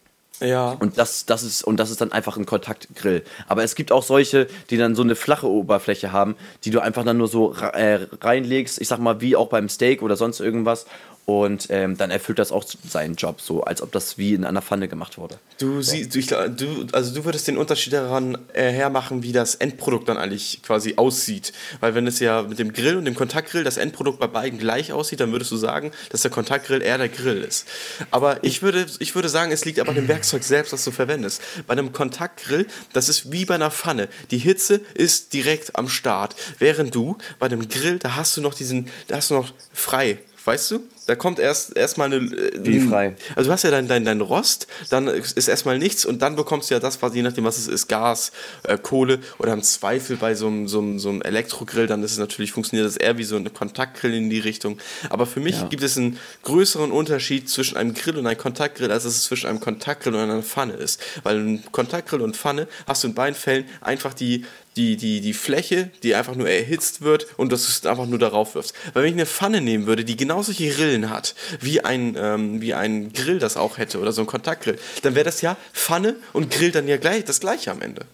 Ja. 0.41 0.71
Und 0.81 0.99
das, 0.99 1.27
das 1.27 1.43
ist, 1.43 1.63
und 1.63 1.79
das 1.79 1.91
ist 1.91 2.01
dann 2.01 2.13
einfach 2.13 2.37
ein 2.37 2.47
Kontaktgrill. 2.47 3.23
Aber 3.47 3.63
es 3.63 3.75
gibt 3.75 3.93
auch 3.93 4.03
solche, 4.03 4.49
die 4.71 4.77
dann 4.77 4.95
so 4.95 5.03
eine 5.03 5.15
flache 5.15 5.49
Oberfläche 5.49 6.13
haben, 6.13 6.37
die 6.65 6.71
du 6.71 6.81
einfach 6.81 7.05
dann 7.05 7.19
nur 7.19 7.29
so 7.29 7.55
äh, 7.55 8.07
reinlegst, 8.21 8.81
ich 8.81 8.89
sag 8.89 8.99
mal, 8.99 9.21
wie 9.21 9.37
auch 9.37 9.49
beim 9.49 9.69
Steak 9.69 10.03
oder 10.03 10.17
sonst 10.17 10.41
irgendwas. 10.41 10.87
Und 11.27 11.69
ähm, 11.71 11.97
dann 11.97 12.11
erfüllt 12.11 12.39
das 12.39 12.53
auch 12.53 12.65
seinen 12.87 13.15
Job, 13.15 13.41
so 13.41 13.65
als 13.65 13.81
ob 13.81 13.93
das 13.93 14.19
wie 14.19 14.35
in 14.35 14.45
einer 14.45 14.61
Pfanne 14.61 14.89
gemacht 14.89 15.17
wurde. 15.17 15.39
Du 15.59 15.81
siehst, 15.81 16.15
du, 16.15 16.51
du, 16.51 16.87
also 16.93 17.15
du 17.15 17.25
würdest 17.25 17.49
den 17.49 17.57
Unterschied 17.57 17.95
daran 17.95 18.37
äh, 18.53 18.71
hermachen, 18.71 19.23
wie 19.23 19.33
das 19.33 19.55
Endprodukt 19.55 20.09
dann 20.09 20.19
eigentlich 20.19 20.61
quasi 20.63 20.95
aussieht. 20.97 21.55
Weil 21.81 21.95
wenn 21.95 22.07
es 22.07 22.21
ja 22.21 22.43
mit 22.43 22.59
dem 22.59 22.75
Grill 22.75 22.97
und 22.97 23.07
dem 23.07 23.15
Kontaktgrill 23.15 23.65
das 23.65 23.79
Endprodukt 23.79 24.21
bei 24.21 24.27
beiden 24.27 24.59
gleich 24.59 24.93
aussieht, 24.93 25.21
dann 25.21 25.33
würdest 25.33 25.51
du 25.51 25.57
sagen, 25.57 25.93
dass 26.11 26.21
der 26.21 26.31
Kontaktgrill 26.31 26.83
eher 26.83 26.99
der 26.99 27.09
Grill 27.09 27.43
ist. 27.43 27.67
Aber 28.11 28.45
ich 28.45 28.61
würde, 28.61 28.85
ich 28.99 29.15
würde 29.15 29.31
sagen, 29.31 29.51
es 29.51 29.65
liegt 29.65 29.81
aber 29.81 29.91
an 29.91 29.97
dem 29.97 30.09
Werkzeug 30.09 30.43
selbst, 30.43 30.75
das 30.75 30.85
du 30.85 30.91
verwendest. 30.91 31.41
Bei 31.67 31.73
einem 31.73 31.93
Kontaktgrill, 31.93 32.67
das 32.93 33.09
ist 33.09 33.33
wie 33.33 33.47
bei 33.47 33.55
einer 33.55 33.71
Pfanne. 33.71 34.09
Die 34.31 34.39
Hitze 34.39 34.83
ist 34.93 35.33
direkt 35.33 35.77
am 35.77 35.89
Start. 35.89 36.37
Während 36.59 36.95
du 36.95 37.17
bei 37.39 37.47
einem 37.47 37.67
Grill, 37.69 37.99
da 37.99 38.17
hast 38.17 38.37
du 38.37 38.43
noch 38.43 38.53
diesen, 38.53 38.91
da 39.09 39.17
hast 39.17 39.31
du 39.31 39.35
noch 39.35 39.55
frei. 39.73 40.19
Weißt 40.45 40.71
du? 40.71 40.81
Da 41.07 41.17
kommt 41.17 41.39
erst 41.39 41.77
erstmal 41.77 42.13
eine. 42.13 42.17
Äh, 42.17 42.53
Wie 42.61 42.81
frei. 42.81 43.17
Also 43.35 43.49
du 43.49 43.53
hast 43.53 43.63
ja 43.63 43.71
dein, 43.71 43.89
dein, 43.89 44.05
dein 44.05 44.21
Rost, 44.21 44.67
dann 44.91 45.09
ist 45.09 45.49
erstmal 45.49 45.79
nichts 45.79 46.05
und 46.05 46.23
dann 46.23 46.37
bekommst 46.37 46.71
du 46.71 46.75
ja 46.75 46.81
das, 46.81 47.01
was 47.03 47.15
je 47.15 47.23
nachdem, 47.23 47.45
was 47.45 47.59
es 47.59 47.67
ist, 47.67 47.89
Gas, 47.89 48.33
äh, 48.63 48.79
Kohle 48.79 49.21
oder 49.39 49.53
im 49.53 49.63
Zweifel 49.63 50.17
bei 50.17 50.35
so 50.35 50.47
einem, 50.47 50.69
so, 50.69 50.81
einem, 50.81 50.99
so 50.99 51.11
einem 51.11 51.23
Elektrogrill, 51.23 51.87
dann 51.87 52.03
ist 52.03 52.13
es 52.13 52.19
natürlich, 52.19 52.53
funktioniert 52.53 52.87
das 52.87 52.97
eher 52.97 53.19
wie 53.19 53.25
so 53.25 53.37
ein 53.37 53.53
Kontaktgrill 53.53 54.15
in 54.15 54.31
die 54.31 54.39
Richtung. 54.39 54.79
Aber 55.11 55.27
für 55.27 55.41
mich 55.41 55.61
ja. 55.61 55.67
gibt 55.67 55.83
es 55.83 55.97
einen 55.97 56.19
größeren 56.43 56.91
Unterschied 56.91 57.49
zwischen 57.49 57.77
einem 57.77 57.95
Grill 57.95 58.19
und 58.19 58.27
einem 58.27 58.39
Kontaktgrill, 58.39 58.91
als 58.91 59.05
es 59.05 59.23
zwischen 59.23 59.49
einem 59.49 59.61
Kontaktgrill 59.61 60.15
und 60.15 60.21
einer 60.21 60.43
Pfanne 60.43 60.75
ist. 60.75 61.01
Weil 61.23 61.39
ein 61.39 61.65
Kontaktgrill 61.73 62.21
und 62.21 62.37
Pfanne 62.37 62.69
hast 62.87 63.05
du 63.05 63.09
in 63.09 63.15
beiden 63.15 63.35
Fällen 63.35 63.65
einfach 63.81 64.15
die, 64.15 64.45
die, 64.77 64.97
die, 64.97 65.21
die 65.21 65.35
Fläche, 65.35 65.91
die 66.03 66.15
einfach 66.15 66.35
nur 66.35 66.49
erhitzt 66.49 67.03
wird 67.03 67.27
und 67.37 67.53
dass 67.53 67.65
du 67.65 67.71
es 67.71 67.87
einfach 67.87 68.07
nur 68.07 68.19
darauf 68.19 68.55
wirfst. 68.55 68.75
Weil 68.93 69.05
wenn 69.05 69.11
ich 69.11 69.17
eine 69.17 69.27
Pfanne 69.27 69.61
nehmen 69.61 69.87
würde, 69.87 70.05
die 70.05 70.17
genau 70.17 70.43
solche 70.43 70.77
Rillen 70.79 71.11
hat, 71.11 71.35
wie 71.61 71.81
ein, 71.83 72.17
ähm, 72.19 72.61
wie 72.61 72.75
ein 72.75 73.13
Grill 73.13 73.39
das 73.39 73.57
auch 73.57 73.79
hätte 73.79 74.01
oder 74.01 74.13
so 74.13 74.23
ein 74.23 74.27
Kontaktgrill, 74.27 74.79
dann 75.03 75.15
wäre 75.15 75.25
das 75.25 75.41
ja 75.43 75.57
Pfanne 75.73 76.17
und 76.33 76.51
Grill 76.51 76.73
dann 76.73 76.89
ja 76.89 76.97
gleich 76.97 77.25
das 77.25 77.41
gleiche 77.41 77.71
am 77.71 77.81
Ende. 77.83 78.07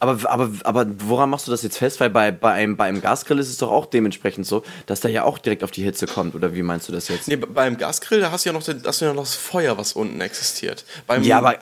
Aber, 0.00 0.30
aber, 0.30 0.50
aber 0.64 0.86
woran 0.98 1.30
machst 1.30 1.46
du 1.46 1.50
das 1.50 1.62
jetzt 1.62 1.78
fest? 1.78 2.00
Weil 2.00 2.10
bei, 2.10 2.30
bei, 2.30 2.52
einem, 2.52 2.76
bei 2.76 2.84
einem 2.84 3.00
Gasgrill 3.00 3.38
ist 3.38 3.48
es 3.48 3.58
doch 3.58 3.70
auch 3.70 3.86
dementsprechend 3.86 4.46
so, 4.46 4.62
dass 4.86 5.00
der 5.00 5.10
ja 5.10 5.22
auch 5.24 5.38
direkt 5.38 5.64
auf 5.64 5.70
die 5.70 5.82
Hitze 5.82 6.06
kommt. 6.06 6.34
Oder 6.34 6.54
wie 6.54 6.62
meinst 6.62 6.88
du 6.88 6.92
das 6.92 7.08
jetzt? 7.08 7.28
Nee, 7.28 7.36
beim 7.36 7.78
Gasgrill, 7.78 8.20
da 8.20 8.30
hast 8.30 8.44
du 8.44 8.50
ja 8.50 8.52
noch, 8.52 8.66
hast 8.66 9.00
du 9.00 9.04
ja 9.04 9.14
noch 9.14 9.22
das 9.22 9.34
Feuer, 9.34 9.78
was 9.78 9.94
unten 9.94 10.20
existiert. 10.20 10.84
Beim 11.06 11.22
ja, 11.22 11.38
aber 11.38 11.58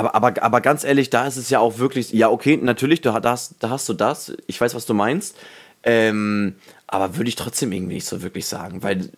aber, 0.00 0.14
aber, 0.14 0.42
aber 0.42 0.60
ganz 0.60 0.84
ehrlich, 0.84 1.10
da 1.10 1.26
ist 1.26 1.36
es 1.36 1.50
ja 1.50 1.58
auch 1.58 1.78
wirklich, 1.78 2.12
ja, 2.12 2.30
okay, 2.30 2.58
natürlich, 2.60 3.02
da, 3.02 3.20
hast, 3.22 3.56
da 3.60 3.70
hast 3.70 3.88
du 3.88 3.92
das, 3.92 4.32
ich 4.46 4.60
weiß, 4.60 4.74
was 4.74 4.86
du 4.86 4.94
meinst, 4.94 5.36
ähm, 5.82 6.54
aber 6.86 7.16
würde 7.16 7.28
ich 7.28 7.36
trotzdem 7.36 7.72
irgendwie 7.72 7.94
nicht 7.94 8.06
so 8.06 8.22
wirklich 8.22 8.46
sagen, 8.46 8.82
weil 8.82 9.10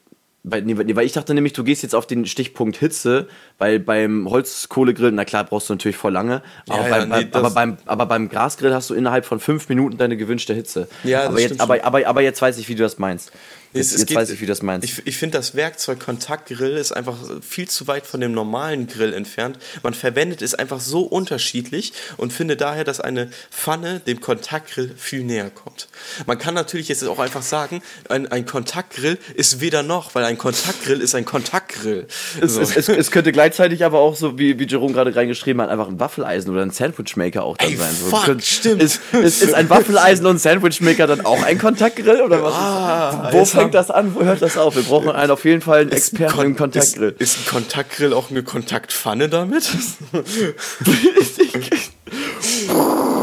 weil, 0.44 0.62
nee, 0.62 0.74
weil 0.76 1.06
ich 1.06 1.12
dachte 1.12 1.34
nämlich, 1.34 1.52
du 1.52 1.62
gehst 1.62 1.84
jetzt 1.84 1.94
auf 1.94 2.04
den 2.04 2.26
Stichpunkt 2.26 2.76
Hitze, 2.76 3.28
weil 3.58 3.78
beim 3.78 4.28
Holzkohlegrill, 4.28 5.12
na 5.12 5.24
klar, 5.24 5.44
brauchst 5.44 5.68
du 5.68 5.74
natürlich 5.74 5.96
voll 5.96 6.12
lange, 6.12 6.42
aber, 6.68 6.88
ja, 6.88 6.88
beim, 6.88 7.08
nee, 7.08 7.28
aber, 7.30 7.50
beim, 7.50 7.76
aber 7.86 8.06
beim 8.06 8.28
Gasgrill 8.28 8.74
hast 8.74 8.90
du 8.90 8.94
innerhalb 8.94 9.24
von 9.24 9.38
fünf 9.38 9.68
Minuten 9.68 9.98
deine 9.98 10.16
gewünschte 10.16 10.52
Hitze. 10.52 10.88
Ja, 11.04 11.26
aber, 11.28 11.40
jetzt, 11.40 11.60
aber, 11.60 11.84
aber, 11.84 12.04
aber 12.04 12.22
jetzt 12.22 12.42
weiß 12.42 12.58
ich, 12.58 12.68
wie 12.68 12.74
du 12.74 12.82
das 12.82 12.98
meinst. 12.98 13.30
Jetzt, 13.72 13.92
jetzt 13.92 14.06
geht, 14.06 14.16
weiß 14.16 14.30
ich, 14.30 14.40
wie 14.40 14.46
das 14.46 14.62
meinst. 14.62 14.84
Ich, 14.84 15.06
ich 15.06 15.16
finde, 15.16 15.38
das 15.38 15.54
Werkzeug 15.54 16.00
Kontaktgrill 16.00 16.76
ist 16.76 16.92
einfach 16.92 17.16
viel 17.40 17.68
zu 17.68 17.86
weit 17.86 18.06
von 18.06 18.20
dem 18.20 18.32
normalen 18.32 18.86
Grill 18.86 19.14
entfernt. 19.14 19.58
Man 19.82 19.94
verwendet 19.94 20.42
es 20.42 20.54
einfach 20.54 20.80
so 20.80 21.02
unterschiedlich 21.02 21.92
und 22.18 22.32
finde 22.32 22.56
daher, 22.56 22.84
dass 22.84 23.00
eine 23.00 23.30
Pfanne 23.50 24.00
dem 24.00 24.20
Kontaktgrill 24.20 24.92
viel 24.96 25.24
näher 25.24 25.50
kommt. 25.50 25.88
Man 26.26 26.38
kann 26.38 26.54
natürlich 26.54 26.88
jetzt 26.88 27.02
auch 27.04 27.18
einfach 27.18 27.42
sagen, 27.42 27.82
ein, 28.08 28.30
ein 28.30 28.44
Kontaktgrill 28.44 29.18
ist 29.34 29.60
weder 29.60 29.82
noch, 29.82 30.14
weil 30.14 30.24
ein 30.24 30.36
Kontaktgrill 30.36 31.00
ist 31.00 31.14
ein 31.14 31.24
Kontaktgrill. 31.24 32.06
Es, 32.40 32.54
so. 32.54 32.60
es, 32.60 32.76
es, 32.76 32.88
es, 32.88 33.10
könnte 33.10 33.32
gleichzeitig 33.32 33.84
aber 33.84 34.00
auch 34.00 34.16
so, 34.16 34.38
wie, 34.38 34.58
wie 34.58 34.66
Jerome 34.66 34.92
gerade 34.92 35.14
reingeschrieben 35.14 35.62
hat, 35.62 35.70
einfach 35.70 35.88
ein 35.88 35.98
Waffeleisen 35.98 36.50
oder 36.50 36.62
ein 36.62 36.70
Sandwichmaker 36.70 37.44
auch 37.44 37.56
dann 37.56 37.70
Ey, 37.70 37.76
sein. 37.76 37.94
So, 37.98 38.06
fuck, 38.06 38.24
könnt, 38.24 38.44
stimmt. 38.44 38.82
Ist, 38.82 39.00
ist, 39.12 39.42
ist, 39.42 39.54
ein 39.54 39.70
Waffeleisen 39.70 40.26
und 40.26 40.36
ein 40.36 40.38
Sandwichmaker 40.38 41.06
dann 41.06 41.24
auch 41.24 41.42
ein 41.42 41.58
Kontaktgrill 41.58 42.20
oder 42.20 42.42
was? 42.42 42.54
Ah, 42.54 43.30
fängt 43.62 43.74
das 43.74 43.90
an? 43.90 44.14
Wo 44.14 44.22
hört 44.24 44.42
das 44.42 44.56
auf? 44.56 44.76
Wir 44.76 44.82
brauchen 44.82 45.10
einen, 45.10 45.30
auf 45.30 45.44
jeden 45.44 45.60
Fall 45.60 45.80
einen 45.80 45.92
Experten 45.92 46.40
im 46.40 46.56
Kontaktgrill. 46.56 47.14
Ist, 47.18 47.36
ist, 47.36 47.38
ein 47.38 47.46
Kontaktgrill 47.50 48.12
auch 48.12 48.30
eine 48.30 48.42
Kontaktpfanne 48.42 49.28
damit? 49.28 49.70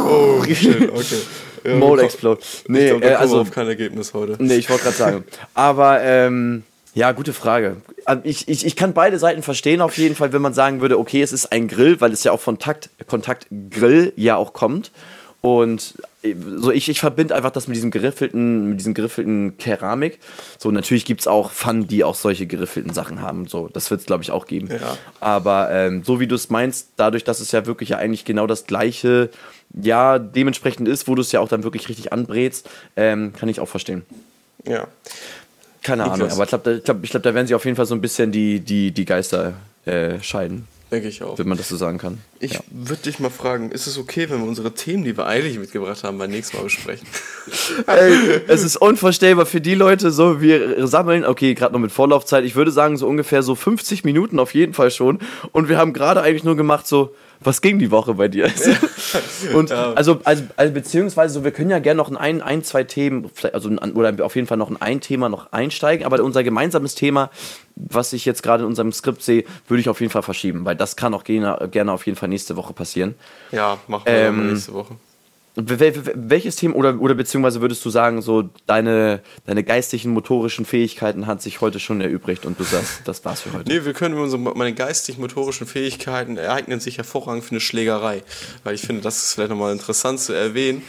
oh, 0.08 0.44
shit, 0.44 0.90
okay. 0.92 1.22
Ja, 1.64 1.76
Mode 1.76 2.04
Explode. 2.04 2.42
Nee, 2.68 2.86
ich 2.86 2.90
glaub, 2.90 3.04
äh, 3.04 3.16
also 3.16 3.42
auf 3.42 3.52
kein 3.52 3.68
Ergebnis 3.68 4.14
heute. 4.14 4.36
Nee, 4.40 4.56
ich 4.56 4.70
wollte 4.70 4.84
gerade 4.84 4.96
sagen. 4.96 5.24
Aber 5.54 6.02
ähm, 6.02 6.64
ja, 6.94 7.12
gute 7.12 7.34
Frage. 7.34 7.78
Also 8.06 8.22
ich, 8.26 8.48
ich, 8.48 8.66
ich 8.66 8.76
kann 8.76 8.94
beide 8.94 9.20
Seiten 9.20 9.44
verstehen, 9.44 9.82
auf 9.82 9.98
jeden 9.98 10.16
Fall, 10.16 10.34
wenn 10.34 10.42
man 10.42 10.54
sagen 10.54 10.82
würde, 10.82 10.98
okay, 10.98 11.22
es 11.22 11.34
ist 11.34 11.52
ein 11.52 11.68
Grill, 11.68 12.02
weil 12.02 12.14
es 12.14 12.24
ja 12.24 12.32
auch 12.32 12.40
von 12.40 12.60
Takt, 12.60 12.90
Kontaktgrill 13.08 14.14
ja 14.16 14.38
auch 14.38 14.54
kommt. 14.54 14.92
Und 15.42 15.96
so 16.22 16.72
ich, 16.72 16.90
ich 16.90 17.00
verbinde 17.00 17.34
einfach 17.34 17.52
das 17.52 17.68
mit 17.68 17.78
diesem 17.78 17.92
geriffelten, 17.92 18.70
mit 18.70 18.80
diesem 18.80 18.94
geriffelten 18.94 19.58
Keramik. 19.58 20.20
So, 20.58 20.70
natürlich 20.70 21.06
gibt 21.06 21.22
es 21.22 21.28
auch 21.28 21.52
Pfannen, 21.52 21.88
die 21.88 22.04
auch 22.04 22.16
solche 22.16 22.46
geriffelten 22.46 22.94
Sachen 22.94 23.22
haben. 23.22 23.48
So, 23.48 23.70
das 23.72 23.90
wird 23.90 24.02
es, 24.02 24.06
glaube 24.06 24.24
ich, 24.24 24.32
auch 24.32 24.46
geben. 24.46 24.68
Ja. 24.70 24.98
Aber 25.22 25.72
ähm, 25.72 26.04
so 26.04 26.20
wie 26.20 26.28
du 26.28 26.36
es 26.36 26.50
meinst, 26.50 26.90
dadurch, 26.98 27.24
dass 27.24 27.40
es 27.40 27.52
ja 27.54 27.66
wirklich 27.66 27.90
ja 27.90 27.98
eigentlich 27.98 28.26
genau 28.26 28.48
das 28.48 28.66
gleiche, 28.66 29.30
ja, 29.82 30.20
dementsprechend 30.20 30.88
ist, 30.90 31.08
wo 31.08 31.16
du 31.16 31.22
es 31.22 31.32
ja 31.32 31.40
auch 31.40 31.48
dann 31.48 31.64
wirklich 31.64 31.88
richtig 31.88 32.12
anbrätst, 32.12 32.70
ähm, 32.98 33.32
kann 33.34 33.48
ich 33.48 33.62
auch 33.62 33.70
verstehen. 33.70 34.04
Ja. 34.66 34.88
Keine 35.82 36.04
Ahnung, 36.04 36.30
aber 36.30 36.44
ich 36.44 36.50
glaube, 36.50 36.74
ich 36.74 36.84
glaub, 36.84 37.04
ich 37.04 37.10
glaub, 37.12 37.24
da 37.24 37.34
werden 37.34 37.48
sich 37.48 37.56
auf 37.56 37.64
jeden 37.64 37.78
Fall 37.78 37.86
so 37.86 37.96
ein 37.96 38.02
bisschen 38.02 38.34
die, 38.34 38.60
die, 38.60 38.92
die 38.92 39.06
Geister 39.06 39.54
äh, 39.86 40.22
scheiden. 40.22 40.68
Denke 40.92 41.08
ich 41.08 41.22
auch. 41.22 41.38
Wenn 41.38 41.48
man 41.48 41.58
das 41.58 41.70
so 41.70 41.78
sagen 41.78 42.00
kann. 42.00 42.18
Ich 42.40 42.54
ja. 42.54 42.60
würde 42.72 43.04
dich 43.04 43.20
mal 43.20 43.30
fragen, 43.30 43.72
ist 43.72 43.86
es 43.86 44.00
okay, 44.00 44.28
wenn 44.30 44.42
wir 44.42 44.48
unsere 44.48 44.74
Themen, 44.74 45.04
die 45.04 45.16
wir 45.16 45.28
eigentlich 45.28 45.60
mitgebracht 45.60 46.04
haben, 46.04 46.18
beim 46.18 46.32
nächsten 46.32 46.58
Mal 46.58 46.64
besprechen? 46.64 47.08
Ey, 47.88 48.42
es 48.48 48.64
ist 48.64 48.76
unvorstellbar 48.78 49.46
für 49.46 49.62
die 49.62 49.76
Leute, 49.76 50.10
so 50.10 50.42
wir 50.42 50.88
sammeln, 50.88 51.26
okay, 51.26 51.54
gerade 51.54 51.74
noch 51.74 51.80
mit 51.80 51.92
Vorlaufzeit, 51.92 52.44
ich 52.44 52.56
würde 52.56 52.72
sagen 52.72 52.98
so 52.98 53.08
ungefähr 53.08 53.44
so 53.44 53.54
50 53.54 54.04
Minuten 54.04 54.40
auf 54.40 54.56
jeden 54.56 54.74
Fall 54.74 54.90
schon 54.90 55.20
und 55.52 55.70
wir 55.70 55.78
haben 55.78 55.94
gerade 55.94 56.22
eigentlich 56.22 56.44
nur 56.44 56.56
gemacht 56.56 56.88
so, 56.88 57.14
was 57.42 57.62
ging 57.62 57.80
die 57.80 57.92
Woche 57.92 58.16
bei 58.16 58.28
dir? 58.28 58.52
und 59.54 59.70
ja. 59.70 59.94
also, 59.94 60.20
also, 60.24 60.44
also, 60.56 60.74
beziehungsweise 60.74 61.34
so, 61.34 61.44
wir 61.44 61.52
können 61.52 61.70
ja 61.70 61.80
gerne 61.80 61.98
noch 61.98 62.10
in 62.10 62.18
ein, 62.18 62.42
ein 62.42 62.64
zwei 62.64 62.84
Themen, 62.84 63.30
also 63.54 63.70
oder 63.70 64.26
auf 64.26 64.36
jeden 64.36 64.48
Fall 64.48 64.58
noch 64.58 64.70
in 64.70 64.82
ein 64.82 65.02
Thema 65.02 65.30
noch 65.30 65.52
einsteigen, 65.52 66.06
aber 66.06 66.22
unser 66.24 66.44
gemeinsames 66.44 66.96
Thema, 66.96 67.30
was 67.76 68.14
ich 68.14 68.26
jetzt 68.26 68.44
gerade 68.44 68.64
in 68.64 68.68
unserem 68.68 68.92
Skript 68.92 69.22
sehe, 69.24 69.46
würde 69.68 69.82
ich 69.82 69.90
auf 69.90 70.02
jeden 70.02 70.12
Fall 70.12 70.24
verschieben, 70.24 70.66
weil 70.66 70.76
das 70.76 70.96
kann 70.96 71.14
auch 71.14 71.24
gerne, 71.24 71.70
gerne 71.72 71.92
auf 71.92 72.06
jeden 72.06 72.18
Fall 72.18 72.30
nächste 72.30 72.56
Woche 72.56 72.74
passieren. 72.74 73.16
Ja, 73.52 73.78
machen 73.88 74.04
wir 74.06 74.14
ähm, 74.14 74.50
nächste 74.50 74.74
Woche. 74.74 74.96
Welches 75.56 76.56
Thema 76.56 76.76
oder, 76.76 77.00
oder 77.00 77.16
beziehungsweise 77.16 77.62
würdest 77.62 77.84
du 77.84 77.89
sagen, 77.89 78.22
so 78.22 78.50
deine, 78.66 79.22
deine 79.45 79.64
geistigen, 79.64 80.12
motorischen 80.12 80.66
Fähigkeiten 80.66 81.28
hat 81.28 81.41
sich 81.41 81.60
heute 81.62 81.80
schon 81.80 82.02
erübrigt 82.02 82.45
und 82.45 82.60
du 82.60 82.64
sagst, 82.64 83.02
das 83.06 83.26
war's 83.26 83.41
für 83.41 83.54
heute? 83.54 83.70
Nee, 83.70 83.84
wir 83.84 83.93
können 83.93 84.18
unsere, 84.18 84.41
meine 84.41 84.74
geistigen, 84.74 85.22
motorischen 85.22 85.68
Fähigkeiten 85.68 86.38
ereignen 86.38 86.80
sich 86.80 86.97
hervorragend 86.97 87.43
für 87.43 87.52
eine 87.52 87.60
Schlägerei. 87.60 88.24
Weil 88.64 88.76
ich 88.76 88.82
finde, 88.82 89.02
das 89.02 89.18
ist 89.18 89.34
vielleicht 89.34 89.50
nochmal 89.50 89.74
interessant 89.74 90.20
zu 90.20 90.34
erwähnen. 90.34 90.84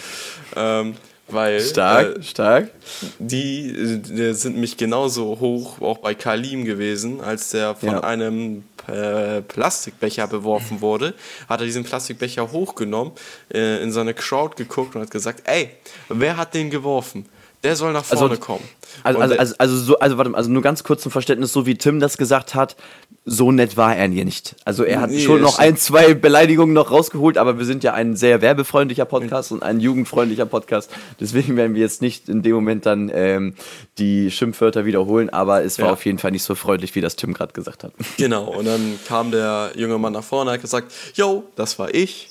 Ähm, 0.57 0.95
weil, 1.33 1.61
stark, 1.61 2.19
äh, 2.19 2.23
stark. 2.23 2.71
Die, 3.19 4.01
die, 4.03 4.35
sind 4.35 4.57
mich 4.57 4.77
genauso 4.77 5.39
hoch 5.41 5.81
auch 5.81 5.99
bei 5.99 6.15
Kalim 6.15 6.65
gewesen, 6.65 7.21
als 7.21 7.51
der 7.51 7.75
von 7.75 7.91
ja. 7.91 8.01
einem 8.01 8.65
äh, 8.89 9.43
Plastikbecher 9.43 10.27
beworfen 10.27 10.81
wurde, 10.81 11.15
hat 11.49 11.61
er 11.61 11.67
diesen 11.67 11.85
Plastikbecher 11.85 12.53
hochgenommen, 12.53 13.13
äh, 13.53 13.83
in 13.83 13.93
seine 13.93 14.15
Crowd 14.15 14.57
geguckt 14.57 14.95
und 14.95 15.03
hat 15.03 15.11
gesagt, 15.11 15.43
ey, 15.49 15.71
wer 16.09 16.37
hat 16.37 16.55
den 16.55 16.71
geworfen? 16.71 17.27
Der 17.63 17.77
soll 17.77 17.93
nach 17.93 18.05
vorne 18.05 18.31
also, 18.31 18.41
kommen. 18.41 18.65
Also, 19.03 19.21
also, 19.21 19.37
also, 19.37 19.55
also, 19.59 19.77
so, 19.77 19.99
also, 19.99 20.19
warte 20.19 20.35
also 20.35 20.51
nur 20.51 20.63
ganz 20.63 20.83
kurz 20.83 21.03
zum 21.03 21.13
Verständnis, 21.13 21.53
so 21.53 21.67
wie 21.67 21.77
Tim 21.77 22.01
das 22.01 22.17
gesagt 22.17 22.55
hat, 22.55 22.77
so 23.27 23.53
nett 23.53 23.77
war 23.77 23.95
er 23.95 24.09
nicht. 24.09 24.57
Also 24.65 24.83
er 24.83 25.01
hat 25.03 25.11
nee, 25.11 25.21
schon 25.21 25.43
noch 25.43 25.59
ein, 25.59 25.77
zwei 25.77 26.15
Beleidigungen 26.15 26.73
noch 26.73 26.91
rausgeholt, 26.91 27.37
aber 27.37 27.59
wir 27.59 27.67
sind 27.67 27.85
ja 27.85 27.93
ein 27.93 28.17
sehr 28.17 28.41
werbefreundlicher 28.41 29.05
Podcast 29.05 29.53
und 29.53 29.63
ein 29.63 29.79
jugendfreundlicher 29.79 30.47
Podcast. 30.47 30.91
Deswegen 31.21 31.57
werden 31.57 31.75
wir 31.75 31.83
jetzt 31.83 32.01
nicht 32.01 32.29
in 32.31 32.43
dem 32.43 32.55
Moment 32.55 32.87
dann 32.87 33.11
ähm, 33.13 33.55
die 33.99 34.31
Schimpfwörter 34.31 34.87
wiederholen, 34.87 35.29
aber 35.29 35.63
es 35.63 35.79
war 35.79 35.89
ja. 35.89 35.93
auf 35.93 36.05
jeden 36.07 36.19
Fall 36.19 36.31
nicht 36.31 36.45
so 36.45 36.55
freundlich, 36.55 36.95
wie 36.95 37.03
das 37.03 37.17
Tim 37.17 37.35
gerade 37.35 37.53
gesagt 37.53 37.85
hat. 37.85 37.93
Genau, 38.17 38.45
und 38.45 38.65
dann 38.65 38.99
kam 39.07 39.31
der 39.31 39.73
junge 39.77 39.99
Mann 39.99 40.15
nach 40.15 40.25
vorne 40.25 40.51
und 40.51 40.55
hat 40.55 40.63
gesagt, 40.63 40.93
yo, 41.15 41.45
das 41.57 41.79
war 41.79 41.95
ich. 41.95 42.31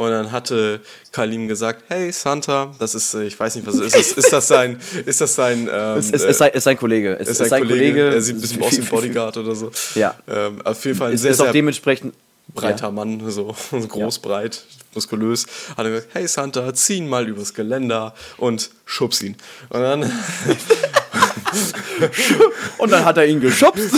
Und 0.00 0.12
dann 0.12 0.32
hatte 0.32 0.80
Kalim 1.12 1.46
gesagt, 1.46 1.84
hey 1.88 2.10
Santa, 2.10 2.74
das 2.78 2.94
ist, 2.94 3.12
äh, 3.12 3.24
ich 3.24 3.38
weiß 3.38 3.56
nicht, 3.56 3.66
was 3.66 3.74
ist 3.74 3.94
das, 3.94 4.12
ist 4.12 4.32
das 4.32 4.48
sein, 4.48 4.80
ist 5.04 5.20
das 5.20 5.34
sein, 5.34 5.68
ähm, 5.70 5.98
es, 5.98 6.10
es, 6.10 6.22
es, 6.22 6.38
sei, 6.38 6.48
ist 6.48 6.64
sein 6.64 6.78
Kollege, 6.78 7.18
es 7.20 7.28
ist, 7.28 7.50
sein 7.50 7.60
Kollege, 7.60 8.00
Kollege, 8.00 8.14
er 8.14 8.22
sieht 8.22 8.36
ein 8.36 8.40
bisschen 8.40 8.62
aus 8.62 8.72
wie 8.78 8.80
ein 8.80 8.86
Bodyguard 8.86 9.36
oder 9.36 9.54
so. 9.54 9.70
Ja. 9.94 10.14
Ähm, 10.26 10.62
auf 10.64 10.82
jeden 10.86 10.96
Fall 10.96 11.12
ist, 11.12 11.20
sehr, 11.20 11.32
ist 11.32 11.40
auch 11.40 11.44
sehr 11.44 11.52
dementsprechend 11.52 12.14
breiter 12.54 12.86
ja. 12.86 12.90
Mann, 12.90 13.22
so 13.30 13.54
groß, 13.70 14.16
ja. 14.16 14.22
breit, 14.22 14.62
muskulös, 14.94 15.44
hat 15.76 15.84
er 15.84 15.90
gesagt, 15.90 16.08
hey 16.14 16.26
Santa, 16.26 16.72
zieh 16.72 16.96
ihn 16.96 17.06
mal 17.06 17.28
übers 17.28 17.52
Geländer 17.52 18.14
und 18.38 18.70
schubs 18.86 19.20
ihn. 19.20 19.36
Und 19.68 19.82
dann 19.82 20.02
und 22.78 22.92
dann 22.92 23.04
hat 23.04 23.16
er 23.16 23.26
ihn 23.26 23.40
geschubst. 23.40 23.90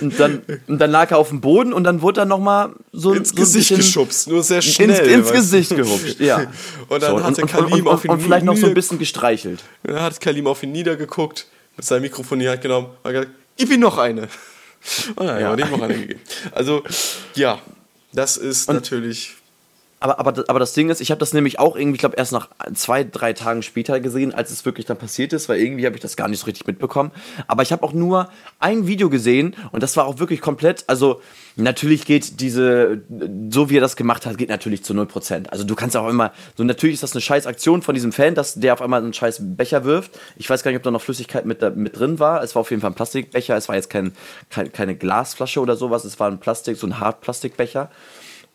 und, 0.00 0.18
dann, 0.18 0.42
und 0.66 0.78
dann 0.78 0.90
lag 0.90 1.10
er 1.10 1.18
auf 1.18 1.28
dem 1.28 1.40
Boden 1.40 1.72
und 1.72 1.84
dann 1.84 2.02
wurde 2.02 2.22
er 2.22 2.24
nochmal 2.26 2.70
so 2.92 3.12
ins 3.12 3.30
so 3.30 3.36
Gesicht 3.36 3.74
geschubst, 3.74 4.28
nur 4.28 4.42
sehr 4.42 4.62
schnell. 4.62 4.90
Ins, 4.90 5.30
ins 5.30 5.32
Gesicht 5.32 5.76
gehupscht, 5.76 6.20
ja. 6.20 6.46
Und 6.88 7.02
dann 7.02 7.18
so, 7.18 7.24
hat 7.24 7.38
und, 7.38 7.50
Kalim 7.50 7.86
und, 7.86 7.88
auf 7.88 8.04
ihn 8.04 8.10
und 8.10 8.20
vielleicht 8.20 8.44
noch 8.44 8.56
so 8.56 8.66
ein 8.66 8.74
bisschen 8.74 8.98
gestreichelt. 8.98 9.60
Dann 9.84 10.02
hat 10.02 10.20
Kalim 10.20 10.46
auf 10.46 10.62
ihn 10.62 10.72
niedergeguckt, 10.72 11.46
mit 11.76 11.84
seinem 11.84 12.02
Mikrofon 12.02 12.38
in 12.38 12.44
die 12.44 12.50
Hand 12.50 12.60
genommen 12.60 12.88
und 13.02 13.10
gesagt, 13.10 13.30
gib 13.56 13.70
ihm 13.70 13.80
noch 13.80 13.96
eine. 13.96 14.28
Und 15.16 15.26
dann 15.26 15.40
ja. 15.40 15.50
hat 15.50 15.60
ihm 15.60 15.70
noch 15.70 15.80
eine 15.80 15.94
gegeben. 15.94 16.20
Also, 16.52 16.82
ja, 17.34 17.58
das 18.12 18.36
ist 18.36 18.70
natürlich 18.70 19.34
aber, 20.04 20.18
aber, 20.18 20.44
aber 20.48 20.58
das 20.58 20.74
Ding 20.74 20.90
ist, 20.90 21.00
ich 21.00 21.10
habe 21.10 21.18
das 21.18 21.32
nämlich 21.32 21.58
auch 21.58 21.76
irgendwie, 21.76 21.94
ich 21.94 22.00
glaube, 22.00 22.16
erst 22.16 22.30
nach 22.30 22.50
zwei, 22.74 23.04
drei 23.04 23.32
Tagen 23.32 23.62
später 23.62 24.00
gesehen, 24.00 24.34
als 24.34 24.50
es 24.50 24.66
wirklich 24.66 24.84
dann 24.84 24.98
passiert 24.98 25.32
ist, 25.32 25.48
weil 25.48 25.58
irgendwie 25.58 25.86
habe 25.86 25.96
ich 25.96 26.02
das 26.02 26.14
gar 26.14 26.28
nicht 26.28 26.40
so 26.40 26.44
richtig 26.44 26.66
mitbekommen. 26.66 27.10
Aber 27.46 27.62
ich 27.62 27.72
habe 27.72 27.82
auch 27.82 27.94
nur 27.94 28.28
ein 28.60 28.86
Video 28.86 29.08
gesehen 29.08 29.56
und 29.72 29.82
das 29.82 29.96
war 29.96 30.04
auch 30.04 30.18
wirklich 30.18 30.42
komplett, 30.42 30.84
also 30.88 31.22
natürlich 31.56 32.04
geht 32.04 32.40
diese, 32.40 33.00
so 33.48 33.70
wie 33.70 33.78
er 33.78 33.80
das 33.80 33.96
gemacht 33.96 34.26
hat, 34.26 34.36
geht 34.36 34.50
natürlich 34.50 34.84
zu 34.84 34.92
0%. 34.92 35.48
Also 35.48 35.64
du 35.64 35.74
kannst 35.74 35.96
auch 35.96 36.10
immer, 36.10 36.34
so 36.54 36.64
natürlich 36.64 36.94
ist 36.94 37.02
das 37.02 37.12
eine 37.12 37.22
scheiß 37.22 37.46
Aktion 37.46 37.80
von 37.80 37.94
diesem 37.94 38.12
Fan, 38.12 38.34
dass 38.34 38.56
der 38.56 38.74
auf 38.74 38.82
einmal 38.82 39.02
einen 39.02 39.14
scheiß 39.14 39.38
Becher 39.56 39.84
wirft. 39.84 40.10
Ich 40.36 40.50
weiß 40.50 40.62
gar 40.62 40.70
nicht, 40.70 40.76
ob 40.76 40.82
da 40.82 40.90
noch 40.90 41.00
Flüssigkeit 41.00 41.46
mit, 41.46 41.62
mit 41.76 41.98
drin 41.98 42.18
war. 42.18 42.42
Es 42.42 42.54
war 42.54 42.60
auf 42.60 42.68
jeden 42.68 42.82
Fall 42.82 42.90
ein 42.90 42.94
Plastikbecher, 42.94 43.56
es 43.56 43.68
war 43.70 43.76
jetzt 43.76 43.88
kein, 43.88 44.12
kein 44.50 44.70
keine 44.70 44.96
Glasflasche 44.96 45.60
oder 45.60 45.76
sowas, 45.76 46.04
es 46.04 46.20
war 46.20 46.30
ein 46.30 46.40
Plastik, 46.40 46.76
so 46.76 46.86
ein 46.86 47.00
Hartplastikbecher. 47.00 47.90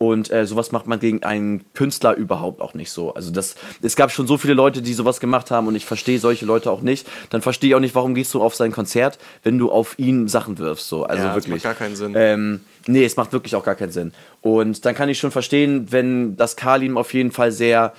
Und 0.02 0.30
äh, 0.30 0.46
sowas 0.46 0.72
macht 0.72 0.86
man 0.86 0.98
gegen 0.98 1.24
einen 1.24 1.62
Künstler 1.74 2.14
überhaupt 2.14 2.62
auch 2.62 2.72
nicht 2.72 2.90
so. 2.90 3.12
Also 3.12 3.30
das, 3.30 3.54
es 3.82 3.96
gab 3.96 4.10
schon 4.10 4.26
so 4.26 4.38
viele 4.38 4.54
Leute, 4.54 4.80
die 4.80 4.94
sowas 4.94 5.20
gemacht 5.20 5.50
haben 5.50 5.68
und 5.68 5.74
ich 5.74 5.84
verstehe 5.84 6.18
solche 6.18 6.46
Leute 6.46 6.70
auch 6.70 6.80
nicht. 6.80 7.06
Dann 7.28 7.42
verstehe 7.42 7.68
ich 7.68 7.74
auch 7.74 7.80
nicht, 7.80 7.94
warum 7.94 8.14
gehst 8.14 8.32
du 8.32 8.40
auf 8.40 8.54
sein 8.54 8.72
Konzert, 8.72 9.18
wenn 9.42 9.58
du 9.58 9.70
auf 9.70 9.98
ihn 9.98 10.26
Sachen 10.26 10.56
wirfst. 10.56 10.88
So. 10.88 11.04
Also 11.04 11.24
ja, 11.24 11.34
wirklich. 11.34 11.62
Das 11.62 11.64
macht 11.64 11.78
gar 11.78 11.86
keinen 11.86 11.96
Sinn. 11.96 12.14
Ähm, 12.16 12.60
nee, 12.86 13.04
es 13.04 13.18
macht 13.18 13.34
wirklich 13.34 13.54
auch 13.54 13.62
gar 13.62 13.74
keinen 13.74 13.92
Sinn. 13.92 14.12
Und 14.40 14.86
dann 14.86 14.94
kann 14.94 15.10
ich 15.10 15.18
schon 15.18 15.32
verstehen, 15.32 15.88
wenn 15.90 16.34
das 16.34 16.56
Kalim 16.56 16.96
auf 16.96 17.12
jeden 17.12 17.30
Fall 17.30 17.52
sehr 17.52 17.92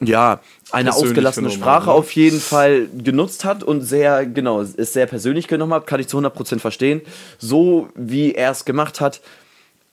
ja, 0.00 0.38
eine 0.70 0.94
ausgelassene 0.94 1.50
Sprache 1.50 1.86
ne? 1.86 1.92
auf 1.92 2.12
jeden 2.12 2.38
Fall 2.38 2.86
genutzt 2.96 3.44
hat 3.44 3.64
und 3.64 3.80
sehr, 3.80 4.24
genau, 4.24 4.62
es 4.62 4.92
sehr 4.92 5.06
persönlich 5.06 5.48
genommen 5.48 5.74
hat, 5.74 5.88
kann 5.88 5.98
ich 5.98 6.06
zu 6.06 6.16
100% 6.16 6.60
verstehen. 6.60 7.00
So 7.38 7.88
wie 7.96 8.34
er 8.34 8.52
es 8.52 8.64
gemacht 8.64 9.00
hat, 9.00 9.20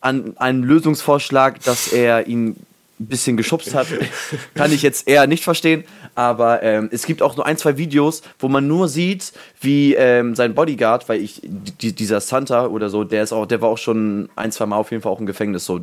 an 0.08 0.38
einen 0.38 0.64
Lösungsvorschlag, 0.64 1.62
dass 1.64 1.92
er 1.92 2.28
ihn 2.28 2.56
ein 3.00 3.06
bisschen 3.06 3.38
geschubst 3.38 3.76
hat, 3.76 3.88
kann 4.56 4.72
ich 4.72 4.82
jetzt 4.82 5.08
eher 5.08 5.28
nicht 5.28 5.44
verstehen. 5.44 5.84
Aber 6.16 6.64
ähm, 6.64 6.90
es 6.92 7.06
gibt 7.06 7.22
auch 7.22 7.36
nur 7.36 7.46
ein, 7.46 7.58
zwei 7.58 7.78
Videos, 7.78 8.24
wo 8.40 8.48
man 8.48 8.68
nur 8.68 8.88
sieht, 8.88 9.34
wie 9.62 9.94
ähm, 9.94 10.34
sein 10.34 10.56
Bodyguard, 10.56 11.08
weil 11.10 11.22
ich, 11.22 11.42
die, 11.44 11.94
dieser 11.94 12.22
Santa 12.22 12.68
oder 12.68 12.90
so, 12.90 13.04
der 13.04 13.22
ist 13.22 13.34
auch, 13.34 13.46
der 13.46 13.62
war 13.62 13.70
auch 13.70 13.78
schon 13.78 14.30
ein, 14.36 14.52
zwei 14.52 14.66
Mal 14.66 14.78
auf 14.78 14.90
jeden 14.90 15.04
Fall 15.04 15.12
auch 15.12 15.20
im 15.20 15.28
Gefängnis. 15.28 15.66
So 15.66 15.80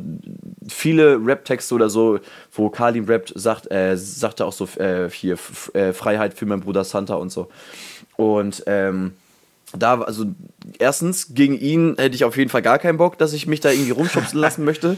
viele 0.67 1.17
Rap-Texte 1.23 1.73
oder 1.75 1.89
so, 1.89 2.19
wo 2.51 2.69
Kalim 2.69 3.05
rappt, 3.05 3.31
sagt, 3.35 3.71
äh, 3.71 3.95
sagt 3.95 4.41
er 4.41 4.47
auch 4.47 4.53
so 4.53 4.67
äh, 4.77 5.09
hier 5.09 5.37
äh, 5.73 5.93
Freiheit 5.93 6.33
für 6.33 6.45
meinen 6.45 6.61
Bruder 6.61 6.83
Santa 6.83 7.15
und 7.15 7.31
so. 7.31 7.47
Und 8.17 8.63
ähm, 8.67 9.13
da, 9.77 10.01
also 10.01 10.25
erstens, 10.79 11.33
gegen 11.33 11.57
ihn 11.59 11.95
hätte 11.97 12.15
ich 12.15 12.23
auf 12.23 12.37
jeden 12.37 12.49
Fall 12.49 12.61
gar 12.61 12.79
keinen 12.79 12.97
Bock, 12.97 13.17
dass 13.17 13.33
ich 13.33 13.47
mich 13.47 13.59
da 13.59 13.71
irgendwie 13.71 13.91
rumschubsen 13.91 14.39
lassen 14.39 14.65
möchte. 14.65 14.97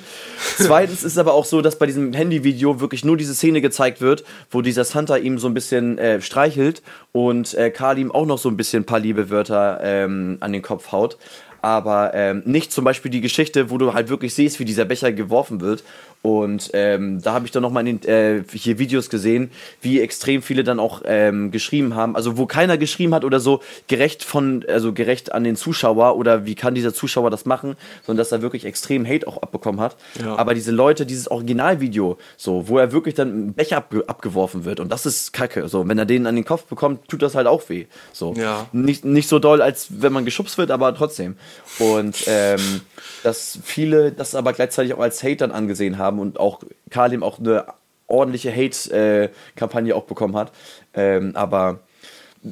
Zweitens 0.58 1.04
ist 1.04 1.18
aber 1.18 1.34
auch 1.34 1.46
so, 1.46 1.62
dass 1.62 1.78
bei 1.78 1.86
diesem 1.86 2.14
Handyvideo 2.14 2.80
wirklich 2.80 3.06
nur 3.06 3.18
diese 3.18 3.36
Szene 3.36 3.62
gezeigt 3.62 4.02
wird, 4.02 4.24
wo 4.52 4.62
dieser 4.62 4.84
Santa 4.84 5.18
ihm 5.18 5.40
so 5.40 5.48
ein 5.48 5.54
bisschen 5.54 5.98
äh, 5.98 6.22
streichelt 6.22 6.82
und 7.12 7.54
äh, 7.54 7.70
Karl 7.70 7.98
ihm 7.98 8.12
auch 8.12 8.26
noch 8.26 8.38
so 8.38 8.50
ein 8.50 8.58
bisschen 8.58 8.84
ein 8.84 8.86
paar 8.86 9.00
liebe 9.00 9.30
Wörter 9.30 9.80
ähm, 9.84 10.38
an 10.40 10.54
den 10.54 10.62
Kopf 10.62 10.92
haut 10.92 11.18
aber 11.62 12.14
ähm, 12.14 12.44
nicht 12.46 12.72
zum 12.72 12.86
Beispiel 12.86 13.12
die 13.12 13.22
Geschichte, 13.22 13.70
wo 13.70 13.78
du 13.78 13.94
halt 13.94 14.10
wirklich 14.10 14.34
siehst, 14.34 14.60
wie 14.60 14.66
dieser 14.66 14.86
Becher 14.86 15.12
geworfen 15.12 15.60
wird. 15.60 15.84
Und 16.22 16.72
ähm, 16.74 17.22
da 17.22 17.34
habe 17.34 17.45
ich 17.45 17.51
dann 17.51 17.61
nochmal 17.61 17.88
in 17.88 18.01
den 18.01 18.09
äh, 18.09 18.43
hier 18.51 18.80
Videos 18.80 19.09
gesehen, 19.09 19.51
wie 19.82 20.01
extrem 20.01 20.41
viele 20.41 20.63
dann 20.63 20.80
auch 20.80 21.03
ähm, 21.05 21.51
geschrieben 21.51 21.95
haben. 21.95 22.15
Also 22.15 22.38
wo 22.38 22.45
keiner 22.45 22.78
geschrieben 22.78 23.13
hat 23.13 23.24
oder 23.24 23.39
so, 23.39 23.61
gerecht 23.88 24.24
von, 24.24 24.65
also 24.68 24.93
gerecht 24.93 25.32
an 25.32 25.43
den 25.43 25.55
Zuschauer 25.55 26.18
oder 26.18 26.45
wie 26.45 26.55
kann 26.55 26.76
dieser 26.76 26.93
Zuschauer 26.93 27.30
das 27.30 27.45
machen, 27.45 27.78
sondern 28.05 28.18
dass 28.18 28.32
er 28.32 28.41
wirklich 28.41 28.65
extrem 28.65 29.07
Hate 29.07 29.28
auch 29.28 29.41
abbekommen 29.41 29.80
hat. 29.80 29.95
Ja. 30.22 30.36
Aber 30.36 30.53
diese 30.53 30.72
Leute, 30.72 31.05
dieses 31.05 31.30
Originalvideo, 31.30 32.18
so, 32.36 32.68
wo 32.68 32.78
er 32.78 32.91
wirklich 32.91 33.15
dann 33.15 33.47
ein 33.47 33.53
Becher 33.53 33.78
abge 33.78 34.03
abgeworfen 34.07 34.65
wird 34.65 34.80
und 34.80 34.91
das 34.91 35.05
ist 35.05 35.34
Kacke. 35.34 35.68
So, 35.70 35.88
wenn 35.88 35.97
er 35.97 36.05
den 36.05 36.28
an 36.28 36.36
den 36.36 36.45
Kopf 36.45 36.63
bekommt, 36.65 37.07
tut 37.07 37.22
das 37.22 37.36
halt 37.36 37.47
auch 37.47 37.70
weh. 37.70 37.86
So. 38.11 38.34
Ja. 38.34 38.65
Nicht, 38.72 39.05
nicht 39.05 39.30
so 39.30 39.39
doll, 39.39 39.61
als 39.61 39.88
wenn 40.01 40.11
man 40.11 40.26
geschubst 40.26 40.57
wird, 40.57 40.72
aber 40.72 40.93
trotzdem. 40.95 41.38
Und 41.80 42.24
ähm, 42.28 42.82
dass 43.24 43.59
viele 43.63 44.11
das 44.11 44.36
aber 44.36 44.53
gleichzeitig 44.53 44.93
auch 44.93 44.99
als 44.99 45.24
Hate 45.24 45.38
dann 45.38 45.51
angesehen 45.51 45.97
haben 45.97 46.07
und 46.10 46.39
auch 46.39 46.62
Kalim 46.89 47.24
auch 47.24 47.39
eine 47.39 47.66
ordentliche 48.08 48.53
Hate-Kampagne 48.55 49.95
auch 49.95 50.05
bekommen 50.05 50.36
hat. 50.36 50.51
Ähm, 50.93 51.32
aber 51.36 51.80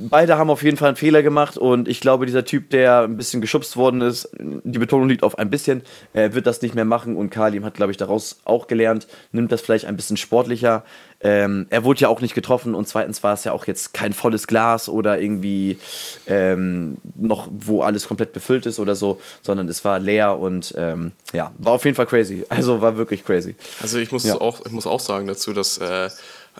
beide 0.09 0.37
haben 0.37 0.49
auf 0.49 0.63
jeden 0.63 0.77
Fall 0.77 0.89
einen 0.89 0.97
Fehler 0.97 1.23
gemacht 1.23 1.57
und 1.57 1.87
ich 1.87 1.99
glaube, 1.99 2.25
dieser 2.25 2.45
Typ, 2.45 2.69
der 2.69 3.01
ein 3.01 3.17
bisschen 3.17 3.41
geschubst 3.41 3.77
worden 3.77 4.01
ist, 4.01 4.29
die 4.39 4.79
Betonung 4.79 5.09
liegt 5.09 5.23
auf 5.23 5.37
ein 5.37 5.49
bisschen, 5.49 5.81
äh, 6.13 6.33
wird 6.33 6.47
das 6.47 6.61
nicht 6.61 6.75
mehr 6.75 6.85
machen 6.85 7.15
und 7.15 7.29
Kalim 7.29 7.65
hat, 7.65 7.75
glaube 7.75 7.91
ich, 7.91 7.97
daraus 7.97 8.39
auch 8.45 8.67
gelernt, 8.67 9.07
nimmt 9.31 9.51
das 9.51 9.61
vielleicht 9.61 9.85
ein 9.85 9.95
bisschen 9.95 10.17
sportlicher. 10.17 10.83
Ähm, 11.21 11.65
er 11.69 11.83
wurde 11.83 12.01
ja 12.01 12.09
auch 12.09 12.21
nicht 12.21 12.35
getroffen 12.35 12.75
und 12.75 12.87
zweitens 12.87 13.23
war 13.23 13.33
es 13.33 13.45
ja 13.45 13.53
auch 13.53 13.65
jetzt 13.65 13.93
kein 13.93 14.13
volles 14.13 14.47
Glas 14.47 14.89
oder 14.89 15.19
irgendwie 15.19 15.79
ähm, 16.27 16.97
noch, 17.15 17.47
wo 17.51 17.81
alles 17.81 18.07
komplett 18.07 18.33
befüllt 18.33 18.65
ist 18.65 18.79
oder 18.79 18.95
so, 18.95 19.19
sondern 19.41 19.67
es 19.69 19.83
war 19.85 19.97
leer 19.99 20.37
und 20.37 20.73
ähm, 20.77 21.13
ja, 21.33 21.51
war 21.57 21.73
auf 21.73 21.85
jeden 21.85 21.95
Fall 21.95 22.05
crazy. 22.05 22.45
Also 22.49 22.81
war 22.81 22.97
wirklich 22.97 23.25
crazy. 23.25 23.55
Also 23.81 23.97
ich 23.97 24.11
muss, 24.11 24.23
ja. 24.23 24.39
auch, 24.39 24.65
ich 24.65 24.71
muss 24.71 24.85
auch 24.85 24.99
sagen 24.99 25.27
dazu, 25.27 25.53
dass 25.53 25.77
äh, 25.77 26.09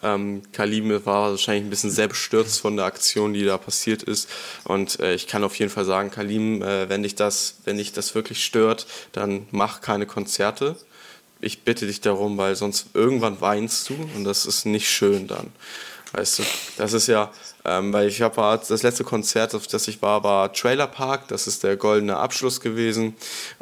ähm, 0.04 0.42
Kalim 0.52 0.90
war 1.06 1.32
wahrscheinlich 1.32 1.66
ein 1.66 1.70
bisschen 1.70 1.92
sehr 1.92 2.08
bestürzt 2.08 2.60
von 2.60 2.76
der 2.76 2.86
Aktion, 2.86 3.34
die 3.34 3.46
da 3.46 3.58
passiert 3.58 4.04
ist. 4.04 4.30
Und 4.64 5.00
äh, 5.00 5.14
ich 5.14 5.28
kann 5.28 5.44
auf 5.44 5.56
jeden 5.58 5.72
Fall 5.72 5.86
sagen, 5.86 6.12
Kalim, 6.12 6.62
äh, 6.62 6.90
wenn 6.90 7.04
dich 7.04 7.16
das, 7.16 7.58
wenn 7.66 7.78
dich 7.78 7.94
das 7.94 8.16
wirklich 8.16 8.44
stört, 8.44 8.86
dann 9.14 9.48
mach 9.52 9.82
keine 9.82 10.06
Konzerte. 10.06 10.76
Ich 11.42 11.64
bitte 11.64 11.86
dich 11.86 12.02
darum, 12.02 12.38
weil 12.38 12.56
sonst 12.56 12.88
irgendwann 12.94 13.42
weinst 13.42 13.90
du 13.90 13.96
und 14.16 14.24
das 14.24 14.46
ist 14.46 14.66
nicht 14.66 14.90
schön 14.90 15.28
dann. 15.28 15.52
Weißt 16.14 16.40
du, 16.40 16.44
das 16.78 16.94
ist 16.94 17.08
ja, 17.08 17.32
ähm, 17.66 17.92
weil 17.92 18.08
ich 18.08 18.22
habe 18.22 18.60
das 18.68 18.84
letzte 18.84 19.04
Konzert, 19.04 19.54
auf 19.54 19.68
das 19.68 19.88
ich 19.90 20.02
war, 20.02 20.24
war 20.24 20.54
Trailer 20.54 20.88
Park. 20.88 21.28
Das 21.28 21.46
ist 21.46 21.64
der 21.64 21.76
goldene 21.76 22.16
Abschluss 22.16 22.62
gewesen. 22.62 23.16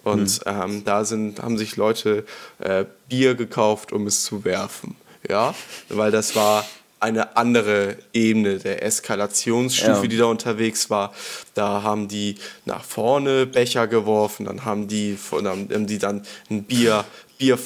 Und 0.04 0.46
mhm. 0.46 0.52
ähm, 0.52 0.84
da 0.86 1.04
sind, 1.04 1.42
haben 1.42 1.58
sich 1.58 1.78
Leute 1.78 2.26
äh, 2.60 2.86
Bier 3.10 3.34
gekauft, 3.34 3.92
um 3.92 4.06
es 4.06 4.24
zu 4.24 4.46
werfen 4.46 4.96
ja, 5.30 5.54
weil 5.90 6.12
das 6.12 6.36
war 6.36 6.66
eine 7.04 7.36
andere 7.36 7.98
Ebene 8.14 8.60
der 8.60 8.82
Eskalationsstufe, 8.82 10.04
ja. 10.04 10.08
die 10.08 10.18
da 10.18 10.26
unterwegs 10.26 10.90
war. 10.90 11.14
Da 11.54 11.84
haben 11.84 12.08
die 12.08 12.36
nach 12.64 12.86
vorne 12.86 13.46
Becher 13.46 13.88
geworfen, 13.88 14.46
dann 14.46 14.64
haben 14.64 14.88
die, 14.88 15.18
dann 15.30 15.46
haben 15.46 15.88
die 15.88 15.98
dann 15.98 16.22
ein 16.50 16.64
Bier, 16.64 17.04
Bier 17.44 17.60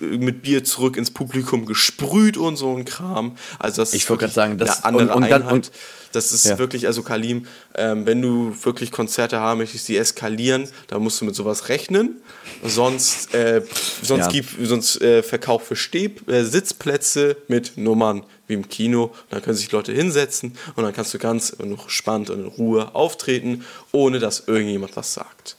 mit 0.00 0.42
Bier 0.42 0.64
zurück 0.64 0.98
ins 0.98 1.10
Publikum 1.10 1.64
gesprüht 1.64 2.36
und 2.36 2.56
so 2.56 2.76
ein 2.76 2.84
Kram. 2.84 3.36
Also 3.58 3.80
das 3.80 3.94
ich 3.94 4.08
wollte 4.10 4.24
gerade 4.24 4.34
sagen, 4.34 4.58
das 4.58 4.84
andere 4.84 5.04
und, 5.04 5.10
und, 5.10 5.24
Einheit. 5.24 5.50
Und, 5.50 5.70
das 6.12 6.30
ist 6.30 6.44
ja. 6.44 6.58
wirklich, 6.58 6.86
also 6.86 7.02
Kalim, 7.02 7.46
ähm, 7.74 8.04
wenn 8.04 8.20
du 8.20 8.54
wirklich 8.64 8.92
Konzerte 8.92 9.40
haben 9.40 9.58
möchtest, 9.60 9.88
die 9.88 9.96
eskalieren, 9.96 10.68
dann 10.88 11.02
musst 11.02 11.22
du 11.22 11.24
mit 11.24 11.34
sowas 11.34 11.70
rechnen. 11.70 12.20
Sonst, 12.62 13.34
äh, 13.34 13.62
sonst, 14.02 14.30
ja. 14.34 14.42
sonst 14.62 15.00
äh, 15.00 15.22
Verkauf 15.22 15.66
für 15.66 15.74
Steb, 15.76 16.28
äh, 16.28 16.44
Sitzplätze 16.44 17.38
mit 17.48 17.78
Nummern 17.78 18.24
wie 18.46 18.52
im 18.52 18.68
Kino. 18.68 19.14
Da 19.30 19.40
können 19.40 19.56
sich 19.56 19.72
Leute 19.72 19.92
hinsetzen 19.92 20.54
und 20.76 20.84
dann 20.84 20.92
kannst 20.92 21.14
du 21.14 21.18
ganz 21.18 21.56
noch 21.60 21.88
spannend 21.88 22.28
und 22.28 22.40
in 22.40 22.46
Ruhe 22.46 22.94
auftreten, 22.94 23.64
ohne 23.90 24.18
dass 24.18 24.48
irgendjemand 24.48 24.94
was 24.96 25.14
sagt. 25.14 25.56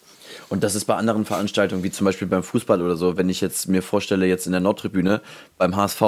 Und 0.53 0.63
das 0.63 0.75
ist 0.75 0.85
bei 0.85 0.93
anderen 0.93 1.25
Veranstaltungen, 1.25 1.83
wie 1.83 1.89
zum 1.89 2.05
Beispiel 2.05 2.27
beim 2.27 2.43
Fußball 2.43 2.79
oder 2.79 2.95
so, 2.95 3.17
wenn 3.17 3.27
ich 3.27 3.41
jetzt 3.41 3.67
mir 3.67 3.81
vorstelle, 3.81 4.27
jetzt 4.27 4.45
in 4.45 4.51
der 4.51 4.61
Nordtribüne 4.61 5.21
beim 5.57 5.75
HSV, 5.75 6.03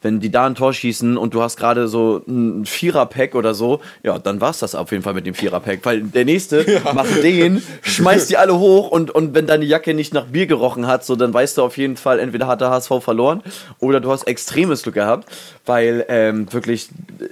wenn 0.00 0.20
die 0.20 0.30
da 0.30 0.46
ein 0.46 0.54
Tor 0.54 0.72
schießen 0.72 1.18
und 1.18 1.34
du 1.34 1.42
hast 1.42 1.58
gerade 1.58 1.86
so 1.86 2.22
ein 2.26 2.64
Vierer-Pack 2.64 3.34
oder 3.34 3.52
so, 3.52 3.82
ja, 4.02 4.18
dann 4.18 4.40
war 4.40 4.52
es 4.52 4.60
das 4.60 4.74
auf 4.74 4.90
jeden 4.90 5.02
Fall 5.02 5.12
mit 5.12 5.26
dem 5.26 5.34
Vierer-Pack, 5.34 5.80
weil 5.82 6.00
der 6.00 6.24
nächste 6.24 6.64
ja. 6.82 6.94
macht 6.94 7.22
den, 7.22 7.62
schmeißt 7.82 8.30
die 8.30 8.38
alle 8.38 8.58
hoch 8.58 8.90
und, 8.90 9.10
und 9.10 9.34
wenn 9.34 9.46
deine 9.46 9.66
Jacke 9.66 9.92
nicht 9.92 10.14
nach 10.14 10.24
Bier 10.24 10.46
gerochen 10.46 10.86
hat, 10.86 11.04
so, 11.04 11.14
dann 11.14 11.34
weißt 11.34 11.58
du 11.58 11.62
auf 11.62 11.76
jeden 11.76 11.98
Fall, 11.98 12.20
entweder 12.20 12.46
hat 12.46 12.62
der 12.62 12.70
HSV 12.70 13.02
verloren 13.02 13.42
oder 13.80 14.00
du 14.00 14.10
hast 14.10 14.22
extremes 14.26 14.82
Glück 14.82 14.94
gehabt, 14.94 15.28
weil 15.70 16.04
ähm, 16.08 16.52
wirklich 16.52 16.88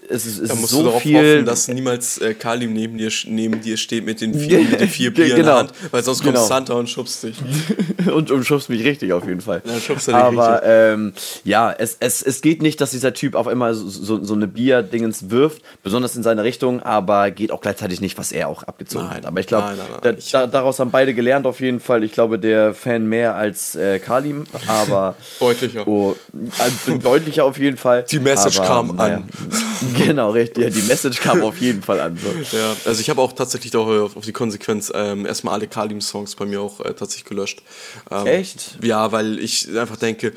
es 0.09 0.25
ist, 0.25 0.39
es 0.39 0.49
da 0.49 0.55
musst 0.55 0.71
so 0.71 0.79
du 0.79 0.85
darauf 0.85 1.03
viel 1.03 1.17
hoffen, 1.17 1.45
dass 1.45 1.67
niemals 1.67 2.19
äh, 2.19 2.35
Kalim 2.35 2.73
neben 2.73 2.97
dir, 2.97 3.11
neben 3.27 3.61
dir 3.61 3.77
steht 3.77 4.07
mit 4.07 4.21
den 4.21 4.33
vier, 4.33 4.61
mit 4.61 4.81
den 4.81 4.89
vier 4.89 5.13
Bier 5.15 5.25
genau. 5.25 5.37
in 5.37 5.45
der 5.45 5.45
genau. 5.45 5.59
Hand, 5.59 5.73
weil 5.91 6.05
sonst 6.05 6.23
kommt 6.23 6.35
genau. 6.35 6.47
Santa 6.47 6.75
und 6.75 6.89
schubst 6.89 7.25
dich. 7.25 7.37
und 8.15 8.31
umschubst 8.31 8.69
mich 8.69 8.85
richtig 8.85 9.13
auf 9.13 9.27
jeden 9.27 9.41
Fall. 9.41 9.61
Ja, 9.65 9.81
schubst 9.81 10.07
dich 10.07 10.15
Aber 10.15 10.63
ähm, 10.65 11.15
ja, 11.43 11.73
es, 11.73 11.97
es, 11.99 12.23
es 12.23 12.41
geht 12.41 12.63
nicht, 12.63 12.81
dass 12.81 12.93
dieser 12.93 13.13
Typ 13.13 13.35
auf 13.35 13.49
einmal 13.49 13.75
so, 13.75 13.89
so, 13.89 14.23
so 14.23 14.35
eine 14.35 14.47
Bier-Dingens 14.47 15.31
wirft, 15.31 15.63
besonders 15.83 16.15
in 16.15 16.23
seine 16.23 16.45
Richtung, 16.45 16.81
aber 16.81 17.33
geht 17.33 17.51
auch 17.51 17.61
gleichzeitig 17.61 18.01
nicht, 18.01 18.19
was 18.19 18.31
er 18.31 18.47
auch 18.47 18.63
abgezogen 18.63 19.07
nein, 19.07 19.17
hat. 19.17 19.27
Aber 19.27 19.41
ich 19.41 19.49
glaube, 19.49 19.75
da, 20.01 20.47
daraus 20.47 20.79
haben 20.79 20.93
beide 20.93 21.13
gelernt 21.13 21.45
auf 21.45 21.59
jeden 21.59 21.81
Fall. 21.81 22.05
Ich 22.05 22.13
glaube, 22.13 22.39
der 22.39 22.73
Fan 22.73 23.05
mehr 23.09 23.35
als 23.35 23.75
äh, 23.75 23.99
Kalim, 23.99 24.45
aber. 24.69 25.17
deutlicher. 25.41 25.89
Oh, 25.89 26.15
also 26.59 26.99
deutlicher 26.99 27.45
auf 27.45 27.59
jeden 27.59 27.77
Fall. 27.77 28.05
Die 28.11 28.21
Message 28.29 28.59
aber, 28.59 28.67
kam 28.67 28.97
naja. 28.97 29.17
an. 29.17 29.29
Genau, 29.97 30.31
richtig. 30.31 30.65
Ja, 30.65 30.71
die 30.71 30.83
Message 30.83 31.21
kam 31.21 31.41
auf 31.43 31.61
jeden 31.61 31.83
Fall 31.83 32.01
an. 32.01 32.19
So. 32.19 32.57
Ja, 32.57 32.75
also 32.85 33.01
ich 33.01 33.09
habe 33.11 33.21
auch 33.21 33.33
tatsächlich 33.33 33.77
auch 33.77 33.87
auf, 33.87 34.17
auf 34.17 34.25
die 34.25 34.33
Konsequenz 34.33 34.91
ähm, 34.93 35.25
erstmal 35.25 35.55
alle 35.55 35.69
Kalim-Songs 35.69 36.35
bei 36.35 36.47
mir 36.47 36.61
auch 36.61 36.81
äh, 36.81 36.95
tatsächlich 36.95 37.27
gelöscht. 37.27 37.63
Ähm, 38.11 38.27
Echt? 38.27 38.79
Ja, 38.83 39.13
weil 39.13 39.39
ich 39.39 39.69
einfach 39.77 39.97
denke, 39.97 40.33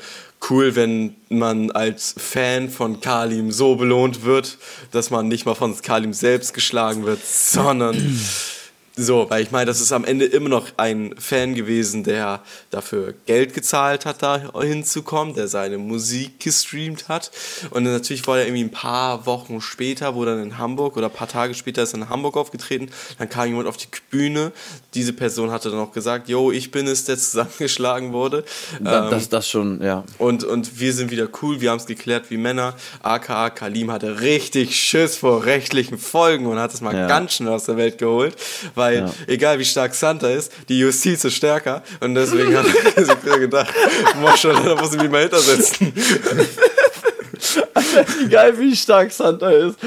cool, 0.50 0.74
wenn 0.76 1.16
man 1.28 1.70
als 1.70 2.14
Fan 2.16 2.68
von 2.70 3.00
Kalim 3.00 3.52
so 3.52 3.76
belohnt 3.76 4.24
wird, 4.24 4.58
dass 4.90 5.10
man 5.10 5.28
nicht 5.28 5.46
mal 5.46 5.54
von 5.54 5.80
Kalim 5.80 6.12
selbst 6.12 6.54
geschlagen 6.54 7.04
wird, 7.04 7.24
sondern 7.24 7.96
so, 8.94 9.26
weil 9.30 9.42
ich 9.42 9.50
meine, 9.50 9.66
das 9.66 9.80
ist 9.80 9.90
am 9.90 10.04
Ende 10.04 10.26
immer 10.26 10.50
noch 10.50 10.68
ein 10.76 11.14
Fan 11.18 11.54
gewesen, 11.54 12.04
der 12.04 12.42
dafür 12.70 13.14
Geld 13.24 13.54
gezahlt 13.54 14.04
hat, 14.04 14.22
da 14.22 14.52
hinzukommen, 14.60 15.34
der 15.34 15.48
seine 15.48 15.78
Musik 15.78 16.40
gestreamt 16.40 17.08
hat. 17.08 17.30
Und 17.70 17.84
natürlich 17.84 18.26
war 18.26 18.38
er 18.38 18.46
irgendwie 18.46 18.64
ein 18.64 18.70
paar 18.70 19.24
Wochen 19.24 19.62
später, 19.62 20.14
wo 20.14 20.26
dann 20.26 20.42
in 20.42 20.58
Hamburg 20.58 20.98
oder 20.98 21.06
ein 21.06 21.12
paar 21.12 21.28
Tage 21.28 21.54
später 21.54 21.82
ist 21.82 21.94
er 21.94 22.00
in 22.00 22.08
Hamburg 22.10 22.36
aufgetreten. 22.36 22.90
Dann 23.18 23.30
kam 23.30 23.48
jemand 23.48 23.66
auf 23.66 23.78
die 23.78 23.86
Bühne. 24.10 24.52
Diese 24.92 25.14
Person 25.14 25.50
hatte 25.50 25.70
dann 25.70 25.80
auch 25.80 25.92
gesagt, 25.92 26.28
yo, 26.28 26.52
ich 26.52 26.70
bin 26.70 26.86
es, 26.86 27.06
der 27.06 27.16
zusammengeschlagen 27.16 28.12
wurde. 28.12 28.44
Da, 28.78 29.04
ähm, 29.04 29.10
das, 29.10 29.30
das 29.30 29.48
schon, 29.48 29.82
ja. 29.82 30.04
Und, 30.18 30.44
und 30.44 30.78
wir 30.80 30.92
sind 30.92 31.10
wieder 31.10 31.28
cool, 31.40 31.62
wir 31.62 31.70
haben 31.70 31.78
es 31.78 31.86
geklärt 31.86 32.26
wie 32.28 32.36
Männer. 32.36 32.74
AKA 33.02 33.48
Kalim 33.48 33.90
hatte 33.90 34.20
richtig 34.20 34.76
Schiss 34.76 35.16
vor 35.16 35.46
rechtlichen 35.46 35.96
Folgen 35.96 36.44
und 36.44 36.58
hat 36.58 36.74
es 36.74 36.82
mal 36.82 36.94
ja. 36.94 37.06
ganz 37.06 37.34
schnell 37.34 37.54
aus 37.54 37.64
der 37.64 37.78
Welt 37.78 37.96
geholt, 37.96 38.36
weil 38.74 38.81
weil 38.82 38.98
ja. 38.98 39.10
egal 39.26 39.58
wie 39.58 39.64
stark 39.64 39.94
Santa 39.94 40.28
ist, 40.28 40.52
die 40.68 40.78
Justiz 40.78 41.24
ist 41.24 41.34
stärker 41.34 41.82
und 42.00 42.14
deswegen 42.14 42.56
hat 42.56 42.66
er 42.96 43.04
sich 43.04 43.22
gedacht, 43.22 43.72
Maschallah, 44.20 44.60
da 44.60 44.74
muss 44.74 44.94
ich 44.94 45.00
mich 45.00 45.10
mal 45.10 45.22
hintersetzen. 45.22 45.92
egal 48.26 48.58
wie 48.58 48.74
stark 48.74 49.12
Santa 49.12 49.50
ist, 49.50 49.78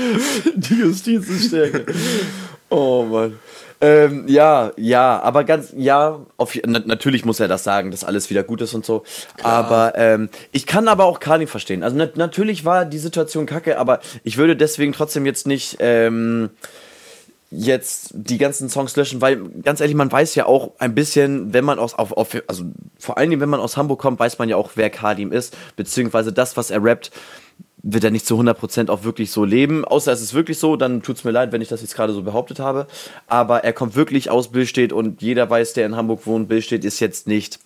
die 0.56 0.76
Justiz 0.76 1.28
ist 1.28 1.48
stärker. 1.48 1.92
Oh 2.70 3.04
Mann. 3.04 3.40
Ähm, 3.82 4.24
ja, 4.28 4.72
ja, 4.78 5.22
aber 5.22 5.44
ganz, 5.44 5.74
ja, 5.76 6.26
auf, 6.38 6.58
na, 6.66 6.82
natürlich 6.86 7.26
muss 7.26 7.42
er 7.42 7.50
das 7.50 7.66
sagen, 7.66 7.92
dass 7.92 8.06
alles 8.06 8.30
wieder 8.30 8.44
gut 8.44 8.62
ist 8.62 8.74
und 8.74 8.86
so. 8.86 9.04
Klar. 9.36 9.54
Aber 9.54 9.94
ähm, 9.98 10.30
ich 10.54 10.66
kann 10.66 10.88
aber 10.88 11.04
auch 11.04 11.20
Kani 11.20 11.46
verstehen. 11.46 11.84
Also 11.84 11.98
na, 11.98 12.08
natürlich 12.16 12.64
war 12.64 12.86
die 12.86 12.98
Situation 12.98 13.46
kacke, 13.46 13.78
aber 13.78 14.00
ich 14.24 14.38
würde 14.38 14.56
deswegen 14.56 14.94
trotzdem 14.94 15.26
jetzt 15.26 15.46
nicht. 15.46 15.76
Ähm, 15.80 16.52
jetzt 17.52 18.12
die 18.14 18.38
ganzen 18.38 18.70
Songs 18.70 18.96
löschen, 18.96 19.22
weil 19.22 19.38
ganz 19.62 19.80
ehrlich, 19.80 19.96
man 19.96 20.12
weiß 20.12 20.36
ja 20.36 20.46
auch 20.46 20.72
ein 20.80 20.96
bisschen, 20.96 21.54
wenn 21.54 21.64
man 21.64 21.80
aus, 21.80 21.94
auf, 21.94 22.12
auf, 22.14 22.36
also 22.48 22.66
vor 23.00 23.18
allen 23.18 23.30
Dingen, 23.30 23.42
wenn 23.42 23.50
man 23.50 23.60
aus 23.60 23.78
Hamburg 23.78 24.00
kommt, 24.00 24.20
weiß 24.20 24.40
man 24.40 24.50
ja 24.50 24.58
auch, 24.58 24.72
wer 24.76 24.90
Kadim 24.90 25.32
ist, 25.32 25.56
beziehungsweise 25.76 26.34
das, 26.34 26.58
was 26.58 26.72
er 26.72 26.84
rappt, 26.84 27.12
wird 27.88 28.04
er 28.04 28.10
nicht 28.10 28.26
zu 28.26 28.40
100% 28.40 28.90
auch 28.90 29.04
wirklich 29.04 29.32
so 29.32 29.46
leben. 29.46 29.86
Außer 29.86 30.12
es 30.12 30.22
ist 30.22 30.34
wirklich 30.34 30.58
so, 30.58 30.76
dann 30.76 31.04
tut 31.04 31.18
es 31.18 31.24
mir 31.24 31.32
leid, 31.32 31.52
wenn 31.52 31.62
ich 31.62 31.68
das 31.68 31.82
jetzt 31.82 31.96
gerade 31.96 32.14
so 32.14 32.24
behauptet 32.24 32.60
habe. 32.60 32.88
Aber 33.28 33.64
er 33.64 33.74
kommt 33.74 33.96
wirklich 33.96 34.32
aus 34.32 34.48
Billstedt 34.48 34.92
und 34.92 35.22
jeder 35.22 35.48
weiß, 35.48 35.74
der 35.74 35.86
in 35.86 35.96
Hamburg 35.96 36.26
wohnt, 36.26 36.48
Billstedt 36.48 36.84
ist 36.84 37.00
jetzt 37.00 37.28
nicht 37.28 37.60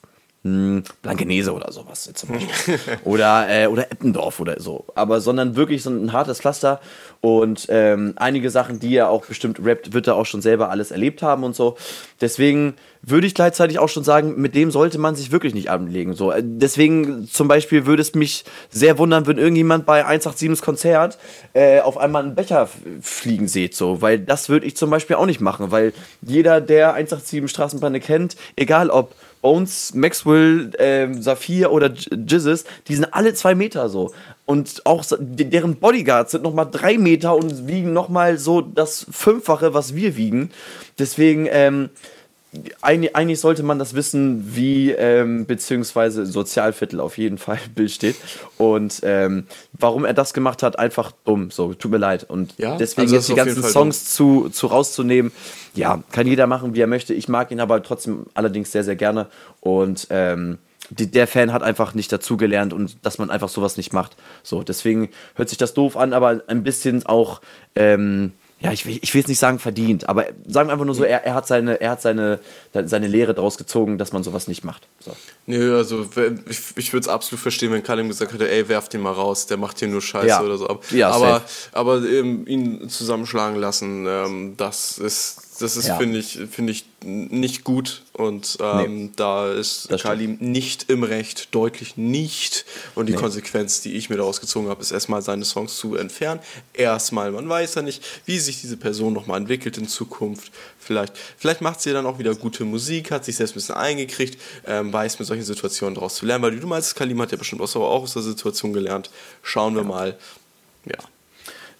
hm, 0.43 0.83
Blankenese 1.01 1.53
oder 1.53 1.69
sowas 1.73 2.09
zum 2.13 2.29
Beispiel. 2.29 2.79
oder, 3.03 3.49
äh, 3.49 3.67
oder 3.67 3.91
Eppendorf 3.91 4.39
oder 4.39 4.57
so. 4.61 4.85
Aber 4.95 5.19
sondern 5.19 5.57
wirklich 5.57 5.83
so 5.83 5.89
ein 5.89 6.13
hartes 6.13 6.39
Pflaster. 6.39 6.79
Und 7.19 7.65
ähm, 7.67 8.13
einige 8.15 8.49
Sachen, 8.49 8.79
die 8.79 8.95
er 8.95 9.09
auch 9.09 9.25
bestimmt 9.25 9.59
rappt, 9.61 9.91
wird 9.91 10.07
er 10.07 10.15
auch 10.15 10.25
schon 10.25 10.41
selber 10.41 10.69
alles 10.69 10.91
erlebt 10.91 11.21
haben 11.21 11.43
und 11.43 11.57
so. 11.57 11.75
Deswegen 12.21 12.75
würde 13.01 13.27
ich 13.27 13.33
gleichzeitig 13.33 13.79
auch 13.79 13.89
schon 13.89 14.05
sagen, 14.05 14.39
mit 14.39 14.55
dem 14.55 14.71
sollte 14.71 14.97
man 14.97 15.15
sich 15.15 15.33
wirklich 15.33 15.53
nicht 15.53 15.69
anlegen. 15.69 16.13
So. 16.13 16.31
Äh, 16.31 16.41
deswegen 16.43 17.27
zum 17.27 17.49
Beispiel 17.49 17.85
würde 17.85 18.01
es 18.01 18.15
mich 18.15 18.45
sehr 18.69 18.97
wundern, 18.97 19.27
wenn 19.27 19.37
irgendjemand 19.37 19.85
bei 19.85 20.05
187s 20.05 20.61
Konzert 20.61 21.17
äh, 21.51 21.81
auf 21.81 21.97
einmal 21.97 22.23
einen 22.23 22.35
Becher 22.35 22.69
fliegen 23.01 23.49
sieht. 23.49 23.75
So. 23.75 24.01
Weil 24.01 24.19
das 24.19 24.47
würde 24.47 24.65
ich 24.65 24.77
zum 24.77 24.89
Beispiel 24.89 25.17
auch 25.17 25.25
nicht 25.25 25.41
machen. 25.41 25.71
Weil 25.71 25.91
jeder, 26.21 26.61
der 26.61 26.93
187 26.93 27.49
Straßenbahn 27.49 27.99
kennt, 27.99 28.37
egal 28.55 28.89
ob 28.89 29.13
Bones, 29.41 29.93
Maxwell, 29.93 30.71
äh, 30.75 31.13
Saphir 31.13 31.71
oder 31.71 31.91
Jizzes, 31.91 32.65
die 32.87 32.95
sind 32.95 33.05
alle 33.13 33.33
zwei 33.33 33.55
Meter 33.55 33.89
so. 33.89 34.11
Und 34.45 34.85
auch 34.85 35.05
deren 35.19 35.75
Bodyguards 35.75 36.31
sind 36.31 36.43
nochmal 36.43 36.67
drei 36.71 36.97
Meter 36.97 37.35
und 37.35 37.67
wiegen 37.67 37.93
nochmal 37.93 38.37
so 38.37 38.61
das 38.61 39.05
Fünffache, 39.11 39.73
was 39.73 39.95
wir 39.95 40.17
wiegen. 40.17 40.49
Deswegen, 40.97 41.47
ähm, 41.49 41.89
eigentlich, 42.81 43.15
eigentlich, 43.15 43.39
sollte 43.39 43.61
man 43.61 43.77
das 43.77 43.93
wissen, 43.93 44.55
wie 44.55 44.91
ähm, 44.91 45.45
beziehungsweise 45.45 46.25
Sozialviertel 46.25 46.99
auf 46.99 47.17
jeden 47.17 47.37
Fall 47.37 47.59
Bild 47.75 47.91
steht. 47.91 48.15
Und 48.57 49.01
ähm, 49.03 49.45
warum 49.73 50.03
er 50.05 50.13
das 50.13 50.33
gemacht 50.33 50.63
hat, 50.63 50.79
einfach 50.79 51.11
dumm. 51.25 51.51
So, 51.51 51.73
tut 51.73 51.91
mir 51.91 51.97
leid. 51.97 52.25
Und 52.27 52.55
ja, 52.57 52.75
deswegen 52.77 53.01
also 53.03 53.15
jetzt 53.15 53.29
die 53.29 53.35
ganzen 53.35 53.63
Songs 53.63 54.13
zu, 54.13 54.49
zu 54.49 54.67
rauszunehmen, 54.67 55.31
ja, 55.75 56.01
kann 56.11 56.25
jeder 56.25 56.47
machen, 56.47 56.73
wie 56.73 56.81
er 56.81 56.87
möchte. 56.87 57.13
Ich 57.13 57.27
mag 57.27 57.51
ihn 57.51 57.59
aber 57.59 57.83
trotzdem 57.83 58.25
allerdings 58.33 58.71
sehr, 58.71 58.83
sehr 58.83 58.95
gerne. 58.95 59.27
Und 59.61 60.07
ähm, 60.09 60.57
die, 60.89 61.11
der 61.11 61.27
Fan 61.27 61.53
hat 61.53 61.61
einfach 61.61 61.93
nicht 61.93 62.11
dazugelernt 62.11 62.73
und 62.73 62.97
dass 63.03 63.19
man 63.19 63.29
einfach 63.29 63.49
sowas 63.49 63.77
nicht 63.77 63.93
macht. 63.93 64.15
So, 64.41 64.63
deswegen 64.63 65.09
hört 65.35 65.49
sich 65.49 65.59
das 65.59 65.75
doof 65.75 65.97
an, 65.97 66.13
aber 66.13 66.41
ein 66.47 66.63
bisschen 66.63 67.05
auch. 67.05 67.41
Ähm, 67.75 68.33
ja, 68.61 68.73
ich 68.73 68.85
will, 68.85 68.99
ich 69.01 69.13
will 69.13 69.21
jetzt 69.21 69.29
nicht 69.29 69.39
sagen 69.39 69.57
verdient, 69.57 70.09
aber 70.09 70.25
sagen 70.45 70.67
wir 70.67 70.73
einfach 70.73 70.85
nur 70.85 70.95
so, 70.95 71.03
er, 71.03 71.23
er 71.23 71.33
hat, 71.33 71.47
seine, 71.47 71.79
er 71.79 71.91
hat 71.91 72.01
seine, 72.01 72.39
seine 72.73 73.07
Lehre 73.07 73.33
daraus 73.33 73.57
gezogen, 73.57 73.97
dass 73.97 74.11
man 74.11 74.21
sowas 74.21 74.49
nicht 74.49 74.65
macht. 74.65 74.87
So. 74.99 75.15
Nö, 75.45 75.77
also 75.77 76.05
ich, 76.49 76.59
ich 76.75 76.91
würde 76.91 77.05
es 77.05 77.07
absolut 77.07 77.41
verstehen, 77.41 77.71
wenn 77.71 77.83
Kalim 77.83 78.09
gesagt 78.09 78.33
hätte, 78.33 78.49
ey, 78.49 78.67
werf 78.67 78.89
den 78.89 78.99
mal 79.01 79.13
raus, 79.13 79.45
der 79.45 79.55
macht 79.55 79.79
hier 79.79 79.87
nur 79.87 80.01
Scheiße 80.01 80.27
ja. 80.27 80.41
oder 80.41 80.57
so. 80.57 80.69
Aber, 80.69 80.81
ja, 80.91 81.09
aber, 81.09 81.41
aber 81.71 82.03
ähm, 82.03 82.45
ihn 82.47 82.89
zusammenschlagen 82.89 83.57
lassen, 83.57 84.05
ähm, 84.07 84.53
das 84.57 84.97
ist 84.97 85.48
das 85.59 85.77
ist, 85.77 85.87
ja. 85.87 85.97
finde 85.97 86.19
ich, 86.19 86.39
find 86.49 86.69
ich, 86.69 86.85
nicht 87.03 87.63
gut. 87.63 88.03
Und 88.13 88.57
ähm, 88.61 89.05
nee, 89.05 89.11
da 89.15 89.51
ist 89.51 89.89
Kalim 90.01 90.37
nicht 90.39 90.89
im 90.89 91.03
Recht, 91.03 91.53
deutlich 91.53 91.97
nicht. 91.97 92.65
Und 92.95 93.07
die 93.07 93.13
nee. 93.13 93.19
Konsequenz, 93.19 93.81
die 93.81 93.93
ich 93.93 94.09
mir 94.09 94.17
daraus 94.17 94.41
gezogen 94.41 94.69
habe, 94.69 94.81
ist 94.81 94.91
erstmal 94.91 95.21
seine 95.21 95.45
Songs 95.45 95.77
zu 95.77 95.95
entfernen. 95.95 96.41
Erstmal, 96.73 97.31
man 97.31 97.47
weiß 97.47 97.75
ja 97.75 97.81
nicht, 97.81 98.03
wie 98.25 98.39
sich 98.39 98.61
diese 98.61 98.77
Person 98.77 99.13
nochmal 99.13 99.37
entwickelt 99.37 99.77
in 99.77 99.87
Zukunft. 99.87 100.51
Vielleicht, 100.79 101.13
vielleicht 101.37 101.61
macht 101.61 101.81
sie 101.81 101.91
dann 101.91 102.05
auch 102.05 102.19
wieder 102.19 102.33
gute 102.35 102.65
Musik, 102.65 103.11
hat 103.11 103.25
sich 103.25 103.35
selbst 103.35 103.51
ein 103.51 103.55
bisschen 103.55 103.75
eingekriegt, 103.75 104.39
ähm, 104.65 104.91
weiß 104.91 105.19
mit 105.19 105.27
solchen 105.27 105.43
Situationen 105.43 105.95
daraus 105.95 106.15
zu 106.15 106.25
lernen. 106.25 106.43
Weil 106.43 106.59
du 106.59 106.67
meinst, 106.67 106.95
Kalim 106.95 107.21
hat 107.21 107.31
ja 107.31 107.37
bestimmt 107.37 107.61
auch 107.61 107.75
aus 107.75 108.13
der 108.13 108.23
Situation 108.23 108.73
gelernt. 108.73 109.09
Schauen 109.43 109.75
wir 109.75 109.83
ja. 109.83 109.87
mal. 109.87 110.17
Ja. 110.85 110.99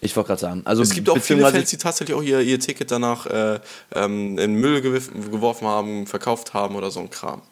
Ich 0.00 0.16
wollte 0.16 0.28
gerade 0.28 0.40
sagen. 0.40 0.62
Also 0.64 0.82
es 0.82 0.94
gibt 0.94 1.10
auch 1.10 1.18
viele 1.18 1.48
Fans, 1.50 1.70
die 1.70 1.76
tatsächlich 1.76 2.16
auch 2.16 2.22
ihr, 2.22 2.40
ihr 2.40 2.58
Ticket 2.58 2.90
danach 2.90 3.26
äh, 3.26 3.60
ähm, 3.94 4.38
in 4.38 4.54
Müll 4.54 4.80
geworfen 4.80 5.66
haben, 5.66 6.06
verkauft 6.06 6.54
haben 6.54 6.74
oder 6.74 6.90
so 6.90 7.00
ein 7.00 7.10
Kram. 7.10 7.42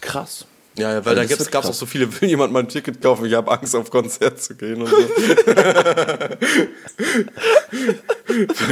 Krass. 0.00 0.46
Ja, 0.78 0.94
ja 0.94 1.04
weil 1.04 1.18
also 1.18 1.36
da 1.36 1.44
gab 1.50 1.64
es 1.64 1.70
auch 1.70 1.74
so 1.74 1.86
viele, 1.86 2.08
will 2.20 2.28
jemand 2.28 2.52
mal 2.52 2.60
ein 2.60 2.68
Ticket 2.68 3.02
kaufen, 3.02 3.26
ich 3.26 3.34
habe 3.34 3.50
Angst 3.50 3.74
auf 3.74 3.90
Konzert 3.90 4.40
zu 4.40 4.54
gehen 4.54 4.82
und 4.82 4.88
so. 4.88 4.96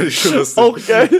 ich 0.07 0.19
schon 0.19 0.45
Auch 0.55 0.77
geil. 0.87 1.09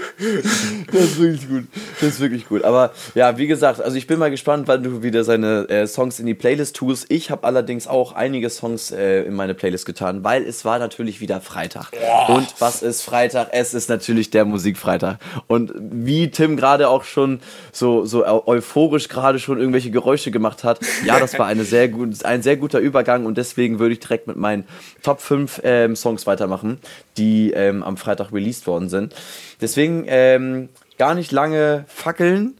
Das 0.91 1.03
ist 1.03 1.19
wirklich 1.19 1.49
gut. 1.49 1.63
Das 1.99 2.09
ist 2.09 2.19
wirklich 2.19 2.47
gut. 2.47 2.63
Aber 2.63 2.93
ja, 3.13 3.38
wie 3.38 3.47
gesagt, 3.47 3.81
also 3.81 3.97
ich 3.97 4.07
bin 4.07 4.19
mal 4.19 4.31
gespannt, 4.31 4.67
wann 4.67 4.83
du 4.83 5.03
wieder 5.03 5.23
seine 5.23 5.67
äh, 5.69 5.88
Songs 5.88 6.19
in 6.19 6.25
die 6.25 6.33
Playlist 6.33 6.75
tust. 6.75 7.05
Ich 7.09 7.29
habe 7.29 7.45
allerdings 7.45 7.88
auch 7.88 8.13
einige 8.13 8.49
Songs 8.49 8.91
äh, 8.91 9.23
in 9.23 9.35
meine 9.35 9.53
Playlist 9.53 9.85
getan, 9.85 10.23
weil 10.23 10.43
es 10.43 10.65
war 10.65 10.79
natürlich 10.79 11.19
wieder 11.19 11.41
Freitag. 11.41 11.91
Oh. 12.27 12.35
Und 12.35 12.47
was 12.59 12.81
ist 12.81 13.01
Freitag? 13.01 13.49
Es 13.51 13.73
ist 13.73 13.89
natürlich 13.89 14.29
der 14.29 14.45
Musikfreitag. 14.45 15.17
Und 15.47 15.73
wie 15.77 16.31
Tim 16.31 16.57
gerade 16.57 16.89
auch 16.89 17.03
schon 17.03 17.39
so, 17.71 18.05
so 18.05 18.25
euphorisch 18.25 19.09
gerade 19.09 19.39
schon 19.39 19.59
irgendwelche 19.59 19.91
Geräusche 19.91 20.31
gemacht 20.31 20.63
hat, 20.63 20.76
ja, 21.05 21.19
das 21.19 21.38
war 21.38 21.47
eine 21.47 21.63
sehr 21.63 21.88
gut, 21.88 22.23
ein 22.25 22.41
sehr 22.41 22.57
guter 22.57 22.80
Übergang 22.80 23.25
und 23.25 23.38
deswegen 23.38 23.80
würde 23.80 23.93
ich 23.93 23.99
direkt 23.99 24.28
mit 24.28 24.38
meinen 24.38 24.65
Top 25.03 25.21
5 25.21 25.61
ähm, 25.63 25.95
Songs 25.95 26.28
weitermachen, 26.28 26.80
die 27.17 27.51
ähm, 27.51 27.84
am 27.84 27.97
Freitag 27.97 28.32
released 28.34 28.67
worden 28.67 28.89
sind. 28.89 29.15
Deswegen 29.61 30.05
ähm, 30.07 30.69
gar 30.97 31.15
nicht 31.15 31.32
lange 31.32 31.86
fackeln. 31.88 32.57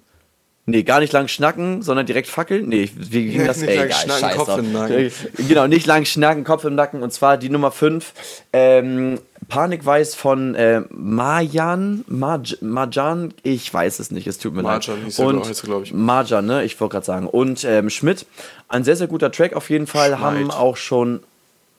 Nee, 0.70 0.84
gar 0.84 1.00
nicht 1.00 1.14
lang 1.14 1.30
schnacken, 1.30 1.82
sondern 1.82 2.06
direkt 2.06 2.28
fackeln. 2.28 2.68
Nee, 2.68 2.90
wie 2.94 3.30
ging 3.32 3.46
das? 3.48 3.62
nicht 3.62 3.70
Ey, 3.70 3.78
lang 3.78 3.86
egal, 3.86 4.00
schnacken, 4.00 4.38
Kopf 4.38 4.58
im 4.58 4.74
Nacken. 4.74 5.12
Genau, 5.48 5.68
nicht 5.68 5.86
lang 5.86 6.04
schnacken, 6.04 6.44
Kopf 6.44 6.66
im 6.66 6.76
Nacken. 6.76 7.04
Und 7.04 7.14
zwar 7.14 7.38
die 7.38 7.50
Nummer 7.50 7.72
5. 7.72 8.14
Ähm, 8.52 9.20
Panikweiß 9.48 10.16
von 10.16 10.56
äh, 10.56 10.82
Marjan, 10.90 12.04
Marj 12.08 12.58
Marjan, 12.62 13.34
ich 13.44 13.74
weiß 13.74 14.00
es 14.00 14.12
nicht, 14.12 14.28
es 14.28 14.38
tut 14.40 14.54
mir 14.54 14.62
Marjan, 14.62 14.98
leid. 14.98 15.06
Hieß 15.06 15.20
er, 15.20 15.66
glaube 15.66 15.86
ich. 15.86 15.94
Marjan, 15.94 16.46
ne, 16.46 16.64
ich 16.64 16.80
wollte 16.80 16.94
gerade 16.94 17.06
sagen. 17.06 17.28
Und 17.28 17.64
ähm, 17.64 17.90
Schmidt, 17.90 18.26
ein 18.68 18.84
sehr, 18.84 18.96
sehr 18.96 19.08
guter 19.08 19.32
Track 19.32 19.54
auf 19.54 19.70
jeden 19.70 19.88
Fall, 19.88 20.10
Schmeid. 20.10 20.20
haben 20.20 20.52
auch 20.52 20.76
schon, 20.76 21.24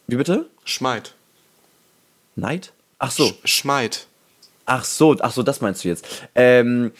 wie 0.07 0.17
bitte? 0.17 0.47
Schmeid. 0.65 1.15
Neid? 2.37 2.73
Ach 2.99 3.11
so. 3.11 3.27
Sch 3.27 3.59
Schmeid. 3.59 4.07
Ach 4.65 4.85
so, 4.85 5.17
ach 5.21 5.33
so, 5.33 5.43
das 5.43 5.61
meinst 5.61 5.85
du 5.85 5.89
jetzt. 5.89 6.07
Ähm, 6.35 6.93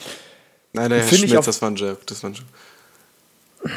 nein, 0.73 0.91
nein, 0.91 1.07
Schmitz, 1.07 1.45
das 1.45 1.63
war 1.63 1.71
ein 1.71 1.77
Joke, 1.77 2.01
das 2.07 2.23
war 2.23 2.31
ein 2.31 2.35
Joke. 2.35 3.75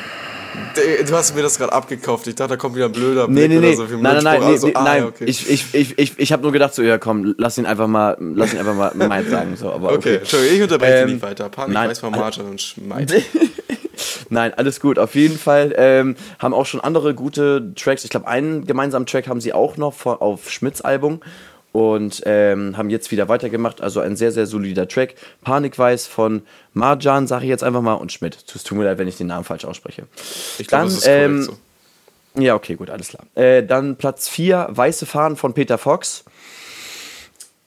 Du 1.07 1.15
hast 1.15 1.35
mir 1.35 1.41
das 1.41 1.57
gerade 1.57 1.73
abgekauft. 1.73 2.27
Ich 2.27 2.35
dachte, 2.35 2.51
da 2.51 2.57
kommt 2.57 2.75
wieder 2.75 2.85
ein 2.85 2.91
blöder 2.91 3.27
Blick 3.27 3.49
nee, 3.49 3.55
nee, 3.55 3.59
nee. 3.59 3.75
oder 3.75 3.87
so. 3.87 3.97
Nein, 3.97 4.01
nein, 4.01 4.23
nein, 4.23 4.43
also, 4.43 4.67
nee, 4.67 4.73
ah, 4.75 4.83
nein. 4.83 5.03
Okay. 5.05 5.25
Ich, 5.25 5.49
ich, 5.49 5.73
ich, 5.73 5.99
ich, 5.99 6.19
ich 6.19 6.31
habe 6.31 6.43
nur 6.43 6.51
gedacht, 6.51 6.73
so, 6.73 6.81
ja 6.81 6.97
komm, 6.97 7.35
lass 7.37 7.57
ihn 7.57 7.65
einfach 7.65 7.87
mal, 7.87 8.17
lass 8.19 8.53
ihn 8.53 8.59
einfach 8.59 8.75
mal 8.75 9.07
Meid 9.07 9.29
sagen. 9.29 9.55
So, 9.55 9.71
aber 9.71 9.93
okay. 9.93 10.19
okay. 10.23 10.47
Ich 10.53 10.61
unterbreche 10.61 11.03
ähm, 11.03 11.13
nicht 11.13 11.21
weiter. 11.21 11.49
Panik 11.49 11.73
nein, 11.73 11.89
weiß 11.89 11.99
von 11.99 12.11
Martin 12.11 12.45
und 12.45 12.61
Schmeid. 12.61 13.13
Nein, 14.29 14.53
alles 14.53 14.79
gut. 14.79 14.97
Auf 14.97 15.15
jeden 15.15 15.37
Fall 15.37 15.73
ähm, 15.75 16.15
haben 16.39 16.53
auch 16.53 16.65
schon 16.65 16.79
andere 16.79 17.13
gute 17.13 17.73
Tracks. 17.75 18.03
Ich 18.03 18.09
glaube, 18.09 18.27
einen 18.27 18.65
gemeinsamen 18.65 19.05
Track 19.05 19.27
haben 19.27 19.41
sie 19.41 19.53
auch 19.53 19.77
noch 19.77 20.05
auf 20.05 20.49
Schmidts 20.49 20.81
Album 20.81 21.19
und 21.71 22.21
ähm, 22.25 22.77
haben 22.77 22.89
jetzt 22.89 23.11
wieder 23.11 23.29
weitergemacht. 23.29 23.81
Also 23.81 23.99
ein 23.99 24.15
sehr, 24.15 24.31
sehr 24.31 24.45
solider 24.45 24.87
Track. 24.87 25.15
Panikweiß 25.43 26.07
von 26.07 26.41
Marjan, 26.73 27.27
sage 27.27 27.45
ich 27.45 27.49
jetzt 27.49 27.63
einfach 27.63 27.81
mal, 27.81 27.93
und 27.93 28.11
Schmidt. 28.11 28.37
Es 28.53 28.63
tut 28.63 28.77
mir 28.77 28.85
leid, 28.85 28.97
wenn 28.97 29.07
ich 29.07 29.17
den 29.17 29.27
Namen 29.27 29.43
falsch 29.43 29.65
ausspreche. 29.65 30.03
Ich 30.57 30.67
glaube, 30.67 30.85
das 30.85 30.97
ist 30.97 31.07
ähm, 31.07 31.43
so. 31.43 31.57
Ja, 32.35 32.55
okay, 32.55 32.75
gut, 32.75 32.89
alles 32.89 33.09
klar. 33.09 33.25
Äh, 33.35 33.63
dann 33.63 33.97
Platz 33.97 34.29
4, 34.29 34.67
Weiße 34.71 35.05
Fahnen 35.05 35.35
von 35.35 35.53
Peter 35.53 35.77
Fox. 35.77 36.23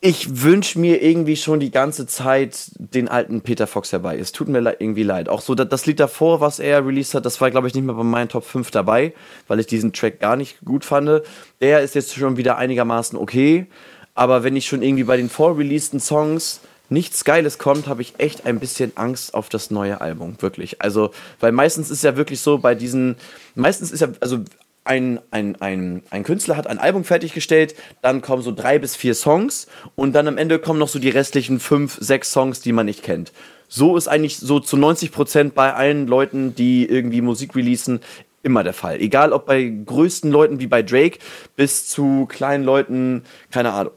Ich 0.01 0.43
wünsche 0.43 0.79
mir 0.79 1.03
irgendwie 1.03 1.37
schon 1.37 1.61
die 1.61 1.71
ganze 1.71 2.07
Zeit 2.07 2.73
den 2.75 3.09
alten 3.09 3.41
Peter 3.41 3.67
Fox 3.67 3.91
herbei. 3.91 4.19
Es 4.19 4.33
tut 4.33 4.49
mir 4.49 4.59
irgendwie 4.79 5.03
leid. 5.03 5.31
Auch 5.31 5.41
so 5.41 5.55
das 5.55 5.87
Lied 5.87 5.99
davor, 5.99 6.43
was 6.43 6.59
er 6.59 6.87
released 6.87 7.15
hat, 7.15 7.25
das 7.25 7.41
war, 7.41 7.51
glaube 7.51 7.69
ich, 7.69 7.75
nicht 7.75 7.85
mehr 7.85 7.95
bei 7.95 8.03
meinen 8.03 8.29
Top 8.29 8.45
5 8.45 8.71
dabei, 8.71 9.15
weil 9.49 9.61
ich 9.61 9.67
diesen 9.67 9.95
Track 9.95 10.21
gar 10.21 10.37
nicht 10.37 10.63
gut 10.63 10.85
fand. 10.85 11.23
Der 11.63 11.81
ist 11.81 11.95
jetzt 11.95 12.15
schon 12.15 12.37
wieder 12.37 12.59
einigermaßen 12.59 13.19
okay. 13.19 13.67
Aber 14.15 14.45
wenn 14.45 14.57
ich 14.57 14.67
schon 14.67 14.83
irgendwie 14.83 15.05
bei 15.05 15.17
den 15.17 15.29
vorreleaseden 15.29 16.01
Songs 16.01 16.61
nichts 16.89 17.25
Geiles 17.25 17.59
kommt, 17.59 17.89
habe 17.89 18.03
ich 18.03 18.15
echt 18.19 18.47
ein 18.47 18.61
bisschen 18.61 18.93
Angst 18.97 19.35
auf 19.35 19.49
das 19.49 19.71
neue 19.71 20.01
Album. 20.01 20.37
Wirklich. 20.41 20.81
Also, 20.81 21.11
weil 21.41 21.53
meistens 21.53 21.91
ist 21.91 22.05
ja 22.05 22.17
wirklich 22.17 22.41
so 22.41 22.59
bei 22.59 22.75
diesen, 22.75 23.17
meistens 23.55 23.91
ist 23.91 24.01
ja, 24.01 24.09
also 24.21 24.39
ein, 24.85 25.19
ein, 25.31 25.57
ein, 25.61 26.03
ein 26.11 26.25
Künstler 26.25 26.57
hat 26.57 26.67
ein 26.67 26.79
Album 26.79 27.05
fertiggestellt, 27.05 27.75
dann 28.03 28.21
kommen 28.21 28.43
so 28.43 28.53
drei 28.53 28.79
bis 28.79 28.95
vier 28.95 29.15
Songs 29.15 29.67
und 29.97 30.13
dann 30.13 30.29
am 30.29 30.37
Ende 30.37 30.59
kommen 30.59 30.79
noch 30.79 30.89
so 30.89 30.99
die 30.99 31.09
restlichen 31.09 31.59
fünf, 31.59 31.97
sechs 32.01 32.31
Songs, 32.31 32.61
die 32.61 32.73
man 32.73 32.87
nicht 32.87 33.03
kennt. 33.03 33.33
So 33.67 33.97
ist 33.97 34.09
eigentlich 34.09 34.37
so 34.37 34.61
zu 34.61 34.77
90 34.77 35.11
Prozent 35.11 35.55
bei 35.55 35.73
allen 35.73 36.07
Leuten, 36.07 36.55
die 36.55 36.87
irgendwie 36.87 37.23
Musik 37.23 37.57
releasen, 37.57 38.01
immer 38.43 38.63
der 38.63 38.75
Fall. 38.75 39.01
Egal 39.01 39.33
ob 39.33 39.47
bei 39.47 39.65
größten 39.65 40.31
Leuten 40.31 40.61
wie 40.61 40.67
bei 40.67 40.83
Drake 40.83 41.19
bis 41.57 41.89
zu 41.89 42.27
kleinen 42.27 42.63
Leuten, 42.63 43.23
keine 43.51 43.73
Ahnung 43.73 43.93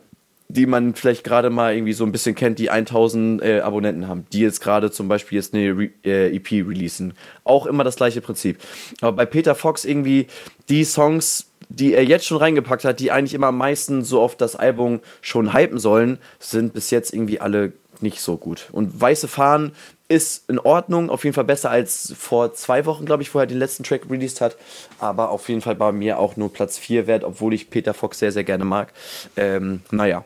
die 0.50 0.66
man 0.66 0.96
vielleicht 0.96 1.24
gerade 1.24 1.50
mal 1.50 1.74
irgendwie 1.76 1.94
so 1.94 2.06
ein 2.06 2.12
bisschen 2.12 2.36
kennt, 2.36 2.60
die 2.60 2.70
1000 2.70 3.42
äh, 3.42 3.60
Abonnenten 3.60 4.08
haben, 4.08 4.26
die 4.32 4.40
jetzt 4.40 4.62
gerade 4.62 4.92
zum 4.92 5.08
Beispiel 5.08 5.38
jetzt 5.38 5.54
eine 5.54 5.78
Re 5.78 5.90
äh, 6.06 6.36
EP 6.36 6.52
releasen. 6.52 7.14
Auch 7.44 7.66
immer 7.66 7.84
das 7.84 7.98
gleiche 7.98 8.22
Prinzip. 8.22 8.60
Aber 9.02 9.12
bei 9.12 9.26
Peter 9.26 9.56
Fox 9.56 9.84
irgendwie 9.84 10.28
die 10.70 10.86
Songs, 10.86 11.48
die 11.70 11.94
er 11.94 12.06
jetzt 12.06 12.26
schon 12.26 12.38
reingepackt 12.38 12.86
hat, 12.86 13.00
die 13.00 13.12
eigentlich 13.12 13.34
immer 13.34 13.48
am 13.48 13.58
meisten 13.58 14.04
so 14.04 14.22
auf 14.22 14.38
das 14.38 14.56
Album 14.56 15.02
schon 15.22 15.54
hypen 15.54 15.80
sollen, 15.80 16.18
sind 16.40 16.74
bis 16.74 16.92
jetzt 16.92 17.14
irgendwie 17.14 17.42
alle 17.42 17.74
nicht 18.00 18.22
so 18.22 18.38
gut. 18.38 18.70
Und 18.72 19.02
Weiße 19.02 19.28
Fahnen 19.28 19.74
ist 20.08 20.50
in 20.50 20.60
Ordnung, 20.60 21.10
auf 21.10 21.26
jeden 21.26 21.34
Fall 21.34 21.44
besser 21.44 21.70
als 21.70 22.14
vor 22.18 22.54
zwei 22.54 22.86
Wochen, 22.86 23.06
glaube 23.06 23.24
ich, 23.24 23.34
wo 23.34 23.40
er 23.40 23.48
den 23.48 23.60
letzten 23.60 23.84
Track 23.84 24.10
released 24.10 24.40
hat. 24.40 24.56
Aber 25.00 25.32
auf 25.32 25.50
jeden 25.50 25.62
Fall 25.62 25.76
bei 25.76 25.92
mir 25.92 26.20
auch 26.20 26.38
nur 26.38 26.54
Platz 26.54 26.78
4 26.78 27.08
wert, 27.08 27.26
obwohl 27.26 27.54
ich 27.54 27.70
Peter 27.70 27.94
Fox 27.94 28.20
sehr, 28.20 28.32
sehr 28.32 28.46
gerne 28.46 28.64
mag. 28.64 28.94
Ähm, 29.36 29.82
naja, 29.92 30.24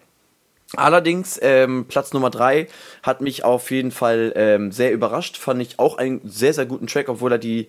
Allerdings, 0.77 1.37
ähm, 1.41 1.85
Platz 1.87 2.13
Nummer 2.13 2.29
3 2.29 2.67
hat 3.03 3.21
mich 3.21 3.43
auf 3.43 3.71
jeden 3.71 3.91
Fall 3.91 4.31
ähm, 4.35 4.71
sehr 4.71 4.93
überrascht. 4.93 5.37
Fand 5.37 5.61
ich 5.61 5.79
auch 5.79 5.97
einen 5.97 6.21
sehr, 6.23 6.53
sehr 6.53 6.65
guten 6.65 6.87
Track, 6.87 7.09
obwohl 7.09 7.33
er 7.33 7.37
die 7.37 7.67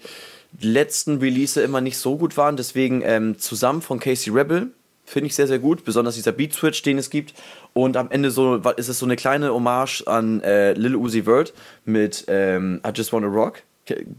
letzten 0.60 1.18
Release 1.18 1.60
immer 1.60 1.80
nicht 1.80 1.98
so 1.98 2.16
gut 2.16 2.36
waren. 2.36 2.56
Deswegen 2.56 3.02
ähm, 3.04 3.38
zusammen 3.38 3.82
von 3.82 3.98
Casey 3.98 4.32
Rebel. 4.32 4.70
Finde 5.04 5.26
ich 5.26 5.34
sehr, 5.34 5.48
sehr 5.48 5.58
gut. 5.58 5.84
Besonders 5.84 6.14
dieser 6.14 6.32
Beat 6.32 6.54
Switch, 6.54 6.82
den 6.82 6.96
es 6.96 7.10
gibt. 7.10 7.34
Und 7.72 7.96
am 7.96 8.10
Ende 8.10 8.30
so 8.30 8.56
ist 8.56 8.88
es 8.88 8.98
so 9.00 9.06
eine 9.06 9.16
kleine 9.16 9.52
Hommage 9.52 10.04
an 10.06 10.40
äh, 10.42 10.74
Lil 10.74 10.94
Uzi 10.94 11.24
Vert 11.24 11.52
mit 11.84 12.24
ähm, 12.28 12.80
I 12.86 12.90
Just 12.94 13.12
Wanna 13.12 13.26
Rock. 13.26 13.62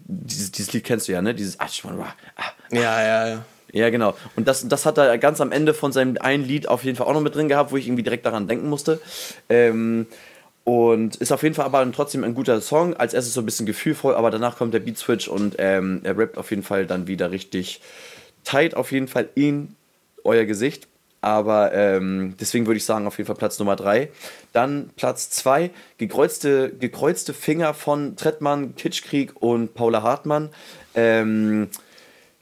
Dieses, 0.05 0.51
dieses 0.51 0.73
Lied 0.73 0.84
kennst 0.84 1.07
du 1.07 1.13
ja, 1.13 1.21
ne? 1.21 1.34
Dieses 1.34 1.55
I 1.55 1.63
Just 1.63 1.86
Wanna 1.86 1.95
Rock. 1.95 2.15
Ah. 2.36 2.43
Ja, 2.69 3.01
ja, 3.01 3.27
ja. 3.29 3.45
Ja, 3.74 3.89
genau. 3.89 4.15
Und 4.36 4.47
das, 4.47 4.67
das 4.67 4.86
hat 4.86 4.99
er 4.99 5.17
ganz 5.17 5.41
am 5.41 5.51
Ende 5.51 5.74
von 5.74 5.91
seinem 5.91 6.17
einen 6.19 6.45
Lied 6.45 6.69
auf 6.69 6.84
jeden 6.84 6.95
Fall 6.95 7.07
auch 7.07 7.13
noch 7.13 7.21
mit 7.21 7.36
drin 7.36 7.49
gehabt, 7.49 7.71
wo 7.71 7.78
ich 7.78 7.88
irgendwie 7.88 8.03
direkt 8.03 8.26
daran 8.26 8.47
denken 8.47 8.69
musste. 8.69 9.01
Ähm, 9.49 10.05
und 10.63 11.15
ist 11.17 11.32
auf 11.34 11.41
jeden 11.43 11.55
Fall 11.55 11.65
aber 11.65 11.91
trotzdem 11.91 12.24
ein 12.24 12.36
guter 12.36 12.61
Song. 12.61 12.93
Als 12.93 13.15
erstes 13.15 13.34
so 13.34 13.41
ein 13.41 13.45
bisschen 13.45 13.65
gefühlvoll, 13.65 14.13
aber 14.15 14.30
danach 14.30 14.57
kommt 14.57 14.76
der 14.76 14.80
Beat 14.80 14.97
Switch 14.99 15.28
und 15.28 15.55
ähm, 15.57 16.01
er 16.03 16.17
rappt 16.17 16.38
auf 16.38 16.51
jeden 16.51 16.63
Fall 16.63 16.86
dann 16.86 17.07
wieder 17.07 17.32
richtig 17.32 17.82
tight, 18.43 18.76
auf 18.76 18.91
jeden 18.91 19.07
Fall 19.07 19.28
in 19.34 19.76
euer 20.24 20.45
Gesicht. 20.45 20.88
Aber 21.19 21.74
ähm, 21.74 22.36
deswegen 22.39 22.67
würde 22.67 22.78
ich 22.78 22.86
sagen, 22.86 23.07
auf 23.07 23.17
jeden 23.17 23.28
Fall 23.28 23.38
Platz 23.38 23.57
Nummer 23.57 23.76
3. 23.76 24.09
Dann 24.51 24.89
Platz 24.97 25.30
2, 25.32 25.71
gekreuzte, 25.97 26.71
gekreuzte 26.78 27.34
Finger 27.34 27.74
von 27.74 28.17
Trettmann, 28.17 28.76
Kitschkrieg 28.76 29.41
und 29.41 29.74
Paula 29.74 30.03
Hartmann. 30.03 30.49
Ähm, 30.95 31.69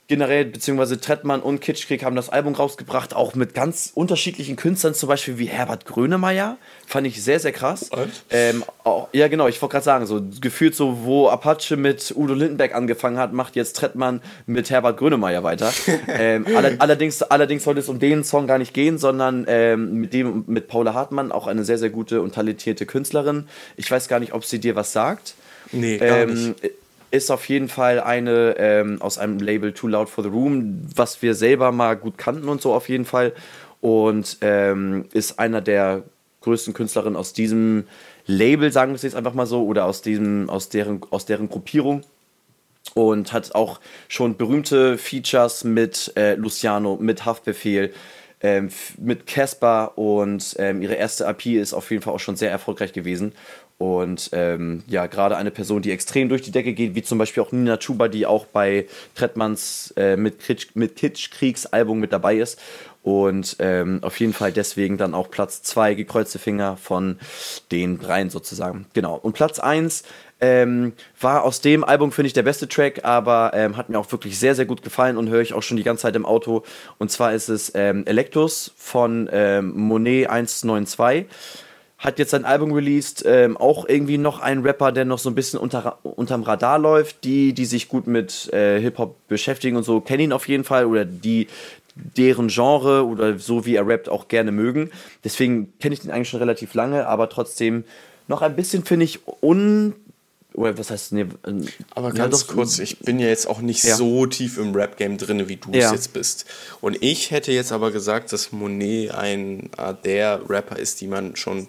generell, 0.08 0.44
beziehungsweise 0.44 1.00
Trettmann 1.00 1.40
und 1.40 1.60
Kitschkrieg 1.60 2.04
haben 2.04 2.16
das 2.16 2.28
Album 2.28 2.54
rausgebracht, 2.54 3.14
auch 3.14 3.34
mit 3.34 3.54
ganz 3.54 3.92
unterschiedlichen 3.94 4.56
Künstlern, 4.56 4.94
zum 4.94 5.08
Beispiel 5.08 5.38
wie 5.38 5.46
Herbert 5.46 5.86
Grönemeyer. 5.86 6.58
Fand 6.86 7.06
ich 7.06 7.22
sehr, 7.22 7.40
sehr 7.40 7.52
krass. 7.52 7.90
Ähm, 8.30 8.64
auch, 8.84 9.08
ja, 9.12 9.28
genau, 9.28 9.48
ich 9.48 9.62
wollte 9.62 9.72
gerade 9.72 9.84
sagen, 9.84 10.06
so 10.06 10.20
gefühlt 10.40 10.74
so, 10.74 11.04
wo 11.04 11.28
Apache 11.28 11.76
mit 11.76 12.12
Udo 12.16 12.34
Lindenberg 12.34 12.74
angefangen 12.74 13.16
hat, 13.16 13.32
macht 13.32 13.56
jetzt 13.56 13.76
Trettmann 13.76 14.20
mit 14.46 14.70
Herbert 14.70 14.98
Grönemeyer 14.98 15.44
weiter. 15.44 15.72
ähm, 16.08 16.46
all, 16.54 16.76
allerdings, 16.78 17.22
allerdings 17.22 17.64
sollte 17.64 17.80
es 17.80 17.88
um 17.88 17.98
den 17.98 18.24
Song 18.24 18.46
gar 18.46 18.58
nicht 18.58 18.74
gehen, 18.74 18.98
sondern 18.98 19.46
ähm, 19.48 19.94
mit 19.94 20.12
dem, 20.12 20.44
mit 20.46 20.68
Paula 20.68 20.94
Hartmann, 20.94 21.32
auch 21.32 21.46
eine 21.46 21.64
sehr, 21.64 21.78
sehr 21.78 21.90
gute 21.90 22.20
und 22.20 22.34
talentierte 22.34 22.86
Künstlerin. 22.86 23.48
Ich 23.76 23.90
weiß 23.90 24.08
gar 24.08 24.20
nicht, 24.20 24.34
ob 24.34 24.44
sie 24.44 24.58
dir 24.58 24.76
was 24.76 24.92
sagt. 24.92 25.34
Nee, 25.70 25.96
gar 25.96 26.18
ähm, 26.18 26.34
nicht 26.34 26.72
ist 27.12 27.30
auf 27.30 27.48
jeden 27.48 27.68
Fall 27.68 28.00
eine 28.00 28.56
ähm, 28.58 29.00
aus 29.00 29.18
einem 29.18 29.38
Label 29.38 29.72
Too 29.72 29.86
Loud 29.86 30.08
for 30.08 30.24
the 30.24 30.30
Room, 30.30 30.80
was 30.96 31.20
wir 31.20 31.34
selber 31.34 31.70
mal 31.70 31.94
gut 31.94 32.16
kannten 32.16 32.48
und 32.48 32.60
so 32.60 32.72
auf 32.72 32.88
jeden 32.88 33.04
Fall. 33.04 33.34
Und 33.80 34.38
ähm, 34.40 35.04
ist 35.12 35.38
einer 35.38 35.60
der 35.60 36.04
größten 36.40 36.72
Künstlerinnen 36.72 37.16
aus 37.16 37.34
diesem 37.34 37.84
Label, 38.26 38.72
sagen 38.72 38.92
wir 38.92 38.96
es 38.96 39.02
jetzt 39.02 39.14
einfach 39.14 39.34
mal 39.34 39.46
so, 39.46 39.64
oder 39.64 39.84
aus, 39.84 40.00
diesem, 40.00 40.48
aus, 40.48 40.70
deren, 40.70 41.00
aus 41.10 41.26
deren 41.26 41.48
Gruppierung. 41.48 42.02
Und 42.94 43.32
hat 43.32 43.54
auch 43.54 43.78
schon 44.08 44.36
berühmte 44.36 44.98
Features 44.98 45.64
mit 45.64 46.12
äh, 46.16 46.34
Luciano, 46.34 46.96
mit 46.96 47.24
Haftbefehl, 47.24 47.92
ähm, 48.42 48.70
mit 48.98 49.26
Casper 49.26 49.96
und 49.96 50.56
ähm, 50.58 50.82
ihre 50.82 50.94
erste 50.94 51.28
AP 51.28 51.46
ist 51.46 51.74
auf 51.74 51.90
jeden 51.90 52.02
Fall 52.02 52.12
auch 52.12 52.20
schon 52.20 52.36
sehr 52.36 52.50
erfolgreich 52.50 52.92
gewesen. 52.92 53.34
Und 53.78 54.30
ähm, 54.32 54.84
ja, 54.86 55.06
gerade 55.06 55.36
eine 55.36 55.50
Person, 55.50 55.82
die 55.82 55.90
extrem 55.90 56.28
durch 56.28 56.42
die 56.42 56.52
Decke 56.52 56.72
geht, 56.72 56.94
wie 56.94 57.02
zum 57.02 57.18
Beispiel 57.18 57.42
auch 57.42 57.50
Nina 57.50 57.78
Chuba, 57.78 58.08
die 58.08 58.26
auch 58.26 58.46
bei 58.46 58.86
Trettmanns 59.14 59.92
äh, 59.96 60.16
mit, 60.16 60.38
Kitsch, 60.38 60.68
mit 60.74 60.94
Kitschkriegs 60.96 61.66
Album 61.66 61.98
mit 61.98 62.12
dabei 62.12 62.36
ist. 62.36 62.60
Und 63.02 63.56
ähm, 63.58 63.98
auf 64.02 64.20
jeden 64.20 64.32
Fall 64.32 64.52
deswegen 64.52 64.96
dann 64.96 65.14
auch 65.14 65.30
Platz 65.30 65.62
2, 65.64 65.94
gekreuzte 65.94 66.38
Finger 66.38 66.76
von 66.76 67.18
den 67.72 67.98
dreien 67.98 68.30
sozusagen. 68.30 68.86
Genau. 68.94 69.16
Und 69.16 69.32
Platz 69.32 69.58
1 69.58 70.04
ähm, 70.40 70.92
war 71.20 71.42
aus 71.44 71.60
dem 71.60 71.82
Album, 71.82 72.12
finde 72.12 72.26
ich, 72.26 72.32
der 72.32 72.42
beste 72.42 72.68
Track, 72.68 73.04
aber 73.04 73.52
ähm, 73.54 73.76
hat 73.76 73.88
mir 73.88 73.98
auch 73.98 74.10
wirklich 74.12 74.38
sehr, 74.38 74.54
sehr 74.54 74.66
gut 74.66 74.82
gefallen 74.82 75.16
und 75.16 75.28
höre 75.28 75.40
ich 75.40 75.54
auch 75.54 75.62
schon 75.62 75.76
die 75.76 75.82
ganze 75.82 76.02
Zeit 76.02 76.16
im 76.16 76.26
Auto. 76.26 76.62
Und 76.98 77.10
zwar 77.10 77.32
ist 77.32 77.48
es 77.48 77.72
ähm, 77.74 78.04
Electus 78.06 78.72
von 78.76 79.28
ähm, 79.32 79.72
Monet 79.76 80.28
192 80.28 81.26
hat 82.02 82.18
jetzt 82.18 82.32
sein 82.32 82.44
Album 82.44 82.72
released, 82.72 83.22
ähm, 83.26 83.56
auch 83.56 83.88
irgendwie 83.88 84.18
noch 84.18 84.40
ein 84.40 84.62
Rapper, 84.62 84.90
der 84.90 85.04
noch 85.04 85.20
so 85.20 85.30
ein 85.30 85.36
bisschen 85.36 85.60
unter, 85.60 85.98
unterm 86.02 86.42
Radar 86.42 86.78
läuft. 86.78 87.22
Die, 87.22 87.52
die 87.52 87.64
sich 87.64 87.88
gut 87.88 88.08
mit 88.08 88.52
äh, 88.52 88.80
Hip-Hop 88.80 89.16
beschäftigen 89.28 89.76
und 89.76 89.84
so, 89.84 90.00
kennen 90.00 90.24
ihn 90.24 90.32
auf 90.32 90.48
jeden 90.48 90.64
Fall 90.64 90.86
oder 90.86 91.04
die 91.04 91.46
deren 91.94 92.48
Genre 92.48 93.06
oder 93.06 93.38
so 93.38 93.66
wie 93.66 93.76
er 93.76 93.86
rappt 93.86 94.08
auch 94.08 94.26
gerne 94.28 94.50
mögen. 94.50 94.90
Deswegen 95.24 95.72
kenne 95.78 95.94
ich 95.94 96.00
den 96.00 96.10
eigentlich 96.10 96.28
schon 96.28 96.40
relativ 96.40 96.74
lange, 96.74 97.06
aber 97.06 97.28
trotzdem 97.28 97.84
noch 98.28 98.42
ein 98.42 98.56
bisschen, 98.56 98.84
finde 98.84 99.04
ich, 99.04 99.20
un 99.40 99.94
oder 100.54 100.76
was 100.76 100.90
heißt, 100.90 101.12
nee, 101.12 101.26
ähm, 101.46 101.66
Aber 101.94 102.12
ganz 102.12 102.46
ja, 102.46 102.52
kurz, 102.52 102.78
ich 102.78 102.98
bin 102.98 103.18
ja 103.18 103.28
jetzt 103.28 103.48
auch 103.48 103.60
nicht 103.60 103.84
ja. 103.84 103.96
so 103.96 104.26
tief 104.26 104.58
im 104.58 104.74
Rap-Game 104.74 105.16
drin, 105.16 105.48
wie 105.48 105.56
du 105.56 105.70
es 105.70 105.76
ja. 105.76 105.92
jetzt 105.92 106.12
bist. 106.12 106.44
Und 106.80 107.02
ich 107.02 107.30
hätte 107.30 107.52
jetzt 107.52 107.72
aber 107.72 107.90
gesagt, 107.90 108.32
dass 108.32 108.52
Monet 108.52 109.12
ein 109.12 109.70
äh, 109.78 109.94
der 110.04 110.42
Rapper 110.50 110.78
ist, 110.78 111.00
die 111.00 111.06
man 111.06 111.36
schon 111.36 111.68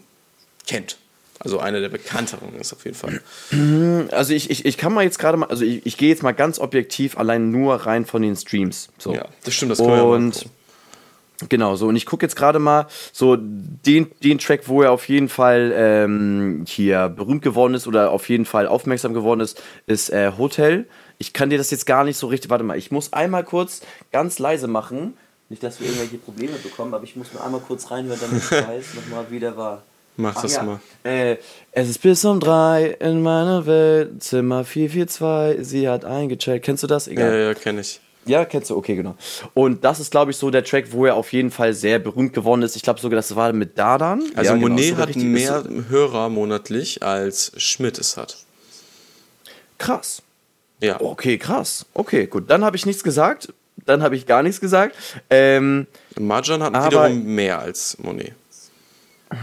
kennt. 0.68 0.97
Also 1.39 1.59
einer 1.59 1.82
der 1.82 1.89
bekannteren 1.89 2.55
ist 2.59 2.72
auf 2.72 2.86
jeden 2.86 2.95
Fall. 2.95 3.22
Also 4.11 4.34
ich, 4.34 4.49
ich, 4.49 4.65
ich 4.65 4.77
kann 4.77 4.94
mal 4.94 5.03
jetzt 5.03 5.19
gerade 5.19 5.38
mal, 5.38 5.48
also 5.48 5.65
ich, 5.65 5.85
ich 5.85 5.98
gehe 5.98 6.10
jetzt 6.10 6.23
mal 6.23 6.31
ganz 6.31 6.57
objektiv 6.60 7.18
allein 7.18 7.52
nur 7.52 7.76
rein 7.76 8.06
von 8.06 8.22
den 8.22 8.35
Streams. 8.35 8.90
So. 8.98 9.14
Ja, 9.14 9.26
das 9.44 9.53
stimmt, 9.53 9.72
das 9.72 9.80
wir 9.80 10.06
Und 10.06 10.45
Genau, 11.49 11.76
so 11.76 11.88
und 11.88 11.95
ich 11.95 12.06
gucke 12.06 12.23
jetzt 12.26 12.35
gerade 12.35 12.60
mal 12.60 12.88
so 13.11 13.35
den, 13.38 14.10
den 14.23 14.40
Track, 14.40 14.68
wo 14.68 14.84
er 14.84 14.91
auf 14.91 15.10
jeden 15.10 15.30
Fall 15.30 15.73
ähm, 15.76 16.64
hier 16.68 17.10
berühmt 17.10 17.41
geworden 17.41 17.73
ist 17.73 17.88
oder 17.88 18.11
auf 18.11 18.30
jeden 18.30 18.45
Fall 18.45 18.68
aufmerksam 18.68 19.14
geworden 19.14 19.41
ist, 19.41 19.61
ist 19.85 20.10
äh, 20.10 20.31
Hotel. 20.38 20.88
Ich 21.18 21.34
kann 21.34 21.49
dir 21.49 21.57
das 21.57 21.72
jetzt 21.72 21.85
gar 21.85 22.03
nicht 22.03 22.18
so 22.18 22.27
richtig, 22.27 22.49
warte 22.49 22.64
mal, 22.64 22.77
ich 22.77 22.91
muss 22.91 23.11
einmal 23.11 23.44
kurz 23.44 23.81
ganz 24.11 24.40
leise 24.40 24.68
machen, 24.68 25.15
nicht, 25.49 25.61
dass 25.61 25.80
wir 25.80 25.88
irgendwelche 25.88 26.18
Probleme 26.18 26.53
bekommen, 26.53 26.94
aber 26.94 27.03
ich 27.03 27.15
muss 27.15 27.34
nur 27.34 27.44
einmal 27.44 27.61
kurz 27.61 27.91
reinhören, 27.91 28.19
damit 28.22 28.44
ich 28.44 28.52
weiß 28.52 28.85
nochmal, 28.95 29.26
wie 29.30 29.40
der 29.40 29.57
war. 29.57 29.84
Mach 30.15 30.35
Ach, 30.38 30.41
das 30.44 30.56
ja. 30.56 30.64
mal. 30.64 30.80
Äh, 31.03 31.38
es 31.72 31.90
ist 31.90 32.02
bis 32.02 32.23
um 32.23 32.40
drei 32.40 32.95
in 32.99 33.22
meiner 33.22 33.65
Welt, 33.65 34.22
Zimmer 34.22 34.64
442, 34.64 35.68
sie 35.68 35.90
hat 35.90 36.06
eingecheckt. 36.06 36.65
Kennst 36.65 36.84
du 36.84 36.88
das? 36.88 37.07
Egal. 37.07 37.34
Ja, 37.34 37.40
ja, 37.48 37.53
kenn 37.53 37.80
ich. 37.80 37.99
Ja, 38.26 38.45
kennst 38.45 38.69
du, 38.69 38.77
okay, 38.77 38.95
genau. 38.95 39.18
Und 39.53 39.84
das 39.84 39.99
ist, 39.99 40.11
glaube 40.11 40.31
ich, 40.31 40.38
so 40.38 40.49
der 40.49 40.64
Track, 40.64 40.91
wo 40.91 41.06
er 41.06 41.15
auf 41.15 41.34
jeden 41.34 41.52
Fall 41.52 41.73
sehr 41.73 41.99
berühmt 41.99 42.34
geworden 42.34 42.61
ist. 42.61 42.76
Ich 42.76 42.81
glaube 42.81 42.99
sogar, 42.99 43.18
das 43.18 43.35
war 43.35 43.52
mit 43.52 43.77
Dadan. 43.77 44.23
Also 44.35 44.52
ja, 44.52 44.57
Monet 44.57 44.95
genau, 44.95 44.98
hat 44.99 45.15
mehr 45.15 45.64
Hörer 45.90 46.30
monatlich, 46.30 47.03
als 47.03 47.52
Schmidt 47.57 47.98
es 47.99 48.15
hat. 48.15 48.38
Krass. 49.77 50.22
Ja. 50.80 51.02
Okay, 51.02 51.38
krass. 51.38 51.85
Okay, 51.94 52.27
gut. 52.27 52.49
Dann 52.49 52.64
habe 52.64 52.77
ich 52.77 52.85
nichts 52.85 53.03
gesagt. 53.03 53.53
Dann 53.85 54.02
habe 54.03 54.15
ich 54.15 54.26
gar 54.26 54.44
nichts 54.44 54.61
gesagt. 54.61 54.95
Ähm, 55.30 55.88
Marjan 56.18 56.64
hat 56.64 56.73
wiederum 56.73 57.23
mehr 57.23 57.60
als 57.60 57.98
Monet. 57.99 58.34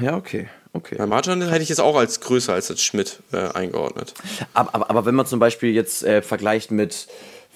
Ja, 0.01 0.17
okay. 0.17 0.49
Okay. 0.73 0.97
Bei 0.97 1.07
Marjan 1.07 1.43
hätte 1.43 1.63
ich 1.63 1.69
jetzt 1.69 1.81
auch 1.81 1.97
als 1.97 2.21
größer 2.21 2.55
als 2.55 2.71
als 2.71 2.83
Schmidt 2.83 3.21
äh, 3.33 3.49
eingeordnet. 3.53 4.15
Aber, 4.55 4.75
aber, 4.75 4.91
aber 4.91 5.07
wenn 5.07 5.15
man 5.15 5.27
zum 5.27 5.41
Beispiel 5.41 5.75
jetzt 5.75 6.05
äh, 6.05 6.23
vergleicht 6.23 6.71
mit 6.71 7.09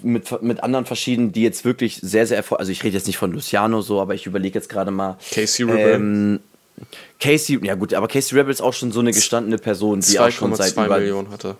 mit, 0.02 0.42
mit 0.42 0.62
anderen 0.62 0.86
verschiedenen, 0.86 1.32
die 1.32 1.42
jetzt 1.42 1.64
wirklich 1.64 1.98
sehr, 2.02 2.26
sehr 2.26 2.36
erfolgreich, 2.36 2.60
also 2.60 2.72
ich 2.72 2.82
rede 2.82 2.96
jetzt 2.96 3.06
nicht 3.06 3.16
von 3.16 3.32
Luciano 3.32 3.80
so, 3.80 4.00
aber 4.00 4.14
ich 4.14 4.26
überlege 4.26 4.58
jetzt 4.58 4.68
gerade 4.68 4.90
mal. 4.90 5.18
Casey 5.32 5.64
Rebel. 5.64 5.94
Ähm, 5.94 6.40
Casey, 7.20 7.60
ja 7.62 7.74
gut, 7.74 7.94
aber 7.94 8.08
Casey 8.08 8.36
Rebel 8.36 8.52
ist 8.52 8.60
auch 8.60 8.72
schon 8.74 8.90
so 8.92 9.00
eine 9.00 9.12
gestandene 9.12 9.58
Person, 9.58 10.00
die 10.00 10.18
auch 10.18 10.30
schon 10.30 10.54
seit 10.54 10.72
über, 10.72 10.98
Millionen 10.98 11.30
hatte. 11.30 11.56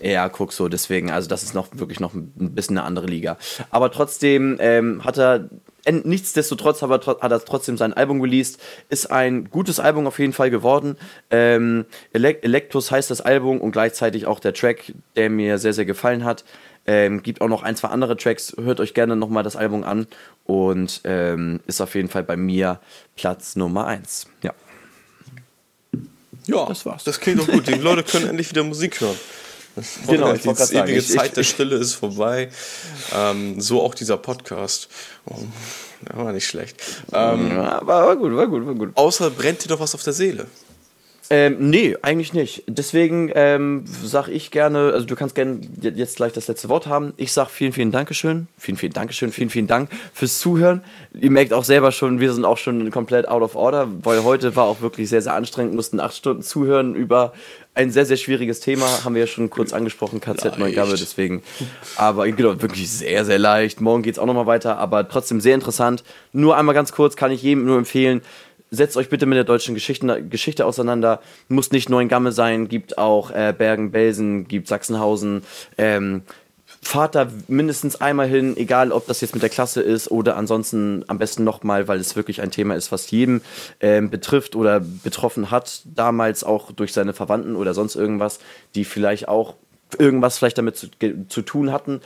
Ja, 0.00 0.28
guck 0.28 0.52
so, 0.52 0.68
deswegen, 0.68 1.10
also 1.10 1.28
das 1.28 1.42
ist 1.42 1.54
noch 1.54 1.68
wirklich 1.72 1.98
noch 1.98 2.14
ein 2.14 2.32
bisschen 2.54 2.78
eine 2.78 2.86
andere 2.86 3.06
Liga. 3.06 3.36
Aber 3.70 3.90
trotzdem 3.90 4.56
ähm, 4.60 5.04
hat 5.04 5.18
er, 5.18 5.48
nichtsdestotrotz 5.90 6.82
hat 6.82 6.90
er, 6.90 7.16
hat 7.20 7.32
er 7.32 7.44
trotzdem 7.44 7.76
sein 7.76 7.92
Album 7.92 8.20
released, 8.20 8.60
ist 8.88 9.10
ein 9.10 9.50
gutes 9.50 9.80
Album 9.80 10.06
auf 10.06 10.18
jeden 10.18 10.32
Fall 10.32 10.50
geworden. 10.50 10.96
Ähm, 11.30 11.84
Electus 12.12 12.90
heißt 12.90 13.10
das 13.10 13.20
Album 13.20 13.60
und 13.60 13.72
gleichzeitig 13.72 14.26
auch 14.26 14.40
der 14.40 14.54
Track, 14.54 14.92
der 15.16 15.30
mir 15.30 15.58
sehr, 15.58 15.72
sehr 15.72 15.84
gefallen 15.84 16.24
hat. 16.24 16.44
Ähm, 16.86 17.22
gibt 17.22 17.40
auch 17.40 17.48
noch 17.48 17.62
ein, 17.62 17.76
zwei 17.76 17.88
andere 17.88 18.16
Tracks. 18.16 18.54
Hört 18.58 18.80
euch 18.80 18.94
gerne 18.94 19.16
nochmal 19.16 19.42
das 19.42 19.56
Album 19.56 19.84
an. 19.84 20.06
Und 20.44 21.00
ähm, 21.04 21.60
ist 21.66 21.80
auf 21.80 21.94
jeden 21.94 22.08
Fall 22.08 22.22
bei 22.22 22.36
mir 22.36 22.80
Platz 23.16 23.56
Nummer 23.56 23.86
1. 23.86 24.26
Ja. 24.42 24.52
Ja, 26.46 26.66
das 26.66 26.84
war's. 26.84 27.04
Das 27.04 27.20
klingt 27.20 27.40
doch 27.40 27.46
gut. 27.46 27.66
Die 27.66 27.74
Leute 27.74 28.02
können 28.02 28.28
endlich 28.28 28.50
wieder 28.50 28.64
Musik 28.64 29.00
hören. 29.00 29.16
Genau, 30.06 30.32
ich 30.32 30.42
die 30.42 30.48
ewige 30.48 31.00
sagen, 31.00 31.00
Zeit 31.00 31.26
ich, 31.28 31.32
der 31.34 31.42
Stille 31.42 31.76
ist 31.76 31.94
vorbei. 31.94 32.48
Ähm, 33.14 33.60
so 33.60 33.82
auch 33.82 33.94
dieser 33.94 34.16
Podcast. 34.16 34.88
Oh, 35.26 35.38
war 36.12 36.32
nicht 36.32 36.46
schlecht. 36.46 36.76
Ähm, 37.12 37.48
ja, 37.50 37.80
war, 37.86 38.06
war 38.06 38.16
gut, 38.16 38.36
war 38.36 38.46
gut, 38.46 38.66
war 38.66 38.74
gut. 38.74 38.90
Außer 38.94 39.30
brennt 39.30 39.64
dir 39.64 39.68
doch 39.68 39.80
was 39.80 39.94
auf 39.94 40.02
der 40.02 40.12
Seele. 40.12 40.46
Ähm, 41.30 41.70
nee, 41.70 41.96
eigentlich 42.02 42.34
nicht. 42.34 42.64
Deswegen 42.66 43.30
ähm, 43.34 43.84
sage 43.86 44.30
ich 44.30 44.50
gerne, 44.50 44.92
also 44.92 45.06
du 45.06 45.16
kannst 45.16 45.34
gerne 45.34 45.60
jetzt 45.80 46.16
gleich 46.16 46.32
das 46.32 46.48
letzte 46.48 46.68
Wort 46.68 46.86
haben. 46.86 47.14
Ich 47.16 47.32
sage 47.32 47.48
vielen, 47.50 47.72
vielen 47.72 47.92
Dankeschön. 47.92 48.46
Vielen, 48.58 48.76
vielen 48.76 48.92
Dankeschön, 48.92 49.32
vielen, 49.32 49.48
vielen 49.48 49.66
Dank 49.66 49.88
fürs 50.12 50.38
Zuhören. 50.38 50.84
Ihr 51.18 51.30
merkt 51.30 51.54
auch 51.54 51.64
selber 51.64 51.92
schon, 51.92 52.20
wir 52.20 52.32
sind 52.32 52.44
auch 52.44 52.58
schon 52.58 52.90
komplett 52.90 53.26
out 53.26 53.42
of 53.42 53.56
order, 53.56 53.88
weil 54.02 54.22
heute 54.22 54.54
war 54.54 54.64
auch 54.64 54.82
wirklich 54.82 55.08
sehr, 55.08 55.22
sehr 55.22 55.34
anstrengend, 55.34 55.74
mussten 55.74 55.98
acht 55.98 56.14
Stunden 56.14 56.42
zuhören 56.42 56.94
über 56.94 57.32
ein 57.74 57.90
sehr, 57.90 58.06
sehr 58.06 58.16
schwieriges 58.16 58.60
Thema, 58.60 58.86
haben 59.04 59.14
wir 59.14 59.22
ja 59.22 59.26
schon 59.26 59.50
kurz 59.50 59.72
angesprochen, 59.72 60.20
KZ 60.20 60.58
Neugabe, 60.58 60.90
deswegen. 60.96 61.42
Aber 61.96 62.26
genau, 62.28 62.62
wirklich 62.62 62.88
sehr, 62.88 63.24
sehr 63.24 63.38
leicht. 63.38 63.80
Morgen 63.80 64.02
geht 64.02 64.14
es 64.14 64.18
auch 64.20 64.26
nochmal 64.26 64.46
weiter, 64.46 64.78
aber 64.78 65.08
trotzdem 65.08 65.40
sehr 65.40 65.56
interessant. 65.56 66.04
Nur 66.32 66.56
einmal 66.56 66.74
ganz 66.74 66.92
kurz, 66.92 67.16
kann 67.16 67.32
ich 67.32 67.42
jedem 67.42 67.64
nur 67.64 67.78
empfehlen, 67.78 68.22
setzt 68.74 68.96
euch 68.96 69.08
bitte 69.08 69.26
mit 69.26 69.36
der 69.36 69.44
deutschen 69.44 69.74
Geschichte, 69.74 70.22
Geschichte 70.22 70.66
auseinander. 70.66 71.20
Muss 71.48 71.70
nicht 71.72 71.88
Neuengamme 71.88 72.32
sein, 72.32 72.68
gibt 72.68 72.98
auch 72.98 73.30
äh, 73.30 73.54
Bergen-Belsen, 73.56 74.48
gibt 74.48 74.68
Sachsenhausen. 74.68 75.42
Ähm, 75.78 76.22
fahrt 76.84 77.14
da 77.14 77.28
mindestens 77.48 78.00
einmal 78.00 78.28
hin, 78.28 78.56
egal 78.56 78.92
ob 78.92 79.06
das 79.06 79.20
jetzt 79.20 79.34
mit 79.34 79.42
der 79.42 79.50
Klasse 79.50 79.80
ist 79.80 80.10
oder 80.10 80.36
ansonsten 80.36 81.04
am 81.08 81.18
besten 81.18 81.44
nochmal, 81.44 81.88
weil 81.88 81.98
es 81.98 82.14
wirklich 82.14 82.42
ein 82.42 82.50
Thema 82.50 82.74
ist, 82.74 82.92
was 82.92 83.10
jeden 83.10 83.42
ähm, 83.80 84.10
betrifft 84.10 84.54
oder 84.54 84.80
betroffen 84.80 85.50
hat, 85.50 85.82
damals 85.84 86.44
auch 86.44 86.72
durch 86.72 86.92
seine 86.92 87.14
Verwandten 87.14 87.56
oder 87.56 87.74
sonst 87.74 87.96
irgendwas, 87.96 88.38
die 88.74 88.84
vielleicht 88.84 89.28
auch 89.28 89.54
irgendwas 89.94 90.38
vielleicht 90.38 90.58
damit 90.58 90.76
zu, 90.76 90.88
zu 91.28 91.42
tun 91.42 91.72
hatten. 91.72 92.00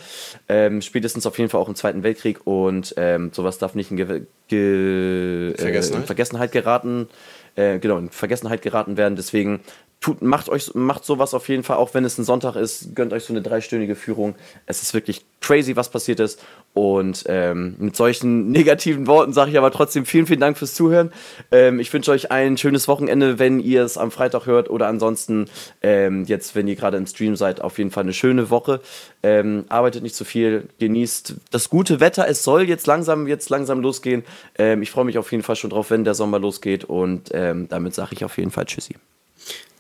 Ähm, 0.48 0.82
spätestens 0.82 1.27
auf 1.27 1.39
jeden 1.39 1.51
Fall 1.51 1.60
auch 1.60 1.69
im 1.69 1.74
Zweiten 1.74 2.02
Weltkrieg 2.02 2.47
und 2.47 2.94
ähm, 2.97 3.31
sowas 3.32 3.59
darf 3.59 3.74
nicht 3.74 3.90
in, 3.90 3.97
Ge 3.97 4.23
Ge 4.48 5.55
Vergessenheit. 5.56 5.98
Äh, 5.98 6.01
in 6.01 6.06
Vergessenheit 6.06 6.52
geraten. 6.52 7.09
Äh, 7.56 7.78
genau, 7.81 7.98
in 7.98 8.10
Vergessenheit 8.10 8.62
geraten 8.62 8.97
werden. 8.97 9.16
Deswegen 9.16 9.60
tut, 10.01 10.23
macht 10.23 10.49
euch 10.49 10.75
macht 10.75 11.05
sowas 11.05 11.35
auf 11.35 11.49
jeden 11.49 11.65
Fall, 11.65 11.77
auch 11.77 11.93
wenn 11.93 12.05
es 12.05 12.19
ein 12.19 12.25
Sonntag 12.25 12.55
ist, 12.55 12.95
gönnt 12.95 13.12
euch 13.12 13.25
so 13.25 13.33
eine 13.33 13.43
dreistündige 13.43 13.97
Führung. 13.97 14.37
Es 14.66 14.81
ist 14.83 14.95
wirklich 14.95 15.25
crazy, 15.41 15.75
was 15.75 15.91
passiert 15.91 16.20
ist. 16.20 16.41
Und 16.73 17.25
ähm, 17.27 17.75
mit 17.79 17.97
solchen 17.97 18.51
negativen 18.53 19.09
Worten 19.09 19.33
sage 19.33 19.51
ich 19.51 19.59
aber 19.59 19.73
trotzdem 19.73 20.07
vielen, 20.07 20.27
vielen 20.27 20.39
Dank 20.39 20.57
fürs 20.57 20.75
Zuhören. 20.75 21.11
Ähm, 21.51 21.81
ich 21.81 21.93
wünsche 21.93 22.12
euch 22.12 22.31
ein 22.31 22.57
schönes 22.57 22.87
Wochenende, 22.87 23.41
wenn 23.41 23.59
ihr 23.59 23.83
es 23.83 23.99
am 23.99 24.12
Freitag 24.12 24.47
hört 24.47 24.70
oder 24.70 24.87
ansonsten 24.87 25.47
ähm, 25.83 26.25
jetzt, 26.25 26.55
wenn 26.55 26.69
ihr 26.69 26.77
gerade 26.77 26.97
im 26.97 27.07
Stream 27.07 27.35
seid, 27.35 27.61
auf 27.61 27.79
jeden 27.79 27.91
Fall 27.91 28.05
eine 28.05 28.12
schöne 28.12 28.51
Woche. 28.51 28.81
Ähm, 29.25 29.65
arbeitet 29.69 30.05
nicht 30.05 30.15
zu 30.15 30.25
viel, 30.25 30.69
genießt 30.79 31.35
das 31.51 31.70
gute 31.70 31.99
Wetter. 31.99 32.29
Es 32.29 32.45
soll 32.45 32.69
jetzt 32.69 32.87
langsam, 32.87 33.27
jetzt 33.27 33.51
langsam 33.51 33.81
losgehen. 33.81 34.23
Ähm, 34.57 34.83
ich 34.83 34.93
freue 34.93 35.05
mich 35.05 35.19
auf 35.19 35.33
jeden 35.33 35.43
Fall 35.43 35.57
schon 35.57 35.70
drauf, 35.70 35.91
wenn 35.91 36.05
der 36.05 36.15
Sommer 36.15 36.39
losgeht. 36.39 36.85
Und 36.85 37.31
ähm, 37.33 37.66
damit 37.69 37.95
sage 37.95 38.11
ich 38.12 38.25
auf 38.25 38.39
jeden 38.39 38.53
Fall 38.53 38.66
Tschüssi. 38.66 38.95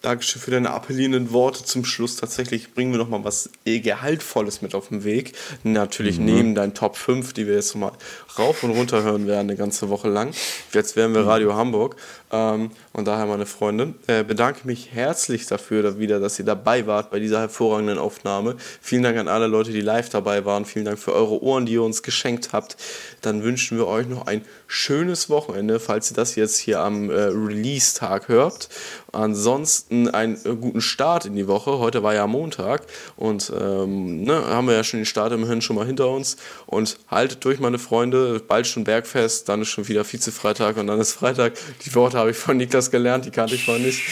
Dankeschön 0.02 0.40
für 0.40 0.50
deine 0.50 0.70
appellierenden 0.70 1.32
Worte 1.32 1.64
zum 1.64 1.84
Schluss. 1.84 2.16
Tatsächlich 2.16 2.72
bringen 2.74 2.92
wir 2.92 2.98
noch 2.98 3.08
mal 3.08 3.24
was 3.24 3.50
Gehaltvolles 3.64 4.62
mit 4.62 4.74
auf 4.74 4.88
den 4.88 5.04
Weg. 5.04 5.32
Natürlich 5.64 6.18
mhm. 6.18 6.24
neben 6.24 6.54
deinen 6.54 6.74
Top 6.74 6.96
5, 6.96 7.32
die 7.32 7.46
wir 7.46 7.54
jetzt 7.54 7.74
mal 7.74 7.92
rauf 8.38 8.62
und 8.62 8.70
runter 8.70 9.02
hören 9.02 9.26
werden, 9.26 9.48
eine 9.50 9.56
ganze 9.56 9.88
Woche 9.88 10.08
lang. 10.08 10.32
Jetzt 10.72 10.96
wären 10.96 11.14
wir 11.14 11.22
mhm. 11.22 11.28
Radio 11.28 11.54
Hamburg. 11.54 11.96
Ähm, 12.30 12.70
und 12.92 13.06
daher, 13.06 13.26
meine 13.26 13.46
Freunde, 13.46 13.94
äh, 14.06 14.22
bedanke 14.22 14.66
mich 14.66 14.92
herzlich 14.92 15.46
dafür 15.46 15.98
wieder, 15.98 16.20
dass 16.20 16.38
ihr 16.38 16.44
dabei 16.44 16.86
wart 16.86 17.10
bei 17.10 17.18
dieser 17.18 17.40
hervorragenden 17.40 17.98
Aufnahme. 17.98 18.56
Vielen 18.80 19.02
Dank 19.02 19.18
an 19.18 19.28
alle 19.28 19.46
Leute, 19.46 19.70
die 19.72 19.80
live 19.80 20.08
dabei 20.08 20.44
waren. 20.44 20.64
Vielen 20.64 20.84
Dank 20.84 20.98
für 20.98 21.14
eure 21.14 21.42
Ohren, 21.42 21.66
die 21.66 21.74
ihr 21.74 21.82
uns 21.82 22.02
geschenkt 22.02 22.52
habt. 22.52 22.76
Dann 23.22 23.42
wünschen 23.42 23.78
wir 23.78 23.86
euch 23.86 24.06
noch 24.06 24.26
ein 24.26 24.44
schönes 24.66 25.30
Wochenende, 25.30 25.80
falls 25.80 26.10
ihr 26.10 26.16
das 26.16 26.34
jetzt 26.34 26.58
hier 26.58 26.80
am 26.80 27.10
äh, 27.10 27.14
Release-Tag 27.14 28.28
hört. 28.28 28.68
Ansonsten 29.12 30.08
einen 30.10 30.34
äh, 30.44 30.54
guten 30.54 30.82
Start 30.82 31.24
in 31.24 31.34
die 31.34 31.48
Woche. 31.48 31.78
Heute 31.78 32.02
war 32.02 32.14
ja 32.14 32.26
Montag 32.26 32.82
und 33.16 33.50
ähm, 33.58 34.22
ne, 34.22 34.46
haben 34.46 34.66
wir 34.66 34.74
ja 34.74 34.84
schon 34.84 35.00
den 35.00 35.06
Start 35.06 35.32
im 35.32 35.46
Hirn 35.46 35.62
schon 35.62 35.76
mal 35.76 35.86
hinter 35.86 36.08
uns. 36.08 36.36
Und 36.66 36.98
haltet 37.08 37.44
durch, 37.44 37.58
meine 37.58 37.78
Freunde. 37.78 38.40
Bald 38.46 38.66
schon 38.66 38.84
Bergfest, 38.84 39.48
dann 39.48 39.62
ist 39.62 39.68
schon 39.68 39.88
wieder 39.88 40.04
Vize-Freitag 40.04 40.76
und 40.76 40.86
dann 40.86 41.00
ist 41.00 41.12
Freitag. 41.12 41.54
Die 41.86 41.94
Worte 41.94 42.17
habe 42.18 42.30
ich 42.32 42.36
von 42.36 42.56
Niklas 42.56 42.90
gelernt, 42.90 43.24
die 43.24 43.30
kannte 43.30 43.54
ich 43.54 43.64
vorher 43.64 43.84
nicht. 43.84 44.02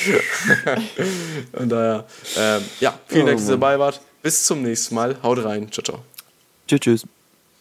und 1.52 1.68
daher, 1.68 2.06
ähm, 2.36 2.62
ja, 2.80 2.98
vielen 3.06 3.22
oh, 3.22 3.26
Dank, 3.26 3.38
dass 3.38 3.48
ihr 3.48 3.52
dabei 3.52 3.78
wart. 3.78 4.00
Bis 4.22 4.44
zum 4.44 4.62
nächsten 4.62 4.94
Mal. 4.94 5.16
Haut 5.22 5.44
rein. 5.44 5.70
Ciao, 5.70 5.84
ciao. 5.84 6.04
Tschüss, 6.66 6.80
tschüss. 6.80 7.15